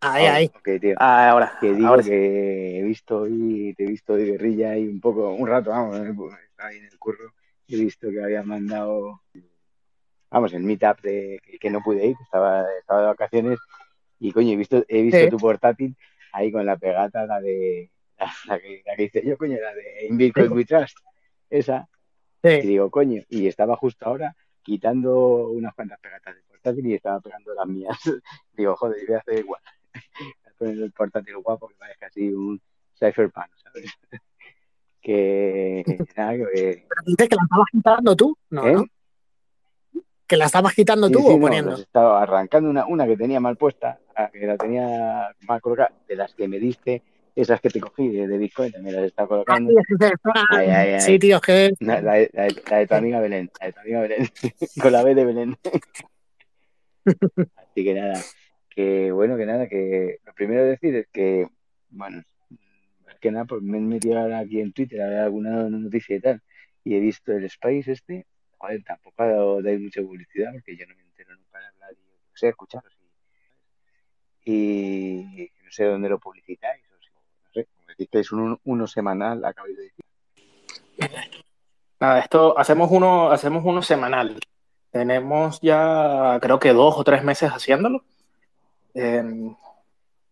Ahí, 0.00 0.26
ahí. 0.26 0.52
Okay, 0.58 0.80
tío. 0.80 0.96
Ah, 0.98 1.30
ahora. 1.30 1.56
Que 1.60 1.72
digo 1.72 1.86
ahora 1.86 2.02
que 2.02 2.80
he 2.80 2.82
visto 2.82 3.18
hoy, 3.18 3.72
te 3.76 3.84
he 3.84 3.86
visto 3.86 4.16
de 4.16 4.24
guerrilla 4.24 4.76
y 4.76 4.88
un 4.88 5.00
poco, 5.00 5.30
un 5.30 5.46
rato, 5.46 5.70
vamos, 5.70 5.94
estaba 5.94 6.70
ahí 6.70 6.78
en 6.78 6.86
el 6.86 6.98
curro. 6.98 7.34
He 7.68 7.76
visto 7.76 8.10
que 8.10 8.20
habías 8.20 8.44
mandado 8.44 9.22
vamos, 10.28 10.52
el 10.54 10.64
meetup 10.64 11.00
de, 11.02 11.40
que, 11.60 11.70
no 11.70 11.80
pude 11.80 12.04
ir, 12.04 12.16
estaba, 12.20 12.64
estaba 12.80 13.02
de 13.02 13.06
vacaciones 13.06 13.58
y 14.24 14.32
coño, 14.32 14.52
he 14.52 14.56
visto, 14.56 14.82
he 14.88 15.02
visto 15.02 15.28
tu 15.28 15.36
portátil 15.36 15.94
ahí 16.32 16.50
con 16.50 16.64
la 16.64 16.78
pegata, 16.78 17.26
la 17.26 17.42
de 17.42 17.90
la, 18.48 18.58
que, 18.58 18.82
la 18.86 18.96
que 18.96 19.02
hice 19.02 19.22
yo, 19.22 19.36
coño, 19.36 19.58
la 19.60 19.74
de 19.74 20.06
In 20.08 20.16
Bitcoin 20.16 20.50
We 20.52 20.64
Trust, 20.64 20.96
esa. 21.50 21.86
Y 22.42 22.66
digo, 22.66 22.90
coño, 22.90 23.22
y 23.28 23.46
estaba 23.48 23.76
justo 23.76 24.06
ahora 24.06 24.34
quitando 24.62 25.48
unas 25.48 25.74
cuantas 25.74 26.00
pegatas 26.00 26.36
de 26.36 26.42
portátil 26.42 26.86
y 26.86 26.94
estaba 26.94 27.20
pegando 27.20 27.52
las 27.52 27.66
mías. 27.66 27.98
digo, 28.56 28.74
joder, 28.76 29.04
voy 29.06 29.14
a 29.14 29.18
hacer 29.18 29.40
igual. 29.40 29.60
voy 29.92 30.32
a 30.46 30.54
poner 30.56 30.78
el 30.78 30.92
portátil 30.92 31.36
guapo 31.36 31.68
que 31.68 31.74
parezca 31.74 32.06
así 32.06 32.30
un 32.30 32.58
cypherpunk, 32.98 33.50
¿sabes? 33.62 33.92
que 35.02 35.84
nada, 36.16 36.32
que... 36.32 36.86
Pero 36.88 37.02
dices 37.04 37.28
que 37.28 37.36
la 37.36 37.42
estabas 37.42 37.66
quitando 37.70 38.16
tú, 38.16 38.38
¿no? 38.48 38.66
¿Eh? 38.66 38.90
¿Que 40.26 40.36
la 40.36 40.46
estabas 40.46 40.74
quitando 40.74 41.10
tú 41.10 41.26
o 41.26 41.38
poniendo? 41.38 41.74
estaba 41.74 42.22
arrancando 42.22 42.70
una, 42.70 42.86
una 42.86 43.06
que 43.06 43.16
tenía 43.16 43.40
mal 43.40 43.56
puesta, 43.56 43.98
que 44.32 44.46
la 44.46 44.56
tenía 44.56 45.34
mal 45.46 45.60
colocada, 45.60 45.92
de 46.08 46.16
las 46.16 46.34
que 46.34 46.48
me 46.48 46.58
diste, 46.58 47.02
esas 47.36 47.60
que 47.60 47.68
te 47.68 47.80
cogí 47.80 48.08
de, 48.08 48.38
Bitcoin 48.38 48.72
también 48.72 48.96
las 48.96 49.06
estaba 49.06 49.28
colocando. 49.28 49.72
sí, 51.00 51.18
tío, 51.18 51.40
que. 51.40 51.72
La, 51.80 52.00
de 52.12 52.86
tu 52.88 52.94
amiga 52.94 53.20
Belén, 53.20 53.50
la 53.60 53.66
de 53.66 53.72
tu 53.72 53.80
amiga 53.80 54.00
Belén, 54.00 54.28
con 54.82 54.92
la 54.92 55.02
B 55.02 55.14
de 55.14 55.24
Belén. 55.24 55.56
Así 57.56 57.84
que 57.84 57.94
nada, 57.94 58.20
que 58.70 59.12
bueno, 59.12 59.36
que 59.36 59.46
nada, 59.46 59.68
que 59.68 60.20
lo 60.24 60.32
primero 60.34 60.64
decir 60.64 60.94
es 60.94 61.06
que, 61.12 61.48
bueno, 61.90 62.22
es 63.10 63.18
que 63.20 63.30
nada, 63.30 63.44
pues 63.44 63.62
me 63.62 63.78
he 63.78 63.80
metido 63.80 64.18
ahora 64.18 64.38
aquí 64.38 64.60
en 64.60 64.72
Twitter 64.72 65.02
a 65.02 65.08
ver 65.08 65.18
alguna 65.18 65.68
noticia 65.68 66.16
y 66.16 66.20
tal, 66.20 66.40
y 66.84 66.94
he 66.94 67.00
visto 67.00 67.32
el 67.32 67.44
Space 67.44 67.90
este, 67.90 68.26
joder, 68.64 68.82
tampoco 68.84 69.24
dado 69.24 69.78
mucha 69.78 70.02
publicidad 70.02 70.52
porque 70.52 70.76
yo 70.76 70.86
no 70.86 70.94
me 70.94 71.02
entero 71.02 71.36
nunca 71.36 71.58
de 71.58 71.66
hablar 71.66 71.92
y 71.92 71.96
no 71.96 72.36
sé, 72.36 72.48
escucharos 72.48 72.92
y, 74.44 75.50
no 75.64 75.70
sé 75.70 75.84
dónde 75.84 76.08
lo 76.08 76.18
publicitáis, 76.18 76.82
o 76.90 76.94
no 76.94 77.52
sé, 77.52 77.64
como 77.64 77.86
decís 77.96 78.32
un 78.32 78.60
uno 78.64 78.86
semanal, 78.86 79.44
acabo 79.44 79.68
de 79.68 79.74
decir. 79.74 80.04
Nada, 81.98 82.20
esto 82.20 82.58
hacemos 82.58 82.90
uno, 82.90 83.30
hacemos 83.30 83.64
uno 83.64 83.80
semanal. 83.80 84.38
Tenemos 84.90 85.60
ya 85.62 86.38
creo 86.42 86.58
que 86.58 86.72
dos 86.72 86.96
o 86.98 87.04
tres 87.04 87.24
meses 87.24 87.50
haciéndolo. 87.50 88.04
Em, 88.92 89.56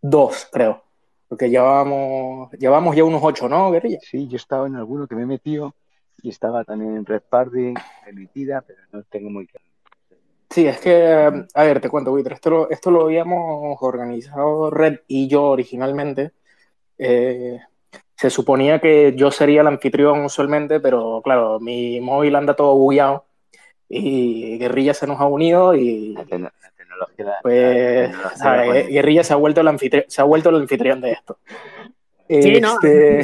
dos, 0.02 0.48
creo. 0.52 0.84
Porque 1.28 1.48
llevamos, 1.48 2.52
llevamos 2.52 2.94
ya 2.94 3.04
unos 3.04 3.22
ocho, 3.24 3.48
¿no, 3.48 3.70
Guerrilla? 3.70 3.98
Sí, 4.02 4.28
yo 4.28 4.36
estaba 4.36 4.66
en 4.66 4.76
alguno 4.76 5.06
que 5.06 5.14
me 5.14 5.22
he 5.22 5.26
metido 5.26 5.74
y 6.22 6.30
estaba 6.30 6.64
también 6.64 6.96
en 6.96 7.04
Red 7.04 7.22
Party, 7.28 7.74
emitida, 8.06 8.62
pero 8.62 8.80
no 8.92 9.02
tengo 9.04 9.28
muy 9.28 9.46
claro. 9.46 9.66
Sí, 10.48 10.66
es 10.66 10.78
que, 10.78 11.46
a 11.54 11.64
ver, 11.64 11.80
te 11.80 11.88
cuento, 11.88 12.12
Wither, 12.12 12.34
esto 12.34 12.50
lo, 12.50 12.70
esto 12.70 12.90
lo 12.90 13.04
habíamos 13.04 13.78
organizado 13.80 14.70
Red 14.70 15.00
y 15.08 15.26
yo 15.26 15.44
originalmente. 15.44 16.32
Eh, 16.98 17.58
se 18.16 18.30
suponía 18.30 18.78
que 18.78 19.14
yo 19.16 19.30
sería 19.30 19.62
el 19.62 19.66
anfitrión 19.66 20.24
usualmente, 20.24 20.78
pero 20.78 21.22
claro, 21.24 21.58
mi 21.58 22.00
móvil 22.00 22.36
anda 22.36 22.54
todo 22.54 22.76
bugueado 22.76 23.24
y 23.88 24.58
Guerrilla 24.58 24.94
se 24.94 25.06
nos 25.06 25.20
ha 25.20 25.26
unido 25.26 25.74
y... 25.74 26.14
La, 26.14 26.24
tecnología... 26.24 27.38
Pues, 27.42 28.88
Guerrilla 28.88 29.24
se 29.24 29.32
ha, 29.32 29.36
vuelto 29.36 29.62
el 29.62 29.68
anfitrión, 29.68 30.04
se 30.06 30.20
ha 30.20 30.24
vuelto 30.24 30.50
el 30.50 30.56
anfitrión 30.56 31.00
de 31.00 31.12
esto. 31.12 31.38
Sí, 32.28 32.60
no, 32.60 32.74
este, 32.74 33.22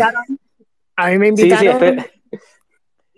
a 0.96 1.10
mí 1.10 1.18
me 1.18 1.28
invitaron. 1.28 1.58
Sí, 1.58 1.86
sí, 1.86 1.86
este, 1.86 2.17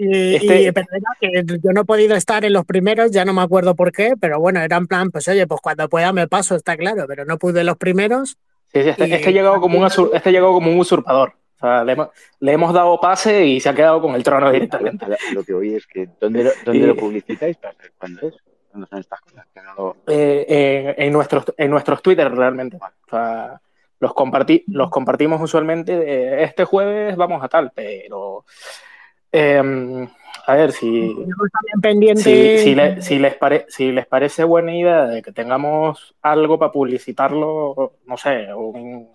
y, 0.03 0.37
este... 0.37 0.73
que 1.21 1.45
yo 1.63 1.73
no 1.73 1.83
he 1.83 1.85
podido 1.85 2.17
estar 2.17 2.43
en 2.47 2.55
los 2.55 2.65
primeros, 2.65 3.11
ya 3.11 3.27
no 3.27 3.35
me 3.35 3.43
acuerdo 3.43 3.75
por 3.75 3.93
qué, 3.93 4.15
pero 4.19 4.41
bueno, 4.41 4.61
era 4.61 4.79
en 4.79 4.87
plan, 4.87 5.11
pues 5.11 5.29
oye, 5.29 5.47
pues 5.47 5.61
cuando 5.61 5.91
pueda 5.91 6.11
me 6.15 6.27
paso, 6.27 6.57
está 6.57 6.75
claro, 6.79 7.05
pero 7.07 7.27
no 7.27 7.39
pude 7.39 7.61
en 7.61 7.67
los 7.67 7.77
primeros. 7.77 8.39
Sí, 8.73 8.83
sí, 8.83 8.89
este, 8.89 9.15
este, 9.15 9.33
llegado 9.33 9.61
como 9.61 9.79
un 9.79 9.87
este 10.15 10.33
llegó 10.33 10.55
como 10.55 10.71
un 10.71 10.79
usurpador. 10.79 11.35
O 11.57 11.61
sea, 11.61 11.85
le 11.85 11.93
hemos, 11.93 12.09
le 12.39 12.53
hemos, 12.53 12.73
dado 12.73 12.99
pase 12.99 13.45
y 13.45 13.61
se 13.61 13.69
ha 13.69 13.75
quedado 13.75 14.01
con 14.01 14.15
el 14.15 14.23
trono 14.23 14.51
directamente. 14.51 15.05
Lo 15.35 15.45
que 15.45 15.53
oí 15.53 15.75
es 15.75 15.87
que, 15.87 16.09
¿dónde 16.19 16.45
lo, 16.45 16.51
dónde 16.65 16.87
lo 16.87 16.97
publicitáis? 16.97 17.59
¿Cuándo 17.99 18.29
es? 18.29 18.37
¿Cuándo 18.71 18.87
son 18.87 18.99
estas 19.01 19.21
cosas? 19.21 19.47
Que 19.53 19.61
no 19.61 19.97
eh, 20.07 20.95
en, 20.97 21.13
nuestros, 21.13 21.45
en 21.59 21.71
nuestros 21.71 22.01
Twitter, 22.01 22.33
realmente. 22.33 22.79
O 22.79 23.11
sea, 23.11 23.61
los, 23.99 24.15
compartí, 24.15 24.65
los 24.69 24.89
compartimos 24.89 25.43
usualmente. 25.43 26.43
este 26.43 26.65
jueves 26.65 27.17
vamos 27.17 27.45
a 27.45 27.49
tal, 27.49 27.71
pero 27.75 28.47
Em, 29.33 30.09
a 30.47 30.55
ver, 30.55 30.73
si, 30.73 31.15
si, 32.17 32.75
les 32.75 33.05
si 33.69 33.93
les 33.93 34.07
parece 34.07 34.45
buena 34.45 34.75
idea 34.75 35.07
de 35.07 35.23
que 35.23 35.33
tengamos 35.33 36.15
algo 36.23 36.59
para 36.59 36.73
publicitarlo, 36.73 37.95
no 38.05 38.17
sé, 38.17 38.53
un, 38.55 39.09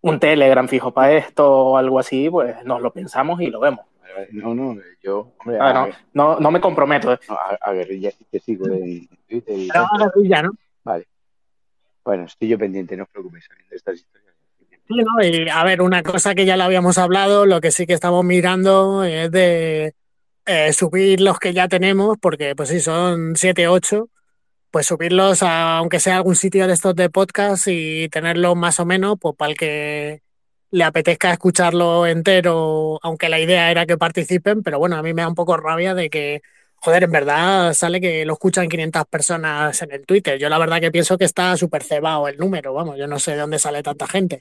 un 0.00 0.20
Telegram 0.20 0.66
fijo 0.66 0.92
para 0.92 1.12
esto 1.12 1.48
o 1.48 1.76
algo 1.76 1.98
así, 1.98 2.28
pues 2.28 2.64
nos 2.64 2.80
lo 2.82 2.92
pensamos 2.92 3.40
y 3.40 3.46
lo 3.46 3.60
vemos. 3.60 3.86
No, 4.32 4.54
no, 4.54 4.76
yo. 5.02 5.32
Ah, 5.58 5.88
no, 6.12 6.38
no, 6.38 6.50
me 6.50 6.60
comprometo. 6.60 7.12
Eh. 7.12 7.18
a, 7.60 7.72
guerrilla 7.72 8.10
sí 8.10 8.26
te 8.30 8.40
sigo 8.40 8.66
en 8.66 9.08
Twitter. 9.28 9.58
Y 9.58 9.68
a 9.72 9.88
guerrilla, 9.98 10.42
¿no? 10.42 10.50
Vale. 10.84 11.06
Bueno, 12.04 12.24
estoy 12.24 12.48
yo 12.48 12.58
pendiente, 12.58 12.96
no 12.96 13.04
os 13.04 13.08
preocupéis 13.08 13.48
de 13.70 13.76
estas 13.76 13.94
historias 13.94 14.31
a 15.52 15.64
ver, 15.64 15.82
una 15.82 16.02
cosa 16.02 16.34
que 16.34 16.44
ya 16.44 16.56
lo 16.56 16.64
habíamos 16.64 16.98
hablado, 16.98 17.46
lo 17.46 17.60
que 17.60 17.70
sí 17.70 17.86
que 17.86 17.94
estamos 17.94 18.24
mirando 18.24 19.04
es 19.04 19.30
de 19.30 19.94
eh, 20.46 20.72
subir 20.72 21.20
los 21.20 21.38
que 21.38 21.52
ya 21.54 21.68
tenemos, 21.68 22.18
porque 22.20 22.54
pues 22.56 22.68
sí, 22.68 22.80
son 22.80 23.36
7, 23.36 23.68
8, 23.68 24.08
pues 24.70 24.86
subirlos 24.86 25.42
a, 25.42 25.78
aunque 25.78 26.00
sea 26.00 26.16
algún 26.16 26.36
sitio 26.36 26.66
de 26.66 26.74
estos 26.74 26.96
de 26.96 27.10
podcast 27.10 27.66
y 27.68 28.08
tenerlos 28.08 28.56
más 28.56 28.80
o 28.80 28.86
menos, 28.86 29.16
pues 29.20 29.36
para 29.36 29.50
el 29.52 29.56
que 29.58 30.22
le 30.70 30.84
apetezca 30.84 31.32
escucharlo 31.32 32.06
entero, 32.06 32.98
aunque 33.02 33.28
la 33.28 33.40
idea 33.40 33.70
era 33.70 33.86
que 33.86 33.98
participen, 33.98 34.62
pero 34.62 34.78
bueno, 34.78 34.96
a 34.96 35.02
mí 35.02 35.14
me 35.14 35.22
da 35.22 35.28
un 35.28 35.34
poco 35.34 35.56
rabia 35.56 35.94
de 35.94 36.10
que, 36.10 36.42
joder, 36.76 37.04
en 37.04 37.12
verdad 37.12 37.74
sale 37.74 38.00
que 38.00 38.24
lo 38.24 38.34
escuchan 38.34 38.68
500 38.68 39.04
personas 39.06 39.82
en 39.82 39.92
el 39.92 40.06
Twitter. 40.06 40.38
Yo 40.38 40.48
la 40.48 40.58
verdad 40.58 40.80
que 40.80 40.90
pienso 40.90 41.18
que 41.18 41.24
está 41.26 41.56
súper 41.56 41.82
cebado 41.84 42.28
el 42.28 42.38
número, 42.38 42.72
vamos, 42.74 42.98
yo 42.98 43.06
no 43.06 43.18
sé 43.18 43.32
de 43.32 43.38
dónde 43.38 43.58
sale 43.58 43.82
tanta 43.82 44.06
gente 44.08 44.40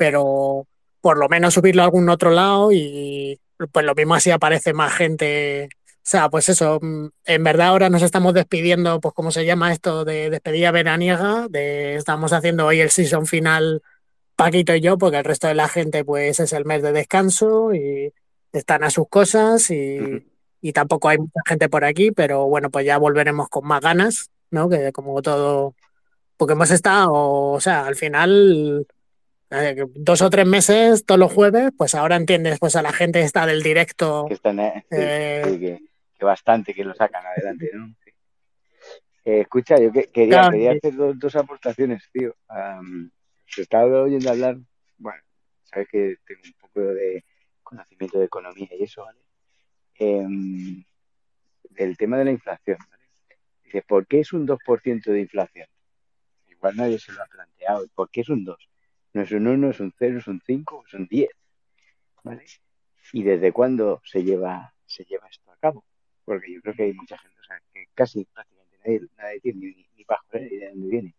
pero 0.00 0.66
por 1.02 1.18
lo 1.18 1.28
menos 1.28 1.52
subirlo 1.52 1.82
a 1.82 1.84
algún 1.84 2.08
otro 2.08 2.30
lado 2.30 2.72
y 2.72 3.38
pues 3.70 3.84
lo 3.84 3.94
mismo 3.94 4.14
así 4.14 4.30
aparece 4.30 4.72
más 4.72 4.94
gente. 4.94 5.68
O 5.96 5.98
sea, 6.02 6.30
pues 6.30 6.48
eso, 6.48 6.78
mm, 6.80 7.08
en 7.26 7.44
verdad 7.44 7.68
ahora 7.68 7.90
nos 7.90 8.00
estamos 8.00 8.32
despidiendo, 8.32 8.98
pues 8.98 9.12
como 9.12 9.30
se 9.30 9.44
llama 9.44 9.74
esto, 9.74 10.06
de 10.06 10.30
despedida 10.30 10.70
veraniega, 10.70 11.48
de, 11.50 11.96
estamos 11.96 12.32
haciendo 12.32 12.64
hoy 12.64 12.80
el 12.80 12.90
season 12.90 13.26
final 13.26 13.82
Paquito 14.36 14.74
y 14.74 14.80
yo, 14.80 14.96
porque 14.96 15.18
el 15.18 15.24
resto 15.24 15.48
de 15.48 15.54
la 15.54 15.68
gente 15.68 16.02
pues 16.02 16.40
es 16.40 16.54
el 16.54 16.64
mes 16.64 16.82
de 16.82 16.92
descanso 16.92 17.74
y 17.74 18.14
están 18.52 18.82
a 18.84 18.90
sus 18.90 19.06
cosas 19.06 19.70
y, 19.70 20.24
y 20.62 20.72
tampoco 20.72 21.10
hay 21.10 21.18
mucha 21.18 21.40
gente 21.46 21.68
por 21.68 21.84
aquí, 21.84 22.10
pero 22.10 22.46
bueno, 22.46 22.70
pues 22.70 22.86
ya 22.86 22.96
volveremos 22.96 23.50
con 23.50 23.66
más 23.66 23.82
ganas, 23.82 24.30
¿no? 24.50 24.70
Que 24.70 24.92
como 24.92 25.20
todo, 25.20 25.74
porque 26.38 26.54
hemos 26.54 26.70
estado, 26.70 27.12
o 27.12 27.60
sea, 27.60 27.86
al 27.86 27.96
final 27.96 28.86
dos 29.94 30.22
o 30.22 30.30
tres 30.30 30.46
meses 30.46 31.04
todos 31.04 31.18
los 31.18 31.32
jueves, 31.32 31.70
pues 31.76 31.94
ahora 31.94 32.16
entiendes, 32.16 32.58
pues 32.58 32.76
a 32.76 32.82
la 32.82 32.92
gente 32.92 33.20
está 33.20 33.46
del 33.46 33.62
directo. 33.62 34.26
Que, 34.28 34.34
están, 34.34 34.60
eh, 34.60 34.84
eh, 34.90 35.80
que, 36.18 36.24
bastante 36.24 36.74
que 36.74 36.84
lo 36.84 36.94
sacan 36.94 37.24
adelante, 37.26 37.70
¿no? 37.74 37.94
escucha, 39.22 39.78
yo 39.78 39.92
quería, 39.92 40.50
quería 40.50 40.72
hacer 40.72 40.94
dos, 40.96 41.36
aportaciones, 41.36 42.08
tío. 42.12 42.34
se 43.46 43.62
estaba 43.62 44.02
oyendo 44.02 44.30
hablar, 44.30 44.56
bueno, 44.98 45.22
sabes 45.64 45.88
que 45.88 46.16
tengo 46.26 46.40
un 46.44 46.54
poco 46.60 46.80
de 46.80 47.24
conocimiento 47.62 48.18
de 48.18 48.24
economía 48.24 48.68
y 48.72 48.82
eso, 48.82 49.04
¿vale? 49.04 49.20
Em, 49.94 50.82
del 51.70 51.96
tema 51.96 52.18
de 52.18 52.24
la 52.24 52.30
inflación, 52.32 52.78
¿vale? 52.90 53.04
Dice, 53.62 53.82
¿por 53.82 54.06
qué 54.06 54.20
es 54.20 54.32
un 54.32 54.46
2% 54.46 55.12
de 55.12 55.20
inflación? 55.20 55.68
Igual 56.48 56.76
nadie 56.76 56.98
se 56.98 57.12
lo 57.12 57.22
ha 57.22 57.26
planteado. 57.26 57.86
¿Por 57.94 58.10
qué 58.10 58.22
es 58.22 58.28
un 58.28 58.44
2? 58.44 58.69
No 59.12 59.22
es 59.22 59.32
un 59.32 59.46
1, 59.46 59.70
es 59.70 59.80
un 59.80 59.92
0, 59.98 60.18
es 60.18 60.26
un 60.28 60.40
5, 60.40 60.84
es 60.86 60.94
un 60.94 61.06
10. 61.06 61.30
¿Vale? 62.22 62.44
¿Y 63.12 63.22
desde 63.22 63.52
cuándo 63.52 64.00
se 64.04 64.22
lleva, 64.22 64.74
se 64.86 65.04
lleva 65.04 65.26
esto 65.28 65.50
a 65.50 65.56
cabo? 65.56 65.84
Porque 66.24 66.52
yo 66.52 66.60
creo 66.60 66.74
que 66.74 66.82
hay 66.84 66.92
mucha 66.92 67.18
gente, 67.18 67.40
o 67.40 67.44
sea, 67.44 67.60
que 67.72 67.86
casi 67.94 68.24
prácticamente 68.24 68.78
nadie, 68.78 69.00
nadie 69.16 69.40
tiene 69.40 69.66
ni, 69.66 69.86
ni 69.96 70.04
bajo 70.04 70.24
¿eh? 70.34 70.48
de 70.48 70.68
dónde 70.68 70.88
viene. 70.88 71.14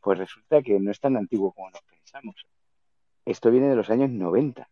Pues 0.00 0.18
resulta 0.18 0.60
que 0.62 0.80
no 0.80 0.90
es 0.90 0.98
tan 0.98 1.16
antiguo 1.16 1.52
como 1.52 1.70
nos 1.70 1.82
pensamos. 1.82 2.46
Esto 3.24 3.50
viene 3.50 3.68
de 3.68 3.76
los 3.76 3.90
años 3.90 4.10
90, 4.10 4.68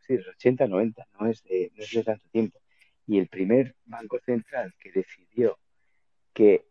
sí, 0.00 0.16
los 0.16 0.28
80, 0.28 0.66
90, 0.66 1.06
no 1.18 1.26
es, 1.28 1.42
de, 1.44 1.72
no 1.74 1.82
es 1.82 1.90
de 1.90 2.04
tanto 2.04 2.28
tiempo. 2.28 2.58
Y 3.06 3.18
el 3.18 3.28
primer 3.28 3.76
banco 3.84 4.18
central 4.20 4.74
que 4.78 4.90
decidió 4.92 5.58
que 6.32 6.66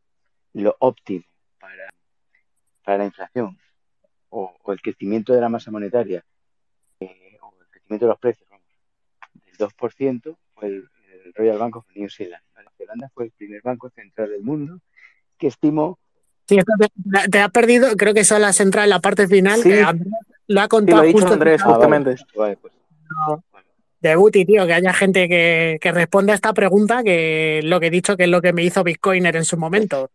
lo 0.54 0.76
óptimo 0.80 1.24
para, 1.60 1.90
para 2.84 2.98
la 3.00 3.06
inflación 3.06 3.58
o, 4.32 4.54
el 4.68 4.82
crecimiento 4.82 5.34
de 5.34 5.42
la 5.42 5.50
masa 5.50 5.72
monetaria 5.72 6.24
eh, 7.00 7.38
o 7.42 7.54
el 7.62 7.68
crecimiento 7.70 8.06
de 8.06 8.10
los 8.10 8.20
precios, 8.20 8.50
vamos, 8.50 8.66
del 9.46 9.58
2% 9.58 10.38
fue 10.56 10.68
el, 10.68 10.90
Royal 11.36 11.60
Bank 11.60 11.78
of 11.78 11.86
New 11.96 12.10
Zealand, 12.10 12.44
Holanda 12.92 13.10
fue 13.14 13.26
el 13.26 13.32
primer 13.32 13.62
banco 13.62 13.90
central 13.90 14.30
del 14.30 14.42
mundo 14.42 14.80
que 15.38 15.48
estimó. 15.48 15.98
Sí, 16.48 16.58
te, 17.32 17.40
has 17.40 17.52
perdido, 17.52 17.96
creo 17.96 18.14
que 18.14 18.22
eso 18.22 18.38
la 18.40 18.54
central 18.54 18.86
en 18.86 18.90
la 18.90 19.00
parte 19.00 19.28
final. 19.28 19.62
Que 19.64 19.86
lo 20.48 20.62
ha 20.62 20.68
contado 20.68 21.10
justo 21.12 21.34
Andrés, 21.34 21.62
justamente. 21.62 22.16
Vale, 22.36 22.58
pues. 22.58 22.74
De 24.02 24.16
Buti, 24.16 24.46
tío, 24.46 24.66
que 24.66 24.74
haya 24.74 24.94
gente 24.94 25.30
que, 25.30 25.78
que 25.80 25.92
responda 25.92 26.34
a 26.34 26.36
esta 26.36 26.54
pregunta, 26.54 27.04
que 27.04 27.62
lo 27.64 27.80
que 27.80 27.88
he 27.88 27.92
dicho 27.92 28.18
que 28.18 28.24
es 28.24 28.30
lo 28.30 28.42
que 28.42 28.52
me 28.52 28.64
hizo 28.64 28.84
Bitcoiner 28.84 29.36
en 29.36 29.46
su 29.46 29.58
momento. 29.58 30.10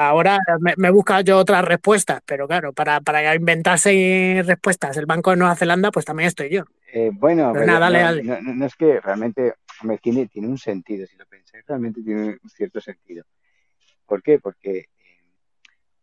Ahora 0.00 0.38
me, 0.60 0.74
me 0.76 0.90
busca 0.90 1.20
yo 1.22 1.38
otras 1.38 1.64
respuestas, 1.64 2.22
pero 2.24 2.46
claro, 2.46 2.72
para, 2.72 3.00
para 3.00 3.34
inventarse 3.34 4.42
respuestas 4.46 4.96
el 4.96 5.06
Banco 5.06 5.30
de 5.30 5.38
Nueva 5.38 5.56
Zelanda, 5.56 5.90
pues 5.90 6.04
también 6.04 6.28
estoy 6.28 6.50
yo. 6.50 6.64
Eh, 6.92 7.10
bueno, 7.12 7.52
no, 7.52 8.66
es 8.66 8.76
que 8.76 9.00
realmente 9.00 9.54
tiene, 10.00 10.26
tiene 10.26 10.46
un 10.46 10.56
sentido, 10.56 11.04
si 11.04 11.16
lo 11.16 11.26
pensáis, 11.26 11.64
realmente 11.66 12.00
tiene 12.02 12.38
un 12.42 12.50
cierto 12.50 12.80
sentido. 12.80 13.24
¿Por 14.06 14.22
qué? 14.22 14.38
Porque 14.38 14.78
eh, 14.78 14.88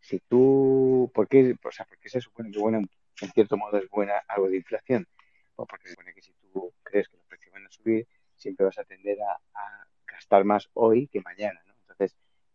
si 0.01 0.19
tú, 0.19 1.09
¿por 1.13 1.29
qué, 1.29 1.55
o 1.63 1.71
sea, 1.71 1.85
porque 1.85 2.09
se 2.09 2.19
supone 2.19 2.51
que 2.51 2.59
bueno, 2.59 2.79
en 3.21 3.31
cierto 3.31 3.55
modo 3.55 3.77
es 3.77 3.89
buena 3.89 4.21
algo 4.27 4.49
de 4.49 4.57
inflación? 4.57 5.07
O 5.55 5.65
porque 5.65 5.87
se 5.87 5.91
supone 5.91 6.13
que 6.13 6.21
si 6.21 6.33
tú 6.51 6.73
crees 6.83 7.07
que 7.07 7.15
los 7.15 7.25
precios 7.27 7.53
van 7.53 7.65
a 7.65 7.71
subir, 7.71 8.05
siempre 8.35 8.65
vas 8.65 8.77
a 8.77 8.83
tender 8.83 9.17
a, 9.21 9.31
a 9.31 9.87
gastar 10.05 10.43
más 10.43 10.69
hoy 10.73 11.07
que 11.07 11.21
mañana, 11.21 11.61
¿no? 11.64 11.64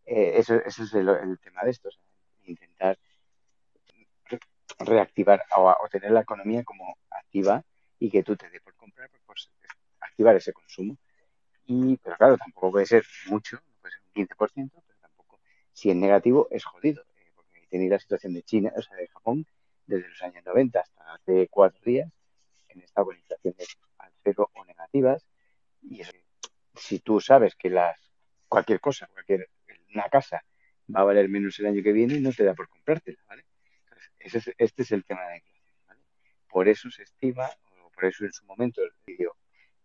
Eh, 0.05 0.33
eso, 0.37 0.55
eso, 0.55 0.83
es 0.83 0.93
el, 0.93 1.39
tema 1.39 1.63
de 1.63 1.71
esto, 1.71 1.89
intentar 2.43 2.97
reactivar 4.79 5.43
o, 5.55 5.75
tener 5.89 6.11
la 6.11 6.21
economía 6.21 6.63
como 6.63 6.97
activa 7.09 7.63
y 7.99 8.09
que 8.09 8.23
tú 8.23 8.35
te 8.35 8.49
dé 8.49 8.59
por 8.61 8.73
comprar, 8.75 9.09
pues, 9.25 9.49
activar 9.99 10.35
ese 10.35 10.53
consumo. 10.53 10.97
Y, 11.65 11.97
pero 11.97 12.17
claro, 12.17 12.37
tampoco 12.37 12.71
puede 12.71 12.85
ser 12.85 13.05
mucho, 13.27 13.59
puede 13.79 13.93
ser 13.93 14.01
un 14.03 14.27
15%, 14.27 14.83
pero 14.87 14.99
tampoco, 14.99 15.39
si 15.73 15.89
es 15.89 15.95
negativo, 15.95 16.47
es 16.51 16.65
jodido. 16.65 17.03
Eh, 17.17 17.31
porque 17.35 17.67
tenéis 17.69 17.91
la 17.91 17.99
situación 17.99 18.33
de 18.33 18.43
China, 18.43 18.73
o 18.75 18.81
sea, 18.81 18.95
de 18.97 19.07
Japón, 19.07 19.45
desde 19.85 20.09
los 20.09 20.21
años 20.23 20.43
90 20.45 20.79
hasta 20.79 21.13
hace 21.13 21.47
cuatro 21.49 21.79
días, 21.83 22.11
en 22.69 22.81
esta 22.81 23.03
con 23.03 23.15
al 23.97 24.11
cero 24.23 24.49
o 24.53 24.65
negativas. 24.65 25.25
Y 25.81 26.01
si 26.75 26.99
tú 26.99 27.19
sabes 27.19 27.55
que 27.55 27.69
las 27.69 27.97
cualquier 28.47 28.79
cosa, 28.79 29.07
cualquier 29.07 29.49
una 29.93 30.09
casa 30.09 30.43
va 30.93 31.01
a 31.01 31.03
valer 31.03 31.29
menos 31.29 31.59
el 31.59 31.67
año 31.67 31.83
que 31.83 31.91
viene 31.91 32.15
y 32.15 32.21
no 32.21 32.31
te 32.31 32.43
da 32.43 32.53
por 32.53 32.67
comprártela, 32.69 33.19
¿vale? 33.27 33.45
Entonces, 34.19 34.53
este 34.57 34.83
es 34.83 34.91
el 34.91 35.03
tema 35.03 35.21
de 35.23 35.29
la 35.29 35.37
inflación, 35.37 35.75
¿vale? 35.87 36.01
Por 36.49 36.67
eso 36.67 36.89
se 36.91 37.03
estima, 37.03 37.49
o 37.83 37.89
por 37.91 38.05
eso 38.05 38.25
en 38.25 38.33
su 38.33 38.45
momento 38.45 38.81
dijo, 39.05 39.35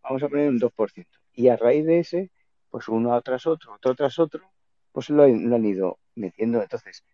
vamos 0.02 0.22
a 0.22 0.28
poner 0.28 0.48
un 0.48 0.58
2%. 0.58 1.06
Y 1.34 1.48
a 1.48 1.56
raíz 1.56 1.84
de 1.84 2.00
ese, 2.00 2.30
pues 2.70 2.88
uno 2.88 3.20
tras 3.22 3.46
otro, 3.46 3.74
otro 3.74 3.94
tras 3.94 4.18
otro, 4.18 4.50
pues 4.92 5.10
lo, 5.10 5.24
han 5.24 5.64
ido 5.64 5.98
metiendo. 6.14 6.62
Entonces, 6.62 7.04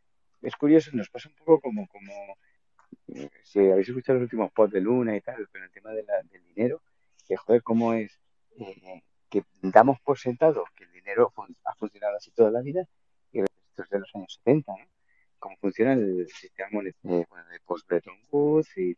es 0.41 0.57
curioso, 0.57 0.91
nos 0.95 1.11
pasa 1.11 1.29
un 1.29 1.35
poco 1.37 1.61
como, 1.61 1.87
como 1.89 2.37
eh, 3.15 3.31
si 3.43 3.61
habéis 3.61 3.89
escuchado 3.89 4.19
los 4.19 4.27
últimos 4.27 4.53
posts 4.53 4.75
de 4.75 4.81
Luna 4.81 5.17
y 5.17 5.21
tal, 5.21 5.49
con 5.49 5.63
el 5.63 5.71
tema 5.71 5.91
del 5.91 6.07
dinero, 6.55 6.83
que 7.27 7.37
joder, 7.37 7.63
cómo 7.63 7.95
es 7.95 8.21
eh, 8.59 9.03
que 9.29 9.45
damos 9.63 10.01
por 10.01 10.19
sentado 10.19 10.65
que 10.77 10.87
el 11.03 11.05
dinero 11.05 11.33
ha 11.65 11.75
funcionado 11.75 12.17
así 12.17 12.31
toda 12.31 12.51
la 12.51 12.61
vida 12.61 12.87
y 13.33 13.41
esto 13.41 13.83
es 13.83 13.91
de 13.91 13.99
los 13.99 14.15
años 14.15 14.41
70, 14.45 14.73
¿no? 14.73 14.85
Cómo 15.39 15.57
funciona 15.57 15.95
el 15.95 16.29
sistema 16.29 16.69
monetario 16.73 17.21
eh, 17.21 17.53
de 17.53 17.61
post-Bretton 17.65 18.17
Woods 18.31 18.77
y, 18.77 18.97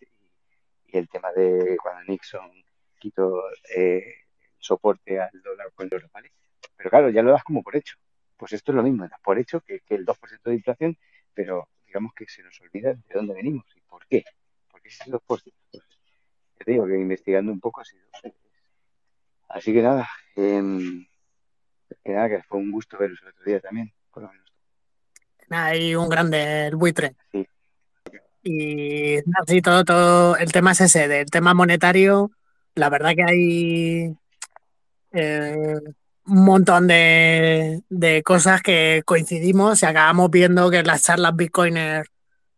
el 0.89 1.09
tema 1.09 1.33
de 1.33 1.77
cuando 1.83 2.05
Nixon 2.05 2.53
quitó 3.01 3.43
eh, 3.75 3.97
el 3.99 4.59
soporte 4.59 5.19
al 5.21 5.43
dólar 5.43 5.73
con 5.75 5.87
el 5.87 5.95
oro, 5.95 6.09
¿vale? 6.13 6.31
Pero 6.77 6.89
claro, 6.89 7.11
ya 7.11 7.23
lo 7.23 7.33
das 7.33 7.43
como 7.43 7.65
por 7.65 7.75
hecho. 7.75 7.97
Pues 8.37 8.53
esto 8.53 8.71
es 8.71 8.77
lo 8.77 8.83
mismo, 8.85 9.09
das 9.09 9.21
por 9.21 9.39
hecho 9.39 9.61
que, 9.61 9.83
el 9.89 10.07
2% 10.07 10.43
de 10.45 10.55
inflación, 10.55 10.97
pero 11.33 11.69
digamos 11.85 12.15
que 12.15 12.27
se 12.29 12.45
nos 12.45 12.61
olvida 12.61 12.93
de 12.93 13.15
dónde 13.15 13.35
venimos 13.35 13.67
y 13.75 13.81
por 13.81 14.07
qué. 14.07 14.25
Porque 14.71 14.89
ese 14.89 15.11
2%. 15.11 15.21
Pues, 15.27 15.43
te 16.59 16.71
digo 16.71 16.87
que 16.87 16.95
investigando 16.95 17.51
un 17.51 17.59
poco 17.59 17.81
ha 17.81 17.85
sido 17.85 18.05
Así 19.49 19.73
que 19.73 19.83
nada, 19.83 20.09
eh, 20.37 20.63
que 22.05 22.13
nada, 22.13 22.29
que 22.29 22.43
fue 22.43 22.59
un 22.59 22.71
gusto 22.71 22.99
veros 22.99 23.19
el 23.23 23.29
otro 23.29 23.45
día 23.45 23.61
también, 23.61 23.93
por 24.13 24.23
lo 24.23 24.31
menos. 24.31 24.45
Hay 25.51 25.95
un 25.95 26.09
grande, 26.09 26.67
el 26.67 26.77
buitre. 26.77 27.15
Sí. 27.33 27.47
Y 28.43 29.17
así 29.41 29.63
todo, 29.63 29.85
todo, 29.85 30.37
el 30.37 30.53
tema 30.53 30.73
es 30.73 30.83
ese, 30.83 31.09
del 31.09 31.31
tema 31.31 31.55
monetario, 31.55 32.31
la 32.75 32.91
verdad 32.91 33.15
que 33.15 33.23
hay 33.23 34.17
eh, 35.13 35.75
un 36.27 36.45
montón 36.45 36.87
de, 36.87 37.83
de, 37.89 38.23
cosas 38.23 38.61
que 38.63 39.03
coincidimos 39.07 39.83
y 39.83 39.87
acabamos 39.87 40.31
viendo 40.31 40.71
que 40.71 40.79
en 40.79 40.87
las 40.87 41.05
charlas 41.05 41.37
Bitcoiner 41.37 42.07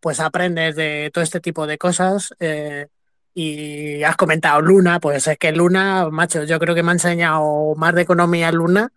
pues 0.00 0.20
aprendes 0.20 0.76
de 0.76 1.10
todo 1.12 1.22
este 1.24 1.40
tipo 1.40 1.66
de 1.66 1.78
cosas. 1.78 2.34
Eh, 2.40 2.86
y 3.34 4.02
has 4.02 4.16
comentado 4.16 4.60
Luna, 4.62 4.98
pues 4.98 5.26
es 5.26 5.36
que 5.36 5.52
Luna, 5.52 6.08
macho, 6.10 6.44
yo 6.44 6.58
creo 6.58 6.74
que 6.74 6.82
me 6.82 6.90
ha 6.90 6.92
enseñado 6.92 7.74
más 7.76 7.94
de 7.94 8.02
economía 8.02 8.50
Luna 8.50 8.92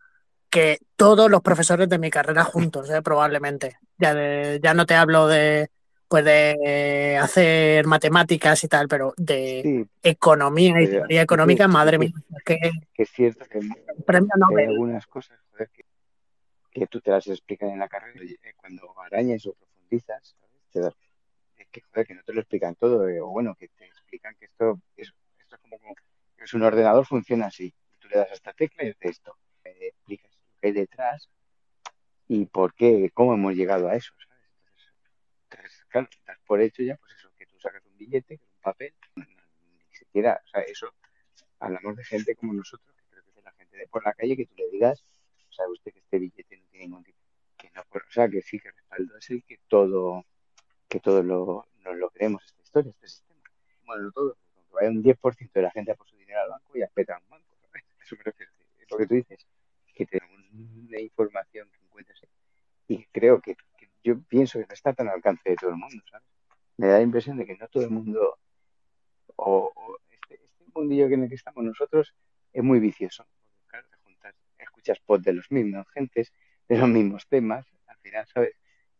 que 0.49 0.79
todos 0.95 1.29
los 1.29 1.41
profesores 1.41 1.87
de 1.89 1.99
mi 1.99 2.09
carrera 2.09 2.43
juntos, 2.43 2.89
¿eh? 2.89 3.01
probablemente. 3.01 3.77
Ya, 3.97 4.13
ya 4.57 4.73
no 4.73 4.85
te 4.85 4.95
hablo 4.95 5.27
de 5.27 5.69
pues 6.09 6.25
de 6.25 7.19
hacer 7.21 7.85
matemáticas 7.85 8.63
y 8.63 8.67
tal, 8.67 8.87
pero 8.87 9.13
de 9.15 9.85
economía 10.01 10.81
y 10.81 10.87
teoría 10.87 11.21
económica, 11.21 11.67
madre 11.67 11.99
mía. 11.99 12.11
Que, 12.43 12.57
es 12.95 13.09
cierto 13.11 13.45
que, 13.45 13.59
hay 14.57 14.65
algunas 14.65 15.05
cosas 15.05 15.37
que, 16.71 16.87
tú 16.87 16.99
te 16.99 17.11
las 17.11 17.27
explicas 17.27 17.69
en 17.71 17.77
la 17.77 17.87
carrera 17.87 18.23
y 18.23 18.35
cuando 18.57 18.91
arañas 18.99 19.45
o 19.45 19.53
profundizas, 19.53 20.35
te 20.71 20.79
das 20.79 20.95
que, 21.71 21.81
joder, 21.81 22.07
que 22.07 22.15
no 22.15 22.23
te 22.23 22.33
lo 22.33 22.41
explican 22.41 22.73
todo, 22.73 23.07
eh, 23.07 23.21
o 23.21 23.27
bueno, 23.27 23.55
que 23.55 23.67
te 23.67 23.85
explican 23.85 24.35
que 24.39 24.45
esto 24.45 24.79
es, 24.97 25.13
esto 25.39 25.55
es 25.55 25.61
como, 25.61 25.77
que 26.37 26.43
es 26.43 26.53
un 26.55 26.63
ordenador, 26.63 27.05
funciona 27.05 27.47
así. 27.47 27.73
Tú 27.99 28.07
le 28.07 28.17
das 28.17 28.31
a 28.31 28.33
esta 28.33 28.53
tecla 28.53 28.83
y 28.85 28.89
hace 28.89 29.09
esto. 29.09 29.35
explicas 29.63 30.28
lo 30.28 30.28
que 30.59 30.67
hay 30.67 30.73
detrás 30.73 31.29
y 32.27 32.45
por 32.45 32.73
qué, 32.73 33.09
cómo 33.13 33.33
hemos 33.33 33.55
llegado 33.55 33.89
a 33.89 33.95
eso, 33.95 34.13
¿sabes? 34.27 34.93
Entonces, 35.49 35.85
claro, 35.89 36.07
por 36.45 36.61
hecho 36.61 36.83
ya, 36.83 36.97
pues 36.97 37.15
eso, 37.15 37.31
que 37.37 37.45
tú 37.45 37.59
sacas 37.59 37.83
un 37.85 37.97
billete, 37.97 38.39
un 38.41 38.61
papel, 38.61 38.93
ni 39.15 39.95
siquiera, 39.95 40.41
o 40.45 40.47
sea, 40.49 40.61
eso, 40.61 40.93
hablamos 41.59 41.95
de 41.95 42.03
gente 42.03 42.35
como 42.35 42.53
nosotros, 42.53 42.95
que 42.95 43.03
creo 43.09 43.23
que 43.23 43.39
es 43.39 43.43
la 43.43 43.51
gente 43.53 43.77
de 43.77 43.87
por 43.87 44.05
la 44.05 44.13
calle, 44.13 44.37
que 44.37 44.45
tú 44.45 44.55
le 44.57 44.69
digas, 44.69 45.03
sabe 45.49 45.71
usted 45.71 45.91
que 45.91 45.99
este 45.99 46.19
billete 46.19 46.57
no 46.57 46.65
tiene 46.69 46.85
ningún 46.85 47.03
tipo, 47.03 47.19
que 47.57 47.71
no, 47.71 47.81
o 47.81 48.11
sea, 48.11 48.29
que 48.29 48.41
sí, 48.41 48.59
que 48.59 48.71
respaldo 48.71 49.17
es 49.17 49.29
el 49.31 49.43
que 49.43 49.59
todo 49.67 50.25
que 50.89 50.99
todos 50.99 51.23
lo, 51.23 51.67
nos 51.83 51.95
lo 51.95 52.09
creemos 52.09 52.43
esta 52.43 52.63
historia, 52.63 52.89
este 52.89 53.07
sistema. 53.07 53.39
Bueno, 53.85 54.03
no 54.05 54.11
todo, 54.11 54.37
aunque 54.55 54.73
vaya 54.73 54.89
un 54.89 55.03
10% 55.03 55.51
de 55.53 55.61
la 55.61 55.71
gente 55.71 55.91
a 55.91 55.95
por 55.95 56.09
su 56.09 56.17
dinero 56.17 56.41
al 56.41 56.49
banco, 56.49 56.73
ya 56.75 56.87
peta 56.87 57.21
un 57.23 57.29
banco. 57.29 57.45
Eso 58.01 58.15
me 58.17 58.23
refiero. 58.23 58.51
Es 58.79 58.89
lo 58.89 58.97
que 58.97 59.05
tú 59.05 59.13
dices, 59.13 59.45
que 59.93 60.05
tenemos 60.07 60.35
una 60.51 60.99
información 60.99 61.69
que 61.69 61.77
encuentres. 61.85 62.19
Y 62.87 63.05
creo 63.05 63.39
que, 63.39 63.55
yo 64.03 64.19
pienso 64.49 64.59
que 64.59 64.71
no 64.71 64.73
está 64.73 64.93
tan 64.93 65.07
al 65.07 65.15
alcance 65.15 65.49
de 65.49 65.55
todo 65.55 65.69
el 65.69 65.77
mundo, 65.77 66.03
¿sabes? 66.09 66.27
Me 66.77 66.87
da 66.87 66.97
la 66.97 67.03
impresión 67.03 67.37
de 67.37 67.45
que 67.45 67.55
no 67.57 67.67
todo 67.67 67.83
el 67.83 67.89
mundo, 67.89 68.37
o, 69.35 69.71
este, 70.09 70.43
este, 70.43 70.65
mundillo 70.73 71.05
en 71.05 71.23
el 71.23 71.29
que 71.29 71.35
estamos 71.35 71.63
nosotros, 71.63 72.15
es 72.53 72.63
muy 72.63 72.79
vicioso. 72.79 73.25
Juntas, 74.03 74.35
escuchas 74.57 74.99
pod 74.99 75.21
de 75.21 75.33
los 75.33 75.51
mismos 75.51 75.87
gentes, 75.93 76.33
de 76.67 76.77
los 76.77 76.89
mismos 76.89 77.27
temas, 77.27 77.65
al 77.87 77.97
final, 77.97 78.25
¿sabes? 78.27 78.53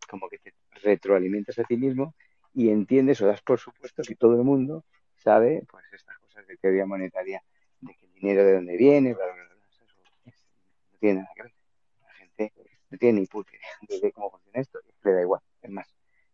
Como 0.07 0.29
que 0.29 0.37
te 0.39 0.53
retroalimentas 0.83 1.57
a 1.59 1.63
ti 1.63 1.77
mismo 1.77 2.15
y 2.53 2.69
entiendes 2.69 3.21
o 3.21 3.27
das 3.27 3.41
por 3.41 3.59
supuesto 3.59 4.03
que 4.03 4.15
todo 4.15 4.35
el 4.35 4.43
mundo 4.43 4.85
sabe 5.15 5.63
pues 5.69 5.85
estas 5.93 6.17
cosas 6.19 6.47
de 6.47 6.57
teoría 6.57 6.85
monetaria, 6.85 7.43
de 7.81 7.93
que 7.95 8.05
el 8.05 8.13
dinero 8.13 8.43
de 8.43 8.53
dónde 8.55 8.77
viene, 8.77 9.13
bla, 9.13 9.25
bla, 9.25 9.43
no 9.43 10.97
tiene 10.99 11.21
nada 11.21 11.31
que 11.35 11.43
ver. 11.43 11.53
La 12.01 12.13
gente 12.13 12.53
no 12.89 12.97
tiene 12.97 13.21
ni 13.21 13.27
puta 13.27 13.51
idea 13.51 14.01
de 14.01 14.11
cómo 14.11 14.31
funciona 14.31 14.59
esto, 14.59 14.79
le 15.03 15.11
da 15.11 15.21
igual, 15.21 15.41
es 15.61 15.69
más, 15.69 15.87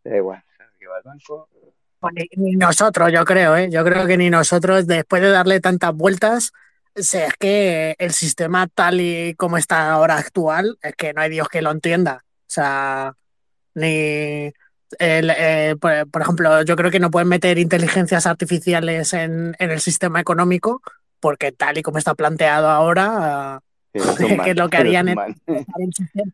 le 0.04 0.12
da 0.12 0.18
igual, 0.18 0.44
sabe 0.58 0.72
que 0.80 0.88
va 0.88 0.98
al 0.98 1.04
banco. 1.04 1.50
Ni 2.38 2.56
nosotros, 2.56 3.12
yo 3.12 3.26
creo, 3.26 3.56
¿eh? 3.58 3.70
yo 3.70 3.84
creo 3.84 4.08
que 4.08 4.18
ni 4.18 4.30
nosotros, 4.30 4.88
después 4.88 5.22
de 5.22 5.30
darle 5.30 5.60
tantas 5.60 5.94
vueltas, 5.94 6.52
es 6.96 7.34
que 7.38 7.96
el 8.00 8.14
sistema 8.14 8.68
tal 8.68 9.02
y 9.02 9.36
como 9.36 9.58
está 9.58 9.92
ahora 9.92 10.18
actual, 10.18 10.78
es 10.82 10.96
que 10.96 11.14
no 11.14 11.22
hay 11.22 11.30
Dios 11.30 11.50
que 11.50 11.62
lo 11.62 11.72
entienda. 11.72 12.24
O 12.24 12.48
sea, 12.48 13.14
ni 13.74 14.54
eh, 15.00 15.76
por, 15.80 16.22
ejemplo, 16.22 16.62
yo 16.64 16.76
creo 16.76 16.92
que 16.92 17.00
no 17.00 17.12
pueden 17.12 17.28
meter 17.28 17.58
inteligencias 17.58 18.26
artificiales 18.26 19.14
en, 19.14 19.56
el 19.60 19.80
sistema 19.82 20.20
económico 20.20 20.82
porque 21.20 21.52
tal 21.52 21.78
y 21.78 21.82
como 21.82 21.98
está 21.98 22.14
planteado 22.14 22.70
ahora, 22.70 23.60
que 23.94 24.52
es 24.52 24.56
lo 24.56 24.70
que 24.70 24.78
harían 24.78 25.10
el 25.10 25.94
sistema. 25.94 26.32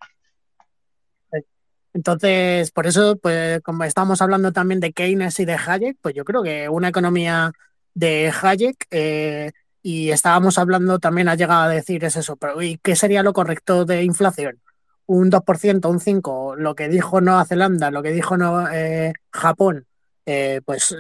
Entonces, 1.93 2.72
por 2.72 2.88
eso, 2.88 3.18
pues 3.18 3.61
como 3.61 3.84
estamos 3.84 4.22
hablando 4.22 4.51
también 4.53 4.80
de 4.80 4.93
Keynes 4.93 5.39
y 5.39 5.45
de 5.45 5.55
Hayek, 5.55 5.97
pues 6.01 6.15
yo 6.15 6.23
creo 6.23 6.41
que 6.43 6.69
una 6.69 6.88
economía 6.89 7.51
de 7.93 8.31
Hayek 8.41 8.88
eh, 8.91 9.51
y 9.84 10.11
estábamos 10.11 10.57
hablando, 10.57 10.99
también 10.99 11.27
ha 11.27 11.35
llegado 11.35 11.63
a 11.63 11.68
decir 11.69 12.03
es 12.05 12.15
eso, 12.15 12.35
pero 12.38 12.61
¿y 12.61 12.77
qué 12.77 12.95
sería 12.95 13.23
lo 13.23 13.34
correcto 13.34 13.85
de 13.85 14.03
inflación? 14.03 14.61
Un 15.07 15.31
2%, 15.31 15.89
un 15.89 15.99
5%, 15.99 16.55
lo 16.55 16.76
que 16.76 16.88
dijo 16.88 17.19
Nueva 17.19 17.45
Zelanda, 17.45 17.91
lo 17.91 18.03
que 18.03 18.11
dijo 18.11 18.35
eh, 18.72 19.13
Japón, 19.31 19.88
eh, 20.26 20.61
pues 20.65 20.95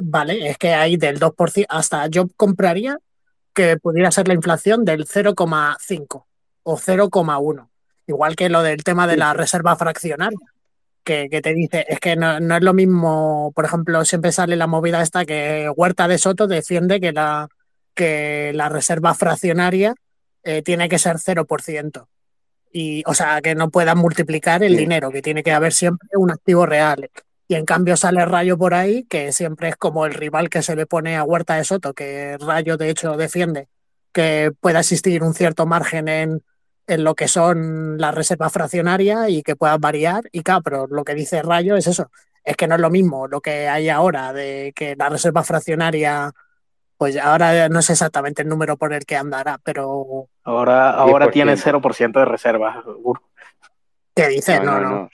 vale, 0.00 0.50
es 0.50 0.58
que 0.58 0.74
hay 0.74 0.96
del 0.96 1.18
2%, 1.18 1.66
hasta 1.68 2.06
yo 2.08 2.28
compraría 2.36 2.98
que 3.54 3.78
pudiera 3.78 4.10
ser 4.10 4.28
la 4.28 4.34
inflación 4.34 4.84
del 4.84 5.06
0,5 5.06 6.24
o 6.62 6.76
0,1. 6.76 7.68
Igual 8.06 8.36
que 8.36 8.48
lo 8.48 8.62
del 8.62 8.84
tema 8.84 9.06
de 9.06 9.16
la 9.16 9.34
reserva 9.34 9.76
fraccionaria, 9.76 10.38
que, 11.06 11.28
te 11.28 11.54
dice, 11.54 11.84
es 11.88 12.00
que 12.00 12.16
no, 12.16 12.36
es 12.36 12.62
lo 12.62 12.74
mismo, 12.74 13.52
por 13.54 13.64
ejemplo, 13.64 14.04
siempre 14.04 14.32
sale 14.32 14.56
la 14.56 14.66
movida 14.66 15.02
esta 15.02 15.24
que 15.24 15.70
Huerta 15.74 16.08
de 16.08 16.18
Soto 16.18 16.48
defiende 16.48 17.00
que 17.00 17.12
la, 17.12 17.48
que 17.94 18.50
la 18.54 18.68
reserva 18.68 19.14
fraccionaria 19.14 19.94
eh, 20.42 20.62
tiene 20.62 20.88
que 20.88 20.98
ser 20.98 21.16
0%. 21.16 22.06
Y, 22.72 23.04
o 23.06 23.14
sea, 23.14 23.40
que 23.40 23.54
no 23.54 23.70
puedan 23.70 23.98
multiplicar 23.98 24.64
el 24.64 24.76
dinero, 24.76 25.10
que 25.10 25.22
tiene 25.22 25.44
que 25.44 25.52
haber 25.52 25.72
siempre 25.72 26.08
un 26.14 26.32
activo 26.32 26.66
real. 26.66 27.08
Y 27.48 27.54
en 27.54 27.64
cambio 27.64 27.96
sale 27.96 28.24
Rayo 28.24 28.58
por 28.58 28.74
ahí, 28.74 29.04
que 29.04 29.32
siempre 29.32 29.68
es 29.68 29.76
como 29.76 30.06
el 30.06 30.14
rival 30.14 30.50
que 30.50 30.62
se 30.62 30.74
le 30.74 30.86
pone 30.86 31.16
a 31.16 31.22
Huerta 31.22 31.54
de 31.54 31.64
Soto, 31.64 31.94
que 31.94 32.36
Rayo 32.38 32.76
de 32.76 32.90
hecho 32.90 33.16
defiende 33.16 33.68
que 34.12 34.50
pueda 34.60 34.80
existir 34.80 35.22
un 35.22 35.34
cierto 35.34 35.66
margen 35.66 36.08
en, 36.08 36.42
en 36.86 37.04
lo 37.04 37.14
que 37.14 37.28
son 37.28 37.98
las 37.98 38.14
reservas 38.14 38.52
fraccionarias 38.52 39.28
y 39.28 39.42
que 39.42 39.56
puedan 39.56 39.80
variar. 39.80 40.24
Y 40.32 40.42
claro, 40.42 40.62
pero 40.62 40.86
lo 40.86 41.04
que 41.04 41.14
dice 41.14 41.42
Rayo 41.42 41.76
es 41.76 41.86
eso, 41.86 42.10
es 42.44 42.56
que 42.56 42.68
no 42.68 42.76
es 42.76 42.80
lo 42.80 42.90
mismo 42.90 43.26
lo 43.26 43.40
que 43.40 43.68
hay 43.68 43.88
ahora 43.88 44.32
de 44.32 44.72
que 44.74 44.96
la 44.96 45.08
reserva 45.08 45.42
fraccionaria, 45.42 46.32
pues 46.96 47.16
ahora 47.16 47.68
no 47.68 47.82
sé 47.82 47.92
exactamente 47.92 48.42
el 48.42 48.48
número 48.48 48.76
por 48.76 48.92
el 48.92 49.04
que 49.04 49.16
andará, 49.16 49.58
pero... 49.62 50.28
Ahora, 50.44 50.90
ahora 50.90 51.30
tiene 51.30 51.56
0% 51.56 52.12
de 52.12 52.24
reservas, 52.24 52.84
¿Qué 54.16 54.28
dices? 54.28 54.62
No, 54.62 54.80
no. 54.80 55.10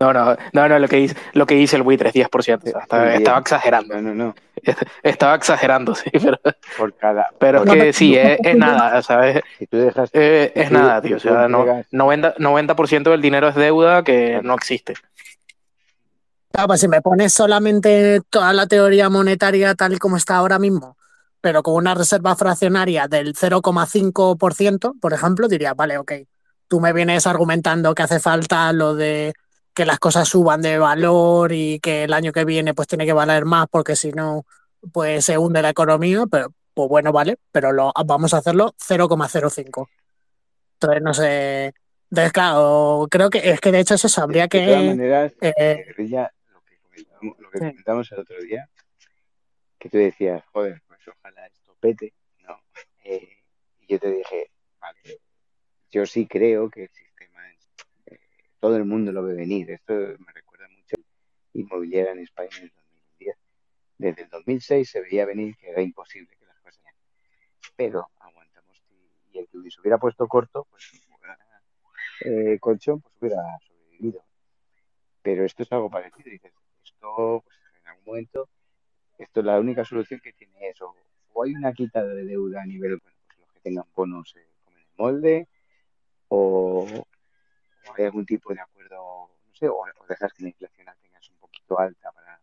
No, 0.00 0.12
no, 0.12 0.36
no, 0.52 0.68
no, 0.68 0.78
lo, 0.78 0.86
que 0.86 0.96
dice, 0.96 1.16
lo 1.32 1.46
que 1.46 1.54
dice 1.54 1.76
el 1.76 1.82
buitre 1.82 2.10
es 2.10 2.14
10%. 2.14 2.78
estaba, 3.18 3.38
exagerando. 3.38 3.94
No, 3.94 4.02
no, 4.02 4.14
no. 4.14 4.34
Estaba 5.02 5.34
exagerando, 5.36 5.94
sí, 5.94 6.10
pero. 6.12 6.38
Por 6.76 6.94
cada. 6.94 7.28
Pero 7.38 7.64
es 7.64 7.72
que 7.72 7.92
sí, 7.94 8.14
es, 8.16 8.38
nada, 8.54 9.00
¿sabes? 9.00 9.40
Si 9.58 9.66
tú 9.66 9.78
dejas, 9.78 10.10
eh, 10.12 10.52
es 10.54 10.70
nada, 10.70 11.00
tío. 11.00 11.16
O 11.16 11.20
sea, 11.20 11.48
no, 11.48 11.64
90%, 11.64 12.34
90 12.38 13.10
del 13.10 13.22
dinero 13.22 13.48
es 13.48 13.54
deuda 13.54 14.04
que 14.04 14.40
no 14.42 14.54
existe. 14.54 14.92
Claro, 16.52 16.68
pues 16.68 16.80
si 16.80 16.88
me 16.88 17.00
pones 17.00 17.32
solamente 17.32 18.20
toda 18.28 18.52
la 18.52 18.66
teoría 18.66 19.08
monetaria 19.08 19.74
tal 19.74 19.94
y 19.94 19.98
como 19.98 20.18
está 20.18 20.36
ahora 20.36 20.58
mismo, 20.58 20.98
pero 21.40 21.62
con 21.62 21.76
una 21.76 21.94
reserva 21.94 22.36
fraccionaria 22.36 23.08
del 23.08 23.34
0,5%, 23.34 25.00
por 25.00 25.12
ejemplo, 25.14 25.48
diría, 25.48 25.72
vale, 25.72 25.96
ok 25.96 26.12
tú 26.68 26.80
me 26.80 26.92
vienes 26.92 27.26
argumentando 27.26 27.94
que 27.94 28.02
hace 28.02 28.20
falta 28.20 28.72
lo 28.72 28.94
de 28.94 29.34
que 29.74 29.84
las 29.84 29.98
cosas 29.98 30.28
suban 30.28 30.62
de 30.62 30.78
valor 30.78 31.52
y 31.52 31.80
que 31.80 32.04
el 32.04 32.12
año 32.12 32.32
que 32.32 32.44
viene 32.44 32.74
pues 32.74 32.88
tiene 32.88 33.06
que 33.06 33.12
valer 33.12 33.44
más 33.44 33.66
porque 33.70 33.96
si 33.96 34.12
no 34.12 34.46
pues 34.92 35.24
se 35.24 35.38
hunde 35.38 35.62
la 35.62 35.70
economía, 35.70 36.24
pero 36.30 36.52
pues 36.74 36.88
bueno, 36.88 37.12
vale, 37.12 37.38
pero 37.50 37.72
lo, 37.72 37.92
vamos 38.06 38.34
a 38.34 38.38
hacerlo 38.38 38.74
0,05. 38.78 39.88
Entonces 40.74 41.02
no 41.02 41.14
sé, 41.14 41.74
entonces 42.10 42.32
claro, 42.32 43.06
creo 43.10 43.30
que 43.30 43.50
es 43.50 43.60
que 43.60 43.72
de 43.72 43.80
hecho 43.80 43.94
eso 43.94 44.22
habría 44.22 44.48
que... 44.48 44.60
De 44.60 44.66
todas 44.66 44.84
maneras, 44.84 45.32
eh, 45.40 45.86
lo 45.88 46.60
que, 46.60 46.78
comentamos, 46.82 47.38
lo 47.38 47.50
que 47.50 47.58
comentamos 47.58 48.12
el 48.12 48.18
otro 48.18 48.36
día, 48.42 48.68
que 49.78 49.88
tú 49.88 49.98
decías, 49.98 50.42
joder, 50.52 50.82
pues 50.86 51.00
ojalá 51.08 51.46
esto 51.46 51.76
pete, 51.80 52.12
¿no? 52.46 52.60
Eh, 53.06 53.28
y 53.80 53.92
yo 53.92 53.98
te 53.98 54.10
dije, 54.10 54.50
vale, 54.80 55.20
yo 55.94 56.06
sí 56.06 56.26
creo 56.26 56.68
que 56.70 56.84
el 56.84 56.90
sistema, 56.90 57.40
eh, 58.06 58.18
todo 58.58 58.76
el 58.76 58.84
mundo 58.84 59.12
lo 59.12 59.22
ve 59.22 59.34
venir. 59.34 59.70
Esto 59.70 59.94
me 59.94 60.32
recuerda 60.32 60.66
mucho 60.68 60.96
inmobiliaria 61.52 62.12
en 62.12 62.18
España 62.18 62.50
en 62.58 62.64
el 62.64 62.72
2010. 62.74 63.36
Desde 63.98 64.22
el 64.22 64.28
2006 64.28 64.90
se 64.90 65.00
veía 65.00 65.24
venir 65.24 65.56
que 65.56 65.70
era 65.70 65.82
imposible 65.82 66.34
que 66.36 66.46
las 66.46 66.58
cosas 66.58 66.82
pero 67.76 68.08
aguantamos 68.18 68.82
y 69.32 69.38
el 69.38 69.46
que 69.46 69.70
se 69.70 69.80
hubiera 69.80 69.98
puesto 69.98 70.26
corto, 70.26 70.66
pues 70.68 70.90
eh, 72.24 72.58
colchón, 72.58 73.00
pues 73.00 73.14
hubiera 73.20 73.42
sobrevivido. 73.66 74.24
Pero 75.22 75.44
esto 75.44 75.62
es 75.62 75.72
algo 75.72 75.90
parecido. 75.90 76.30
Dices, 76.30 76.52
esto, 76.84 77.42
pues 77.44 77.56
en 77.80 77.88
algún 77.88 78.04
momento, 78.04 78.48
esto 79.18 79.40
es 79.40 79.46
la 79.46 79.60
única 79.60 79.84
solución 79.84 80.20
que 80.20 80.32
tiene 80.32 80.68
eso. 80.68 80.94
O 81.32 81.44
hay 81.44 81.54
una 81.54 81.72
quita 81.72 82.04
de 82.04 82.24
deuda 82.24 82.62
a 82.62 82.66
nivel, 82.66 82.98
bueno, 82.98 83.16
pues 83.26 83.38
los 83.38 83.52
que 83.52 83.60
tengan 83.60 83.84
bonos 83.94 84.30
se 84.30 84.46
comen 84.64 84.80
el 84.80 84.88
molde, 84.96 85.48
o, 86.34 87.06
hay 87.96 88.04
algún 88.04 88.26
tipo 88.26 88.52
de 88.52 88.60
acuerdo, 88.60 88.96
no 88.96 89.54
sé, 89.54 89.68
o, 89.68 89.84
dejas 90.08 90.32
que 90.32 90.42
la 90.42 90.48
inflación 90.50 90.86
la 90.86 90.94
tengas 90.94 91.28
un 91.30 91.36
poquito 91.36 91.78
alta 91.78 92.10
para 92.12 92.40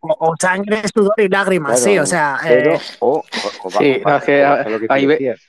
o, 0.00 0.34
sangre, 0.38 0.82
sudor 0.94 1.14
y 1.16 1.28
lágrimas, 1.28 1.82
sí, 1.82 1.98
o 1.98 2.04
sea. 2.04 2.38
Pero, 2.42 2.74
eh, 2.74 2.80
o, 3.00 3.24
o, 3.64 3.70
sí, 3.70 4.02
lo 4.04 4.20
que 4.20 4.86
ahí 4.88 5.06
decías, 5.06 5.40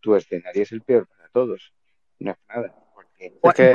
tu 0.00 0.14
escenario 0.14 0.62
es 0.62 0.72
el 0.72 0.80
peor 0.80 1.06
para 1.06 1.28
todos. 1.28 1.72
No 2.18 2.30
es 2.30 2.38
nada. 2.48 2.74
Porque, 3.40 3.70
es 3.70 3.74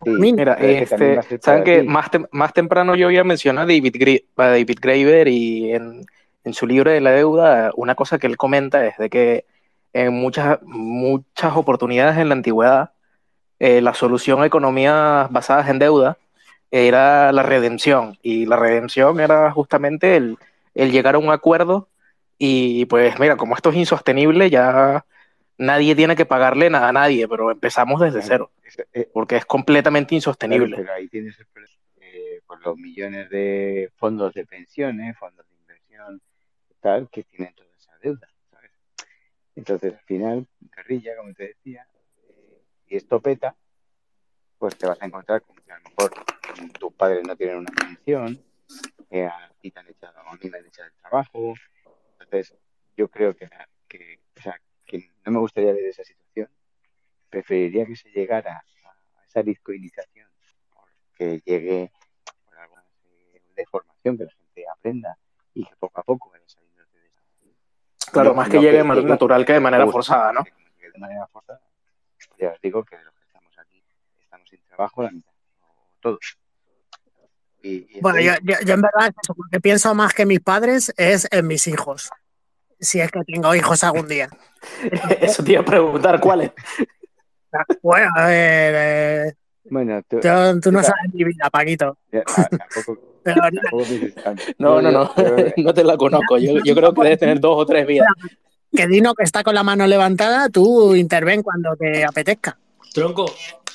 que, 0.00 0.10
mira, 0.10 0.54
este, 0.54 1.40
saben 1.40 1.64
que 1.64 1.82
más, 1.82 2.10
más 2.30 2.52
temprano 2.52 2.94
yo 2.94 3.06
había 3.06 3.24
mencionado 3.24 3.64
a 3.64 3.72
David, 3.72 4.22
David 4.36 4.78
Graeber 4.80 5.28
y 5.28 5.72
en, 5.72 6.04
en 6.44 6.54
su 6.54 6.66
libro 6.66 6.90
de 6.90 7.00
la 7.00 7.12
deuda, 7.12 7.72
una 7.76 7.94
cosa 7.94 8.18
que 8.18 8.26
él 8.26 8.36
comenta 8.36 8.86
es 8.86 8.96
de 8.98 9.10
que 9.10 9.44
en 9.92 10.12
muchas, 10.14 10.60
muchas 10.62 11.56
oportunidades 11.56 12.18
en 12.18 12.28
la 12.28 12.34
antigüedad, 12.34 12.92
eh, 13.58 13.80
la 13.80 13.94
solución 13.94 14.42
a 14.42 14.46
economías 14.46 15.30
basadas 15.30 15.68
en 15.68 15.78
deuda 15.78 16.18
era 16.72 17.30
la 17.32 17.42
redención. 17.42 18.18
Y 18.22 18.46
la 18.46 18.56
redención 18.56 19.20
era 19.20 19.52
justamente 19.52 20.16
el, 20.16 20.38
llegar 20.74 21.14
a 21.14 21.18
un 21.18 21.30
acuerdo. 21.30 21.88
Y 22.38 22.86
pues 22.86 23.20
mira, 23.20 23.36
como 23.36 23.54
esto 23.54 23.70
es 23.70 23.76
insostenible, 23.76 24.50
ya 24.50 25.04
nadie 25.58 25.94
tiene 25.94 26.16
que 26.16 26.26
pagarle 26.26 26.70
nada 26.70 26.88
a 26.88 26.92
nadie, 26.92 27.28
pero 27.28 27.52
empezamos 27.52 28.00
desde 28.00 28.22
cero, 28.22 28.50
eh, 28.92 29.08
porque 29.12 29.36
es 29.36 29.44
completamente 29.44 30.14
insostenible. 30.14 30.76
pero 30.76 30.92
ahí 30.94 31.06
tienes 31.06 31.38
eh, 32.00 32.40
por 32.46 32.60
los 32.66 32.76
millones 32.76 33.30
de 33.30 33.92
fondos 33.96 34.34
de 34.34 34.44
pensiones, 34.44 35.16
fondos 35.16 35.46
de 35.46 35.54
inversión, 35.54 36.20
tal, 36.80 37.08
que 37.10 37.22
tienen 37.22 37.54
toda 37.54 37.68
esa 37.78 37.92
deuda. 38.02 38.31
Entonces, 39.54 39.94
al 39.94 40.00
final, 40.00 40.46
guerrilla, 40.60 41.16
como 41.16 41.34
te 41.34 41.48
decía, 41.48 41.86
eh, 42.28 42.62
si 42.86 42.96
esto 42.96 43.20
peta, 43.20 43.54
pues 44.58 44.76
te 44.78 44.86
vas 44.86 45.00
a 45.02 45.06
encontrar 45.06 45.42
con 45.42 45.56
que 45.56 45.72
a 45.72 45.78
lo 45.78 45.90
mejor 45.90 46.12
tus 46.78 46.92
padres 46.94 47.26
no 47.26 47.36
tienen 47.36 47.58
una 47.58 47.70
pensión, 47.72 48.42
que 49.10 49.26
a 49.26 49.52
ti 49.60 49.70
te 49.70 49.80
han 49.80 49.88
echado, 49.88 50.20
a 50.20 50.32
mí 50.34 50.50
me 50.50 50.58
han 50.58 50.66
echado 50.66 50.88
el 50.88 50.94
trabajo. 50.94 51.54
Entonces, 52.20 52.54
yo 52.96 53.08
creo 53.08 53.34
que, 53.34 53.46
o 53.46 54.40
sea, 54.42 54.60
que 54.86 55.10
no 55.24 55.32
me 55.32 55.38
gustaría 55.38 55.72
ver 55.72 55.84
esa 55.84 56.04
situación. 56.04 56.48
Preferiría 57.28 57.86
que 57.86 57.96
se 57.96 58.10
llegara 58.10 58.58
a 58.58 59.24
esa 59.26 59.42
discoinización, 59.42 60.28
que 61.14 61.40
llegue 61.44 61.92
por 62.44 62.58
alguna 62.58 62.84
eh, 63.04 63.42
deformación, 63.56 64.16
que 64.16 64.24
la 64.24 64.32
gente 64.32 64.64
aprenda 64.68 65.18
y 65.54 65.64
que 65.64 65.76
poco 65.76 66.00
a 66.00 66.04
poco 66.04 66.30
vaya 66.30 66.44
saliendo 66.46 66.71
Claro, 68.12 68.34
más 68.34 68.48
que 68.48 68.58
llegue 68.58 68.78
de 68.78 68.84
manera 68.84 69.08
natural 69.08 69.44
que 69.44 69.54
de 69.54 69.60
manera 69.60 69.86
forzada, 69.86 70.32
¿no? 70.32 70.44
De 70.44 70.98
manera 70.98 71.26
forzada, 71.28 71.60
ya 72.38 72.50
os 72.50 72.60
digo 72.60 72.84
que 72.84 72.96
los 72.96 73.14
que 73.14 73.24
estamos 73.26 73.58
aquí 73.58 73.82
estamos 74.20 74.48
sin 74.48 74.60
trabajo, 74.66 75.02
la 75.02 75.10
mitad, 75.10 75.32
o 75.60 75.96
todos. 76.00 76.38
bueno, 78.00 78.20
yo, 78.20 78.32
yo, 78.42 78.74
en 78.74 78.82
verdad 78.82 79.14
lo 79.28 79.34
que 79.50 79.60
pienso 79.60 79.94
más 79.94 80.12
que 80.12 80.26
mis 80.26 80.40
padres 80.40 80.92
es 80.96 81.26
en 81.30 81.46
mis 81.46 81.66
hijos. 81.66 82.10
Si 82.78 83.00
es 83.00 83.10
que 83.12 83.20
tengo 83.24 83.54
hijos 83.54 83.84
algún 83.84 84.08
día. 84.08 84.28
Eso 85.20 85.42
te 85.44 85.52
iba 85.52 85.62
a 85.62 85.64
preguntar, 85.64 86.20
¿cuáles? 86.20 86.52
Bueno, 87.82 88.08
a 88.16 88.28
ver. 88.28 88.74
Eh, 89.28 89.34
bueno, 89.64 90.02
tú, 90.08 90.20
tú 90.62 90.72
no 90.72 90.82
sabes 90.82 91.12
mi 91.12 91.22
vida, 91.22 91.50
Paquito. 91.50 91.98
tampoco, 92.10 93.11
no, 94.58 94.82
no, 94.82 94.90
no, 94.90 95.12
no 95.56 95.74
te 95.74 95.84
la 95.84 95.96
conozco. 95.96 96.38
Yo, 96.38 96.54
yo 96.64 96.74
creo 96.74 96.92
que 96.92 97.02
debes 97.02 97.18
tener 97.18 97.40
dos 97.40 97.56
o 97.58 97.66
tres 97.66 97.86
vidas. 97.86 98.08
Que 98.74 98.86
Dino, 98.86 99.14
que 99.14 99.24
está 99.24 99.44
con 99.44 99.54
la 99.54 99.62
mano 99.62 99.86
levantada, 99.86 100.48
tú 100.48 100.94
interven 100.94 101.42
cuando 101.42 101.76
te 101.76 102.04
apetezca. 102.04 102.58
Tronco, 102.94 103.26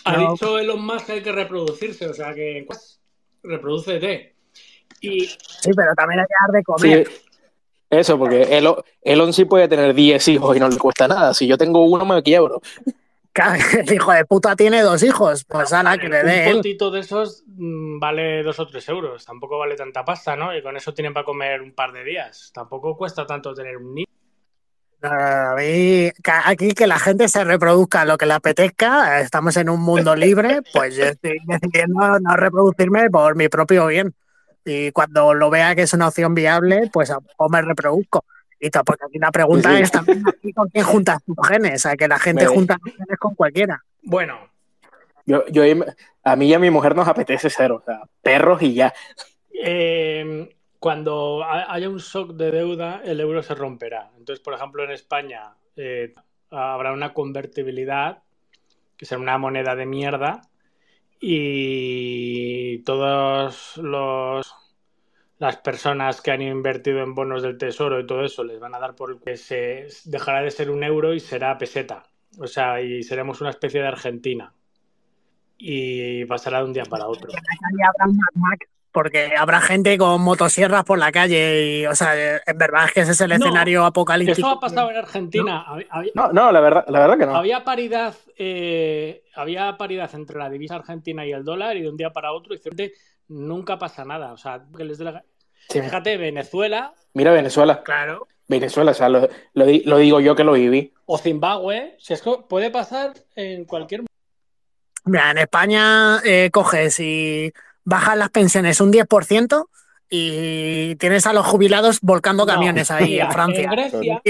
ha 0.03 0.17
dicho 0.17 0.57
Elon 0.57 0.83
Musk 0.83 1.05
que 1.05 1.11
hay 1.13 1.21
que 1.21 1.31
reproducirse, 1.31 2.07
o 2.07 2.13
sea 2.13 2.33
que 2.33 2.63
pues, 2.65 2.99
reproducete. 3.43 4.35
Y... 5.01 5.25
Sí, 5.25 5.71
pero 5.75 5.93
también 5.95 6.21
hay 6.21 6.25
que 6.25 6.33
dar 6.41 6.51
de 6.51 6.63
comer. 6.63 7.09
eso, 7.89 8.17
porque 8.17 8.41
Elon, 8.57 8.77
Elon 9.01 9.33
sí 9.33 9.45
puede 9.45 9.67
tener 9.67 9.93
10 9.93 10.27
hijos 10.29 10.57
y 10.57 10.59
no 10.59 10.67
le 10.67 10.77
cuesta 10.77 11.07
nada. 11.07 11.33
Si 11.33 11.45
yo 11.45 11.57
tengo 11.57 11.85
uno, 11.85 12.05
me 12.05 12.23
quiebro. 12.23 12.61
El 13.77 13.93
hijo 13.93 14.11
de 14.11 14.25
puta 14.25 14.55
tiene 14.55 14.81
dos 14.81 15.03
hijos, 15.03 15.45
pues 15.45 15.71
ala, 15.73 15.97
que 15.97 16.09
le 16.09 16.23
dé. 16.23 16.47
Un 16.47 16.57
potito 16.57 16.91
de 16.91 17.01
esos 17.01 17.43
mm, 17.47 17.99
vale 17.99 18.43
dos 18.43 18.59
o 18.59 18.67
tres 18.67 18.87
euros, 18.89 19.25
tampoco 19.25 19.57
vale 19.57 19.75
tanta 19.75 20.03
pasta, 20.03 20.35
¿no? 20.35 20.55
Y 20.55 20.61
con 20.61 20.75
eso 20.75 20.93
tienen 20.93 21.13
para 21.13 21.25
comer 21.25 21.61
un 21.61 21.73
par 21.73 21.91
de 21.91 22.03
días. 22.03 22.51
Tampoco 22.53 22.97
cuesta 22.97 23.25
tanto 23.25 23.53
tener 23.53 23.77
un 23.77 23.93
niño. 23.93 24.07
A 25.01 25.53
mí, 25.55 26.11
aquí 26.45 26.71
que 26.71 26.87
la 26.87 26.97
gente 26.97 27.27
se 27.27 27.43
reproduzca 27.43 28.03
lo 28.03 28.17
que 28.17 28.25
le 28.25 28.33
apetezca, 28.33 29.19
estamos 29.21 29.55
en 29.57 29.69
un 29.69 29.79
mundo 29.79 30.15
libre, 30.15 30.61
pues 30.73 30.95
yo 30.95 31.05
estoy 31.05 31.37
decidiendo 31.45 32.19
no 32.19 32.35
reproducirme 32.35 33.09
por 33.09 33.35
mi 33.35 33.47
propio 33.47 33.87
bien. 33.87 34.15
Y 34.65 34.91
cuando 34.91 35.33
lo 35.33 35.49
vea 35.49 35.75
que 35.75 35.83
es 35.83 35.93
una 35.93 36.07
opción 36.07 36.33
viable, 36.33 36.89
pues 36.91 37.13
o 37.37 37.49
me 37.49 37.61
reproduzco. 37.61 38.25
Y 38.59 38.69
porque 38.69 39.05
aquí 39.05 39.19
la 39.19 39.31
pregunta 39.31 39.77
es 39.79 39.91
también 39.91 40.23
con 40.55 40.69
quién 40.69 40.83
juntas 40.83 41.23
tus 41.23 41.35
genes, 41.47 41.75
o 41.75 41.89
sea, 41.89 41.95
que 41.95 42.07
la 42.07 42.17
gente 42.17 42.45
junta 42.47 42.77
tus 42.83 42.93
genes 42.93 43.17
con 43.19 43.35
cualquiera. 43.35 43.83
Bueno. 44.01 44.49
Yo, 45.25 45.45
yo, 45.47 45.63
a 46.23 46.35
mí 46.35 46.47
y 46.47 46.53
a 46.53 46.59
mi 46.59 46.69
mujer 46.69 46.95
nos 46.95 47.07
apetece 47.07 47.49
cero, 47.49 47.79
o 47.81 47.85
sea, 47.85 48.01
perros 48.21 48.61
y 48.61 48.73
ya. 48.73 48.93
Eh, 49.53 50.55
cuando 50.79 51.43
haya 51.43 51.89
un 51.89 51.97
shock 51.97 52.33
de 52.33 52.51
deuda, 52.51 53.01
el 53.03 53.19
euro 53.19 53.43
se 53.43 53.55
romperá. 53.55 54.11
Entonces, 54.17 54.43
por 54.43 54.53
ejemplo, 54.53 54.83
en 54.83 54.91
España 54.91 55.55
eh, 55.75 56.13
habrá 56.49 56.93
una 56.93 57.13
convertibilidad, 57.13 58.23
que 58.95 59.05
será 59.05 59.19
una 59.19 59.37
moneda 59.37 59.75
de 59.75 59.85
mierda, 59.85 60.41
y 61.19 62.79
todos 62.79 63.77
los 63.77 64.55
las 65.39 65.57
personas 65.57 66.21
que 66.21 66.31
han 66.31 66.41
invertido 66.41 67.01
en 67.01 67.13
bonos 67.13 67.43
del 67.43 67.57
tesoro 67.57 67.99
y 67.99 68.07
todo 68.07 68.23
eso 68.23 68.43
les 68.43 68.59
van 68.59 68.73
a 68.75 68.79
dar 68.79 68.95
por 68.95 69.19
que 69.21 69.37
se 69.37 69.87
dejará 70.05 70.41
de 70.41 70.51
ser 70.51 70.69
un 70.69 70.83
euro 70.83 71.13
y 71.13 71.19
será 71.19 71.57
peseta. 71.57 72.03
O 72.39 72.47
sea, 72.47 72.81
y 72.81 73.03
seremos 73.03 73.41
una 73.41 73.51
especie 73.51 73.81
de 73.81 73.87
Argentina. 73.87 74.53
Y 75.57 76.25
pasará 76.25 76.59
de 76.59 76.65
un 76.65 76.73
día 76.73 76.85
para 76.85 77.07
otro 77.07 77.29
porque 78.97 79.35
habrá 79.37 79.61
gente 79.61 79.95
con 79.95 80.23
motosierras 80.23 80.83
por 80.83 80.97
la 80.97 81.11
calle 81.11 81.81
y, 81.81 81.85
o 81.85 81.93
sea, 81.93 82.41
en 82.43 82.57
verdad 82.57 82.85
es 82.85 82.93
que 82.93 83.01
ese 83.01 83.11
es 83.11 83.21
el 83.21 83.31
escenario 83.31 83.85
apocalíptico. 83.85 84.39
Eso 84.39 84.49
ha 84.49 84.59
pasado 84.59 84.89
en 84.89 84.97
Argentina. 84.97 85.67
No, 86.15 86.33
no, 86.33 86.51
la, 86.51 86.59
verdad, 86.59 86.83
la 86.87 86.99
verdad 87.01 87.17
que 87.19 87.25
no. 87.27 87.35
Había 87.35 87.63
paridad, 87.63 88.15
eh, 88.39 89.21
había 89.35 89.77
paridad 89.77 90.09
entre 90.15 90.39
la 90.39 90.49
divisa 90.49 90.77
argentina 90.77 91.27
y 91.27 91.31
el 91.31 91.43
dólar 91.43 91.77
y 91.77 91.83
de 91.83 91.89
un 91.91 91.95
día 91.95 92.09
para 92.09 92.31
otro 92.31 92.55
y 92.55 92.59
nunca 93.27 93.77
pasa 93.77 94.03
nada. 94.03 94.33
O 94.33 94.37
sea, 94.37 94.63
que 94.75 94.83
les 94.83 94.97
Fíjate, 95.69 96.17
Venezuela. 96.17 96.95
Mira 97.13 97.31
Venezuela. 97.33 97.83
Claro. 97.83 98.27
Venezuela, 98.47 98.89
o 98.89 98.95
sea, 98.95 99.09
lo, 99.09 99.29
lo, 99.53 99.97
digo 99.99 100.19
yo 100.21 100.35
que 100.35 100.43
lo 100.43 100.53
viví. 100.53 100.91
O 101.05 101.19
Zimbabue, 101.19 101.97
si 101.99 102.13
es 102.13 102.23
que 102.23 102.31
puede 102.49 102.71
pasar 102.71 103.13
en 103.35 103.65
cualquier 103.65 104.05
Mira, 105.05 105.31
en 105.31 105.37
España 105.37 106.19
eh, 106.25 106.49
coges 106.51 106.99
y 106.99 107.53
bajan 107.87 108.19
las 108.19 108.29
pensiones 108.29 108.81
un 108.81 108.91
10% 108.91 109.65
y 110.09 110.95
tienes 110.95 111.25
a 111.25 111.31
los 111.31 111.45
jubilados 111.45 111.99
volcando 112.01 112.45
camiones 112.45 112.91
ahí 112.91 113.17
en 113.19 113.31
Francia. 113.31 113.63
En 113.63 113.71
Grecia, 113.71 114.21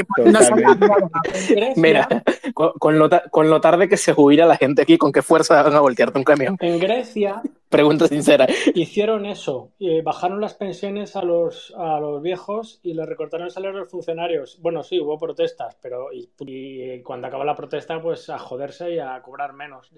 Mira, 1.75 2.07
con, 2.53 2.99
lo, 2.99 3.61
tarde 3.61 3.89
que 3.89 3.97
se 3.97 4.13
jubila 4.13 4.45
la 4.45 4.57
gente 4.57 4.83
aquí, 4.83 4.99
¿con 4.99 5.11
qué 5.11 5.23
fuerza 5.23 5.61
van 5.61 5.73
a 5.73 5.79
voltearte 5.79 6.19
un 6.19 6.23
camión? 6.23 6.55
En 6.59 6.79
Grecia. 6.79 7.41
Pregunta 7.69 8.07
sincera. 8.07 8.47
Hicieron 8.75 9.25
eso. 9.25 9.71
bajaron 10.03 10.39
las 10.39 10.53
pensiones 10.53 11.15
a 11.15 11.23
los, 11.23 11.73
a 11.77 11.99
los 11.99 12.21
viejos 12.21 12.79
y 12.83 12.93
le 12.93 13.05
recortaron 13.07 13.47
el 13.47 13.51
salario 13.51 13.77
a 13.77 13.81
los 13.81 13.89
funcionarios. 13.89 14.59
Bueno, 14.61 14.83
sí, 14.83 14.99
hubo 14.99 15.17
protestas, 15.17 15.75
pero 15.81 16.09
y, 16.13 17.01
cuando 17.01 17.27
acaba 17.27 17.43
la 17.43 17.55
protesta, 17.55 17.99
pues 18.01 18.29
a 18.29 18.37
joderse 18.37 18.91
y 18.93 18.99
a 18.99 19.19
cobrar 19.23 19.53
menos. 19.53 19.91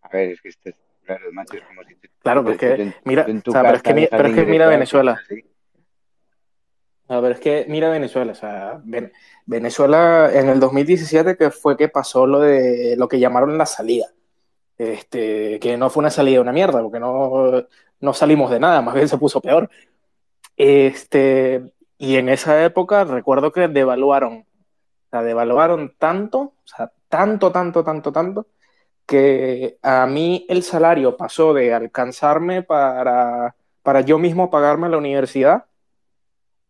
A 0.00 0.08
ver, 0.08 0.30
es 0.30 0.40
que 0.40 0.48
este 0.48 0.74
Claro, 1.04 1.32
macho, 1.32 1.56
es 1.56 1.62
como 1.64 1.82
si 1.84 1.96
claro, 2.22 2.44
porque 2.44 2.94
mira, 3.04 3.24
pero 3.24 3.74
es 3.74 3.82
que, 3.82 4.08
pero 4.10 4.28
es 4.28 4.34
que 4.34 4.44
mira 4.46 4.68
Venezuela. 4.68 5.20
A 7.08 7.20
ver, 7.20 7.32
es 7.32 7.40
que 7.40 7.66
mira 7.68 7.90
Venezuela, 7.90 8.32
o 8.32 8.34
sea, 8.34 8.80
Venezuela 9.44 10.30
en 10.32 10.48
el 10.48 10.60
2017 10.60 11.36
que 11.36 11.50
fue 11.50 11.76
que 11.76 11.88
pasó 11.88 12.26
lo 12.26 12.40
de 12.40 12.94
lo 12.96 13.08
que 13.08 13.18
llamaron 13.18 13.58
la 13.58 13.66
salida. 13.66 14.06
Este, 14.78 15.60
que 15.60 15.76
no 15.76 15.90
fue 15.90 16.00
una 16.00 16.10
salida 16.10 16.40
una 16.40 16.52
mierda, 16.52 16.80
porque 16.82 16.98
no, 16.98 17.66
no 18.00 18.14
salimos 18.14 18.50
de 18.50 18.60
nada, 18.60 18.82
más 18.82 18.94
bien 18.94 19.08
se 19.08 19.18
puso 19.18 19.40
peor. 19.40 19.68
Este, 20.56 21.72
y 21.98 22.16
en 22.16 22.28
esa 22.28 22.64
época 22.64 23.04
recuerdo 23.04 23.52
que 23.52 23.68
devaluaron, 23.68 24.38
o 24.38 25.10
sea, 25.10 25.22
devaluaron 25.22 25.94
tanto, 25.98 26.38
o 26.40 26.54
sea, 26.64 26.92
tanto, 27.08 27.52
tanto, 27.52 27.84
tanto, 27.84 28.12
tanto, 28.12 28.46
que 29.06 29.78
a 29.82 30.06
mí 30.06 30.46
el 30.48 30.62
salario 30.62 31.16
pasó 31.16 31.54
de 31.54 31.74
alcanzarme 31.74 32.62
para, 32.62 33.54
para 33.82 34.00
yo 34.00 34.18
mismo 34.18 34.50
pagarme 34.50 34.88
la 34.88 34.98
universidad 34.98 35.64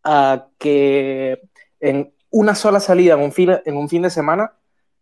a 0.04 0.46
que 0.58 1.42
en 1.80 2.12
una 2.30 2.54
sola 2.54 2.80
salida, 2.80 3.14
en 3.14 3.20
un, 3.20 3.32
fin, 3.32 3.56
en 3.64 3.76
un 3.76 3.88
fin 3.88 4.02
de 4.02 4.10
semana, 4.10 4.52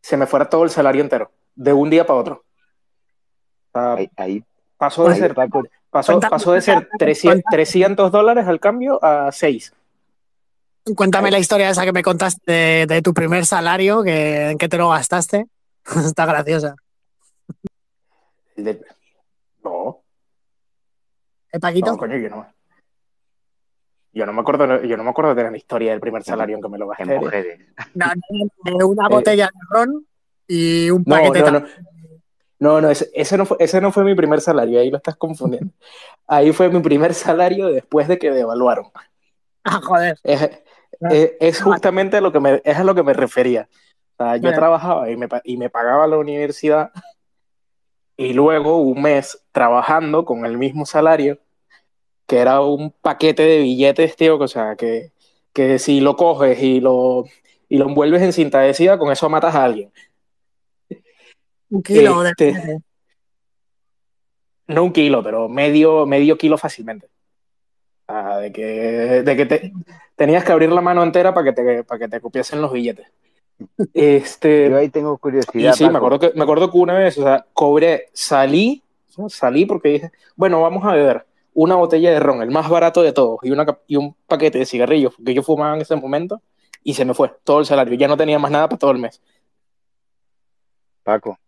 se 0.01 0.17
me 0.17 0.27
fuera 0.27 0.49
todo 0.49 0.65
el 0.65 0.71
salario 0.71 1.03
entero, 1.03 1.31
de 1.55 1.73
un 1.73 1.91
día 1.91 2.07
para 2.07 2.19
otro. 2.19 2.45
ahí, 4.17 4.45
pasó, 4.77 5.09
de 5.09 5.15
ser, 5.15 5.35
pasó, 5.91 6.21
pasó 6.21 6.53
de 6.53 6.61
ser 6.61 6.89
300, 6.99 8.11
dólares 8.11 8.47
al 8.47 8.61
cambio 8.61 9.03
a 9.03 9.31
6. 9.31 9.73
Cuéntame 10.97 11.31
la 11.31 11.39
historia 11.39 11.71
esa 11.71 11.85
que 11.85 11.93
me 11.93 12.03
contaste 12.03 12.87
de, 12.87 13.03
tu 13.03 13.15
primer 13.15 13.47
salario, 13.47 14.03
que, 14.03 14.51
en 14.51 14.59
qué 14.59 14.69
te 14.69 14.79
lo 14.79 14.89
gastaste. 14.89 15.47
Está 16.05 16.27
graciosa. 16.27 16.75
No. 19.65 20.03
¿El 21.53 21.61
Paquito? 21.61 21.93
No, 21.93 21.97
coño, 21.97 22.17
yo 22.17 22.31
no. 22.31 22.47
Yo 24.13 24.27
no 24.27 24.33
me 24.33 24.41
acuerdo, 24.41 24.83
yo 24.83 24.97
no 24.97 25.05
me 25.05 25.11
acuerdo 25.11 25.35
de 25.35 25.51
la 25.51 25.57
historia 25.57 25.93
del 25.93 26.01
primer 26.01 26.25
salario 26.25 26.57
en 26.57 26.63
que 26.63 26.69
me 26.69 26.79
lo 26.79 26.89
gasté. 26.89 27.07
No, 27.95 28.07
no, 28.65 28.89
una 28.89 29.07
eh, 29.07 29.09
botella 29.09 29.47
de 29.47 29.61
ron 29.71 30.07
y 30.49 30.91
un 30.91 31.05
paquete 31.05 31.43
no, 31.43 31.51
no, 31.51 31.67
no, 32.59 32.81
no, 32.81 32.91
ese, 32.91 33.37
no 33.39 33.47
fue, 33.47 33.57
ese 33.61 33.81
no 33.81 33.93
fue 33.93 34.03
mi 34.03 34.17
primer 34.17 34.41
salario, 34.41 34.81
ahí 34.81 34.91
lo 34.91 34.97
estás 34.97 35.17
confundiendo. 35.17 35.73
ahí 36.27 36.53
fue 36.53 36.69
mi 36.69 36.81
primer 36.81 37.15
salario 37.15 37.69
después 37.69 38.09
de 38.09 38.19
que 38.19 38.33
devaluaron. 38.33 38.87
Ah, 39.63 39.81
joder. 39.81 40.19
Es, 40.23 41.63
justamente 41.63 42.17
a 42.17 42.21
lo 42.21 42.33
que 42.33 42.41
me, 42.41 42.61
es 42.65 42.77
a 42.77 42.85
lo 42.85 42.95
que 42.95 43.05
me 43.05 43.13
refería. 43.13 43.69
O 44.19 44.25
sea, 44.25 44.37
yo 44.37 44.53
trabajaba 44.53 45.09
y 45.09 45.17
me, 45.17 45.29
y 45.45 45.57
me 45.57 45.71
pagaba 45.71 46.07
la 46.07 46.19
universidad 46.19 46.91
y 48.21 48.35
luego 48.35 48.77
un 48.77 49.01
mes 49.01 49.43
trabajando 49.51 50.27
con 50.27 50.45
el 50.45 50.59
mismo 50.59 50.85
salario, 50.85 51.39
que 52.27 52.37
era 52.37 52.61
un 52.61 52.91
paquete 52.91 53.43
de 53.43 53.61
billetes, 53.61 54.15
tío, 54.15 54.37
o 54.37 54.47
sea, 54.47 54.77
que, 54.77 55.11
que 55.55 55.79
si 55.79 56.01
lo 56.01 56.17
coges 56.17 56.63
y 56.63 56.81
lo, 56.81 57.25
y 57.67 57.79
lo 57.79 57.87
envuelves 57.87 58.21
en 58.21 58.35
cinta 58.35 58.61
adhesiva, 58.61 58.99
con 58.99 59.11
eso 59.11 59.31
matas 59.31 59.55
a 59.55 59.65
alguien. 59.65 59.91
Un 61.71 61.83
kilo 61.83 62.23
de 62.23 62.29
este, 62.29 62.83
No 64.67 64.85
un 64.85 64.93
kilo, 64.93 65.23
pero 65.23 65.49
medio, 65.49 66.05
medio 66.05 66.37
kilo 66.37 66.59
fácilmente. 66.59 67.09
de 68.07 68.53
que, 68.53 69.23
de 69.23 69.37
que 69.37 69.47
te, 69.47 69.73
tenías 70.15 70.45
que 70.45 70.53
abrir 70.53 70.71
la 70.71 70.83
mano 70.83 71.03
entera 71.03 71.33
para 71.33 71.45
que 71.47 71.53
te, 71.55 71.85
para 71.85 71.99
que 71.99 72.09
te 72.09 72.21
copiasen 72.21 72.61
los 72.61 72.71
billetes. 72.71 73.07
Este, 73.93 74.71
Yo 74.71 74.77
ahí 74.77 74.89
tengo 74.89 75.17
curiosidad. 75.19 75.73
Y 75.73 75.77
sí, 75.77 75.89
me 75.89 75.99
acuerdo, 75.99 76.19
que, 76.19 76.33
me 76.35 76.43
acuerdo 76.43 76.71
que 76.71 76.79
una 76.79 76.95
vez, 76.95 77.19
o 77.19 77.23
sea, 77.23 77.47
cobré, 77.53 78.09
salí, 78.13 78.83
salí 79.29 79.67
porque 79.67 79.89
dije, 79.89 80.13
bueno, 80.37 80.61
vamos 80.63 80.85
a 80.85 80.95
beber 80.95 81.27
una 81.55 81.75
botella 81.75 82.11
de 82.11 82.21
ron, 82.21 82.43
el 82.43 82.51
más 82.51 82.69
barato 82.69 83.03
de 83.03 83.13
todos, 83.13 83.41
y, 83.43 83.51
una, 83.51 83.67
y 83.87 83.97
un 83.97 84.15
paquete 84.27 84.59
de 84.59 84.67
cigarrillos 84.67 85.15
que 85.25 85.35
yo 85.35 85.43
fumaba 85.43 85.75
en 85.75 85.83
ese 85.83 85.97
momento, 85.97 86.41
y 86.83 86.95
se 86.95 87.05
me 87.05 87.15
fue 87.15 87.33
todo 87.45 87.61
el 87.61 87.67
salario. 87.67 87.95
Ya 87.95 88.09
no 88.09 88.17
tenía 88.17 88.39
más 88.39 88.51
nada 88.51 88.69
para 88.69 88.79
todo 88.79 88.93
el 88.93 88.99
mes. 88.99 89.21
Paco. 91.03 91.39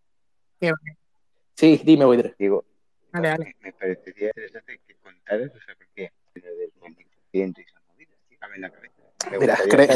Sí, 1.54 1.80
dime, 1.84 2.04
Buitre. 2.04 2.34
Digo, 2.38 2.64
dale, 3.12 3.28
dale. 3.28 3.56
me 3.60 3.72
parecería 3.72 4.28
interesante 4.28 4.80
que 4.86 4.94
contaras, 4.96 5.50
o 5.50 5.60
sea, 5.64 5.74
porque 5.76 6.12
del 6.34 6.72
20% 6.80 7.12
y 7.32 7.64
movidas, 7.88 8.16
en 8.54 8.60
la 8.60 8.70
cabeza. 8.70 8.92
Mira, 9.38 9.56
cre 9.68 9.88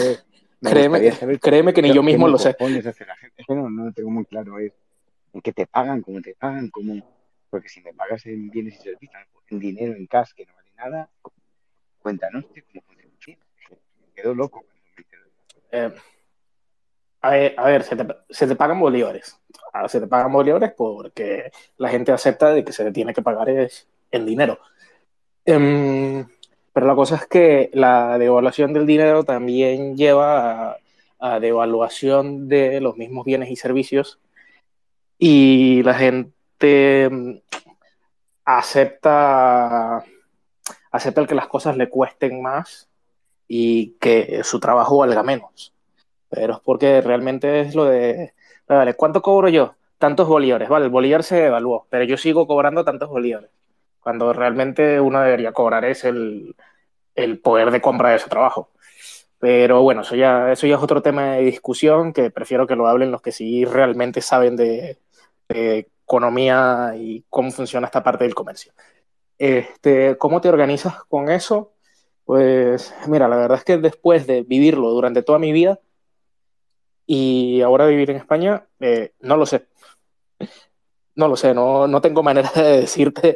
créeme, 0.60 1.12
créeme 1.40 1.72
que 1.72 1.82
ni 1.82 1.92
yo 1.92 2.02
mismo 2.02 2.28
lo 2.28 2.38
sé. 2.38 2.56
No, 3.48 3.70
no 3.70 3.92
tengo 3.92 4.10
muy 4.10 4.24
claro 4.24 4.58
es 4.58 4.72
en 5.32 5.40
qué 5.42 5.52
te 5.52 5.66
pagan, 5.66 6.02
cómo 6.02 6.20
te 6.20 6.34
pagan, 6.34 6.70
cómo... 6.70 6.94
Porque 7.50 7.68
si 7.68 7.80
me 7.80 7.92
pagas 7.92 8.24
en 8.26 8.50
bienes 8.50 8.74
y 8.74 8.82
servicios, 8.82 9.22
en 9.50 9.58
dinero, 9.60 9.94
en 9.94 10.06
cash, 10.06 10.32
que 10.34 10.46
no 10.46 10.54
vale 10.54 10.70
nada, 10.76 11.10
cuéntanos 11.98 12.44
cómo 12.46 12.82
funciona. 13.00 13.44
Me 14.00 14.12
quedo 14.14 14.34
loco. 14.34 14.64
Eh, 15.70 15.92
a 17.20 17.30
ver, 17.30 17.54
a 17.56 17.66
ver 17.66 17.82
se, 17.82 17.96
te, 17.96 18.06
se, 18.30 18.46
te, 18.46 18.56
pagan 18.56 18.80
bolívares. 18.80 19.40
Ah, 19.72 19.88
se 19.88 20.00
te 20.00 20.06
pagan 20.06 20.32
bolívares 20.32 20.72
porque 20.76 21.50
la 21.76 21.88
gente 21.88 22.12
acepta 22.12 22.52
de 22.52 22.64
que 22.64 22.72
se 22.72 22.84
te 22.84 22.92
tiene 22.92 23.12
que 23.12 23.22
pagar 23.22 23.48
es 23.48 23.88
en 24.10 24.26
dinero. 24.26 24.58
Um, 25.46 26.26
pero 26.76 26.88
la 26.88 26.94
cosa 26.94 27.16
es 27.16 27.26
que 27.26 27.70
la 27.72 28.18
devaluación 28.18 28.74
del 28.74 28.84
dinero 28.84 29.24
también 29.24 29.96
lleva 29.96 30.76
a, 31.18 31.40
devaluación 31.40 32.48
de 32.48 32.82
los 32.82 32.98
mismos 32.98 33.24
bienes 33.24 33.50
y 33.50 33.56
servicios 33.56 34.18
y 35.18 35.82
la 35.84 35.94
gente 35.94 37.08
mm, 37.10 37.38
acepta, 38.44 40.04
acepta 40.90 41.20
el 41.22 41.26
que 41.26 41.34
las 41.34 41.48
cosas 41.48 41.78
le 41.78 41.88
cuesten 41.88 42.42
más 42.42 42.90
y 43.48 43.92
que 43.92 44.42
su 44.44 44.60
trabajo 44.60 44.98
valga 44.98 45.22
menos. 45.22 45.72
pero 46.28 46.56
es 46.56 46.60
porque 46.60 47.00
realmente 47.00 47.60
es 47.60 47.74
lo 47.74 47.86
de, 47.86 48.34
¿cuánto 48.98 49.22
cobro 49.22 49.48
yo? 49.48 49.76
Tantos 49.96 50.28
bolívares, 50.28 50.68
vale, 50.68 50.84
el 50.84 50.90
bolívar 50.90 51.22
se 51.22 51.46
evaluó, 51.46 51.86
pero 51.88 52.04
yo 52.04 52.18
sigo 52.18 52.46
cobrando 52.46 52.84
tantos 52.84 53.08
bolívares, 53.08 53.48
cuando 54.06 54.32
realmente 54.32 55.00
uno 55.00 55.20
debería 55.20 55.50
cobrar 55.50 55.84
es 55.84 56.04
el, 56.04 56.54
el 57.16 57.40
poder 57.40 57.72
de 57.72 57.80
compra 57.80 58.10
de 58.10 58.16
ese 58.18 58.28
trabajo. 58.28 58.70
Pero 59.40 59.82
bueno, 59.82 60.02
eso 60.02 60.14
ya, 60.14 60.52
eso 60.52 60.68
ya 60.68 60.76
es 60.76 60.80
otro 60.80 61.02
tema 61.02 61.32
de 61.32 61.42
discusión 61.42 62.12
que 62.12 62.30
prefiero 62.30 62.68
que 62.68 62.76
lo 62.76 62.86
hablen 62.86 63.10
los 63.10 63.20
que 63.20 63.32
sí 63.32 63.64
realmente 63.64 64.20
saben 64.20 64.54
de, 64.54 65.00
de 65.48 65.88
economía 66.04 66.92
y 66.96 67.24
cómo 67.28 67.50
funciona 67.50 67.88
esta 67.88 68.04
parte 68.04 68.22
del 68.22 68.36
comercio. 68.36 68.72
Este, 69.38 70.16
¿Cómo 70.18 70.40
te 70.40 70.50
organizas 70.50 71.02
con 71.08 71.28
eso? 71.28 71.72
Pues 72.24 72.94
mira, 73.08 73.26
la 73.26 73.38
verdad 73.38 73.58
es 73.58 73.64
que 73.64 73.76
después 73.76 74.28
de 74.28 74.42
vivirlo 74.42 74.90
durante 74.90 75.24
toda 75.24 75.40
mi 75.40 75.50
vida 75.50 75.80
y 77.06 77.60
ahora 77.60 77.86
vivir 77.86 78.12
en 78.12 78.18
España, 78.18 78.68
eh, 78.78 79.14
no 79.18 79.36
lo 79.36 79.46
sé. 79.46 79.66
No 81.16 81.26
lo 81.26 81.34
sé, 81.34 81.54
no, 81.54 81.88
no 81.88 82.00
tengo 82.00 82.22
manera 82.22 82.52
de 82.54 82.82
decirte 82.82 83.34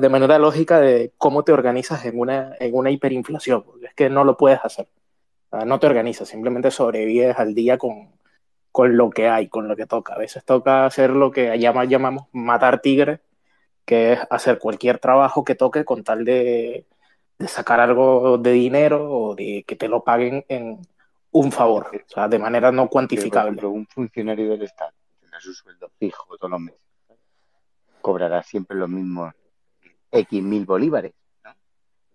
de 0.00 0.08
manera 0.08 0.38
lógica 0.38 0.80
de 0.80 1.12
cómo 1.18 1.42
te 1.42 1.52
organizas 1.52 2.04
en 2.04 2.18
una, 2.18 2.54
en 2.58 2.74
una 2.74 2.90
hiperinflación, 2.90 3.62
porque 3.62 3.86
es 3.86 3.94
que 3.94 4.08
no 4.08 4.24
lo 4.24 4.36
puedes 4.36 4.60
hacer. 4.64 4.88
no 5.66 5.78
te 5.78 5.86
organizas, 5.86 6.28
simplemente 6.28 6.70
sobrevives 6.70 7.38
al 7.38 7.54
día 7.54 7.78
con, 7.78 8.14
con 8.72 8.96
lo 8.96 9.10
que 9.10 9.28
hay, 9.28 9.48
con 9.48 9.68
lo 9.68 9.76
que 9.76 9.86
toca. 9.86 10.14
A 10.14 10.18
veces 10.18 10.44
toca 10.44 10.86
hacer 10.86 11.10
lo 11.10 11.30
que 11.30 11.58
llamamos 11.58 12.26
matar 12.32 12.80
tigres, 12.80 13.20
que 13.84 14.14
es 14.14 14.20
hacer 14.30 14.58
cualquier 14.58 14.98
trabajo 14.98 15.44
que 15.44 15.54
toque 15.54 15.84
con 15.84 16.02
tal 16.04 16.24
de, 16.24 16.86
de, 17.38 17.48
sacar 17.48 17.80
algo 17.80 18.38
de 18.38 18.52
dinero 18.52 19.10
o 19.10 19.34
de 19.34 19.64
que 19.66 19.76
te 19.76 19.88
lo 19.88 20.02
paguen 20.02 20.44
en 20.48 20.80
un 21.32 21.52
favor, 21.52 21.90
o 21.94 22.08
sea, 22.08 22.28
de 22.28 22.38
manera 22.38 22.72
no 22.72 22.88
cuantificable. 22.88 23.52
Pero, 23.56 23.70
un 23.70 23.86
funcionario 23.86 24.48
del 24.50 24.62
Estado 24.62 24.92
tiene 25.20 25.36
su 25.40 25.52
sueldo 25.52 25.90
fijo 25.98 26.36
todos 26.36 26.50
los 26.50 26.60
meses, 26.60 26.80
cobrará 28.00 28.42
siempre 28.42 28.76
lo 28.76 28.88
mismo 28.88 29.32
X 30.14 30.42
mil 30.42 30.64
bolívares, 30.64 31.12
¿no? 31.44 31.50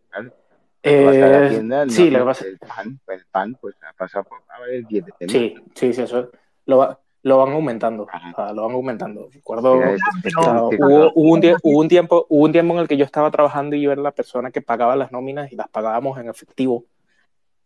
Claro. 0.09 0.33
Eh, 0.81 1.61
sí, 1.89 2.09
lo 2.09 2.19
que 2.19 2.25
pasa... 2.25 2.45
el, 2.45 2.57
pan, 2.57 2.99
el 3.07 3.25
pan, 3.25 3.57
pues 3.59 3.75
ha 3.83 3.91
pasado 3.93 4.23
por 4.23 4.39
a 4.47 4.61
ver, 4.61 4.85
10 4.87 5.05
de 5.05 5.13
Sí, 5.27 5.55
sí, 5.75 5.93
sí, 5.93 6.01
eso 6.01 6.31
lo, 6.65 6.77
va, 6.77 6.99
lo 7.23 7.37
van 7.37 7.51
aumentando, 7.51 8.03
o 8.03 8.07
sea, 8.35 8.53
lo 8.53 8.63
van 8.65 8.75
aumentando. 8.75 9.29
Recuerdo, 9.31 9.73
hubo, 9.73 11.11
hubo, 11.15 11.33
un 11.33 11.57
hubo, 11.63 11.79
un 11.79 11.87
tiempo, 11.89 12.25
hubo 12.29 12.45
un 12.45 12.51
tiempo 12.51 12.73
en 12.73 12.79
el 12.79 12.87
que 12.87 12.97
yo 12.97 13.03
estaba 13.03 13.29
trabajando 13.29 13.75
y 13.75 13.81
yo 13.81 13.91
era 13.91 14.01
la 14.01 14.11
persona 14.11 14.51
que 14.51 14.61
pagaba 14.61 14.95
las 14.95 15.11
nóminas 15.11 15.51
y 15.51 15.55
las 15.55 15.67
pagábamos 15.67 16.17
en 16.17 16.29
efectivo. 16.29 16.85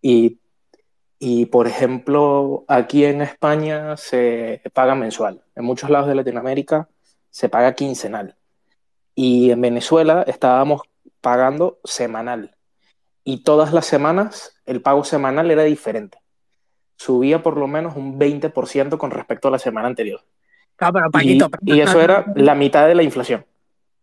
Y, 0.01 0.39
y, 1.19 1.45
por 1.45 1.67
ejemplo, 1.67 2.65
aquí 2.67 3.05
en 3.05 3.21
España 3.21 3.95
se 3.95 4.61
paga 4.73 4.95
mensual. 4.95 5.43
En 5.55 5.65
muchos 5.65 5.89
lados 5.89 6.07
de 6.07 6.15
Latinoamérica 6.15 6.89
se 7.29 7.47
paga 7.47 7.73
quincenal. 7.73 8.35
Y 9.15 9.51
en 9.51 9.61
Venezuela 9.61 10.23
estábamos 10.27 10.81
pagando 11.21 11.79
semanal. 11.83 12.55
Y 13.23 13.43
todas 13.43 13.73
las 13.73 13.85
semanas 13.85 14.59
el 14.65 14.81
pago 14.81 15.03
semanal 15.03 15.51
era 15.51 15.63
diferente. 15.63 16.17
Subía 16.97 17.41
por 17.41 17.57
lo 17.57 17.67
menos 17.67 17.95
un 17.95 18.19
20% 18.19 18.97
con 18.97 19.11
respecto 19.11 19.47
a 19.47 19.51
la 19.51 19.59
semana 19.59 19.87
anterior. 19.87 20.21
Pero 20.77 21.11
Paquito. 21.11 21.49
Y, 21.61 21.75
y 21.75 21.81
eso 21.81 22.01
era 22.01 22.25
la 22.35 22.55
mitad 22.55 22.87
de 22.87 22.95
la 22.95 23.03
inflación. 23.03 23.45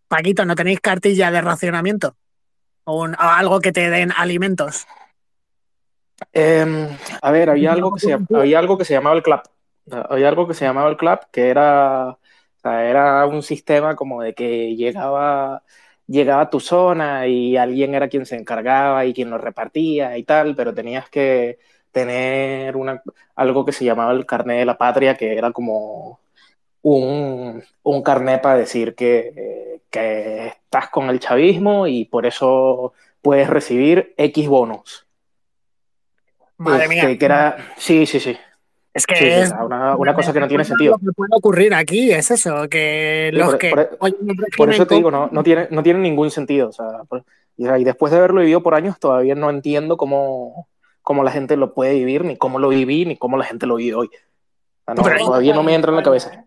Paquito, 0.08 0.44
¿no 0.44 0.54
tenéis 0.54 0.80
cartilla 0.80 1.30
de 1.30 1.40
racionamiento? 1.40 2.16
¿O, 2.84 3.02
un, 3.02 3.14
o 3.14 3.18
algo 3.18 3.60
que 3.60 3.72
te 3.72 3.90
den 3.90 4.12
alimentos? 4.16 4.86
Eh, 6.32 6.88
a 7.22 7.30
ver, 7.30 7.50
había 7.50 7.72
algo, 7.72 7.94
que 7.94 8.00
se, 8.00 8.18
había 8.34 8.58
algo 8.58 8.76
que 8.76 8.84
se 8.84 8.94
llamaba 8.94 9.16
el 9.16 9.22
CLAP. 9.22 9.46
Había 9.90 10.28
algo 10.28 10.46
que 10.46 10.54
se 10.54 10.64
llamaba 10.64 10.90
el 10.90 10.96
CLAP, 10.96 11.24
que 11.30 11.48
era 11.48 12.18
o 12.60 12.62
sea, 12.62 12.84
era 12.90 13.26
un 13.26 13.42
sistema 13.42 13.96
como 13.96 14.20
de 14.22 14.34
que 14.34 14.76
llegaba, 14.76 15.62
llegaba 16.06 16.42
a 16.42 16.50
tu 16.50 16.60
zona 16.60 17.26
y 17.26 17.56
alguien 17.56 17.94
era 17.94 18.08
quien 18.08 18.26
se 18.26 18.36
encargaba 18.36 19.06
y 19.06 19.14
quien 19.14 19.30
lo 19.30 19.38
repartía 19.38 20.18
y 20.18 20.24
tal, 20.24 20.54
pero 20.54 20.74
tenías 20.74 21.08
que 21.08 21.58
tener 21.90 22.76
una, 22.76 23.02
algo 23.34 23.64
que 23.64 23.72
se 23.72 23.84
llamaba 23.86 24.12
el 24.12 24.26
carnet 24.26 24.58
de 24.58 24.64
la 24.66 24.76
patria, 24.76 25.16
que 25.16 25.36
era 25.36 25.52
como 25.52 26.20
un, 26.82 27.64
un 27.82 28.02
carnet 28.02 28.42
para 28.42 28.58
decir 28.58 28.94
que, 28.94 29.80
que 29.90 30.48
estás 30.48 30.90
con 30.90 31.08
el 31.08 31.18
chavismo 31.18 31.86
y 31.86 32.04
por 32.04 32.26
eso 32.26 32.92
puedes 33.22 33.48
recibir 33.48 34.14
X 34.18 34.48
bonos. 34.48 35.06
Madre 36.58 36.88
mía. 36.88 37.04
Este, 37.04 37.18
que 37.18 37.24
era, 37.24 37.56
sí, 37.78 38.04
sí, 38.04 38.20
sí. 38.20 38.36
Es 38.92 39.06
que 39.06 39.14
Sí, 39.16 39.24
es, 39.26 39.52
una, 39.52 39.96
una 39.96 40.14
cosa 40.14 40.32
que 40.32 40.40
no 40.40 40.48
tiene 40.48 40.64
sentido. 40.64 40.92
Lo 40.92 40.98
que 40.98 41.12
puede 41.14 41.30
ocurrir 41.32 41.74
aquí 41.74 42.10
es 42.10 42.30
eso, 42.30 42.68
que 42.68 43.30
Sí, 43.32 43.38
los 43.38 43.50
por, 43.50 43.58
que 43.58 43.70
por- 43.70 43.96
oyen 44.00 44.18
el 44.30 44.36
por 44.56 44.70
eso 44.72 44.86
te 44.86 44.96
digo, 44.96 45.10
no, 45.12 45.28
no, 45.30 45.42
tiene, 45.44 45.68
no 45.70 45.82
tiene 45.82 46.00
ningún 46.00 46.30
sentido. 46.30 46.68
O 46.70 46.72
sea, 46.72 47.04
por- 47.08 47.24
y, 47.56 47.68
y 47.68 47.84
después 47.84 48.10
de 48.12 48.18
haberlo 48.18 48.40
vivido 48.40 48.62
por 48.62 48.74
años, 48.74 48.98
todavía 48.98 49.34
no 49.36 49.48
entiendo 49.50 49.96
cómo, 49.96 50.68
cómo 51.02 51.22
la 51.22 51.30
gente 51.30 51.56
lo 51.56 51.72
puede 51.72 51.94
vivir, 51.94 52.24
ni 52.24 52.36
cómo 52.36 52.58
lo 52.58 52.68
viví, 52.70 53.04
ni 53.06 53.16
cómo 53.16 53.36
la 53.36 53.44
gente 53.44 53.66
lo 53.66 53.76
vive 53.76 53.94
hoy. 53.94 54.06
O 54.08 54.84
sea, 54.86 54.94
no, 54.94 55.02
Pero- 55.04 55.24
todavía 55.24 55.54
no 55.54 55.62
me 55.62 55.74
entra 55.74 55.90
en 55.90 55.96
la 55.96 56.02
cabeza. 56.02 56.46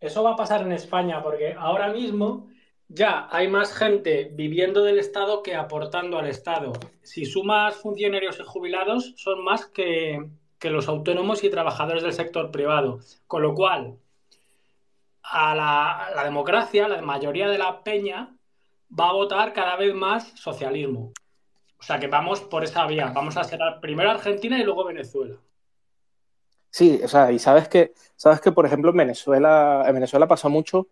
Eso 0.00 0.22
va 0.22 0.32
a 0.32 0.36
pasar 0.36 0.62
en 0.62 0.72
España 0.72 1.22
porque 1.22 1.54
ahora 1.58 1.88
mismo 1.92 2.48
ya 2.88 3.26
hay 3.32 3.48
más 3.48 3.72
gente 3.74 4.30
viviendo 4.34 4.84
del 4.84 4.98
Estado 4.98 5.42
que 5.42 5.56
aportando 5.56 6.18
al 6.18 6.26
Estado. 6.28 6.74
Si 7.02 7.24
sumas 7.24 7.74
funcionarios 7.76 8.38
y 8.38 8.42
jubilados, 8.44 9.14
son 9.16 9.42
más 9.42 9.64
que, 9.66 10.22
que 10.64 10.70
los 10.70 10.88
autónomos 10.88 11.44
y 11.44 11.50
trabajadores 11.50 12.02
del 12.02 12.14
sector 12.14 12.50
privado. 12.50 12.98
Con 13.26 13.42
lo 13.42 13.54
cual, 13.54 13.98
a 15.22 15.54
la, 15.54 16.24
democracia, 16.24 16.88
la 16.88 17.02
mayoría 17.02 17.50
de 17.50 17.58
la 17.58 17.84
peña 17.84 18.34
va 18.98 19.10
a 19.10 19.12
votar 19.12 19.52
cada 19.52 19.76
vez 19.76 19.94
más 19.94 20.26
socialismo. 20.28 21.12
O 21.78 21.82
sea 21.82 22.00
que 22.00 22.06
vamos 22.06 22.40
por 22.40 22.64
esa 22.64 22.86
vía. 22.86 23.12
Vamos 23.14 23.36
a 23.36 23.44
ser 23.44 23.60
primero 23.82 24.10
Argentina 24.10 24.58
y 24.58 24.64
luego 24.64 24.86
Venezuela. 24.86 25.36
Sí, 26.70 26.98
o 27.04 27.08
sea, 27.08 27.30
y 27.30 27.38
sabes 27.38 27.68
que, 27.68 27.92
sabes 28.16 28.40
que, 28.40 28.50
por 28.50 28.64
ejemplo, 28.64 28.90
en 28.90 28.96
Venezuela, 28.96 29.84
en 29.86 29.92
Venezuela 29.92 30.26
pasó 30.26 30.48
mucho 30.48 30.88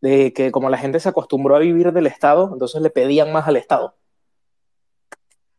de 0.00 0.32
que 0.32 0.50
como 0.50 0.68
la 0.68 0.78
gente 0.78 0.98
se 0.98 1.10
acostumbró 1.10 1.54
a 1.54 1.60
vivir 1.60 1.92
del 1.92 2.08
Estado, 2.08 2.50
entonces 2.52 2.82
le 2.82 2.90
pedían 2.90 3.32
más 3.32 3.46
al 3.46 3.54
Estado. 3.54 3.94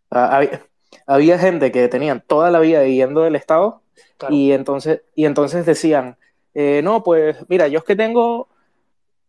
Había, 0.09 0.67
había 1.05 1.37
gente 1.39 1.71
que 1.71 1.87
tenían 1.87 2.23
toda 2.25 2.49
la 2.51 2.59
vida 2.59 2.81
viviendo 2.81 3.21
del 3.21 3.35
Estado 3.35 3.81
Claro. 4.17 4.33
y 4.33 4.51
entonces, 4.51 5.01
y 5.15 5.25
entonces 5.25 5.65
decían, 5.65 6.17
eh, 6.55 6.81
no, 6.83 7.03
pues 7.03 7.37
mira, 7.49 7.67
yo 7.67 7.79
es 7.79 7.85
que 7.85 7.95
tengo, 7.95 8.47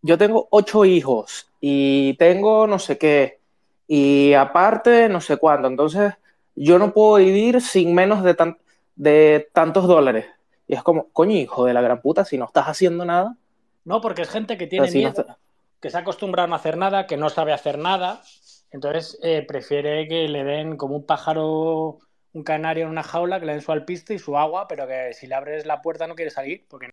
yo 0.02 0.16
tengo 0.16 0.48
ocho 0.50 0.84
hijos 0.84 1.50
y 1.60 2.14
tengo 2.14 2.66
no 2.66 2.78
sé 2.78 2.96
qué, 2.96 3.38
y 3.86 4.32
aparte 4.34 5.08
no 5.08 5.20
sé 5.20 5.36
cuánto, 5.36 5.68
entonces 5.68 6.14
yo 6.54 6.78
no 6.78 6.92
puedo 6.92 7.16
vivir 7.16 7.60
sin 7.60 7.94
menos 7.94 8.22
de, 8.24 8.34
tan, 8.34 8.58
de 8.96 9.48
tantos 9.52 9.86
dólares. 9.86 10.26
Y 10.66 10.74
es 10.74 10.82
como, 10.82 11.08
coño, 11.12 11.36
hijo 11.36 11.64
de 11.64 11.72
la 11.74 11.80
gran 11.80 12.00
puta, 12.00 12.24
si 12.24 12.36
no 12.36 12.44
estás 12.46 12.66
haciendo 12.66 13.04
nada, 13.04 13.36
No, 13.84 14.00
porque 14.00 14.22
es 14.22 14.28
gente 14.28 14.58
que 14.58 14.66
tiene 14.66 14.86
no 14.86 14.92
miedo, 14.92 15.08
está- 15.20 15.38
que 15.80 15.90
se 15.90 15.96
ha 15.96 16.00
acostumbrado 16.00 16.44
a 16.44 16.48
no 16.48 16.56
hacer 16.56 16.76
nada, 16.76 17.06
que 17.06 17.16
no 17.16 17.30
sabe 17.30 17.52
hacer 17.52 17.78
nada, 17.78 18.22
entonces 18.70 19.18
eh, 19.22 19.44
prefiere 19.46 20.08
que 20.08 20.28
le 20.28 20.44
den 20.44 20.76
como 20.76 20.96
un 20.96 21.06
pájaro, 21.06 21.98
un 22.32 22.42
canario 22.44 22.84
en 22.84 22.90
una 22.90 23.02
jaula, 23.02 23.40
que 23.40 23.46
le 23.46 23.52
den 23.52 23.62
su 23.62 23.72
alpiste 23.72 24.14
y 24.14 24.18
su 24.18 24.36
agua, 24.36 24.68
pero 24.68 24.86
que 24.86 25.12
si 25.14 25.26
le 25.26 25.34
abres 25.34 25.66
la 25.66 25.82
puerta 25.82 26.06
no 26.06 26.14
quiere 26.14 26.30
salir, 26.30 26.64
porque 26.68 26.90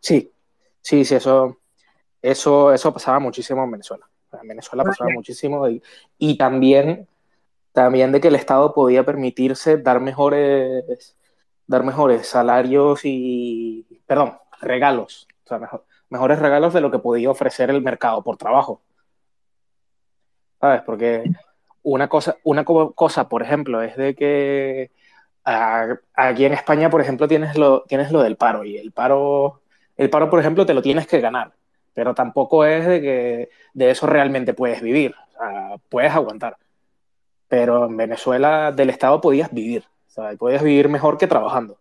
Sí, 0.00 0.32
sí, 0.80 1.04
sí, 1.04 1.14
eso, 1.14 1.58
eso, 2.22 2.72
eso 2.72 2.92
pasaba 2.92 3.18
muchísimo 3.18 3.64
en 3.64 3.70
Venezuela. 3.72 4.08
En 4.40 4.48
Venezuela 4.48 4.84
pasaba 4.84 5.10
muchísimo 5.10 5.68
y, 5.68 5.82
y 6.18 6.36
también, 6.36 7.08
también 7.72 8.12
de 8.12 8.20
que 8.20 8.28
el 8.28 8.34
Estado 8.36 8.74
podía 8.74 9.04
permitirse 9.04 9.78
dar 9.78 10.00
mejores, 10.00 11.16
dar 11.66 11.84
mejores 11.84 12.26
salarios 12.26 13.00
y, 13.04 13.86
perdón, 14.06 14.38
regalos, 14.60 15.28
o 15.44 15.48
sea, 15.48 15.58
mejor- 15.58 15.84
mejores 16.10 16.38
regalos 16.38 16.74
de 16.74 16.80
lo 16.80 16.90
que 16.90 16.98
podía 16.98 17.30
ofrecer 17.30 17.70
el 17.70 17.82
mercado 17.82 18.22
por 18.22 18.36
trabajo. 18.36 18.82
¿Sabes? 20.66 20.82
Porque 20.82 21.22
una 21.84 22.08
cosa, 22.08 22.36
una 22.42 22.64
co- 22.64 22.92
cosa, 22.92 23.28
por 23.28 23.42
ejemplo, 23.42 23.82
es 23.82 23.96
de 23.96 24.16
que 24.16 24.90
a- 25.44 25.94
aquí 26.14 26.44
en 26.44 26.54
España, 26.54 26.90
por 26.90 27.00
ejemplo, 27.00 27.28
tienes 27.28 27.56
lo, 27.56 27.82
tienes 27.82 28.10
lo 28.10 28.20
del 28.22 28.34
paro 28.36 28.64
y 28.64 28.76
el 28.76 28.90
paro, 28.90 29.60
el 29.96 30.10
paro, 30.10 30.28
por 30.28 30.40
ejemplo, 30.40 30.66
te 30.66 30.74
lo 30.74 30.82
tienes 30.82 31.06
que 31.06 31.20
ganar, 31.20 31.52
pero 31.94 32.14
tampoco 32.14 32.64
es 32.64 32.84
de 32.84 33.00
que 33.00 33.48
de 33.74 33.90
eso 33.90 34.08
realmente 34.08 34.54
puedes 34.54 34.82
vivir, 34.82 35.14
o 35.28 35.38
sea, 35.38 35.76
puedes 35.88 36.12
aguantar. 36.12 36.56
Pero 37.46 37.86
en 37.86 37.96
Venezuela 37.96 38.72
del 38.72 38.90
Estado 38.90 39.20
podías 39.20 39.52
vivir, 39.52 39.84
o 40.08 40.10
sea, 40.10 40.32
podías 40.36 40.64
vivir 40.64 40.88
mejor 40.88 41.16
que 41.16 41.28
trabajando. 41.28 41.78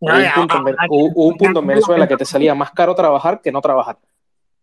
No, 0.00 0.12
Hubo 0.12 0.16
un 0.16 0.22
punto 0.34 0.54
aquí- 0.78 0.86
hubo 0.90 1.26
un 1.28 1.36
punto 1.36 1.58
en 1.58 1.66
Venezuela 1.66 2.06
que 2.06 2.16
te 2.16 2.24
salía 2.24 2.54
más 2.54 2.70
caro 2.70 2.94
trabajar 2.94 3.40
que 3.40 3.50
no 3.50 3.60
trabajar. 3.60 3.96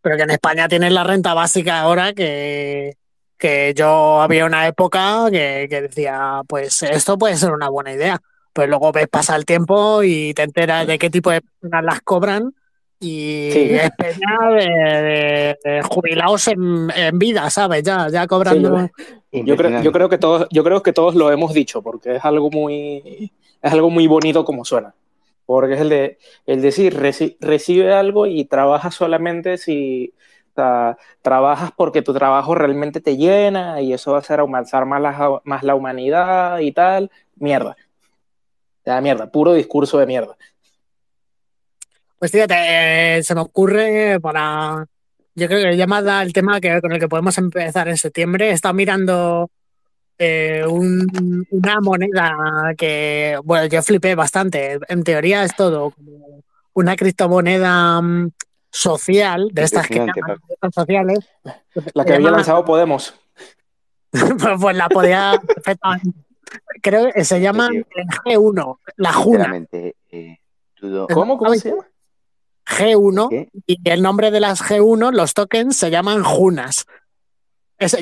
Pero 0.02 0.16
que 0.16 0.24
en 0.24 0.30
España 0.30 0.70
tienes 0.70 0.94
la 0.94 1.04
renta 1.04 1.34
básica 1.34 1.82
ahora 1.82 2.14
que, 2.14 2.96
que 3.40 3.74
yo 3.76 4.22
había 4.22 4.46
una 4.46 4.68
época 4.68 5.26
que, 5.32 5.68
que 5.70 5.82
decía, 5.82 6.42
pues 6.48 6.84
esto 6.84 7.18
puede 7.18 7.38
ser 7.38 7.52
una 7.52 7.70
buena 7.70 7.94
idea. 7.94 8.22
Pues 8.54 8.68
luego 8.68 8.92
ves, 8.92 9.08
pasa 9.08 9.36
el 9.36 9.46
tiempo 9.46 10.04
y 10.04 10.34
te 10.34 10.44
enteras 10.44 10.86
de 10.86 11.00
qué 11.00 11.10
tipo 11.10 11.32
de 11.32 11.42
personas 11.42 11.84
las 11.84 12.02
cobran 12.02 12.54
y 13.00 13.50
es 13.76 13.92
pena 13.92 14.52
de, 14.52 15.82
jubilados 15.88 16.50
en, 16.50 17.18
vida, 17.18 17.50
¿sabes? 17.50 17.84
Ya, 17.84 18.10
ya 18.10 18.28
cobrando. 18.28 18.90
yo, 19.32 19.56
creo, 19.56 19.82
yo, 19.82 19.92
creo, 19.94 20.10
que 20.10 20.18
todos, 20.18 20.48
yo 20.52 20.64
creo 20.66 20.84
que 20.84 20.92
todos 20.92 21.16
lo 21.16 21.32
hemos 21.32 21.54
dicho, 21.54 21.82
porque 21.82 22.18
es 22.18 22.26
algo 22.26 22.50
muy, 22.52 23.32
es 23.62 23.72
algo 23.72 23.90
muy 23.90 24.08
bonito 24.08 24.44
como 24.44 24.66
suena. 24.66 24.94
Porque 25.46 25.76
es 25.76 25.82
el 25.82 25.90
de 25.90 26.18
el 26.46 26.62
decir, 26.62 26.96
recibe 27.40 27.94
algo 27.94 28.28
y 28.28 28.46
trabaja 28.46 28.92
solamente 28.92 29.58
si 29.58 30.14
trabajas 31.22 31.72
porque 31.76 32.02
tu 32.02 32.14
trabajo 32.14 32.56
realmente 32.56 33.02
te 33.02 33.18
llena 33.18 33.82
y 33.82 33.94
eso 33.94 34.12
va 34.12 34.18
a 34.18 34.22
hacer 34.22 34.40
aumentar 34.40 34.86
más 34.86 35.64
la, 35.64 35.76
humanidad 35.76 36.60
y 36.60 36.72
tal. 36.72 37.12
Mierda. 37.36 37.76
Mierda, 39.02 39.32
puro 39.32 39.54
discurso 39.54 40.00
de 40.00 40.08
mierda. 40.08 40.36
Pues 42.18 42.32
fíjate, 42.32 42.56
eh, 43.18 43.24
se 43.24 43.36
me 43.36 43.42
ocurre 43.42 44.20
para. 44.22 44.86
Yo 45.36 45.48
creo 45.48 45.72
que 45.72 45.78
ya 45.78 45.88
más 45.88 46.04
da 46.04 46.22
el 46.22 46.34
tema 46.34 46.60
que, 46.60 46.82
con 46.82 46.92
el 46.92 47.00
que 47.00 47.08
podemos 47.08 47.38
empezar 47.38 47.88
en 47.88 47.98
septiembre. 47.98 48.50
He 48.50 48.54
estado 48.54 48.74
mirando 48.74 49.50
eh, 50.18 50.66
una 50.68 51.80
moneda 51.82 52.74
que, 52.78 53.40
bueno, 53.44 53.68
yo 53.68 53.82
flipé 53.82 54.16
bastante. 54.16 54.80
En 54.90 55.04
teoría 55.04 55.46
es 55.46 55.56
todo 55.56 55.92
como 55.92 56.44
una 56.74 56.96
criptomoneda 56.98 58.02
mm, 58.02 58.32
social, 58.72 59.50
de 59.52 59.64
estas 59.64 59.88
que 59.88 59.96
llaman 59.96 60.40
sociales. 60.74 61.30
La 61.94 62.06
que 62.06 62.14
había 62.14 62.32
lanzado 62.32 62.66
Podemos. 62.66 63.14
pues, 64.12 64.58
pues, 64.60 64.76
la 64.76 64.90
podía 64.90 65.42
perfectamente. 65.48 66.20
Creo 66.82 67.12
que 67.12 67.24
se 67.24 67.42
llama 67.42 67.70
G1, 67.70 68.80
la 68.98 69.14
Juna. 69.14 69.66
Eh, 69.72 70.38
¿Cómo? 71.14 71.38
¿Cómo 71.38 71.54
se 71.56 71.70
llama? 71.70 71.88
G1 72.66 73.50
y 73.66 73.90
el 73.90 74.02
nombre 74.02 74.32
de 74.32 74.40
las 74.40 74.62
G1, 74.62 75.12
los 75.12 75.34
tokens 75.34 75.76
se 75.76 75.90
llaman 75.90 76.24
Junas. 76.24 76.86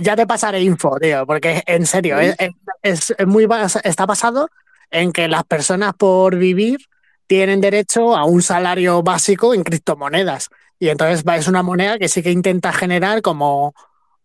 ya 0.02 0.16
te 0.16 0.28
pasaré 0.28 0.62
info, 0.62 0.98
tío, 1.00 1.26
porque 1.26 1.64
en 1.66 1.86
serio, 1.86 2.18
es, 2.20 3.16
muy 3.26 3.48
está 3.84 4.06
basado 4.06 4.50
en 4.92 5.12
que 5.12 5.28
las 5.28 5.44
personas 5.44 5.94
por 5.94 6.36
vivir 6.36 6.80
tienen 7.28 7.62
derecho 7.62 8.16
a 8.16 8.26
un 8.26 8.42
salario 8.42 9.04
básico 9.04 9.54
en 9.54 9.64
criptomonedas. 9.64 10.50
Y 10.80 10.90
entonces 10.90 11.24
es 11.26 11.48
una 11.48 11.64
moneda 11.64 11.98
que 12.00 12.08
sí 12.08 12.24
que 12.24 12.32
intenta 12.32 12.74
generar 12.74 13.22
como 13.22 13.74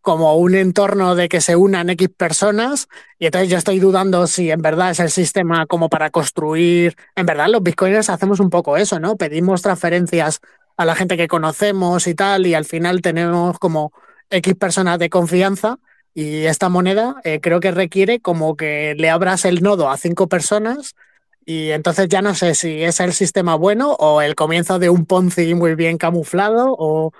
como 0.02 0.34
un 0.36 0.54
entorno 0.56 1.14
de 1.14 1.28
que 1.28 1.40
se 1.40 1.54
unan 1.56 1.88
X 1.90 2.08
personas 2.16 2.88
y 3.20 3.26
entonces 3.26 3.48
yo 3.48 3.56
estoy 3.56 3.78
dudando 3.78 4.26
si 4.26 4.50
en 4.50 4.60
verdad 4.60 4.90
es 4.90 5.00
el 5.00 5.10
sistema 5.10 5.64
como 5.66 5.88
para 5.88 6.10
construir, 6.10 6.96
en 7.14 7.24
verdad 7.24 7.46
los 7.48 7.62
bitcoiners 7.62 8.10
hacemos 8.10 8.40
un 8.40 8.50
poco 8.50 8.76
eso, 8.76 8.98
¿no? 8.98 9.16
Pedimos 9.16 9.62
transferencias 9.62 10.40
a 10.76 10.84
la 10.84 10.96
gente 10.96 11.16
que 11.16 11.28
conocemos 11.28 12.08
y 12.08 12.14
tal 12.14 12.46
y 12.48 12.54
al 12.54 12.64
final 12.64 13.00
tenemos 13.00 13.58
como 13.60 13.92
X 14.28 14.56
personas 14.56 14.98
de 14.98 15.08
confianza 15.08 15.78
y 16.14 16.46
esta 16.46 16.68
moneda 16.68 17.16
eh, 17.22 17.40
creo 17.40 17.60
que 17.60 17.70
requiere 17.70 18.20
como 18.20 18.56
que 18.56 18.94
le 18.98 19.08
abras 19.08 19.44
el 19.44 19.62
nodo 19.62 19.88
a 19.88 19.96
cinco 19.96 20.28
personas 20.28 20.96
y 21.44 21.70
entonces 21.70 22.08
ya 22.08 22.22
no 22.22 22.34
sé 22.34 22.54
si 22.54 22.82
es 22.82 23.00
el 23.00 23.12
sistema 23.12 23.54
bueno 23.54 23.92
o 23.92 24.22
el 24.22 24.34
comienzo 24.34 24.78
de 24.78 24.90
un 24.90 25.06
Ponzi 25.06 25.54
muy 25.54 25.74
bien 25.74 25.98
camuflado 25.98 26.74
o 26.78 27.12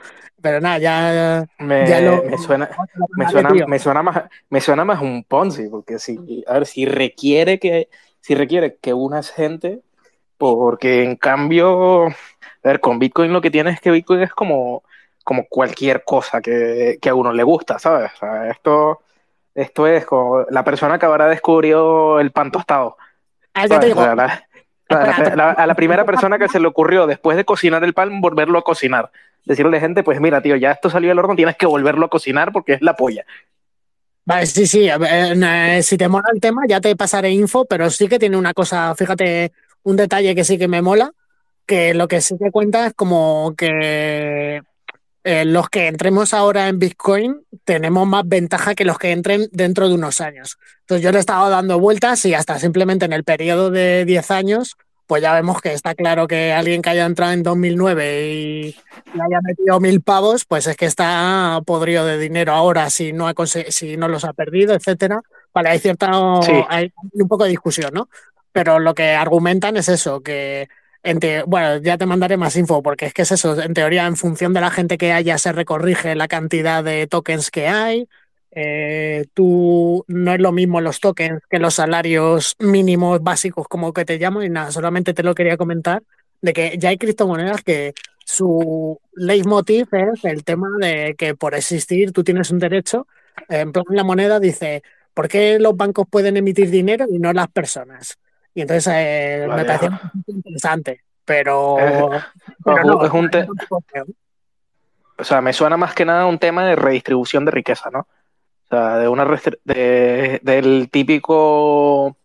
pero 0.43 0.61
nada, 0.61 0.79
ya, 0.79 1.47
me, 1.59 1.87
suena, 2.37 2.69
me, 3.17 3.79
suena, 3.79 4.03
más, 4.03 4.25
me 4.51 4.61
suena 4.61 4.85
más 4.85 5.01
un 5.01 5.23
Ponzi, 5.23 5.69
porque 5.69 6.01
si, 6.01 6.45
a 6.49 6.55
ver, 6.55 6.67
si 6.67 6.85
requiere 6.85 7.61
que, 7.61 7.89
si 8.21 8.35
requiere 8.35 8.77
que 8.77 8.93
unas 8.93 9.31
gente, 9.31 9.83
porque 10.37 11.05
en 11.05 11.15
cambio, 11.15 12.09
a 12.09 12.15
ver, 12.65 12.81
con 12.81 12.99
Bitcoin 12.99 13.33
lo 13.33 13.41
que 13.41 13.53
tiene 13.53 13.71
es 13.71 13.81
que 13.81 13.93
Bitcoin 13.93 14.23
es 14.23 14.33
como, 14.33 14.83
como 15.23 15.47
cualquier 15.49 16.03
cosa 16.03 16.41
que, 16.41 16.99
a 17.09 17.15
uno 17.15 17.33
le 17.33 17.45
gusta, 17.45 17.79
¿sabes? 17.79 18.11
esto, 18.51 19.01
esto 19.55 19.87
es 19.87 20.05
como 20.05 20.45
la 20.51 20.65
persona 20.65 20.99
que 20.99 21.07
ahora 21.07 21.29
descubrió 21.29 22.19
el 22.19 22.33
pan 22.33 22.51
tostado. 22.51 22.97
A 23.55 23.67
la 25.67 25.75
primera 25.75 26.05
persona 26.05 26.39
que 26.39 26.49
se 26.49 26.61
le 26.61 26.67
ocurrió 26.67 27.07
después 27.07 27.37
de 27.37 27.45
cocinar 27.45 27.83
el 27.85 27.95
pan, 27.95 28.21
volverlo 28.21 28.59
a 28.59 28.63
cocinar 28.63 29.11
decirle 29.45 29.77
a 29.77 29.81
la 29.81 29.81
gente, 29.81 30.03
pues 30.03 30.21
mira, 30.21 30.41
tío, 30.41 30.57
ya 30.57 30.73
esto 30.73 30.91
salió 30.91 31.09
del 31.11 31.19
horno, 31.19 31.37
tienes 31.37 31.57
que 31.57 31.67
volverlo 31.67 32.07
a 32.07 32.11
cocinar 32.11 32.53
porque 32.53 32.75
es 32.75 32.83
la 32.83 32.95
polla. 32.95 33.25
Vale, 34.25 34.47
sí, 34.47 34.67
sí, 34.67 34.89
eh, 34.89 35.81
si 35.83 35.99
te 35.99 36.09
mola 36.09 36.29
el 36.33 36.41
tema 36.41 36.63
ya 36.69 36.81
te 36.81 36.95
pasaré 36.95 37.31
info, 37.31 37.65
pero 37.65 37.91
sí 37.91 38.07
que 38.07 38.21
tiene 38.21 38.37
una 38.37 38.55
cosa, 38.55 38.95
fíjate, 38.95 39.53
un 39.83 39.97
detalle 39.97 40.35
que 40.35 40.45
sí 40.45 40.59
que 40.59 40.69
me 40.69 40.81
mola, 40.81 41.11
que 41.67 41.93
lo 41.93 42.07
que 42.07 42.21
sí 42.21 42.39
te 42.39 42.53
cuenta 42.53 42.87
es 42.87 42.95
como 42.95 43.55
que 43.57 44.63
eh, 45.25 45.45
los 45.45 45.69
que 45.69 45.87
entremos 45.87 46.35
ahora 46.35 46.69
en 46.69 46.79
Bitcoin 46.79 47.45
tenemos 47.65 48.07
más 48.07 48.27
ventaja 48.27 48.75
que 48.75 48.85
los 48.85 48.99
que 48.99 49.13
entren 49.13 49.49
dentro 49.53 49.89
de 49.89 49.95
unos 49.95 50.21
años. 50.21 50.59
Entonces 50.81 51.05
yo 51.05 51.13
le 51.13 51.19
he 51.19 51.21
estado 51.21 51.49
dando 51.49 51.79
vueltas 51.79 52.25
y 52.25 52.35
hasta 52.35 52.59
simplemente 52.59 53.05
en 53.05 53.13
el 53.13 53.25
periodo 53.25 53.71
de 53.71 54.05
10 54.05 54.31
años 54.31 54.77
pues 55.13 55.21
ya 55.21 55.35
vemos 55.35 55.61
que 55.61 55.75
está 55.75 55.95
claro 55.95 56.27
que 56.27 56.55
alguien 56.55 56.81
que 56.81 56.89
haya 56.89 57.05
entrado 57.05 57.33
en 57.33 57.43
2009 57.43 58.33
y 58.33 58.63
le 59.13 59.23
haya 59.23 59.41
metido 59.43 59.79
mil 59.79 60.01
pavos, 60.01 60.47
pues 60.47 60.67
es 60.67 60.75
que 60.75 60.87
está 60.87 61.61
podrido 61.67 62.07
de 62.07 62.17
dinero 62.17 62.53
ahora 62.53 62.89
si 62.89 63.13
no, 63.13 63.29
ha 63.29 63.35
si 63.45 63.99
no 63.99 64.09
los 64.09 64.25
ha 64.25 64.33
perdido, 64.33 64.75
etcétera. 64.75 65.21
Vale, 65.53 65.69
hay 65.69 65.79
cierta 65.81 66.11
hay 66.71 66.91
un 67.13 67.29
poco 67.29 67.45
de 67.45 67.51
discusión, 67.51 67.91
¿no? 67.93 68.09
Pero 68.53 68.79
lo 68.79 68.95
que 68.95 69.11
argumentan 69.11 69.77
es 69.77 69.91
eso, 69.91 70.23
que 70.23 70.69
bueno, 71.47 71.79
ya 71.79 71.99
te 71.99 72.07
mandaré 72.07 72.37
más 72.37 72.57
info, 72.57 72.83
porque 72.83 73.07
es 73.07 73.15
que 73.15 73.23
es 73.23 73.33
eso, 73.33 73.61
en 73.61 73.75
teoría, 73.75 74.07
en 74.07 74.17
función 74.17 74.53
de 74.53 74.61
la 74.61 74.71
gente 74.71 74.99
que 74.99 75.13
haya, 75.13 75.39
se 75.39 75.53
recorrige 75.53 76.15
la 76.15 76.29
cantidad 76.29 76.85
de 76.85 77.07
tokens 77.07 77.51
que 77.51 77.67
hay, 77.69 78.09
eh, 78.53 79.27
tú 79.35 80.05
no 80.09 80.35
es 80.35 80.41
lo 80.41 80.53
mismo 80.53 80.81
los 80.81 81.01
tokens 81.01 81.41
que 81.49 81.59
los 81.59 81.75
salarios 81.75 82.55
mínimos 82.59 83.23
básicos 83.23 83.67
como 83.67 83.93
que 83.95 84.05
te 84.05 84.19
llamo 84.19 84.43
y 84.43 84.51
nada, 84.51 84.71
solamente 84.71 85.15
te 85.15 85.23
lo 85.23 85.35
quería 85.35 85.57
comentar 85.57 86.03
de 86.43 86.53
que 86.53 86.77
ya 86.79 86.91
hay 86.91 86.99
criptomonedas 86.99 87.63
que 87.63 87.95
su 88.25 89.01
leitmotiv 89.15 89.89
es 89.93 90.25
el 90.25 90.45
tema 90.45 90.69
de 90.81 91.15
que 91.17 91.35
por 91.35 91.55
existir 91.55 92.13
tú 92.13 92.25
tienes 92.25 92.51
un 92.51 92.59
derecho. 92.59 93.07
En 93.49 93.73
plan, 93.73 93.85
la 93.91 94.05
moneda 94.05 94.39
dice, 94.41 94.83
¿por 95.15 95.29
qué 95.29 95.59
los 95.59 95.77
bancos 95.77 96.07
pueden 96.11 96.37
emitir 96.37 96.71
dinero 96.71 97.07
y 97.11 97.19
no 97.19 97.33
las 97.33 97.49
personas? 97.49 98.19
Y 98.55 98.63
entonces 98.63 98.93
eh, 98.95 99.47
me 99.49 99.65
parece 99.65 99.89
interesante, 100.27 101.01
pero... 101.25 101.79
es 102.15 103.13
un 103.13 103.31
o 105.19 105.25
sea, 105.25 105.41
me 105.41 105.53
suena 105.53 105.77
más 105.77 105.95
que 105.95 106.05
nada 106.05 106.27
un 106.27 106.39
tema 106.39 106.67
de 106.67 106.75
redistribución 106.75 107.45
de 107.45 107.53
riqueza, 107.53 107.91
¿no? 107.91 108.07
de 108.73 109.09
una 109.09 109.27
de, 109.65 110.41
del 110.43 110.89
típico, 110.91 112.17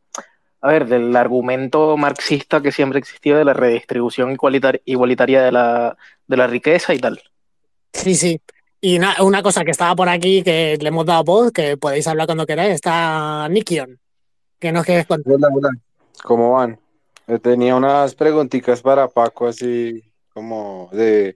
a 0.61 0.67
ver, 0.67 0.87
del 0.87 1.15
argumento 1.15 1.97
marxista 1.97 2.61
que 2.61 2.71
siempre 2.71 2.99
existió 2.99 3.37
de 3.37 3.43
la 3.43 3.53
redistribución 3.53 4.37
igualitaria 4.85 5.43
de 5.43 5.51
la, 5.51 5.97
de 6.25 6.37
la 6.37 6.47
riqueza 6.47 6.93
y 6.93 6.99
tal. 6.99 7.21
Sí, 7.91 8.15
sí. 8.15 8.41
Y 8.79 8.99
una 9.19 9.43
cosa 9.43 9.65
que 9.65 9.71
estaba 9.71 9.95
por 9.95 10.07
aquí 10.07 10.43
que 10.43 10.77
le 10.79 10.87
hemos 10.87 11.05
dado 11.05 11.23
voz, 11.23 11.51
que 11.51 11.75
podéis 11.77 12.07
hablar 12.07 12.27
cuando 12.27 12.45
queráis, 12.45 12.75
está 12.75 13.49
Nikion. 13.49 13.99
Que 14.59 14.71
nos 14.71 14.85
quieres 14.85 15.05
contar. 15.05 15.33
Hola, 15.33 15.49
hola. 15.53 15.69
¿Cómo 16.23 16.53
van? 16.53 16.79
tenía 17.41 17.75
unas 17.75 18.15
preguntitas 18.15 18.81
para 18.81 19.09
Paco, 19.09 19.47
así 19.47 20.01
como 20.33 20.89
de, 20.93 21.35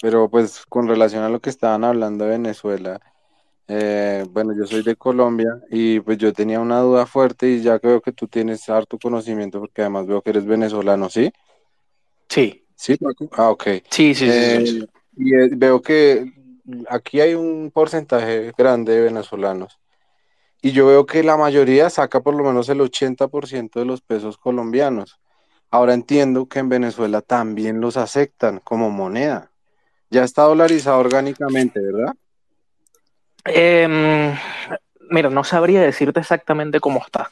pero 0.00 0.28
pues 0.28 0.66
con 0.66 0.86
relación 0.86 1.22
a 1.22 1.30
lo 1.30 1.40
que 1.40 1.48
estaban 1.48 1.84
hablando 1.84 2.24
de 2.24 2.32
Venezuela. 2.32 3.00
Eh, 3.68 4.24
bueno, 4.30 4.52
yo 4.56 4.66
soy 4.66 4.82
de 4.82 4.94
Colombia 4.94 5.60
y 5.70 6.00
pues 6.00 6.18
yo 6.18 6.32
tenía 6.32 6.60
una 6.60 6.80
duda 6.80 7.06
fuerte 7.06 7.48
y 7.48 7.62
ya 7.62 7.78
creo 7.78 8.00
que 8.00 8.12
tú 8.12 8.28
tienes 8.28 8.68
harto 8.68 8.98
conocimiento 8.98 9.58
porque 9.58 9.80
además 9.80 10.06
veo 10.06 10.22
que 10.22 10.30
eres 10.30 10.44
venezolano, 10.44 11.08
¿sí? 11.08 11.32
Sí. 12.28 12.62
¿Sí, 12.74 12.98
Ah, 13.32 13.50
ok. 13.50 13.64
Sí, 13.90 14.14
sí, 14.14 14.14
sí. 14.14 14.28
Eh, 14.28 14.86
y 15.16 15.34
eh, 15.34 15.48
veo 15.56 15.80
que 15.80 16.30
aquí 16.88 17.20
hay 17.20 17.34
un 17.34 17.70
porcentaje 17.72 18.52
grande 18.56 18.92
de 18.92 19.00
venezolanos 19.00 19.78
y 20.66 20.72
yo 20.72 20.86
veo 20.86 21.06
que 21.06 21.22
la 21.22 21.36
mayoría 21.36 21.88
saca 21.90 22.20
por 22.20 22.34
lo 22.34 22.42
menos 22.42 22.68
el 22.68 22.80
80% 22.80 23.78
de 23.78 23.84
los 23.84 24.00
pesos 24.00 24.36
colombianos. 24.36 25.20
Ahora 25.70 25.94
entiendo 25.94 26.48
que 26.48 26.58
en 26.58 26.68
Venezuela 26.68 27.22
también 27.22 27.80
los 27.80 27.96
aceptan 27.96 28.58
como 28.58 28.90
moneda. 28.90 29.52
Ya 30.10 30.24
está 30.24 30.42
dolarizado 30.42 30.98
orgánicamente, 30.98 31.78
¿verdad? 31.80 32.14
Eh, 33.44 34.34
mira, 35.08 35.30
no 35.30 35.44
sabría 35.44 35.82
decirte 35.82 36.18
exactamente 36.18 36.80
cómo 36.80 36.98
está. 36.98 37.30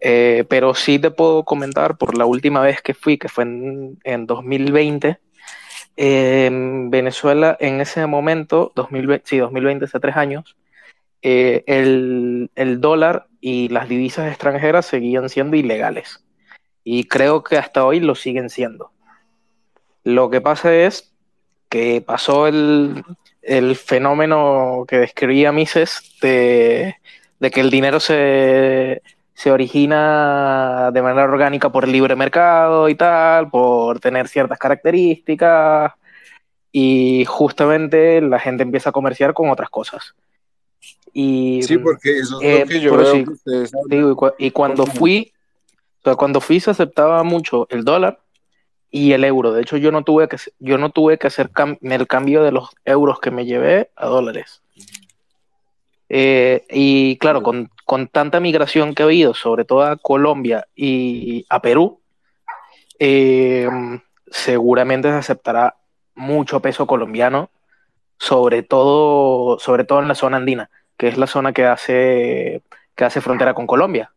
Eh, 0.00 0.46
pero 0.48 0.74
sí 0.74 0.98
te 0.98 1.10
puedo 1.10 1.44
comentar 1.44 1.98
por 1.98 2.16
la 2.16 2.24
última 2.24 2.62
vez 2.62 2.80
que 2.80 2.94
fui, 2.94 3.18
que 3.18 3.28
fue 3.28 3.44
en, 3.44 3.98
en 4.04 4.24
2020. 4.26 5.20
en 5.96 6.90
Venezuela, 6.90 7.58
en 7.60 7.82
ese 7.82 8.06
momento, 8.06 8.72
2020, 8.74 9.28
sí, 9.28 9.36
2020, 9.36 9.84
hace 9.84 10.00
tres 10.00 10.16
años, 10.16 10.56
eh, 11.22 11.64
el, 11.66 12.50
el, 12.54 12.80
dólar 12.80 13.26
y 13.40 13.68
las 13.68 13.88
divisas 13.88 14.28
extranjeras 14.28 14.86
seguían 14.86 15.28
siendo 15.28 15.56
ilegales. 15.56 16.24
y 16.84 17.04
creo 17.04 17.44
que 17.44 17.58
hasta 17.58 17.84
hoy 17.84 18.00
lo 18.00 18.14
siguen 18.14 18.50
siendo. 18.50 18.92
Lo 20.04 20.30
que 20.30 20.40
pasa 20.40 20.74
es 20.74 21.12
que 21.68 22.02
pasó 22.02 22.46
el, 22.48 23.04
fenómeno 23.76 24.84
que 24.86 24.98
describía 24.98 25.52
Mises 25.52 26.16
de, 26.20 26.96
que 27.40 27.60
el 27.60 27.70
dinero 27.70 28.00
se, 28.00 29.02
se 29.34 29.50
origina 29.50 30.90
de 30.92 31.02
manera 31.02 31.24
orgánica 31.24 31.70
por 31.72 31.84
el 31.84 31.92
libre 31.92 32.16
mercado 32.16 32.88
y 32.88 32.94
tal, 32.94 33.48
por 33.48 34.00
tener 34.00 34.28
ciertas 34.28 34.58
características, 34.58 35.92
y 36.72 37.24
justamente 37.26 38.20
la 38.20 38.38
gente 38.38 38.62
empieza 38.64 38.90
a 38.90 38.92
comerciar 38.92 39.34
con 39.34 39.50
otras 39.50 39.70
cosas. 39.70 40.14
Y, 41.12 41.62
sí, 41.62 41.78
porque 41.78 42.18
eso 42.18 42.40
es 42.40 42.58
lo 42.58 42.64
eh, 42.64 42.64
que 42.66 42.80
yo 42.80 42.96
veo 42.96 44.34
y, 44.38 44.50
cuando 44.50 44.86
fui, 44.86 45.32
cuando 46.16 46.40
fui 46.40 46.58
se 46.58 46.70
aceptaba 46.70 47.22
mucho 47.22 47.66
el 47.70 47.84
dólar 47.84 48.20
y 48.90 49.12
el 49.12 49.24
euro. 49.24 49.52
De 49.52 49.62
hecho, 49.62 49.76
yo 49.76 49.92
no 49.92 50.04
tuve 50.04 50.28
que, 50.28 50.38
yo 50.58 50.78
no 50.78 50.90
tuve 50.90 51.18
que 51.18 51.26
hacer 51.26 51.50
el 51.82 52.06
cambio 52.06 52.42
de 52.42 52.52
los 52.52 52.70
euros 52.84 53.20
que 53.20 53.30
me 53.30 53.44
llevé 53.44 53.90
a 53.96 54.06
dólares. 54.06 54.62
Eh, 56.08 56.66
y 56.70 57.16
claro, 57.16 57.42
con, 57.42 57.70
con, 57.86 58.06
tanta 58.06 58.38
migración 58.38 58.94
que 58.94 59.02
ha 59.02 59.06
habido, 59.06 59.32
sobre 59.32 59.64
todo 59.64 59.82
a 59.82 59.96
Colombia 59.96 60.66
y 60.76 61.46
a 61.48 61.62
Perú, 61.62 62.00
eh, 62.98 63.68
seguramente 64.30 65.08
se 65.08 65.16
aceptará 65.16 65.76
mucho 66.14 66.60
peso 66.60 66.86
colombiano, 66.86 67.50
sobre 68.18 68.62
todo, 68.62 69.58
sobre 69.58 69.84
todo 69.84 70.00
en 70.00 70.08
la 70.08 70.14
zona 70.14 70.36
andina, 70.36 70.70
que 71.02 71.08
es 71.08 71.18
la 71.18 71.26
zona 71.26 71.52
que 71.52 71.66
hace, 71.66 72.62
que 72.94 73.04
hace 73.04 73.20
frontera 73.20 73.54
con 73.54 73.66
Colombia. 73.66 74.12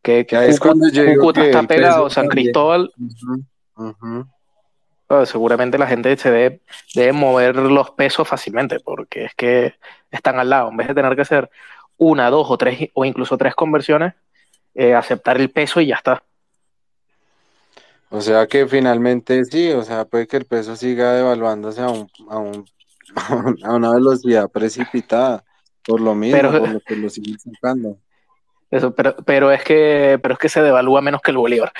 que, 0.00 0.24
Cúcuta, 1.16 1.44
está 1.44 1.64
pegado, 1.64 2.08
San 2.08 2.28
Cristóbal. 2.28 2.92
seguramente 5.24 5.76
la 5.76 5.88
gente 5.88 6.16
se 6.16 6.30
debe, 6.30 6.60
debe, 6.94 7.12
mover 7.12 7.56
los 7.56 7.90
pesos 7.90 8.28
fácilmente, 8.28 8.78
porque 8.78 9.24
es 9.24 9.34
que 9.34 9.74
están 10.12 10.38
al 10.38 10.50
lado. 10.50 10.70
En 10.70 10.76
vez 10.76 10.86
de 10.86 10.94
tener 10.94 11.16
que 11.16 11.22
hacer 11.22 11.50
una, 11.96 12.30
dos 12.30 12.48
o 12.48 12.56
tres, 12.56 12.90
o 12.94 13.04
incluso 13.04 13.36
tres 13.36 13.56
conversiones, 13.56 14.14
eh, 14.76 14.94
aceptar 14.94 15.40
el 15.40 15.50
peso 15.50 15.80
y 15.80 15.88
ya 15.88 15.96
está. 15.96 16.22
O 18.10 18.20
sea 18.20 18.46
que 18.46 18.68
finalmente 18.68 19.44
sí, 19.46 19.72
o 19.72 19.82
sea, 19.82 20.04
puede 20.04 20.28
que 20.28 20.36
el 20.36 20.44
peso 20.44 20.76
siga 20.76 21.14
devaluándose 21.14 21.80
a, 21.82 21.88
un, 21.88 22.08
a, 22.30 22.38
un, 22.38 22.64
a 23.64 23.74
una 23.74 23.92
velocidad 23.92 24.50
precipitada, 24.50 25.44
por 25.84 26.00
lo 26.00 26.14
mismo, 26.14 26.50
por 26.50 26.68
lo 26.68 26.80
que 26.80 26.96
lo 26.96 27.10
siguen 27.10 27.38
sacando. 27.38 27.98
Eso, 28.70 28.94
pero, 28.94 29.16
pero 29.24 29.50
es 29.50 29.64
que, 29.64 30.18
pero 30.22 30.34
es 30.34 30.40
que 30.40 30.48
se 30.48 30.62
devalúa 30.62 31.00
menos 31.00 31.22
que 31.22 31.30
el 31.30 31.38
bolívar. 31.38 31.72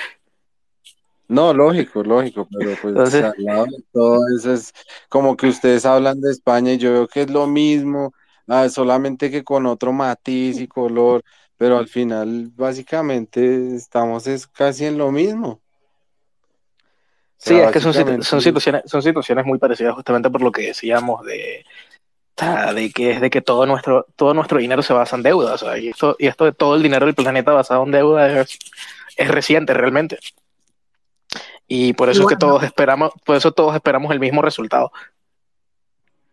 No, 1.29 1.53
lógico, 1.53 2.03
lógico, 2.03 2.49
pero 2.51 2.75
pues 2.81 3.15
al 3.15 3.35
lado 3.37 3.67
de 3.67 3.85
todo 3.93 4.19
eso 4.35 4.55
es 4.55 4.73
como 5.11 5.37
que 5.37 5.47
ustedes 5.47 5.85
hablan 5.85 6.23
de 6.23 6.31
España 6.31 6.73
y 6.73 6.79
yo 6.79 6.93
veo 6.93 7.07
que 7.07 7.23
es 7.23 7.31
lo 7.31 7.47
mismo, 7.47 8.15
ah, 8.47 8.67
solamente 8.71 9.31
que 9.31 9.45
con 9.45 9.67
otro 9.67 9.93
matiz 9.93 10.59
y 10.59 10.67
color, 10.67 11.23
pero 11.59 11.77
al 11.77 11.87
final 11.87 12.51
básicamente 12.57 13.75
estamos 13.75 14.27
es 14.27 14.47
casi 14.47 14.87
en 14.87 14.97
lo 14.97 15.13
mismo. 15.13 15.61
Sí, 17.39 17.55
es 17.55 17.71
que 17.71 17.81
son, 17.81 17.95
situaciones, 17.95 18.91
son 18.91 19.03
situaciones 19.03 19.47
muy 19.47 19.59
parecidas 19.59 19.95
justamente 19.95 20.29
por 20.29 20.43
lo 20.43 20.51
que 20.51 20.67
decíamos 20.67 21.25
de, 21.25 21.65
de 22.75 22.91
que 22.91 23.13
es 23.13 23.21
de 23.21 23.31
que 23.31 23.41
todo 23.41 23.65
nuestro, 23.65 24.07
todo 24.17 24.35
nuestro 24.35 24.59
dinero 24.59 24.83
se 24.83 24.93
basa 24.93 25.17
en 25.17 25.23
deuda. 25.23 25.57
y, 25.79 25.89
esto, 25.89 26.17
y 26.19 26.27
esto 26.27 26.45
de 26.45 26.53
todo 26.53 26.75
el 26.75 26.83
dinero 26.83 27.07
del 27.07 27.15
planeta 27.15 27.53
basado 27.53 27.85
en 27.85 27.93
deuda 27.93 28.41
es, 28.41 28.59
reciente 29.17 29.73
realmente. 29.73 30.19
Y 31.67 31.93
por 31.93 32.09
eso 32.09 32.23
es 32.23 32.29
que 32.29 32.37
todos 32.37 32.63
esperamos, 32.63 33.13
por 33.25 33.37
eso 33.37 33.53
todos 33.53 33.75
esperamos 33.75 34.13
el 34.13 34.21
mismo 34.21 34.43
resultado. 34.43 34.93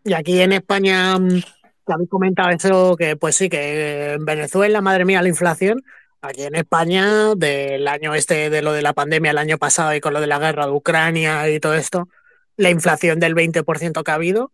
Y 0.04 0.12
aquí 0.12 0.40
en 0.40 0.52
España, 0.52 1.18
mm, 1.18 1.42
habéis 1.86 2.08
comentado 2.08 2.50
eso, 2.50 2.96
que 2.96 3.16
pues 3.16 3.36
sí, 3.36 3.48
que 3.48 4.14
en 4.14 4.24
Venezuela, 4.24 4.80
madre 4.80 5.04
mía, 5.04 5.22
la 5.22 5.28
inflación, 5.28 5.84
Aquí 6.26 6.42
en 6.42 6.54
España, 6.56 7.34
del 7.36 7.86
año 7.88 8.14
este, 8.14 8.50
de 8.50 8.62
lo 8.62 8.72
de 8.72 8.82
la 8.82 8.92
pandemia 8.92 9.30
el 9.30 9.38
año 9.38 9.58
pasado 9.58 9.94
y 9.94 10.00
con 10.00 10.12
lo 10.12 10.20
de 10.20 10.26
la 10.26 10.38
guerra 10.38 10.66
de 10.66 10.72
Ucrania 10.72 11.48
y 11.48 11.60
todo 11.60 11.74
esto, 11.74 12.08
la 12.56 12.70
inflación 12.70 13.20
del 13.20 13.34
20% 13.34 14.02
que 14.02 14.10
ha 14.10 14.14
habido, 14.14 14.50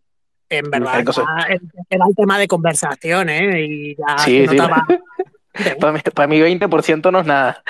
en 0.49 0.69
verdad, 0.69 0.99
era, 0.99 1.59
el 1.89 2.15
tema 2.15 2.37
de 2.37 2.47
conversación, 2.47 3.29
¿eh? 3.29 3.65
Y 3.65 3.95
ya 3.95 4.17
sí, 4.19 4.45
para, 6.13 6.27
mí, 6.27 6.39
20% 6.39 7.11
no 7.11 7.19
es 7.19 7.25
nada. 7.25 7.63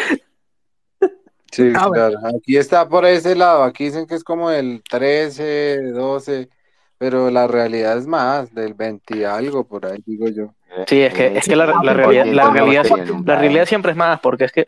Sí, 1.51 1.71
ah, 1.75 1.88
claro. 1.91 2.17
Aquí 2.35 2.57
está 2.57 2.89
por 2.89 3.05
ese 3.05 3.35
lado. 3.35 3.63
Aquí 3.63 3.85
dicen 3.85 4.07
que 4.07 4.15
es 4.15 4.23
como 4.23 4.49
el 4.49 4.81
13, 4.89 5.91
12, 5.91 6.49
pero 6.97 7.30
la 7.30 7.47
realidad 7.47 7.97
es 7.97 8.07
más, 8.07 8.53
del 8.53 8.73
20 8.73 9.17
y 9.17 9.23
algo, 9.23 9.65
por 9.65 9.85
ahí 9.85 10.01
digo 10.05 10.27
yo. 10.30 10.53
Sí, 10.87 11.01
es 11.01 11.13
que, 11.13 11.37
es 11.37 11.47
que 11.47 11.55
la, 11.55 11.65
realidad, 11.65 12.25
la, 12.25 12.49
realidad, 12.49 12.85
la 13.25 13.37
realidad 13.37 13.65
siempre 13.65 13.91
es 13.91 13.97
más, 13.97 14.19
porque 14.19 14.45
es 14.45 14.51
que 14.51 14.67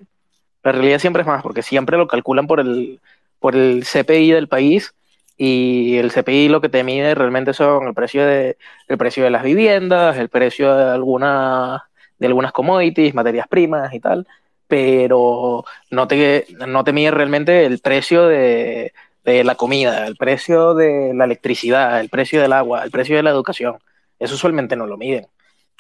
la 0.64 0.72
realidad 0.72 1.00
siempre 1.00 1.22
es 1.22 1.28
más, 1.28 1.44
porque 1.44 1.62
siempre 1.62 1.98
lo 1.98 2.08
calculan 2.08 2.48
por 2.48 2.60
el, 2.60 3.00
por 3.40 3.56
el 3.56 3.84
CPI 3.86 4.32
del 4.32 4.48
país 4.48 4.94
y 5.38 5.98
el 5.98 6.12
CPI 6.12 6.50
lo 6.50 6.62
que 6.62 6.70
te 6.70 6.84
mide 6.84 7.16
realmente 7.16 7.54
son 7.54 7.88
el 7.88 7.94
precio 7.94 8.26
de, 8.26 8.58
el 8.88 8.98
precio 8.98 9.24
de 9.24 9.30
las 9.30 9.44
viviendas, 9.44 10.18
el 10.18 10.30
precio 10.30 10.76
de 10.76 10.92
algunas 10.92 11.82
de 12.18 12.28
algunas 12.28 12.54
commodities, 12.54 13.14
materias 13.14 13.48
primas 13.48 13.94
y 13.94 14.00
tal, 14.00 14.26
pero 14.68 15.66
no 15.92 16.08
te, 16.08 16.48
no 16.66 16.84
te 16.84 16.94
mide 16.94 17.12
realmente 17.12 17.66
el 17.66 17.80
precio 17.80 18.26
de, 18.28 18.94
de 19.26 19.44
la 19.44 19.56
comida, 19.56 20.08
el 20.08 20.16
precio 20.16 20.74
de 20.76 21.14
la 21.14 21.26
electricidad, 21.26 22.00
el 22.00 22.10
precio 22.10 22.42
del 22.42 22.54
agua, 22.54 22.84
el 22.84 22.92
precio 22.92 23.18
de 23.18 23.24
la 23.24 23.32
educación. 23.32 23.78
Eso 24.18 24.36
usualmente 24.36 24.78
no 24.78 24.88
lo 24.88 24.98
miden 24.98 25.28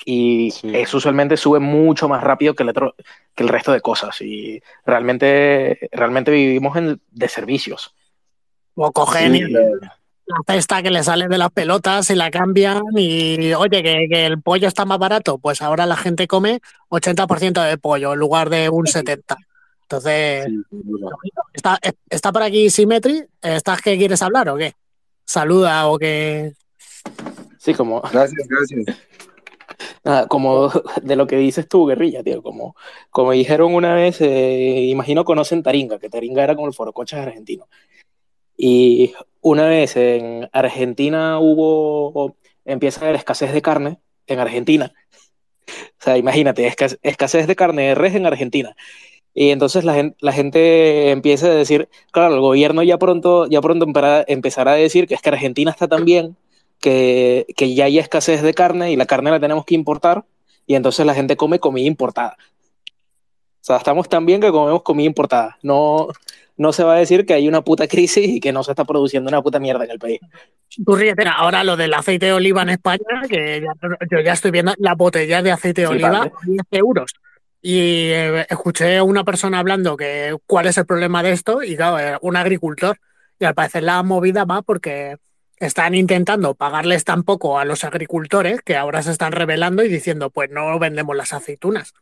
y 0.04 0.54
eso 0.74 0.98
usualmente 0.98 1.38
sube 1.38 1.60
mucho 1.60 2.10
más 2.10 2.24
rápido 2.24 2.54
que 2.54 2.64
el, 2.64 2.70
otro, 2.70 2.96
que 3.34 3.44
el 3.44 3.50
resto 3.50 3.72
de 3.72 3.82
cosas 3.82 4.20
y 4.22 4.62
realmente, 4.86 5.90
realmente 5.92 6.32
vivimos 6.32 6.76
en, 6.78 7.00
de 7.12 7.30
servicios. 7.30 7.94
O 8.76 8.92
cogen 8.92 9.54
la 10.26 10.38
cesta 10.48 10.82
que 10.82 10.90
le 10.90 11.04
sale 11.04 11.28
de 11.28 11.38
las 11.38 11.52
pelotas 11.52 12.10
y 12.10 12.16
la 12.16 12.32
cambian 12.32 12.84
y 12.96 13.54
oye, 13.54 13.84
que, 13.84 14.26
el 14.26 14.42
pollo 14.42 14.68
está 14.68 14.84
más 14.84 14.98
barato, 14.98 15.38
pues 15.38 15.62
ahora 15.62 15.86
la 15.86 15.96
gente 15.96 16.28
come 16.28 16.62
80% 16.90 17.64
de 17.64 17.78
pollo 17.78 18.14
en 18.14 18.20
lugar 18.20 18.50
de 18.50 18.70
un 18.70 18.86
70%. 18.86 19.24
Entonces, 19.84 20.48
está, 21.54 21.80
está 22.10 22.32
por 22.32 22.42
aquí 22.42 22.72
Symmetry, 22.72 23.28
¿estás 23.42 23.84
que 23.84 23.98
quieres 24.00 24.24
hablar 24.24 24.50
o 24.50 24.58
qué? 24.58 24.74
Saluda 25.26 25.88
o 25.88 26.00
qué. 26.00 26.54
Sí, 27.60 27.74
como. 27.76 28.02
Gracias, 28.02 28.48
gracias. 28.48 28.98
Ah, 30.06 30.28
como 30.30 30.70
de 31.02 31.16
lo 31.16 31.26
que 31.28 31.38
dices 31.38 31.68
tú, 31.68 31.88
guerrilla, 31.88 32.24
tío, 32.24 32.44
como, 32.44 32.76
como 33.10 33.32
dijeron 33.32 33.74
una 33.74 33.96
vez, 33.96 34.22
eh, 34.22 34.86
imagino 34.90 35.26
conocen 35.26 35.64
Taringa, 35.64 35.98
que 36.00 36.10
Taringa 36.10 36.44
era 36.44 36.56
como 36.56 36.68
el 36.68 36.74
forocochas 36.74 37.26
argentino. 37.26 37.68
Y 38.58 39.14
una 39.42 39.68
vez 39.68 39.96
en 39.98 40.50
Argentina 40.54 41.40
hubo, 41.40 42.36
empieza 42.66 43.02
a 43.02 43.04
haber 43.06 43.16
escasez 43.16 43.52
de 43.54 43.62
carne 43.62 44.00
en 44.28 44.40
Argentina. 44.40 44.94
O 45.68 46.04
sea, 46.04 46.18
imagínate, 46.18 46.72
escasez 47.02 47.48
de 47.48 47.56
carne 47.56 47.88
de 47.90 47.96
res 47.96 48.16
en 48.16 48.26
Argentina. 48.28 48.76
Y 49.34 49.50
entonces 49.50 49.84
la 49.86 49.96
gente, 49.96 50.18
la 50.22 50.32
gente 50.34 51.12
empieza 51.12 51.48
a 51.48 51.56
decir, 51.56 51.90
claro, 52.12 52.36
el 52.36 52.42
gobierno 52.42 52.84
ya 52.84 52.98
pronto, 52.98 53.48
ya 53.48 53.62
pronto 53.62 53.86
empezará 54.28 54.72
a 54.74 54.76
decir 54.76 55.08
que 55.08 55.16
es 55.16 55.22
que 55.22 55.30
Argentina 55.30 55.72
está 55.72 55.88
tan 55.88 56.06
bien 56.06 56.38
que, 56.80 57.46
ya 57.58 57.86
hay 57.86 58.00
escasez 58.00 58.42
de 58.42 58.54
carne 58.54 58.92
y 58.92 58.96
la 58.96 59.06
carne 59.06 59.32
la 59.32 59.40
tenemos 59.40 59.66
que 59.66 59.76
importar 59.76 60.26
y 60.66 60.76
entonces 60.76 61.06
la 61.06 61.14
gente 61.14 61.38
come 61.38 61.60
comida 61.60 61.88
importada. 61.88 62.38
O 62.40 63.66
sea, 63.66 63.78
estamos 63.78 64.08
tan 64.08 64.26
bien 64.26 64.42
que 64.42 64.52
comemos 64.52 64.84
comida 64.84 65.08
importada. 65.08 65.58
No, 65.64 66.10
no 66.58 66.72
se 66.72 66.84
va 66.84 66.96
a 66.96 67.00
decir 67.00 67.26
que 67.26 67.34
hay 67.34 67.48
una 67.48 67.62
puta 67.62 67.88
crisis 67.88 68.28
y 68.28 68.40
que 68.40 68.52
no 68.52 68.64
se 68.64 68.72
está 68.72 68.86
produciendo 68.86 69.30
una 69.30 69.42
puta 69.42 69.60
mierda 69.60 69.86
en 69.86 69.92
el 69.92 70.00
país. 70.00 70.20
Tú 70.86 70.98
ahora 71.36 71.64
lo 71.64 71.76
del 71.76 71.94
aceite 71.94 72.28
de 72.28 72.34
oliva 72.34 72.62
en 72.62 72.70
España, 72.70 73.22
que 73.30 73.66
yo 74.12 74.20
ya 74.20 74.34
estoy 74.34 74.52
viendo 74.52 74.74
la 74.78 74.96
botella 74.96 75.42
de 75.42 75.52
aceite 75.52 75.82
de 75.82 75.88
oliva 75.88 76.24
a 76.24 76.32
10 76.44 76.62
euros. 76.72 77.14
Y 77.62 78.10
eh, 78.12 78.46
escuché 78.48 78.98
a 78.98 79.04
una 79.04 79.24
persona 79.24 79.58
hablando 79.58 79.98
que 79.98 80.38
cuál 80.46 80.68
es 80.68 80.78
el 80.78 80.86
problema 80.86 81.24
de 81.24 81.32
esto, 81.32 81.64
y 81.64 81.76
claro, 81.76 81.98
eh, 82.00 82.18
un 82.22 82.36
agricultor. 82.36 83.00
Y 83.40 83.46
al 83.46 83.56
parecer 83.56 83.84
la 83.84 84.04
movida 84.04 84.46
va 84.46 84.62
porque 84.62 85.18
están 85.58 85.96
intentando 85.96 86.54
pagarles 86.56 87.04
tan 87.04 87.24
poco 87.24 87.60
a 87.60 87.66
los 87.66 87.84
agricultores 87.84 88.62
que 88.62 88.76
ahora 88.76 89.02
se 89.02 89.12
están 89.12 89.32
revelando 89.32 89.84
y 89.84 89.90
diciendo, 89.90 90.30
pues 90.30 90.50
no 90.50 90.78
vendemos 90.80 91.16
las 91.16 91.34
aceitunas. 91.34 91.94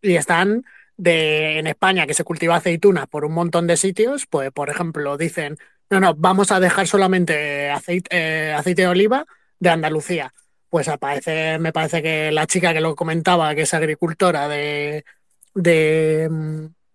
Y 0.00 0.16
están 0.16 0.64
de, 0.96 1.58
en 1.58 1.66
España, 1.66 2.06
que 2.06 2.14
se 2.14 2.24
cultiva 2.24 2.56
aceitunas 2.56 3.06
por 3.08 3.24
un 3.24 3.32
montón 3.32 3.66
de 3.66 3.76
sitios, 3.76 4.26
pues 4.26 4.50
por 4.52 4.70
ejemplo 4.70 5.16
dicen, 5.16 5.58
no, 5.90 6.00
no, 6.00 6.14
vamos 6.14 6.52
a 6.52 6.60
dejar 6.60 6.86
solamente 6.86 7.70
aceite, 7.70 8.08
eh, 8.16 8.52
aceite 8.52 8.82
de 8.82 8.88
oliva 8.88 9.26
de 9.58 9.70
Andalucía. 9.70 10.32
Pues 10.70 10.88
aparece, 10.88 11.58
me 11.58 11.72
parece 11.72 12.02
que 12.02 12.32
la 12.32 12.46
chica 12.46 12.72
que 12.72 12.80
lo 12.80 12.96
comentaba, 12.96 13.54
que 13.54 13.62
es 13.62 13.74
agricultora 13.74 14.48
de, 14.48 15.04
de, 15.54 16.28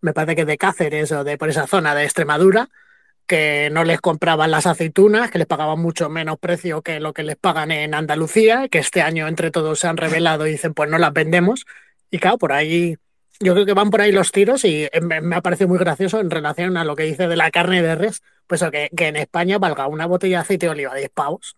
me 0.02 0.14
parece 0.14 0.36
que 0.36 0.46
de 0.46 0.58
Cáceres 0.58 1.12
o 1.12 1.24
de 1.24 1.38
por 1.38 1.50
esa 1.50 1.68
zona 1.68 1.94
de 1.94 2.04
Extremadura, 2.06 2.70
que 3.28 3.70
no 3.72 3.84
les 3.84 4.02
compraban 4.02 4.52
las 4.52 4.66
aceitunas, 4.66 5.30
que 5.30 5.38
les 5.38 5.48
pagaban 5.48 5.80
mucho 5.80 6.10
menos 6.10 6.40
precio 6.40 6.82
que 6.82 7.00
lo 7.00 7.14
que 7.14 7.24
les 7.24 7.36
pagan 7.36 7.72
en 7.72 7.94
Andalucía, 7.94 8.70
que 8.70 8.80
este 8.80 9.02
año 9.02 9.28
entre 9.28 9.52
todos 9.52 9.80
se 9.80 9.88
han 9.88 9.98
revelado 9.98 10.48
y 10.48 10.52
dicen, 10.52 10.74
pues 10.74 10.90
no 10.90 10.98
las 10.98 11.14
vendemos. 11.14 11.66
Y 12.10 12.20
claro, 12.20 12.38
por 12.38 12.54
ahí, 12.54 12.98
yo 13.40 13.54
creo 13.54 13.66
que 13.66 13.74
van 13.74 13.90
por 13.90 14.02
ahí 14.02 14.12
los 14.12 14.32
tiros 14.32 14.64
y 14.66 14.88
me, 15.02 15.36
ha 15.36 15.42
parecido 15.42 15.68
muy 15.68 15.78
gracioso 15.78 16.20
en 16.20 16.32
relación 16.32 16.78
a 16.78 16.86
lo 16.86 16.96
que 16.96 17.04
dice 17.04 17.28
de 17.28 17.36
la 17.36 17.52
carne 17.52 17.82
de 17.82 17.96
res, 17.96 18.24
pues 18.48 18.64
que, 18.72 18.90
que 18.96 19.08
en 19.08 19.18
España 19.18 19.58
valga 19.60 19.88
una 19.88 20.06
botella 20.06 20.38
de 20.38 20.42
aceite 20.42 20.66
de 20.68 20.72
oliva 20.72 20.96
10 20.96 21.10
pavos. 21.10 21.56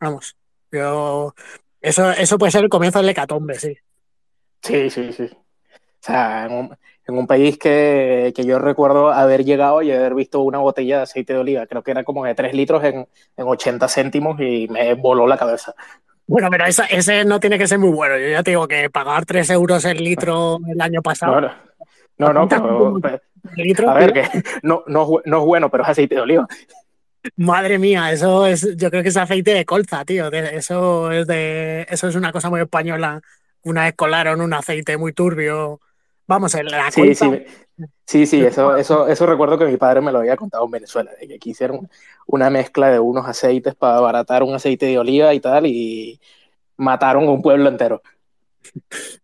Vamos, 0.00 0.36
yo... 0.72 1.34
Eso, 1.80 2.10
eso 2.12 2.38
puede 2.38 2.50
ser 2.50 2.64
el 2.64 2.70
comienzo 2.70 3.00
del 3.00 3.10
hecatombe, 3.10 3.58
sí. 3.58 3.76
Sí, 4.62 4.88
sí, 4.88 5.12
sí. 5.12 5.24
O 5.24 6.06
sea, 6.06 6.48
en 7.06 7.18
un 7.18 7.26
país 7.26 7.58
que, 7.58 8.32
que, 8.34 8.44
yo 8.44 8.58
recuerdo 8.58 9.12
haber 9.12 9.44
llegado 9.44 9.82
y 9.82 9.92
haber 9.92 10.14
visto 10.14 10.40
una 10.40 10.58
botella 10.58 10.98
de 10.98 11.02
aceite 11.02 11.34
de 11.34 11.38
oliva, 11.38 11.66
creo 11.66 11.82
que 11.82 11.90
era 11.90 12.04
como 12.04 12.24
de 12.24 12.34
3 12.34 12.54
litros 12.54 12.82
en, 12.84 13.06
en 13.36 13.46
80 13.46 13.88
céntimos 13.88 14.40
y 14.40 14.68
me 14.68 14.94
voló 14.94 15.26
la 15.26 15.36
cabeza. 15.36 15.74
Bueno, 16.26 16.48
pero 16.50 16.64
esa, 16.64 16.86
ese 16.86 17.24
no 17.24 17.38
tiene 17.38 17.58
que 17.58 17.66
ser 17.66 17.78
muy 17.78 17.90
bueno. 17.90 18.16
Yo 18.16 18.28
ya 18.28 18.42
te 18.42 18.52
digo 18.52 18.66
que 18.66 18.88
pagar 18.88 19.26
3 19.26 19.50
euros 19.50 19.84
el 19.84 20.02
litro 20.02 20.58
el 20.66 20.80
año 20.80 21.02
pasado. 21.02 21.40
No, 22.16 22.32
no, 22.32 22.32
no, 22.32 22.48
pero, 22.48 23.00
litro, 23.56 23.90
a 23.90 23.94
ver, 23.94 24.12
que 24.12 24.22
no, 24.62 24.84
no, 24.86 25.20
no 25.24 25.38
es 25.38 25.44
bueno, 25.44 25.70
pero 25.70 25.82
es 25.82 25.90
aceite 25.90 26.14
de 26.14 26.20
oliva. 26.22 26.46
Madre 27.36 27.78
mía, 27.78 28.12
eso 28.12 28.46
es, 28.46 28.76
yo 28.76 28.90
creo 28.90 29.02
que 29.02 29.08
es 29.08 29.16
aceite 29.16 29.52
de 29.52 29.64
colza, 29.64 30.04
tío. 30.04 30.30
Eso 30.30 31.10
es 31.10 31.26
de, 31.26 31.86
eso 31.88 32.08
es 32.08 32.14
una 32.14 32.32
cosa 32.32 32.50
muy 32.50 32.60
española. 32.60 33.20
Una 33.62 33.84
vez 33.84 33.94
colaron 33.94 34.40
un 34.40 34.52
aceite 34.52 34.96
muy 34.96 35.12
turbio 35.12 35.80
Vamos, 36.26 36.54
en 36.54 36.66
la 36.66 36.90
sí, 36.90 37.14
sí, 37.14 37.44
sí, 38.06 38.26
sí, 38.26 38.40
eso, 38.44 38.76
eso, 38.76 39.08
eso 39.08 39.26
recuerdo 39.26 39.58
que 39.58 39.66
mi 39.66 39.76
padre 39.76 40.00
me 40.00 40.10
lo 40.10 40.20
había 40.20 40.36
contado 40.36 40.64
en 40.64 40.70
Venezuela, 40.70 41.10
de 41.20 41.28
que 41.28 41.34
aquí 41.34 41.50
hicieron 41.50 41.88
una 42.26 42.48
mezcla 42.50 42.90
de 42.90 42.98
unos 42.98 43.26
aceites 43.26 43.74
para 43.74 43.98
abaratar 43.98 44.42
un 44.42 44.54
aceite 44.54 44.86
de 44.86 44.98
oliva 44.98 45.34
y 45.34 45.40
tal, 45.40 45.66
y 45.66 46.20
mataron 46.76 47.24
a 47.24 47.30
un 47.30 47.42
pueblo 47.42 47.68
entero. 47.68 48.02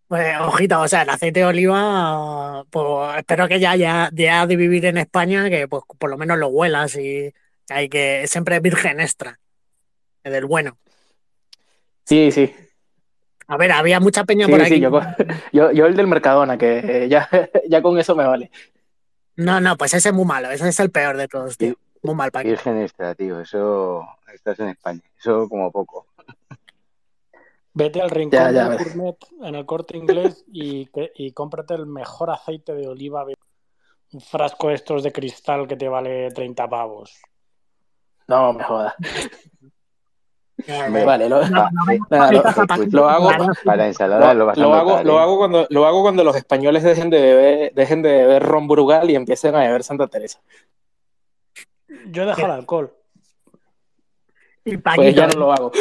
Pues, 0.07 0.35
ojito, 0.39 0.81
o 0.81 0.87
sea, 0.87 1.01
el 1.01 1.09
aceite 1.09 1.39
de 1.39 1.45
oliva, 1.45 2.63
pues 2.69 3.17
espero 3.17 3.47
que 3.47 3.59
ya, 3.59 3.75
ya, 3.75 4.09
ya 4.13 4.45
de 4.45 4.55
vivir 4.55 4.85
en 4.85 4.97
España, 4.97 5.49
que 5.49 5.67
pues 5.67 5.83
por 5.97 6.09
lo 6.09 6.17
menos 6.17 6.37
lo 6.37 6.49
huelas 6.49 6.95
y 6.95 7.33
hay 7.69 7.89
que 7.89 8.27
siempre 8.27 8.59
virgen 8.59 8.99
extra, 8.99 9.39
del 10.23 10.45
bueno. 10.45 10.77
Sí, 12.05 12.31
sí. 12.31 12.53
A 13.51 13.57
ver, 13.57 13.73
había 13.73 13.99
mucha 13.99 14.23
peña 14.23 14.47
por 14.47 14.61
aquí. 14.61 14.75
Sí, 14.75 14.79
yo, 15.51 15.71
yo, 15.73 15.85
el 15.85 15.93
del 15.93 16.07
Mercadona, 16.07 16.57
que 16.57 17.09
ya, 17.09 17.27
ya 17.69 17.81
con 17.81 17.99
eso 17.99 18.15
me 18.15 18.25
vale. 18.25 18.49
No, 19.35 19.59
no, 19.59 19.75
pues 19.75 19.93
ese 19.93 20.07
es 20.07 20.15
muy 20.15 20.23
malo, 20.23 20.49
ese 20.51 20.69
es 20.69 20.79
el 20.79 20.89
peor 20.89 21.17
de 21.17 21.27
todos, 21.27 21.57
tío. 21.57 21.75
Muy 22.01 22.15
mal 22.15 22.31
para 22.31 22.47
Virgen 22.47 22.81
extra, 22.81 23.13
tío, 23.13 23.41
eso 23.41 24.07
estás 24.33 24.57
en 24.61 24.69
España, 24.69 25.01
eso 25.19 25.49
como 25.49 25.69
poco. 25.69 26.07
Vete 27.73 28.01
al 28.01 28.09
rincón 28.09 28.53
de 28.53 28.63
Gourmet 28.63 29.17
en 29.41 29.55
el 29.55 29.65
corte 29.65 29.97
inglés 29.97 30.45
y, 30.47 30.89
y 31.15 31.31
cómprate 31.33 31.73
el 31.73 31.87
mejor 31.87 32.29
aceite 32.29 32.73
de 32.73 32.87
oliva. 32.87 33.25
Un 34.13 34.21
frasco 34.21 34.69
de 34.69 34.75
estos 34.75 35.03
de 35.03 35.11
cristal 35.11 35.67
que 35.67 35.75
te 35.75 35.89
vale 35.89 36.31
30 36.31 36.69
pavos. 36.69 37.21
No, 38.29 38.53
me 38.53 38.63
jodas. 38.63 38.93
Vale, 40.67 41.29
lo, 41.29 43.09
hago 43.09 43.31
para 43.63 43.87
ensalada 43.87 44.33
lo, 44.33 44.49
hago, 44.49 45.03
lo 45.03 45.19
hago 45.19 45.37
cuando 45.37 45.67
lo 45.69 45.85
hago 45.85 46.01
cuando 46.01 46.23
los 46.23 46.35
españoles 46.35 46.83
dejen 46.83 47.09
de 47.09 47.21
beber, 47.21 47.73
dejen 47.73 48.01
de 48.01 48.11
beber 48.11 48.43
ron 48.43 48.67
Brugal 48.67 49.09
y 49.09 49.15
empiecen 49.15 49.55
a 49.55 49.59
beber 49.59 49.83
Santa 49.83 50.07
Teresa. 50.07 50.39
Yo 52.07 52.25
dejo 52.25 52.45
el 52.45 52.51
alcohol. 52.51 52.93
Y 54.65 54.77
Paquito, 54.77 55.03
pues 55.03 55.15
ya 55.15 55.27
no 55.27 55.39
lo 55.39 55.53
hago. 55.53 55.71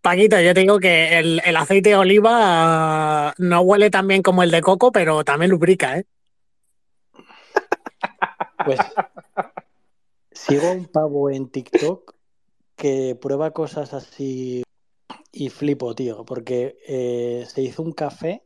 Paquito, 0.00 0.40
yo 0.40 0.54
tengo 0.54 0.78
que 0.78 1.18
el, 1.18 1.42
el, 1.44 1.56
aceite 1.56 1.90
de 1.90 1.96
oliva 1.96 3.34
no 3.38 3.60
huele 3.60 3.90
tan 3.90 4.06
bien 4.06 4.22
como 4.22 4.42
el 4.42 4.50
de 4.50 4.60
coco, 4.60 4.92
pero 4.92 5.24
también 5.24 5.50
lubrica, 5.50 5.98
¿eh? 5.98 6.04
Pues 8.64 8.78
sigo 10.32 10.72
un 10.72 10.86
pavo 10.86 11.30
en 11.30 11.48
TikTok 11.48 12.15
que 12.76 13.18
prueba 13.20 13.50
cosas 13.50 13.94
así 13.94 14.62
y 15.32 15.48
flipo, 15.50 15.94
tío, 15.94 16.24
porque 16.24 16.78
eh, 16.86 17.44
se 17.48 17.62
hizo 17.62 17.82
un 17.82 17.92
café 17.92 18.42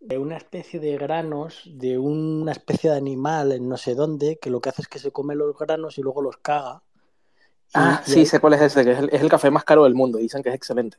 de 0.00 0.18
una 0.18 0.36
especie 0.36 0.78
de 0.80 0.96
granos 0.96 1.62
de 1.66 1.98
una 1.98 2.52
especie 2.52 2.90
de 2.90 2.96
animal 2.96 3.52
en 3.52 3.68
no 3.68 3.76
sé 3.76 3.94
dónde, 3.94 4.38
que 4.38 4.50
lo 4.50 4.60
que 4.60 4.68
hace 4.68 4.82
es 4.82 4.88
que 4.88 4.98
se 4.98 5.10
come 5.10 5.34
los 5.34 5.56
granos 5.58 5.98
y 5.98 6.02
luego 6.02 6.22
los 6.22 6.36
caga. 6.38 6.82
ah, 7.74 8.02
sí, 8.04 8.24
sé 8.24 8.40
cuál 8.40 8.54
es 8.54 8.62
ese, 8.62 8.84
que 8.84 8.92
es 8.92 9.22
el, 9.22 9.28
café 9.28 9.50
más 9.50 9.64
caro 9.64 9.84
del 9.84 9.94
mundo, 9.94 10.18
dicen 10.18 10.42
que 10.42 10.48
es 10.50 10.54
excelente. 10.54 10.98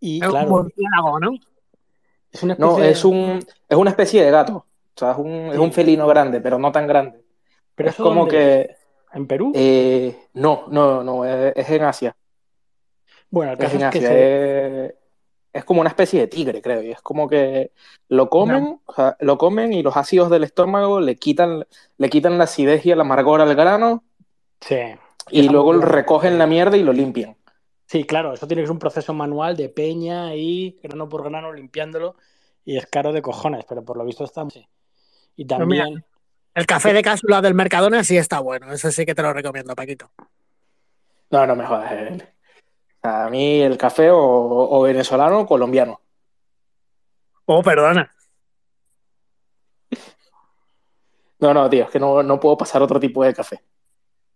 Y 0.00 0.22
es 0.22 0.28
claro, 0.28 0.54
un 0.54 0.72
¿no? 1.20 1.32
Es 2.30 2.42
una 2.42 2.54
especie 2.54 2.78
no, 2.78 2.82
es, 2.82 3.04
un, 3.04 3.46
es 3.68 3.76
una 3.76 3.90
especie 3.90 4.22
de 4.22 4.30
gato. 4.30 4.56
O 4.96 4.98
sea, 4.98 5.12
es 5.12 5.18
un, 5.18 5.30
es 5.52 5.58
un 5.58 5.72
felino 5.72 6.06
grande, 6.06 6.40
pero 6.40 6.58
no 6.58 6.70
tan 6.70 6.86
grande. 6.86 7.24
Pero 7.74 7.90
es 7.90 7.96
como 7.96 8.28
que. 8.28 8.76
¿En 9.14 9.26
Perú? 9.26 9.52
Eh, 9.54 10.28
no, 10.34 10.64
no, 10.68 11.04
no, 11.04 11.24
es, 11.24 11.70
en 11.70 11.82
Asia. 11.82 12.16
Bueno, 13.30 13.52
el 13.52 13.58
caso 13.58 13.76
es, 13.78 13.90
que 13.90 14.94
es, 15.52 15.64
como 15.64 15.80
una 15.80 15.90
especie 15.90 16.20
de 16.20 16.26
tigre, 16.26 16.60
creo, 16.60 16.82
y 16.82 16.90
es 16.90 17.00
como 17.00 17.28
que 17.28 17.72
lo 18.08 18.28
comen, 18.28 18.80
lo 19.20 19.38
comen 19.38 19.72
y 19.72 19.82
los 19.82 19.96
ácidos 19.96 20.30
del 20.30 20.44
estómago 20.44 21.00
le 21.00 21.16
quitan, 21.16 21.64
le 21.96 22.10
quitan 22.10 22.38
la 22.38 22.44
acidez 22.44 22.84
y 22.86 22.90
el 22.90 23.00
amargor 23.00 23.40
al 23.40 23.54
grano. 23.54 24.04
Sí. 24.60 24.78
Y 25.30 25.48
luego 25.48 25.72
lo 25.72 25.82
recogen 25.82 26.38
la 26.38 26.46
mierda 26.46 26.76
y 26.76 26.82
lo 26.82 26.92
limpian. 26.92 27.36
Sí, 27.86 28.04
claro, 28.04 28.32
eso 28.32 28.46
tiene 28.46 28.62
que 28.62 28.66
ser 28.66 28.72
un 28.72 28.78
proceso 28.78 29.14
manual 29.14 29.56
de 29.56 29.68
peña 29.68 30.34
y 30.34 30.78
grano 30.82 31.08
por 31.08 31.22
grano 31.22 31.52
limpiándolo 31.52 32.16
y 32.64 32.76
es 32.76 32.86
caro 32.86 33.12
de 33.12 33.22
cojones, 33.22 33.64
pero 33.68 33.84
por 33.84 33.96
lo 33.96 34.04
visto 34.04 34.24
está... 34.24 34.48
Sí. 34.50 34.66
Y 35.36 35.44
también... 35.44 36.04
El 36.54 36.66
café 36.66 36.92
de 36.92 37.02
cápsula 37.02 37.42
del 37.42 37.54
Mercadona 37.54 38.04
sí 38.04 38.16
está 38.16 38.38
bueno, 38.38 38.72
eso 38.72 38.90
sí 38.92 39.04
que 39.04 39.14
te 39.14 39.22
lo 39.22 39.32
recomiendo, 39.32 39.74
Paquito. 39.74 40.10
No, 41.30 41.46
no 41.46 41.56
me 41.56 41.66
jodas. 41.66 41.92
Eh. 41.92 42.34
A 43.02 43.28
mí 43.28 43.60
el 43.60 43.76
café 43.76 44.08
o, 44.12 44.82
venezolano 44.82 45.40
o 45.40 45.46
colombiano. 45.46 46.00
Oh, 47.46 47.62
perdona. 47.62 48.10
No, 51.40 51.52
no, 51.52 51.68
tío, 51.68 51.84
es 51.84 51.90
que 51.90 51.98
no, 51.98 52.22
no 52.22 52.40
puedo 52.40 52.56
pasar 52.56 52.80
otro 52.82 53.00
tipo 53.00 53.24
de 53.24 53.34
café. 53.34 53.60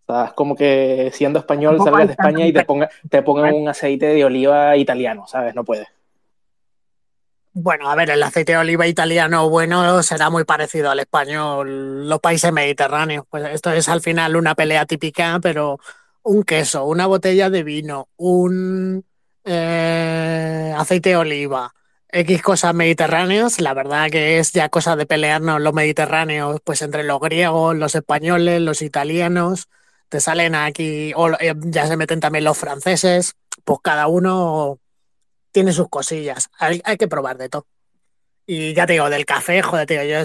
O 0.06 0.12
sea, 0.12 0.24
es 0.26 0.32
como 0.32 0.56
que 0.56 1.10
siendo 1.12 1.38
español 1.38 1.78
salgas 1.82 2.08
de 2.08 2.12
España 2.12 2.46
y 2.46 2.52
te, 2.52 2.64
ponga, 2.64 2.90
te 3.08 3.22
pongan 3.22 3.54
un 3.54 3.68
aceite 3.68 4.06
de 4.06 4.24
oliva 4.24 4.76
italiano, 4.76 5.26
¿sabes? 5.26 5.54
No 5.54 5.64
puedes. 5.64 5.86
Bueno, 7.60 7.90
a 7.90 7.96
ver, 7.96 8.10
el 8.10 8.22
aceite 8.22 8.52
de 8.52 8.58
oliva 8.58 8.86
italiano 8.86 9.48
bueno 9.50 10.00
será 10.04 10.30
muy 10.30 10.44
parecido 10.44 10.90
al 10.92 11.00
español, 11.00 12.08
los 12.08 12.20
países 12.20 12.52
mediterráneos. 12.52 13.24
Pues 13.28 13.46
esto 13.52 13.72
es 13.72 13.88
al 13.88 14.00
final 14.00 14.36
una 14.36 14.54
pelea 14.54 14.86
típica, 14.86 15.40
pero 15.42 15.80
un 16.22 16.44
queso, 16.44 16.84
una 16.84 17.06
botella 17.08 17.50
de 17.50 17.64
vino, 17.64 18.08
un 18.16 19.04
eh, 19.44 20.72
aceite 20.76 21.10
de 21.10 21.16
oliva, 21.16 21.74
X 22.10 22.42
cosas 22.42 22.74
mediterráneas, 22.74 23.60
la 23.60 23.74
verdad 23.74 24.08
que 24.08 24.38
es 24.38 24.52
ya 24.52 24.68
cosa 24.68 24.94
de 24.94 25.06
pelearnos 25.06 25.60
los 25.60 25.74
mediterráneos, 25.74 26.60
pues 26.62 26.80
entre 26.82 27.02
los 27.02 27.18
griegos, 27.18 27.74
los 27.76 27.94
españoles, 27.96 28.60
los 28.60 28.82
italianos, 28.82 29.68
te 30.08 30.20
salen 30.20 30.54
aquí, 30.54 31.12
o 31.16 31.30
eh, 31.40 31.54
ya 31.56 31.88
se 31.88 31.96
meten 31.96 32.20
también 32.20 32.44
los 32.44 32.56
franceses, 32.56 33.34
pues 33.64 33.80
cada 33.82 34.06
uno 34.06 34.78
tiene 35.52 35.72
sus 35.72 35.88
cosillas. 35.88 36.50
Hay, 36.58 36.80
que 36.98 37.08
probar 37.08 37.38
de 37.38 37.48
todo. 37.48 37.66
Y 38.46 38.74
ya 38.74 38.86
te 38.86 38.94
digo, 38.94 39.10
del 39.10 39.26
café, 39.26 39.62
joder, 39.62 39.86
tío, 39.86 40.02
yo 40.04 40.18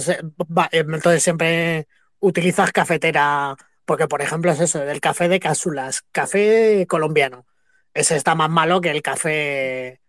entonces 0.72 1.24
siempre 1.24 1.88
utilizas 2.20 2.72
cafetera, 2.72 3.56
porque 3.86 4.08
por 4.08 4.22
ejemplo 4.22 4.52
es 4.52 4.60
eso, 4.62 4.80
del 4.80 5.02
café 5.02 5.28
de 5.28 5.40
cápsulas, 5.40 6.04
café 6.12 6.86
colombiano. 6.88 7.46
Ese 7.94 8.16
está 8.16 8.34
más 8.36 8.50
malo 8.50 8.82
que 8.82 8.92
el 8.92 9.02
café 9.02 10.00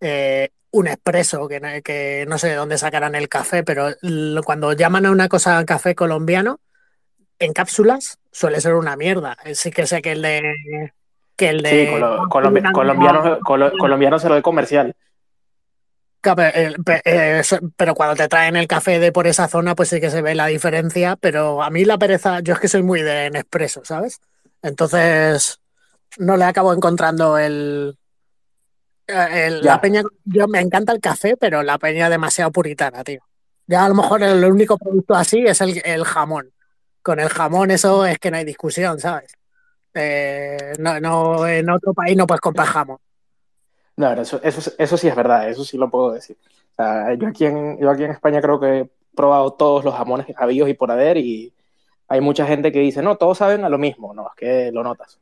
eh, 0.00 0.50
un 0.70 0.86
expreso, 0.86 1.48
que, 1.48 1.82
que, 1.84 2.24
no 2.28 2.38
sé 2.38 2.48
de 2.48 2.54
dónde 2.54 2.78
sacarán 2.78 3.14
el 3.14 3.28
café, 3.28 3.64
pero 3.64 3.88
cuando 4.44 4.72
llaman 4.72 5.06
a 5.06 5.10
una 5.10 5.28
cosa 5.28 5.64
café 5.64 5.94
colombiano, 5.94 6.60
en 7.40 7.52
cápsulas 7.52 8.18
suele 8.30 8.60
ser 8.60 8.74
una 8.74 8.96
mierda. 8.96 9.36
Sí 9.54 9.70
que 9.70 9.86
sé 9.86 10.02
que 10.02 10.12
el 10.12 10.22
de 10.22 10.92
el 11.48 11.62
de. 11.62 11.70
Sí, 11.70 12.00
colombiano, 12.28 13.40
colombiano 13.42 14.18
se 14.18 14.28
lo 14.28 14.34
de 14.34 14.42
comercial. 14.42 14.94
Eh, 16.22 16.74
eh, 17.04 17.42
pero 17.76 17.94
cuando 17.94 18.14
te 18.14 18.28
traen 18.28 18.56
el 18.56 18.66
café 18.66 18.98
de 18.98 19.10
por 19.10 19.26
esa 19.26 19.48
zona, 19.48 19.74
pues 19.74 19.88
sí 19.88 20.00
que 20.00 20.10
se 20.10 20.20
ve 20.20 20.34
la 20.34 20.46
diferencia. 20.46 21.16
Pero 21.16 21.62
a 21.62 21.70
mí 21.70 21.84
la 21.84 21.98
pereza, 21.98 22.40
yo 22.40 22.54
es 22.54 22.60
que 22.60 22.68
soy 22.68 22.82
muy 22.82 23.02
de 23.02 23.30
Nespresso, 23.30 23.82
¿sabes? 23.84 24.20
Entonces 24.62 25.60
no 26.18 26.36
le 26.36 26.44
acabo 26.44 26.72
encontrando 26.72 27.38
el, 27.38 27.96
la 29.06 29.80
peña. 29.80 30.02
Yo 30.24 30.46
me 30.46 30.60
encanta 30.60 30.92
el 30.92 31.00
café, 31.00 31.36
pero 31.36 31.62
la 31.62 31.78
peña 31.78 32.10
demasiado 32.10 32.50
puritana, 32.50 33.02
tío. 33.02 33.20
Ya 33.66 33.84
a 33.84 33.88
lo 33.88 33.94
mejor 33.94 34.22
el 34.22 34.44
único 34.44 34.76
producto 34.76 35.14
así 35.14 35.44
es 35.46 35.60
el, 35.60 36.04
jamón. 36.04 36.52
Con 37.02 37.20
el 37.20 37.28
jamón 37.28 37.70
eso 37.70 38.04
es 38.04 38.18
que 38.18 38.30
no 38.30 38.36
hay 38.36 38.44
discusión, 38.44 38.98
¿sabes? 38.98 39.32
Eh, 39.94 40.72
no, 40.78 41.46
en 41.46 41.70
otro 41.70 41.92
país 41.92 42.16
no 42.16 42.26
puedes 42.26 42.40
comprar 42.40 42.66
jamón. 42.68 42.98
No, 43.96 44.12
eso, 44.12 44.40
eso, 44.42 44.72
eso 44.78 44.96
sí 44.96 45.08
es 45.08 45.16
verdad, 45.16 45.48
eso 45.48 45.64
sí 45.64 45.76
lo 45.76 45.90
puedo 45.90 46.12
decir. 46.12 46.36
yo, 47.18 47.28
aquí 47.28 47.44
en, 47.44 47.78
yo 47.78 47.90
aquí 47.90 48.04
en 48.04 48.12
España 48.12 48.40
creo 48.40 48.58
que 48.58 48.78
he 48.78 48.90
probado 49.14 49.52
todos 49.52 49.84
los 49.84 49.94
jamones 49.94 50.26
habidos 50.36 50.68
y 50.68 50.74
por 50.74 50.90
haber 50.90 51.18
y 51.18 51.52
hay 52.08 52.20
mucha 52.20 52.46
gente 52.46 52.72
que 52.72 52.80
dice, 52.80 53.02
no, 53.02 53.16
todos 53.16 53.38
saben 53.38 53.64
a 53.64 53.68
lo 53.68 53.78
mismo. 53.78 54.12
No, 54.14 54.28
es 54.28 54.34
que 54.36 54.72
lo 54.72 54.82
notas. 54.82 55.18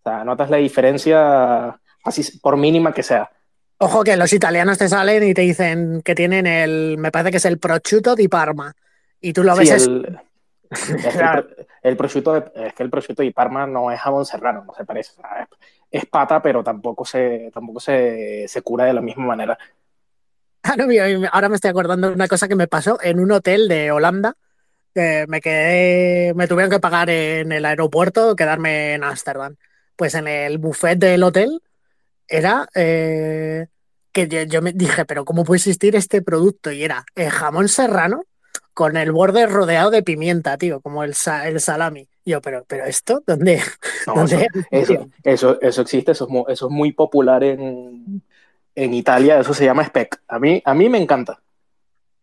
O 0.00 0.10
sea, 0.10 0.24
notas 0.24 0.50
la 0.50 0.56
diferencia 0.56 1.78
así 2.02 2.38
por 2.38 2.56
mínima 2.56 2.92
que 2.92 3.02
sea. 3.02 3.30
Ojo 3.78 4.02
que 4.02 4.16
los 4.16 4.32
italianos 4.32 4.78
te 4.78 4.88
salen 4.88 5.22
y 5.22 5.34
te 5.34 5.42
dicen 5.42 6.02
que 6.02 6.16
tienen 6.16 6.46
el, 6.46 6.96
me 6.98 7.12
parece 7.12 7.30
que 7.30 7.36
es 7.36 7.44
el 7.44 7.58
prosciutto 7.58 8.16
di 8.16 8.26
Parma. 8.26 8.74
Y 9.20 9.32
tú 9.32 9.44
lo 9.44 9.54
ves. 9.54 9.70
El, 9.70 10.18
el, 11.82 11.96
prosciutto, 11.96 12.36
es 12.36 12.74
que 12.74 12.82
el 12.82 12.90
prosciutto 12.90 13.22
di 13.22 13.30
Parma 13.30 13.66
no 13.66 13.90
es 13.90 14.00
jamón 14.00 14.26
serrano, 14.26 14.64
no 14.66 14.74
se 14.74 14.84
parece. 14.84 15.12
es, 15.90 16.06
pata, 16.06 16.42
pero 16.42 16.62
tampoco 16.62 17.04
se, 17.04 17.50
tampoco 17.52 17.80
se, 17.80 18.48
cura 18.62 18.84
de 18.84 18.92
la 18.92 19.00
misma 19.00 19.26
manera. 19.26 19.58
Ah, 20.62 20.76
ahora 21.32 21.48
me 21.48 21.54
estoy 21.54 21.70
acordando 21.70 22.08
de 22.08 22.14
una 22.14 22.28
cosa 22.28 22.48
que 22.48 22.56
me 22.56 22.68
pasó 22.68 22.98
en 23.02 23.20
un 23.20 23.32
hotel 23.32 23.68
de 23.68 23.90
Holanda. 23.90 24.34
Que 24.94 25.26
me 25.28 25.40
quedé, 25.40 26.34
me 26.34 26.48
tuvieron 26.48 26.70
que 26.70 26.80
pagar 26.80 27.10
en 27.10 27.52
el 27.52 27.64
aeropuerto, 27.64 28.34
quedarme 28.36 28.94
en 28.94 29.04
Ámsterdam. 29.04 29.56
Pues 29.96 30.14
en 30.14 30.28
el 30.28 30.58
buffet 30.58 30.98
del 30.98 31.22
hotel 31.22 31.62
era 32.26 32.68
eh, 32.74 33.66
que 34.12 34.46
yo, 34.46 34.62
me 34.62 34.72
dije, 34.72 35.04
pero 35.04 35.24
¿cómo 35.24 35.44
puede 35.44 35.58
existir 35.58 35.96
este 35.96 36.22
producto? 36.22 36.70
Y 36.70 36.82
era 36.84 37.04
el 37.14 37.30
jamón 37.30 37.68
serrano 37.68 38.24
con 38.78 38.96
el 38.96 39.10
borde 39.10 39.48
rodeado 39.48 39.90
de 39.90 40.04
pimienta, 40.04 40.56
tío, 40.56 40.80
como 40.80 41.02
el, 41.02 41.12
el 41.44 41.60
salami. 41.60 42.06
yo, 42.24 42.40
pero, 42.40 42.64
pero 42.64 42.84
esto, 42.84 43.24
¿dónde? 43.26 43.60
eso, 45.24 45.60
eso, 45.60 45.82
existe, 45.82 46.12
eso 46.12 46.24
es 46.26 46.30
muy, 46.30 46.44
eso 46.46 46.66
es 46.66 46.72
muy 46.72 46.92
popular 46.92 47.42
en, 47.42 48.22
en, 48.76 48.94
Italia, 48.94 49.40
eso 49.40 49.52
se 49.52 49.64
llama 49.64 49.82
speck. 49.82 50.20
A 50.28 50.38
mí, 50.38 50.62
a 50.64 50.74
mí 50.74 50.88
me 50.88 50.98
encanta. 50.98 51.40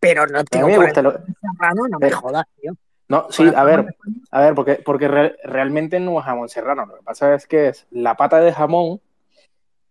Pero 0.00 0.26
no, 0.26 0.42
tío, 0.44 0.66
me 0.66 0.94
serrano, 0.94 1.88
no 1.90 1.98
me 1.98 2.10
jodas, 2.10 2.46
tío. 2.58 2.72
No, 3.06 3.26
sí, 3.28 3.52
a 3.54 3.62
ver, 3.62 3.94
a 4.30 4.40
ver, 4.40 4.54
porque, 4.54 4.76
porque 4.76 5.08
realmente 5.44 6.00
no 6.00 6.18
es 6.18 6.24
jamón 6.24 6.48
serrano. 6.48 6.86
Lo 6.86 6.96
que 6.96 7.02
pasa 7.02 7.34
es 7.34 7.46
que 7.46 7.68
es 7.68 7.86
la 7.90 8.16
pata 8.16 8.40
de 8.40 8.54
jamón 8.54 9.02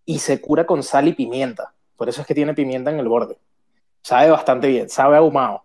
y 0.04 0.18
se 0.18 0.42
cura 0.42 0.66
con 0.66 0.82
sal 0.82 1.08
y 1.08 1.14
pimienta. 1.14 1.76
Por 1.96 2.10
eso 2.10 2.22
es 2.22 2.28
que 2.28 2.34
tiene 2.34 2.56
pimienta 2.56 2.90
en 2.90 2.98
el 2.98 3.08
borde. 3.08 3.38
Sabe 4.02 4.32
bastante 4.32 4.68
bien, 4.68 4.90
sabe 4.90 5.18
ahumado. 5.18 5.65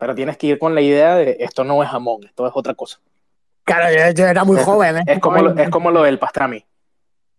Pero 0.00 0.14
tienes 0.14 0.38
que 0.38 0.46
ir 0.46 0.58
con 0.58 0.74
la 0.74 0.80
idea 0.80 1.14
de 1.14 1.36
esto 1.40 1.62
no 1.62 1.82
es 1.82 1.90
jamón, 1.90 2.24
esto 2.24 2.46
es 2.46 2.52
otra 2.54 2.72
cosa. 2.72 2.98
Claro, 3.64 4.12
yo, 4.14 4.26
era 4.26 4.44
muy 4.44 4.56
joven. 4.56 4.96
¿eh? 4.96 5.02
Es, 5.06 5.18
como 5.18 5.42
lo, 5.42 5.54
es 5.54 5.68
como 5.68 5.90
lo 5.90 6.02
del 6.02 6.18
pastrami. 6.18 6.64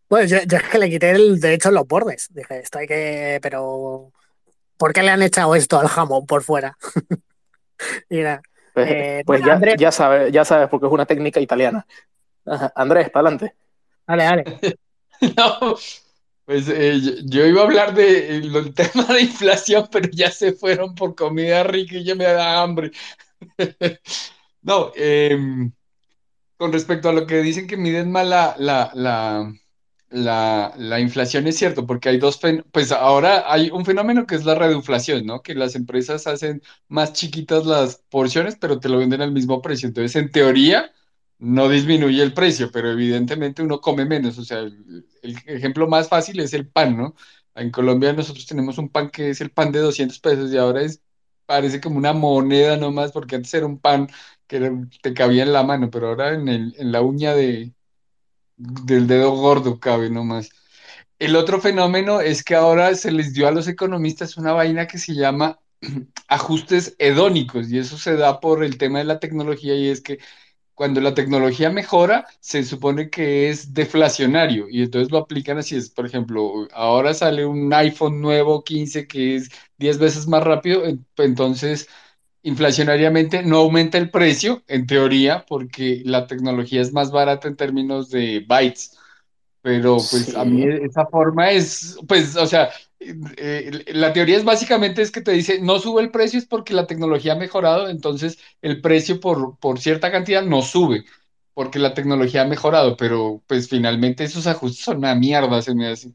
Pues 0.08 0.30
yo, 0.30 0.38
es 0.38 0.64
que 0.70 0.78
le 0.78 0.88
quité, 0.88 1.10
el, 1.10 1.40
de 1.40 1.56
hecho, 1.56 1.72
los 1.72 1.88
bordes. 1.88 2.28
Dije, 2.32 2.60
esto 2.60 2.78
hay 2.78 2.86
que. 2.86 3.40
Pero. 3.42 4.12
¿Por 4.78 4.94
qué 4.94 5.02
le 5.02 5.10
han 5.10 5.24
echado 5.24 5.56
esto 5.56 5.80
al 5.80 5.88
jamón 5.88 6.28
por 6.28 6.44
fuera? 6.44 6.78
Mira. 8.10 8.44
Pues, 8.76 8.92
eh, 8.92 9.24
pues 9.26 9.44
ya, 9.44 9.60
ya, 9.76 9.92
sabes, 9.92 10.32
ya 10.32 10.46
sabes, 10.46 10.70
porque 10.70 10.86
es 10.86 10.94
una 10.94 11.08
técnica 11.08 11.40
italiana. 11.40 11.86
Andrés, 12.76 13.10
para 13.10 13.28
adelante. 13.28 13.56
Dale, 14.06 14.24
dale. 14.24 14.44
no, 15.36 15.76
pues 16.52 16.68
eh, 16.68 17.00
yo, 17.24 17.46
iba 17.46 17.62
a 17.62 17.64
hablar 17.64 17.94
del 17.94 18.52
de, 18.52 18.72
tema 18.76 19.06
de 19.06 19.22
inflación, 19.22 19.88
pero 19.90 20.10
ya 20.12 20.30
se 20.32 20.52
fueron 20.52 20.96
por 20.96 21.16
comida 21.16 21.64
rica 21.64 21.96
y 21.96 22.04
ya 22.04 22.14
me 22.14 22.26
da 22.26 22.62
hambre. 22.62 22.92
no, 24.62 24.92
em, 24.96 25.72
con 26.58 26.74
respecto 26.74 27.08
a 27.08 27.14
lo 27.14 27.26
que 27.26 27.42
dicen 27.42 27.68
que 27.68 27.78
miden 27.78 28.12
mal 28.12 28.30
la, 28.30 28.56
la, 28.58 29.54
la, 30.78 31.00
inflación, 31.00 31.48
es 31.48 31.58
cierto, 31.58 31.88
porque 31.88 32.10
hay 32.10 32.18
dos, 32.18 32.38
pues 32.74 32.92
ahora 32.92 33.46
hay 33.50 33.70
un 33.70 33.86
fenómeno 33.86 34.28
que 34.28 34.36
es 34.36 34.44
la 34.44 34.56
reduflación, 34.56 35.26
¿no? 35.26 35.42
Que 35.42 35.56
las 35.56 35.76
empresas 35.76 36.28
hacen 36.28 36.62
más 36.90 37.14
chiquitas 37.14 37.66
las 37.66 38.04
porciones, 38.10 38.58
pero 38.60 38.78
te 38.82 38.90
lo 38.90 38.98
venden 38.98 39.22
al 39.22 39.32
mismo 39.32 39.62
precio. 39.62 39.88
Entonces, 39.88 40.18
en 40.18 40.30
teoría 40.32 40.92
no 41.42 41.70
disminuye 41.70 42.22
el 42.22 42.34
precio, 42.34 42.72
pero 42.72 42.92
evidentemente 42.92 43.64
uno 43.64 43.82
come 43.82 44.06
menos. 44.06 44.38
O 44.38 44.46
sea, 44.46 44.60
el, 44.60 45.06
ejemplo 45.48 45.88
más 45.88 46.08
fácil 46.08 46.40
es 46.40 46.54
el 46.54 46.68
pan, 46.68 46.96
¿no? 46.98 47.16
En 47.56 47.72
Colombia 47.72 48.14
nosotros 48.14 48.46
tenemos 48.46 48.78
un 48.78 48.90
pan 48.90 49.10
que 49.10 49.32
es 49.32 49.42
el 49.42 49.52
pan 49.52 49.72
de 49.72 49.80
200 49.80 50.20
pesos 50.20 50.54
y 50.54 50.58
ahora 50.58 50.84
es, 50.84 51.02
parece 51.46 51.82
como 51.82 51.98
una 51.98 52.14
moneda 52.14 52.78
nomás, 52.78 53.12
porque 53.12 53.36
antes 53.38 53.54
era 53.56 53.66
un 53.66 53.80
pan 53.80 54.08
que 54.48 54.72
te 55.02 55.14
cabía 55.14 55.44
en 55.44 55.54
la 55.54 55.64
mano, 55.64 55.90
pero 55.92 56.10
ahora 56.10 56.34
en, 56.34 56.48
el, 56.48 56.76
en 56.78 56.92
la 56.92 57.02
uña 57.02 57.34
de, 57.34 57.74
del 58.58 59.08
dedo 59.08 59.32
gordo 59.32 59.80
cabe 59.80 60.10
nomás. 60.10 60.52
El 61.20 61.36
otro 61.36 61.62
fenómeno 61.62 62.22
es 62.22 62.44
que 62.44 62.56
ahora 62.56 62.96
se 62.96 63.12
les 63.12 63.34
dio 63.34 63.48
a 63.48 63.52
los 63.52 63.68
economistas 63.68 64.38
una 64.38 64.54
vaina 64.54 64.88
que 64.88 65.00
se 65.00 65.16
llama 65.16 65.60
ajustes 66.28 66.96
hedónicos 67.00 67.72
y 67.72 67.80
eso 67.80 67.98
se 67.98 68.16
da 68.16 68.40
por 68.40 68.64
el 68.64 68.78
tema 68.78 69.00
de 69.00 69.06
la 69.06 69.20
tecnología 69.20 69.76
y 69.76 69.90
es 69.90 70.02
que 70.02 70.20
cuando 70.82 71.00
la 71.00 71.14
tecnología 71.14 71.70
mejora, 71.70 72.26
se 72.40 72.64
supone 72.64 73.12
que 73.12 73.52
es 73.52 73.72
deflacionario 73.72 74.68
y 74.68 74.82
entonces 74.82 75.12
lo 75.12 75.20
aplican 75.20 75.60
así. 75.60 75.76
Es, 75.76 75.92
por 75.92 76.08
ejemplo, 76.08 76.68
ahora 76.74 77.14
sale 77.14 77.46
un 77.46 77.72
iPhone 77.72 78.20
nuevo 78.20 78.64
15 78.64 79.06
que 79.06 79.36
es 79.36 79.52
10 79.78 80.00
veces 80.00 80.28
más 80.28 80.44
rápido, 80.44 80.82
entonces 81.18 81.88
inflacionariamente 82.42 83.44
no 83.44 83.58
aumenta 83.58 84.00
el 84.00 84.10
precio, 84.10 84.64
en 84.68 84.88
teoría, 84.88 85.46
porque 85.48 86.02
la 86.04 86.26
tecnología 86.26 86.82
es 86.82 86.92
más 86.92 87.12
barata 87.12 87.48
en 87.48 87.58
términos 87.58 88.10
de 88.10 88.44
bytes. 88.48 88.98
Pero 89.62 89.98
pues 89.98 90.36
a 90.36 90.46
mí 90.46 90.64
esa 90.64 91.06
forma 91.06 91.52
es, 91.52 91.96
pues, 92.08 92.36
o 92.36 92.48
sea, 92.48 92.72
eh, 93.38 93.84
la 93.88 94.14
teoría 94.14 94.38
es 94.38 94.44
básicamente 94.44 95.02
es 95.02 95.12
que 95.12 95.22
te 95.22 95.32
dice, 95.32 95.60
no 95.60 95.80
sube 95.80 96.02
el 96.02 96.12
precio 96.12 96.38
es 96.38 96.46
porque 96.46 96.74
la 96.74 96.88
tecnología 96.88 97.34
ha 97.34 97.38
mejorado, 97.38 97.90
entonces 97.90 98.38
el 98.62 98.82
precio 98.82 99.20
por, 99.20 99.58
por 99.58 99.80
cierta 99.80 100.12
cantidad 100.12 100.44
no 100.44 100.62
sube, 100.62 101.06
porque 101.54 101.80
la 101.80 101.94
tecnología 101.94 102.44
ha 102.44 102.48
mejorado, 102.48 102.96
pero 102.96 103.42
pues 103.48 103.68
finalmente 103.68 104.24
esos 104.24 104.46
ajustes 104.48 104.86
son 104.86 104.98
una 104.98 105.16
mierda, 105.16 105.62
se 105.62 105.74
me 105.74 105.88
hace. 105.88 106.12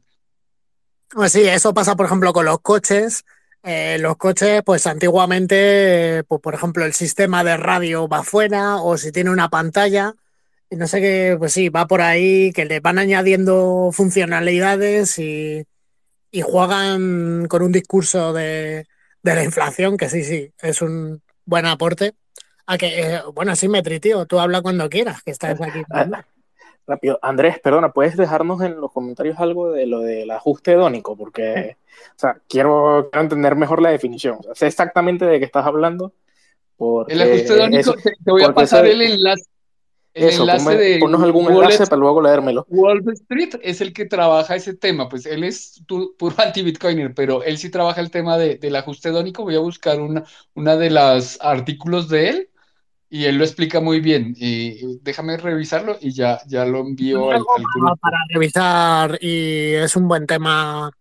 Pues 1.09 1.31
sí, 1.31 1.41
eso 1.41 1.73
pasa, 1.73 1.95
por 1.95 2.05
ejemplo, 2.05 2.33
con 2.33 2.45
los 2.45 2.59
coches. 2.59 3.23
Eh, 3.63 3.97
los 3.99 4.17
coches, 4.17 4.61
pues 4.65 4.87
antiguamente, 4.87 6.23
pues, 6.27 6.41
por 6.41 6.53
ejemplo, 6.53 6.85
el 6.85 6.93
sistema 6.93 7.43
de 7.43 7.57
radio 7.57 8.07
va 8.07 8.23
fuera 8.23 8.77
o 8.77 8.97
si 8.97 9.11
tiene 9.11 9.29
una 9.29 9.49
pantalla, 9.49 10.15
y 10.69 10.75
no 10.75 10.87
sé 10.87 11.01
qué, 11.01 11.35
pues 11.37 11.53
sí, 11.53 11.69
va 11.69 11.87
por 11.87 12.01
ahí, 12.01 12.51
que 12.53 12.65
le 12.65 12.79
van 12.79 12.99
añadiendo 12.99 13.89
funcionalidades 13.93 15.17
y 15.19 15.65
y 16.31 16.41
juegan 16.41 17.47
con 17.47 17.61
un 17.61 17.71
discurso 17.71 18.33
de, 18.33 18.87
la 19.23 19.43
inflación, 19.43 19.97
que 19.97 20.09
sí, 20.09 20.23
sí, 20.23 20.51
es 20.61 20.81
un 20.81 21.21
buen 21.45 21.65
aporte. 21.65 22.13
A 22.65 22.77
que, 22.77 22.99
eh, 22.99 23.21
bueno, 23.33 23.55
Symmetry, 23.55 23.99
tío, 23.99 24.25
tú 24.25 24.39
habla 24.39 24.61
cuando 24.61 24.89
quieras, 24.89 25.23
que 25.23 25.31
estás 25.31 25.59
aquí. 25.61 25.81
Ah, 25.89 26.25
rápido, 26.85 27.19
Andrés, 27.21 27.59
perdona, 27.59 27.91
¿puedes 27.91 28.17
dejarnos 28.17 28.61
en 28.61 28.79
los 28.79 28.91
comentarios 28.91 29.39
algo 29.39 29.71
de 29.71 29.85
lo 29.85 30.01
del 30.01 30.29
ajuste 30.31 30.73
hedónico? 30.73 31.15
Porque, 31.15 31.77
o 32.15 32.19
sea, 32.19 32.39
quiero, 32.47 33.09
entender 33.13 33.55
mejor 33.55 33.81
la 33.81 33.89
definición. 33.89 34.39
sé 34.53 34.67
exactamente 34.67 35.25
de 35.25 35.39
qué 35.39 35.45
estás 35.45 35.65
hablando. 35.65 36.13
El 37.07 37.21
ajuste 37.21 37.53
hedónico, 37.53 37.95
te, 37.95 38.31
voy 38.31 38.43
a 38.43 38.53
pasar 38.53 38.85
el 38.85 39.01
enlace 39.01 39.45
eso, 40.17 40.45
ponnos 40.99 41.21
algún 41.21 41.51
enlace 41.51 41.85
para 41.85 41.99
luego 41.99 42.21
leérmelo. 42.21 42.65
Wall 42.69 43.03
Street 43.13 43.55
es 43.61 43.81
el 43.81 43.93
que 43.93 44.05
trabaja 44.05 44.55
ese 44.55 44.73
tema, 44.73 45.09
pues 45.09 45.25
él 45.25 45.43
es 45.43 45.83
puro 45.87 46.35
anti-bitcoiner, 46.37 47.13
pero 47.13 47.43
él 47.43 47.57
sí 47.57 47.69
trabaja 47.69 48.01
el 48.01 48.11
tema 48.11 48.37
del 48.37 48.75
ajuste 48.75 49.09
dónico. 49.09 49.43
Voy 49.43 49.55
a 49.55 49.59
buscar 49.59 49.99
una, 49.99 50.23
una 50.53 50.75
de 50.75 50.89
los 50.89 51.37
artículos 51.41 52.09
de 52.09 52.29
él 52.29 52.49
y 53.09 53.25
él 53.25 53.37
lo 53.37 53.43
explica 53.43 53.79
muy 53.79 53.99
bien. 53.99 54.33
Y 54.37 54.97
déjame 55.01 55.37
revisarlo 55.37 55.97
y 56.01 56.11
ya, 56.11 56.39
ya 56.47 56.65
lo 56.65 56.79
envío 56.79 57.31
al, 57.31 57.43
grupo. 57.75 57.95
Para 58.01 58.17
revisar 58.33 59.17
y 59.21 59.73
es 59.73 59.95
un 59.95 60.07
buen 60.07 60.25
tema 60.25 60.91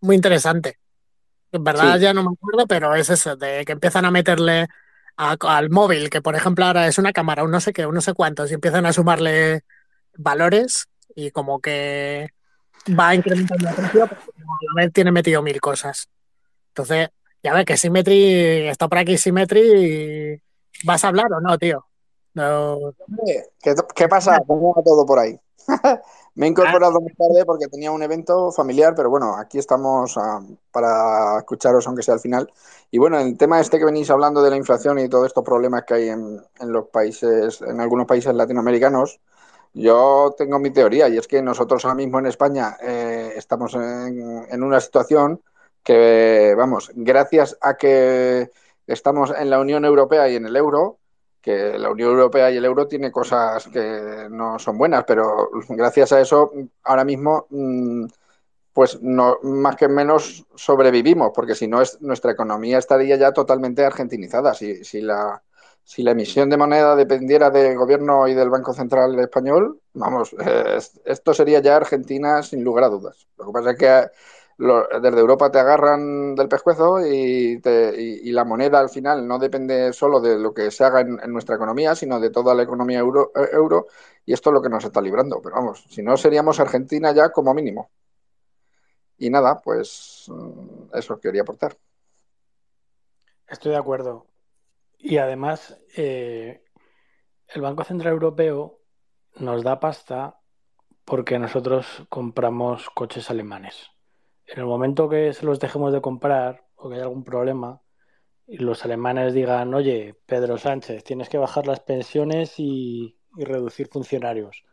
muy 0.00 0.16
interesante. 0.16 0.78
En 1.52 1.64
verdad 1.64 1.98
ya 1.98 2.14
no 2.14 2.22
me 2.22 2.30
acuerdo, 2.32 2.66
pero 2.66 2.94
es 2.94 3.10
eso, 3.10 3.34
de 3.36 3.64
que 3.64 3.72
empiezan 3.72 4.04
a 4.04 4.10
meterle 4.10 4.68
al 5.20 5.70
móvil, 5.70 6.08
que 6.08 6.22
por 6.22 6.34
ejemplo 6.34 6.64
ahora 6.64 6.86
es 6.86 6.98
una 6.98 7.12
cámara, 7.12 7.44
un 7.44 7.50
no 7.50 7.60
sé 7.60 7.72
qué, 7.72 7.86
un 7.86 7.94
no 7.94 8.00
sé 8.00 8.14
cuántos, 8.14 8.50
y 8.50 8.54
empiezan 8.54 8.86
a 8.86 8.92
sumarle 8.92 9.62
valores 10.16 10.88
y 11.14 11.30
como 11.30 11.60
que 11.60 12.28
va 12.98 13.14
incrementando 13.14 13.68
el 13.68 13.74
precio, 13.74 14.06
la 14.06 14.82
vez 14.82 14.92
tiene 14.92 15.12
metido 15.12 15.42
mil 15.42 15.60
cosas. 15.60 16.08
Entonces, 16.68 17.10
ya 17.42 17.52
ves 17.52 17.64
que 17.66 17.76
Symmetry 17.76 18.68
está 18.68 18.88
por 18.88 18.98
aquí 18.98 19.18
Symmetry 19.18 19.60
y 19.60 20.42
¿vas 20.84 21.04
a 21.04 21.08
hablar 21.08 21.32
o 21.32 21.40
no, 21.40 21.58
tío? 21.58 21.86
¿Qué, 23.94 24.08
pasa? 24.08 24.40
¿Cómo 24.46 24.74
va 24.74 24.82
todo 24.82 25.04
por 25.04 25.18
ahí? 25.18 25.38
Me 26.34 26.46
he 26.46 26.48
incorporado 26.48 27.00
más 27.00 27.12
tarde 27.16 27.44
porque 27.44 27.66
tenía 27.66 27.90
un 27.90 28.02
evento 28.02 28.52
familiar, 28.52 28.94
pero 28.94 29.10
bueno, 29.10 29.36
aquí 29.36 29.58
estamos 29.58 30.16
ah, 30.16 30.40
para 30.70 31.38
escucharos, 31.38 31.86
aunque 31.86 32.02
sea 32.02 32.14
al 32.14 32.20
final. 32.20 32.50
Y 32.90 32.98
bueno, 32.98 33.18
el 33.18 33.36
tema 33.36 33.60
este 33.60 33.78
que 33.78 33.84
venís 33.84 34.10
hablando 34.10 34.42
de 34.42 34.50
la 34.50 34.56
inflación 34.56 34.98
y 34.98 35.08
todos 35.08 35.26
estos 35.26 35.44
problemas 35.44 35.84
que 35.84 35.94
hay 35.94 36.08
en, 36.08 36.40
los 36.60 36.88
países, 36.88 37.60
en 37.62 37.80
algunos 37.80 38.06
países 38.06 38.34
latinoamericanos, 38.34 39.20
yo 39.74 40.34
tengo 40.36 40.58
mi 40.58 40.70
teoría 40.70 41.08
y 41.08 41.18
es 41.18 41.28
que 41.28 41.42
nosotros 41.42 41.84
ahora 41.84 41.94
mismo 41.96 42.18
en 42.18 42.26
España 42.26 42.76
eh, 42.82 43.32
estamos 43.36 43.74
en, 43.74 44.62
una 44.62 44.80
situación 44.80 45.42
que, 45.82 46.54
vamos, 46.56 46.90
gracias 46.94 47.56
a 47.60 47.76
que 47.76 48.50
estamos 48.86 49.32
en 49.36 49.50
la 49.50 49.60
Unión 49.60 49.84
Europea 49.84 50.28
y 50.28 50.36
en 50.36 50.46
el 50.46 50.56
euro, 50.56 50.99
que 51.40 51.78
la 51.78 51.90
Unión 51.90 52.10
Europea 52.10 52.50
y 52.50 52.56
el 52.56 52.64
euro 52.64 52.86
tiene 52.86 53.10
cosas 53.10 53.66
que 53.68 54.28
no 54.30 54.58
son 54.58 54.76
buenas, 54.78 55.04
pero 55.06 55.50
gracias 55.70 56.12
a 56.12 56.20
eso 56.20 56.52
ahora 56.84 57.04
mismo 57.04 57.46
mm, 57.50 58.06
pues 58.72 59.00
no 59.02 59.38
más 59.42 59.76
que 59.76 59.88
menos 59.88 60.46
sobrevivimos, 60.54 61.32
porque 61.34 61.54
si 61.54 61.66
no 61.66 61.82
es 61.82 62.00
nuestra 62.00 62.32
economía 62.32 62.78
estaría 62.78 63.16
ya 63.16 63.32
totalmente 63.32 63.84
argentinizada. 63.84 64.54
Si, 64.54 64.84
si 64.84 65.00
la 65.00 65.42
si 65.82 66.02
la 66.04 66.12
emisión 66.12 66.48
de 66.48 66.56
moneda 66.56 66.94
dependiera 66.94 67.50
del 67.50 67.76
gobierno 67.76 68.28
y 68.28 68.34
del 68.34 68.48
Banco 68.48 68.72
Central 68.72 69.18
español, 69.18 69.80
vamos, 69.92 70.36
esto 71.04 71.34
sería 71.34 71.60
ya 71.60 71.76
Argentina 71.76 72.44
sin 72.44 72.62
lugar 72.62 72.84
a 72.84 72.88
dudas. 72.88 73.26
Lo 73.36 73.46
que 73.46 73.52
pasa 73.52 73.70
es 73.72 73.76
que 73.76 74.10
desde 74.60 75.20
Europa 75.20 75.50
te 75.50 75.58
agarran 75.58 76.34
del 76.34 76.48
pescuezo 76.48 77.00
y, 77.00 77.60
la 78.30 78.44
moneda 78.44 78.78
al 78.78 78.90
final 78.90 79.26
no 79.26 79.38
depende 79.38 79.92
solo 79.92 80.20
de 80.20 80.38
lo 80.38 80.52
que 80.52 80.70
se 80.70 80.84
haga 80.84 81.00
en, 81.00 81.18
nuestra 81.32 81.56
economía, 81.56 81.94
sino 81.94 82.20
de 82.20 82.30
toda 82.30 82.54
la 82.54 82.62
economía 82.62 82.98
euro, 82.98 83.32
euro, 83.52 83.86
y 84.26 84.32
esto 84.32 84.50
es 84.50 84.54
lo 84.54 84.62
que 84.62 84.68
nos 84.68 84.84
está 84.84 85.00
librando. 85.00 85.40
Pero 85.42 85.56
vamos, 85.56 85.84
si 85.88 86.02
no 86.02 86.16
seríamos 86.16 86.60
Argentina 86.60 87.12
ya 87.12 87.30
como 87.30 87.54
mínimo. 87.54 87.90
Y 89.16 89.30
nada, 89.30 89.60
pues 89.60 90.26
mm, 90.28 90.94
eso 90.94 91.18
quería 91.18 91.42
aportar. 91.42 91.76
Estoy 93.48 93.72
de 93.72 93.78
acuerdo. 93.78 94.26
Y 94.98 95.16
además, 95.16 95.78
eh, 95.96 96.62
el 97.48 97.62
Banco 97.62 97.84
Central 97.84 98.12
Europeo 98.12 98.78
nos 99.36 99.62
da 99.62 99.80
pasta 99.80 100.38
porque 101.04 101.38
nosotros 101.38 102.04
compramos 102.08 102.88
coches 102.90 103.30
alemanes. 103.30 103.90
En 104.52 104.60
el 104.60 104.66
momento 104.66 105.08
que 105.08 105.32
se 105.32 105.46
los 105.46 105.60
dejemos 105.60 105.92
de 105.92 106.00
comprar 106.00 106.66
o 106.76 106.88
que 106.88 106.96
haya 106.96 107.04
algún 107.04 107.24
problema, 107.24 107.82
y 108.46 108.58
los 108.58 108.84
alemanes 108.84 109.32
digan, 109.32 109.72
oye, 109.74 110.16
Pedro 110.26 110.58
Sánchez, 110.58 111.04
tienes 111.04 111.28
que 111.28 111.38
bajar 111.38 111.66
las 111.66 111.80
pensiones 111.80 112.54
y, 112.58 113.16
reducir 113.36 113.88
funcionarios, 113.88 114.64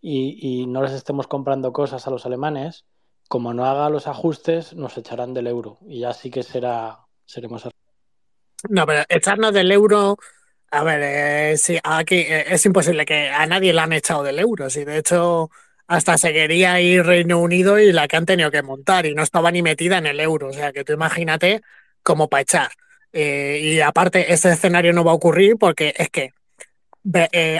y, 0.00 0.38
y, 0.62 0.66
no 0.66 0.82
les 0.82 0.92
estemos 0.92 1.26
comprando 1.26 1.72
cosas 1.72 2.06
a 2.06 2.10
los 2.10 2.24
alemanes, 2.24 2.86
como 3.28 3.52
no 3.52 3.64
haga 3.64 3.90
los 3.90 4.06
ajustes, 4.06 4.74
nos 4.74 4.96
echarán 4.96 5.34
del 5.34 5.48
euro 5.48 5.78
y 5.86 6.00
ya 6.00 6.12
sí 6.12 6.30
que 6.30 6.42
será, 6.42 7.00
seremos 7.24 7.64
no, 8.68 8.86
pero 8.86 9.04
echarnos 9.08 9.52
del 9.52 9.72
euro, 9.72 10.18
a 10.70 10.84
ver, 10.84 11.00
eh, 11.02 11.56
sí, 11.56 11.78
aquí 11.82 12.16
eh, 12.16 12.44
es 12.48 12.66
imposible 12.66 13.06
que 13.06 13.28
a 13.28 13.46
nadie 13.46 13.72
le 13.72 13.80
han 13.80 13.92
echado 13.92 14.22
del 14.22 14.38
euro. 14.38 14.68
Si 14.68 14.84
de 14.84 14.98
hecho 14.98 15.50
hasta 15.90 16.16
se 16.18 16.32
quería 16.32 16.80
ir 16.80 17.04
Reino 17.04 17.40
Unido 17.40 17.80
y 17.80 17.90
la 17.90 18.06
que 18.06 18.16
han 18.16 18.24
tenido 18.24 18.52
que 18.52 18.62
montar 18.62 19.06
y 19.06 19.14
no 19.16 19.24
estaba 19.24 19.50
ni 19.50 19.60
metida 19.60 19.98
en 19.98 20.06
el 20.06 20.20
euro. 20.20 20.46
O 20.46 20.52
sea, 20.52 20.72
que 20.72 20.84
tú 20.84 20.92
imagínate 20.92 21.62
como 22.04 22.28
para 22.28 22.42
echar. 22.42 22.70
Eh, 23.12 23.60
y 23.60 23.80
aparte, 23.80 24.32
ese 24.32 24.52
escenario 24.52 24.92
no 24.92 25.02
va 25.02 25.10
a 25.10 25.16
ocurrir 25.16 25.56
porque 25.58 25.92
es 25.96 26.08
que 26.10 26.30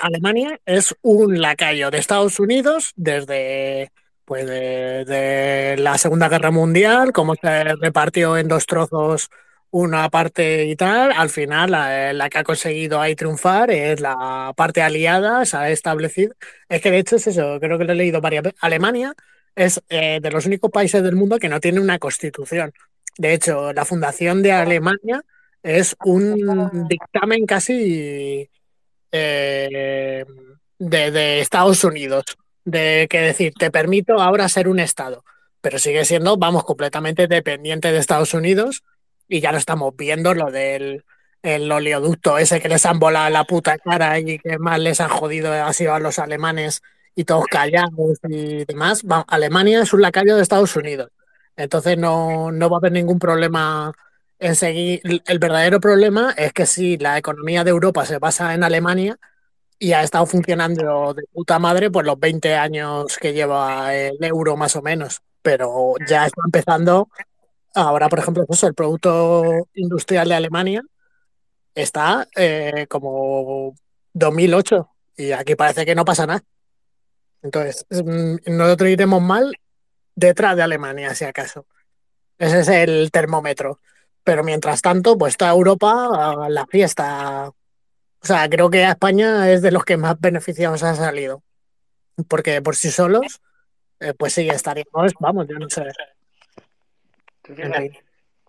Alemania 0.01 0.61
es 0.65 0.94
un 1.02 1.40
lacayo 1.40 1.90
de 1.90 1.98
Estados 1.98 2.39
Unidos 2.39 2.93
desde 2.94 3.90
pues 4.24 4.47
de, 4.47 5.74
la 5.81 5.98
Segunda 5.98 6.28
Guerra 6.28 6.52
Mundial, 6.52 7.12
como 7.12 7.35
se 7.35 7.65
repartió 7.65 8.36
en 8.36 8.47
dos 8.47 8.65
trozos 8.66 9.28
una 9.71 10.09
parte 10.11 10.67
y 10.67 10.77
tal, 10.77 11.13
al 11.13 11.31
final 11.31 11.71
la, 11.71 12.29
que 12.31 12.39
ha 12.39 12.45
conseguido 12.45 13.01
ahí 13.01 13.15
triunfar 13.15 13.71
es 13.71 14.01
la 14.01 14.53
parte 14.57 14.83
aliada, 14.83 15.45
se 15.45 15.57
ha 15.57 15.71
establecido. 15.71 16.35
Es 16.69 16.81
que 16.83 16.91
de 16.91 16.99
hecho 16.99 17.17
es 17.17 17.27
eso, 17.27 17.59
creo 17.61 17.79
que 17.79 17.85
lo 17.85 17.93
he 17.93 17.97
leído 17.97 18.21
varias 18.21 18.45
veces. 18.45 18.59
Alemania 18.63 19.15
es 19.55 19.81
eh, 19.89 20.19
de 20.21 20.31
los 20.31 20.47
únicos 20.47 20.71
países 20.71 21.03
del 21.03 21.17
mundo 21.17 21.39
que 21.39 21.49
no 21.49 21.61
tiene 21.61 21.81
una 21.81 21.99
constitución. 21.99 22.73
De 23.17 23.33
hecho, 23.33 23.73
la 23.73 23.85
fundación 23.85 24.43
de 24.43 24.53
Alemania 24.53 25.23
es 25.63 25.97
un 26.05 26.89
dictamen 26.89 27.47
casi 27.47 28.49
eh, 29.13 30.25
de, 30.79 31.11
de 31.11 31.41
Estados 31.41 31.85
Unidos, 31.85 32.25
de 32.65 33.07
que 33.09 33.21
decir, 33.21 33.53
te 33.59 33.71
permito 33.71 34.21
ahora 34.21 34.49
ser 34.49 34.69
un 34.69 34.81
Estado, 34.81 35.25
pero 35.61 35.79
sigue 35.79 36.05
siendo, 36.05 36.37
vamos, 36.37 36.65
completamente 36.65 37.27
dependiente 37.27 37.93
de 37.93 37.99
Estados 37.99 38.35
Unidos 38.35 38.83
y 39.31 39.40
ya 39.40 39.52
lo 39.52 39.59
estamos 39.59 39.97
viendo, 39.97 40.35
lo 40.35 40.51
del 40.51 41.05
el 41.43 41.73
oleoducto 41.73 42.36
ese 42.36 42.61
que 42.61 42.69
les 42.69 42.85
han 42.85 42.98
volado 42.98 43.31
la 43.31 43.44
puta 43.44 43.78
cara 43.78 44.19
y 44.19 44.39
que 44.39 44.59
más 44.59 44.78
les 44.78 45.01
han 45.01 45.09
jodido 45.09 45.52
ha 45.52 45.73
sido 45.73 45.94
a 45.94 46.01
los 46.01 46.19
alemanes 46.19 46.82
y 47.15 47.24
todos 47.24 47.47
callados 47.47 48.19
y 48.28 48.65
demás. 48.66 49.02
Alemania 49.28 49.82
es 49.82 49.93
un 49.94 50.02
lacayo 50.02 50.36
de 50.36 50.43
Estados 50.43 50.77
Unidos. 50.77 51.11
Entonces 51.57 51.97
no, 51.97 52.52
no 52.52 52.69
va 52.69 52.77
a 52.77 52.78
haber 52.78 52.93
ningún 52.93 53.19
problema 53.19 53.93
en 54.39 54.55
seguir. 54.55 55.01
El 55.27 55.39
verdadero 55.39 55.81
problema 55.81 56.35
es 56.36 56.52
que 56.52 56.66
si 56.66 56.98
la 56.98 57.19
economía 57.19 57.65
de 57.65 57.70
Europa 57.70 58.05
se 58.05 58.19
basa 58.19 58.55
en 58.55 58.65
Alemania 58.65 59.19
y 59.78 59.93
ha 59.93 60.02
estado 60.02 60.27
funcionando 60.27 61.15
de 61.15 61.23
puta 61.32 61.59
madre, 61.59 61.90
pues 61.90 62.05
los 62.05 62.19
20 62.19 62.55
años 62.55 63.16
que 63.19 63.32
lleva 63.32 63.94
el 63.94 64.23
euro 64.23 64.57
más 64.57 64.77
o 64.77 64.82
menos. 64.82 65.23
Pero 65.43 65.94
ya 66.07 66.27
está 66.27 66.43
empezando 66.44 67.09
Ahora, 67.75 68.09
por 68.09 68.19
ejemplo, 68.19 68.45
pues 68.47 68.63
el 68.65 68.75
producto 68.75 69.69
industrial 69.75 70.29
de 70.29 70.35
Alemania 70.35 70.83
está 71.75 72.27
eh, 72.37 72.87
como 72.89 73.75
2008 74.13 74.89
y 75.17 75.33
aquí 75.33 75.55
parece 75.55 75.87
que 75.87 75.95
no 75.95 76.05
pasa 76.05 76.27
nada. 76.27 76.43
Entonces, 77.43 77.87
mm, 77.91 78.37
nosotros 78.57 78.91
iremos 78.91 79.23
mal 79.23 79.55
detrás 80.15 80.57
de 80.57 80.63
Alemania, 80.63 81.15
si 81.15 81.25
acaso. 81.25 81.67
Ese 82.39 82.61
es 82.61 82.69
el 82.69 83.11
termómetro. 83.11 83.81
Pero 84.25 84.45
mientras 84.45 84.83
tanto, 84.83 85.17
pues 85.17 85.35
está 85.35 85.51
Europa 85.51 86.49
la 86.49 86.67
fiesta. 86.67 87.49
O 87.49 88.27
sea, 88.27 88.49
creo 88.49 88.71
que 88.71 88.85
España 88.85 89.51
es 89.51 89.63
de 89.63 89.71
los 89.73 89.85
que 89.85 89.97
más 89.97 90.19
beneficiados 90.21 90.83
ha 90.83 90.95
salido. 90.95 91.43
Porque 92.29 92.61
por 92.63 92.77
sí 92.77 92.91
solos, 92.91 93.41
eh, 94.01 94.15
pues 94.15 94.35
sí, 94.35 94.49
estaríamos, 94.49 95.13
vamos, 95.21 95.47
yo 95.49 95.59
no 95.59 95.71
sé, 95.71 95.85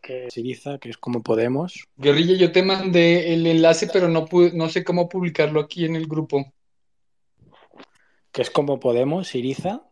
que 0.01 0.29
Siriza, 0.31 0.79
que 0.79 0.89
es 0.89 0.97
como 0.97 1.21
Podemos. 1.21 1.87
Guerrilla, 1.95 2.35
yo 2.35 2.51
te 2.51 2.63
mandé 2.63 3.33
el 3.33 3.45
enlace, 3.45 3.87
pero 3.91 4.07
no, 4.07 4.25
no 4.53 4.69
sé 4.69 4.83
cómo 4.83 5.07
publicarlo 5.07 5.59
aquí 5.59 5.85
en 5.85 5.95
el 5.95 6.07
grupo. 6.07 6.51
Que 8.31 8.41
es 8.41 8.49
como 8.49 8.79
Podemos, 8.79 9.27
Siriza, 9.27 9.83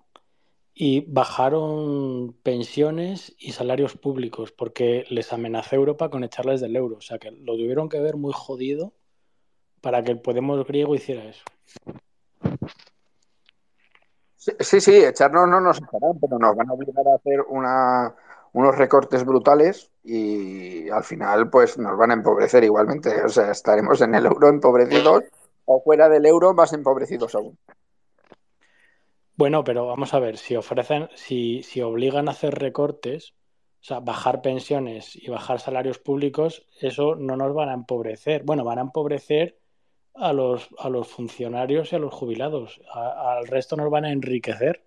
y 0.74 1.02
bajaron 1.02 2.34
pensiones 2.42 3.36
y 3.38 3.52
salarios 3.52 3.98
públicos 3.98 4.52
porque 4.52 5.06
les 5.10 5.32
amenazó 5.34 5.76
Europa 5.76 6.10
con 6.10 6.24
echarles 6.24 6.62
del 6.62 6.76
euro. 6.76 6.98
O 6.98 7.02
sea 7.02 7.20
que 7.20 7.32
lo 7.32 7.56
tuvieron 7.56 7.90
que 7.90 8.00
ver 8.00 8.16
muy 8.16 8.34
jodido 8.34 8.94
para 9.82 10.04
que 10.04 10.12
el 10.12 10.22
Podemos 10.22 10.66
griego 10.66 10.96
hiciera 10.96 11.26
eso. 11.26 11.44
Sí, 14.38 14.80
sí, 14.80 14.96
echarnos 14.96 15.50
no 15.50 15.60
nos 15.60 15.78
echarán, 15.78 16.18
pero 16.20 16.40
nos 16.40 16.56
van 16.56 16.70
a 16.70 16.74
obligar 16.74 17.06
a 17.10 17.16
hacer 17.16 17.42
una 17.42 18.16
unos 18.54 18.76
recortes 18.76 19.26
brutales 19.26 19.92
y 20.04 20.90
al 20.90 21.04
final 21.04 21.50
pues 21.50 21.78
nos 21.78 21.98
van 21.98 22.12
a 22.12 22.16
empobrecer 22.16 22.64
igualmente. 22.64 23.24
O 23.24 23.30
sea, 23.30 23.52
estaremos 23.52 24.02
en 24.02 24.16
el 24.16 24.26
euro 24.26 24.50
empobrecidos 24.50 25.24
o 25.66 25.82
fuera 25.82 26.10
del 26.10 26.26
euro 26.26 26.54
más 26.54 26.74
empobrecidos 26.74 27.36
aún. 27.36 27.58
Bueno, 29.36 29.64
pero 29.64 29.86
vamos 29.86 30.14
a 30.14 30.20
ver, 30.20 30.38
si 30.38 30.56
ofrecen, 30.56 31.10
si, 31.16 31.64
si 31.64 31.82
obligan 31.82 32.28
a 32.28 32.32
hacer 32.32 32.56
recortes, 32.56 33.34
o 33.82 33.84
sea, 33.86 34.02
bajar 34.02 34.42
pensiones 34.42 35.16
y 35.16 35.30
bajar 35.30 35.62
salarios 35.62 36.00
públicos, 36.00 36.66
eso 36.82 37.16
no 37.16 37.38
nos 37.38 37.54
van 37.54 37.70
a 37.70 37.74
empobrecer. 37.74 38.44
Bueno, 38.44 38.66
van 38.66 38.80
a 38.80 38.82
empobrecer 38.82 39.58
a 40.16 40.34
los, 40.34 40.70
a 40.78 40.90
los 40.90 41.08
funcionarios 41.08 41.94
y 41.94 41.96
a 41.96 42.00
los 42.00 42.14
jubilados. 42.14 42.82
al 42.94 43.48
resto 43.48 43.78
nos 43.78 43.90
van 43.90 44.06
a 44.06 44.12
enriquecer. 44.12 44.84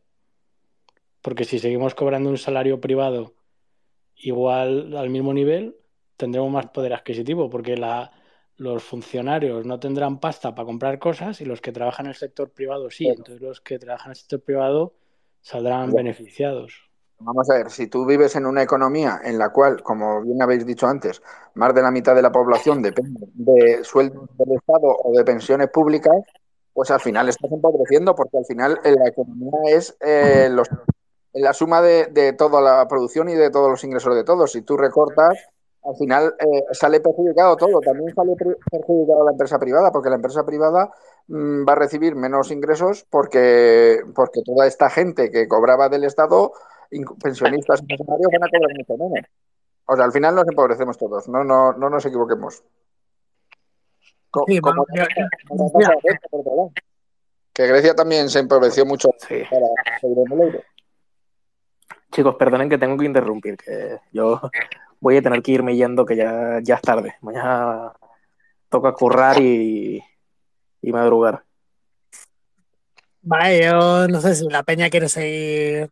Porque 1.22 1.44
si 1.44 1.58
seguimos 1.58 1.94
cobrando 1.94 2.28
un 2.28 2.36
salario 2.36 2.80
privado 2.80 3.32
igual 4.22 4.96
al 4.96 5.10
mismo 5.10 5.34
nivel, 5.34 5.76
tendremos 6.16 6.50
más 6.50 6.66
poder 6.66 6.94
adquisitivo, 6.94 7.50
porque 7.50 7.76
la, 7.76 8.10
los 8.56 8.82
funcionarios 8.82 9.66
no 9.66 9.78
tendrán 9.78 10.20
pasta 10.20 10.54
para 10.54 10.66
comprar 10.66 10.98
cosas 10.98 11.40
y 11.40 11.44
los 11.44 11.60
que 11.60 11.72
trabajan 11.72 12.06
en 12.06 12.10
el 12.10 12.16
sector 12.16 12.50
privado 12.50 12.90
sí. 12.90 13.08
Entonces 13.08 13.40
los 13.40 13.60
que 13.60 13.78
trabajan 13.78 14.08
en 14.08 14.12
el 14.12 14.16
sector 14.16 14.40
privado 14.40 14.94
saldrán 15.40 15.92
beneficiados. 15.92 16.88
Vamos 17.18 17.48
a 17.50 17.54
ver, 17.58 17.70
si 17.70 17.86
tú 17.86 18.04
vives 18.04 18.34
en 18.34 18.46
una 18.46 18.62
economía 18.62 19.20
en 19.22 19.38
la 19.38 19.50
cual, 19.50 19.82
como 19.82 20.22
bien 20.22 20.42
habéis 20.42 20.66
dicho 20.66 20.88
antes, 20.88 21.22
más 21.54 21.72
de 21.72 21.82
la 21.82 21.90
mitad 21.90 22.16
de 22.16 22.22
la 22.22 22.32
población 22.32 22.82
depende 22.82 23.26
de 23.34 23.84
sueldos 23.84 24.28
del 24.36 24.56
Estado 24.56 24.96
o 25.04 25.16
de 25.16 25.24
pensiones 25.24 25.68
públicas, 25.68 26.16
pues 26.72 26.90
al 26.90 27.00
final 27.00 27.28
estás 27.28 27.52
empobreciendo, 27.52 28.14
porque 28.14 28.38
al 28.38 28.44
final 28.44 28.80
eh, 28.84 28.94
la 28.98 29.08
economía 29.08 29.52
es 29.66 29.96
eh, 30.00 30.48
los, 30.50 30.68
la 31.34 31.52
suma 31.52 31.80
de, 31.80 32.06
de, 32.06 32.32
toda 32.32 32.60
la 32.60 32.86
producción 32.88 33.28
y 33.28 33.34
de 33.34 33.50
todos 33.50 33.70
los 33.70 33.84
ingresos 33.84 34.14
de 34.14 34.24
todos. 34.24 34.52
Si 34.52 34.62
tú 34.62 34.76
recortas, 34.76 35.38
al 35.84 35.96
final 35.96 36.34
eh, 36.38 36.64
sale 36.72 37.00
perjudicado 37.00 37.56
todo. 37.56 37.80
También 37.80 38.14
sale 38.14 38.34
perjudicado 38.70 39.24
la 39.24 39.32
empresa 39.32 39.58
privada, 39.58 39.90
porque 39.90 40.10
la 40.10 40.16
empresa 40.16 40.44
privada 40.44 40.92
mmm, 41.28 41.66
va 41.66 41.72
a 41.72 41.76
recibir 41.76 42.14
menos 42.14 42.50
ingresos 42.50 43.06
porque, 43.10 44.02
porque 44.14 44.42
toda 44.44 44.66
esta 44.66 44.90
gente 44.90 45.30
que 45.30 45.48
cobraba 45.48 45.88
del 45.88 46.04
Estado 46.04 46.52
pensionistas 47.22 47.80
y 47.82 47.96
funcionarios 47.96 48.30
van 48.32 48.44
a 48.44 48.50
cobrar 48.50 48.76
mucho 48.76 48.96
menos. 48.96 49.26
O 49.86 49.96
sea, 49.96 50.04
al 50.04 50.12
final 50.12 50.34
nos 50.34 50.46
empobrecemos 50.46 50.98
todos, 50.98 51.28
no, 51.28 51.42
no, 51.42 51.72
no 51.72 51.90
nos 51.90 52.04
equivoquemos. 52.04 52.62
Co 54.30 54.44
sí, 54.46 54.60
como, 54.60 54.86
que 57.52 57.66
Grecia 57.66 57.94
también 57.94 58.30
se 58.30 58.38
empobreció 58.38 58.86
mucho 58.86 59.10
sí. 59.18 59.42
para 59.50 59.66
el 60.02 60.42
euro. 60.42 60.60
Chicos, 62.12 62.36
perdonen 62.36 62.68
que 62.68 62.78
tengo 62.78 62.96
que 62.96 63.06
interrumpir, 63.06 63.56
que 63.56 63.98
yo 64.12 64.40
voy 65.00 65.16
a 65.16 65.22
tener 65.22 65.42
que 65.42 65.52
irme 65.52 65.74
yendo, 65.74 66.06
que 66.06 66.14
ya, 66.16 66.60
ya 66.62 66.76
es 66.76 66.82
tarde. 66.82 67.16
Mañana 67.22 67.92
toca 68.68 68.92
currar 68.92 69.40
y, 69.40 70.02
y 70.82 70.92
madrugar. 70.92 71.42
Vale, 73.22 73.64
yo 73.64 74.08
no 74.08 74.20
sé 74.20 74.34
si 74.34 74.48
la 74.48 74.62
peña 74.62 74.90
quiere 74.90 75.08
seguir 75.08 75.90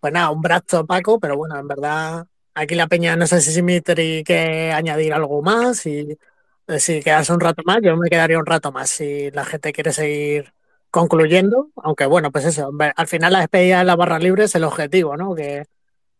pues 0.00 0.12
nada, 0.12 0.30
un 0.30 0.40
brazo 0.40 0.80
opaco, 0.80 1.20
pero 1.20 1.36
bueno, 1.36 1.58
en 1.58 1.68
verdad, 1.68 2.26
aquí 2.54 2.74
la 2.74 2.86
peña 2.86 3.16
no 3.16 3.26
sé 3.26 3.40
si 3.40 3.52
Simitri 3.52 4.24
que 4.24 4.72
añadir 4.72 5.12
algo 5.12 5.42
más 5.42 5.84
y 5.86 6.18
eh, 6.66 6.80
si 6.80 7.02
quedarse 7.02 7.32
un 7.32 7.40
rato 7.40 7.62
más, 7.66 7.78
yo 7.82 7.96
me 7.96 8.08
quedaría 8.08 8.38
un 8.38 8.46
rato 8.46 8.72
más 8.72 8.90
si 8.90 9.30
la 9.32 9.44
gente 9.44 9.72
quiere 9.72 9.92
seguir 9.92 10.52
concluyendo, 10.90 11.70
aunque 11.76 12.06
bueno, 12.06 12.30
pues 12.30 12.44
eso, 12.44 12.70
al 12.96 13.06
final 13.06 13.32
la 13.32 13.40
despedida 13.40 13.78
de 13.78 13.84
la 13.84 13.96
barra 13.96 14.18
libre 14.18 14.44
es 14.44 14.54
el 14.54 14.64
objetivo, 14.64 15.16
¿no? 15.16 15.34
Que 15.34 15.64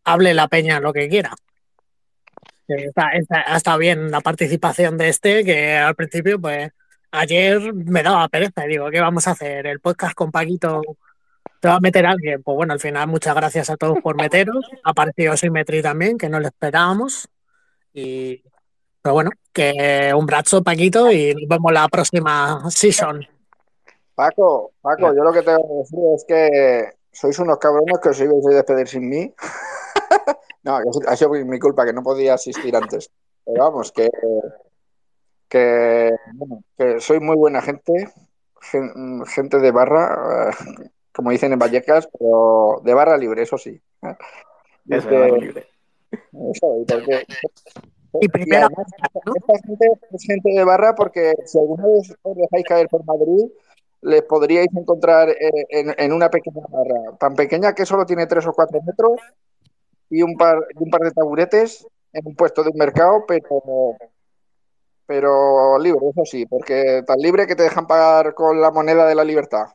hable 0.05 0.35
la 0.35 0.49
peña 0.49 0.81
lo 0.81 0.93
que 0.93 1.09
quiera. 1.09 1.35
Está, 2.69 3.11
está, 3.57 3.77
bien 3.77 4.13
la 4.13 4.21
participación 4.21 4.97
de 4.97 5.09
este, 5.09 5.45
que 5.45 5.77
al 5.77 5.97
principio, 5.97 6.41
pues 6.41 6.71
ayer 7.11 7.75
me 7.75 8.03
daba 8.03 8.29
pereza, 8.29 8.63
digo, 8.65 8.91
¿qué 8.91 9.01
vamos 9.01 9.27
a 9.27 9.33
hacer? 9.33 9.67
El 9.67 9.81
podcast 9.81 10.15
con 10.15 10.31
Paquito 10.31 10.81
te 11.61 11.69
va 11.69 11.77
a 11.77 11.81
meter 11.81 12.07
alguien. 12.07 12.43
Pues 12.43 12.55
bueno, 12.55 12.73
al 12.73 12.81
final, 12.81 13.09
muchas 13.09 13.35
gracias 13.35 13.71
a 13.71 13.77
todos 13.77 13.99
por 14.01 14.17
meteros. 14.17 14.65
Ha 14.85 14.91
aparecido 14.91 15.37
Symmetry 15.37 15.83
también, 15.83 16.17
que 16.17 16.29
no 16.29 16.39
lo 16.39 16.47
esperábamos. 16.47 17.29
Y 17.93 18.43
pero 19.03 19.15
bueno, 19.15 19.31
que 19.53 20.13
un 20.15 20.27
brazo, 20.27 20.63
Paquito, 20.63 21.11
y 21.11 21.35
nos 21.35 21.49
vemos 21.49 21.73
la 21.73 21.89
próxima 21.89 22.71
season. 22.71 23.27
Paco, 24.21 24.73
Paco, 24.83 25.15
yo 25.15 25.25
lo 25.25 25.33
que 25.33 25.41
te 25.41 25.57
voy 25.57 25.77
a 25.77 25.79
decir 25.79 25.99
es 26.15 26.25
que 26.29 26.93
sois 27.11 27.39
unos 27.39 27.57
cabrones 27.57 27.99
que 28.03 28.11
os 28.11 28.21
ibais 28.21 28.47
a 28.49 28.51
despedir 28.51 28.87
sin 28.87 29.09
mí. 29.09 29.35
no, 30.63 30.79
ha 31.09 31.17
sido 31.17 31.31
mi 31.31 31.59
culpa, 31.59 31.87
que 31.87 31.95
no 31.95 32.03
podía 32.03 32.35
asistir 32.35 32.77
antes. 32.77 33.11
Pero 33.47 33.65
vamos, 33.65 33.91
que, 33.93 34.11
que, 35.49 36.11
bueno, 36.35 36.63
que 36.77 37.01
soy 37.01 37.19
muy 37.19 37.35
buena 37.35 37.63
gente, 37.63 38.13
gente 39.27 39.59
de 39.59 39.71
barra, 39.71 40.51
como 41.15 41.31
dicen 41.31 41.55
en 41.55 41.59
Vallecas, 41.59 42.07
pero 42.13 42.83
de 42.85 42.93
barra 42.93 43.17
libre, 43.17 43.45
eso 43.45 43.57
sí. 43.57 43.81
Es 44.87 45.07
de 45.07 45.19
barra 45.19 45.39
libre. 45.39 45.67
Eso, 46.13 46.77
y 46.79 46.85
porque, 46.85 47.25
y 48.21 48.29
primero, 48.29 48.67
además, 48.67 48.87
esta 49.35 49.67
gente 49.67 49.87
es 50.13 50.25
gente 50.27 50.51
de 50.51 50.65
barra 50.65 50.95
porque 50.95 51.33
si 51.47 51.59
alguna 51.59 51.87
vez 51.87 52.15
os 52.21 52.37
dejáis 52.37 52.67
caer 52.67 52.89
por 52.89 53.03
Madrid, 53.07 53.49
les 54.03 54.23
podríais 54.23 54.69
encontrar 54.75 55.29
en, 55.39 55.95
en, 55.97 56.13
una 56.13 56.31
pequeña 56.31 56.63
barra, 56.69 57.17
tan 57.19 57.35
pequeña 57.35 57.75
que 57.75 57.85
solo 57.85 58.07
tiene 58.07 58.27
tres 58.27 58.47
o 58.47 58.53
cuatro 58.53 58.81
metros 58.83 59.21
y 60.09 60.23
un 60.23 60.37
par, 60.37 60.59
de 60.69 61.11
taburetes 61.13 61.87
en 62.13 62.27
un 62.27 62.35
puesto 62.35 62.63
de 62.63 62.71
un 62.71 62.79
mercado, 62.79 63.25
pero, 63.29 63.97
pero 65.07 65.79
libre, 65.79 66.01
eso 66.11 66.25
sí, 66.25 66.47
porque 66.47 67.03
tan 67.07 67.19
libre 67.19 67.47
que 67.47 67.55
te 67.55 67.63
dejan 67.63 67.87
pagar 67.87 68.35
con 68.35 68.61
la 68.61 68.71
moneda 68.71 69.07
de 69.07 69.15
la 69.15 69.25
libertad. 69.25 69.67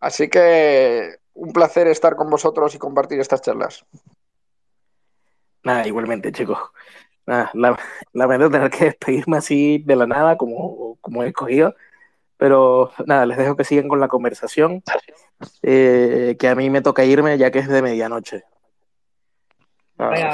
Así 0.00 0.28
que 0.28 1.16
un 1.32 1.52
placer 1.52 1.86
estar 1.86 2.16
con 2.16 2.28
vosotros 2.28 2.74
y 2.74 2.78
compartir 2.78 3.20
estas 3.20 3.40
charlas. 3.40 3.86
Nada, 5.62 5.86
igualmente, 5.86 6.30
chicos. 6.30 6.58
Nada, 7.26 7.50
la, 7.54 7.78
lamento 8.12 8.50
tener 8.50 8.70
que 8.70 8.84
despedirme 8.84 9.38
así 9.38 9.78
de 9.78 9.96
la 9.96 10.06
nada, 10.06 10.36
como, 10.36 10.98
como 11.00 11.22
he 11.22 11.28
escogido. 11.28 11.74
Pero 12.44 12.90
nada, 13.06 13.24
les 13.24 13.38
dejo 13.38 13.56
que 13.56 13.64
sigan 13.64 13.88
con 13.88 14.00
la 14.00 14.08
conversación. 14.08 14.82
Eh, 15.62 16.36
que 16.38 16.48
a 16.48 16.54
mí 16.54 16.68
me 16.68 16.82
toca 16.82 17.02
irme 17.02 17.38
ya 17.38 17.50
que 17.50 17.60
es 17.60 17.68
de 17.68 17.80
medianoche. 17.80 18.44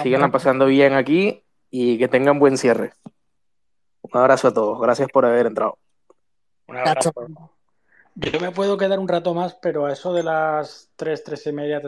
Sigan 0.02 0.32
pasando 0.32 0.66
bien 0.66 0.94
aquí 0.94 1.44
y 1.70 1.98
que 1.98 2.08
tengan 2.08 2.40
buen 2.40 2.58
cierre. 2.58 2.94
Un 4.02 4.20
abrazo 4.20 4.48
a 4.48 4.52
todos. 4.52 4.80
Gracias 4.80 5.08
por 5.12 5.24
haber 5.24 5.46
entrado. 5.46 5.78
Un 6.66 6.78
abrazo. 6.78 7.12
Yo 8.16 8.40
me 8.40 8.50
puedo 8.50 8.76
quedar 8.76 8.98
un 8.98 9.06
rato 9.06 9.32
más, 9.32 9.54
pero 9.54 9.86
a 9.86 9.92
eso 9.92 10.12
de 10.12 10.24
las 10.24 10.90
3, 10.96 11.22
3 11.22 11.46
y 11.46 11.52
media 11.52 11.80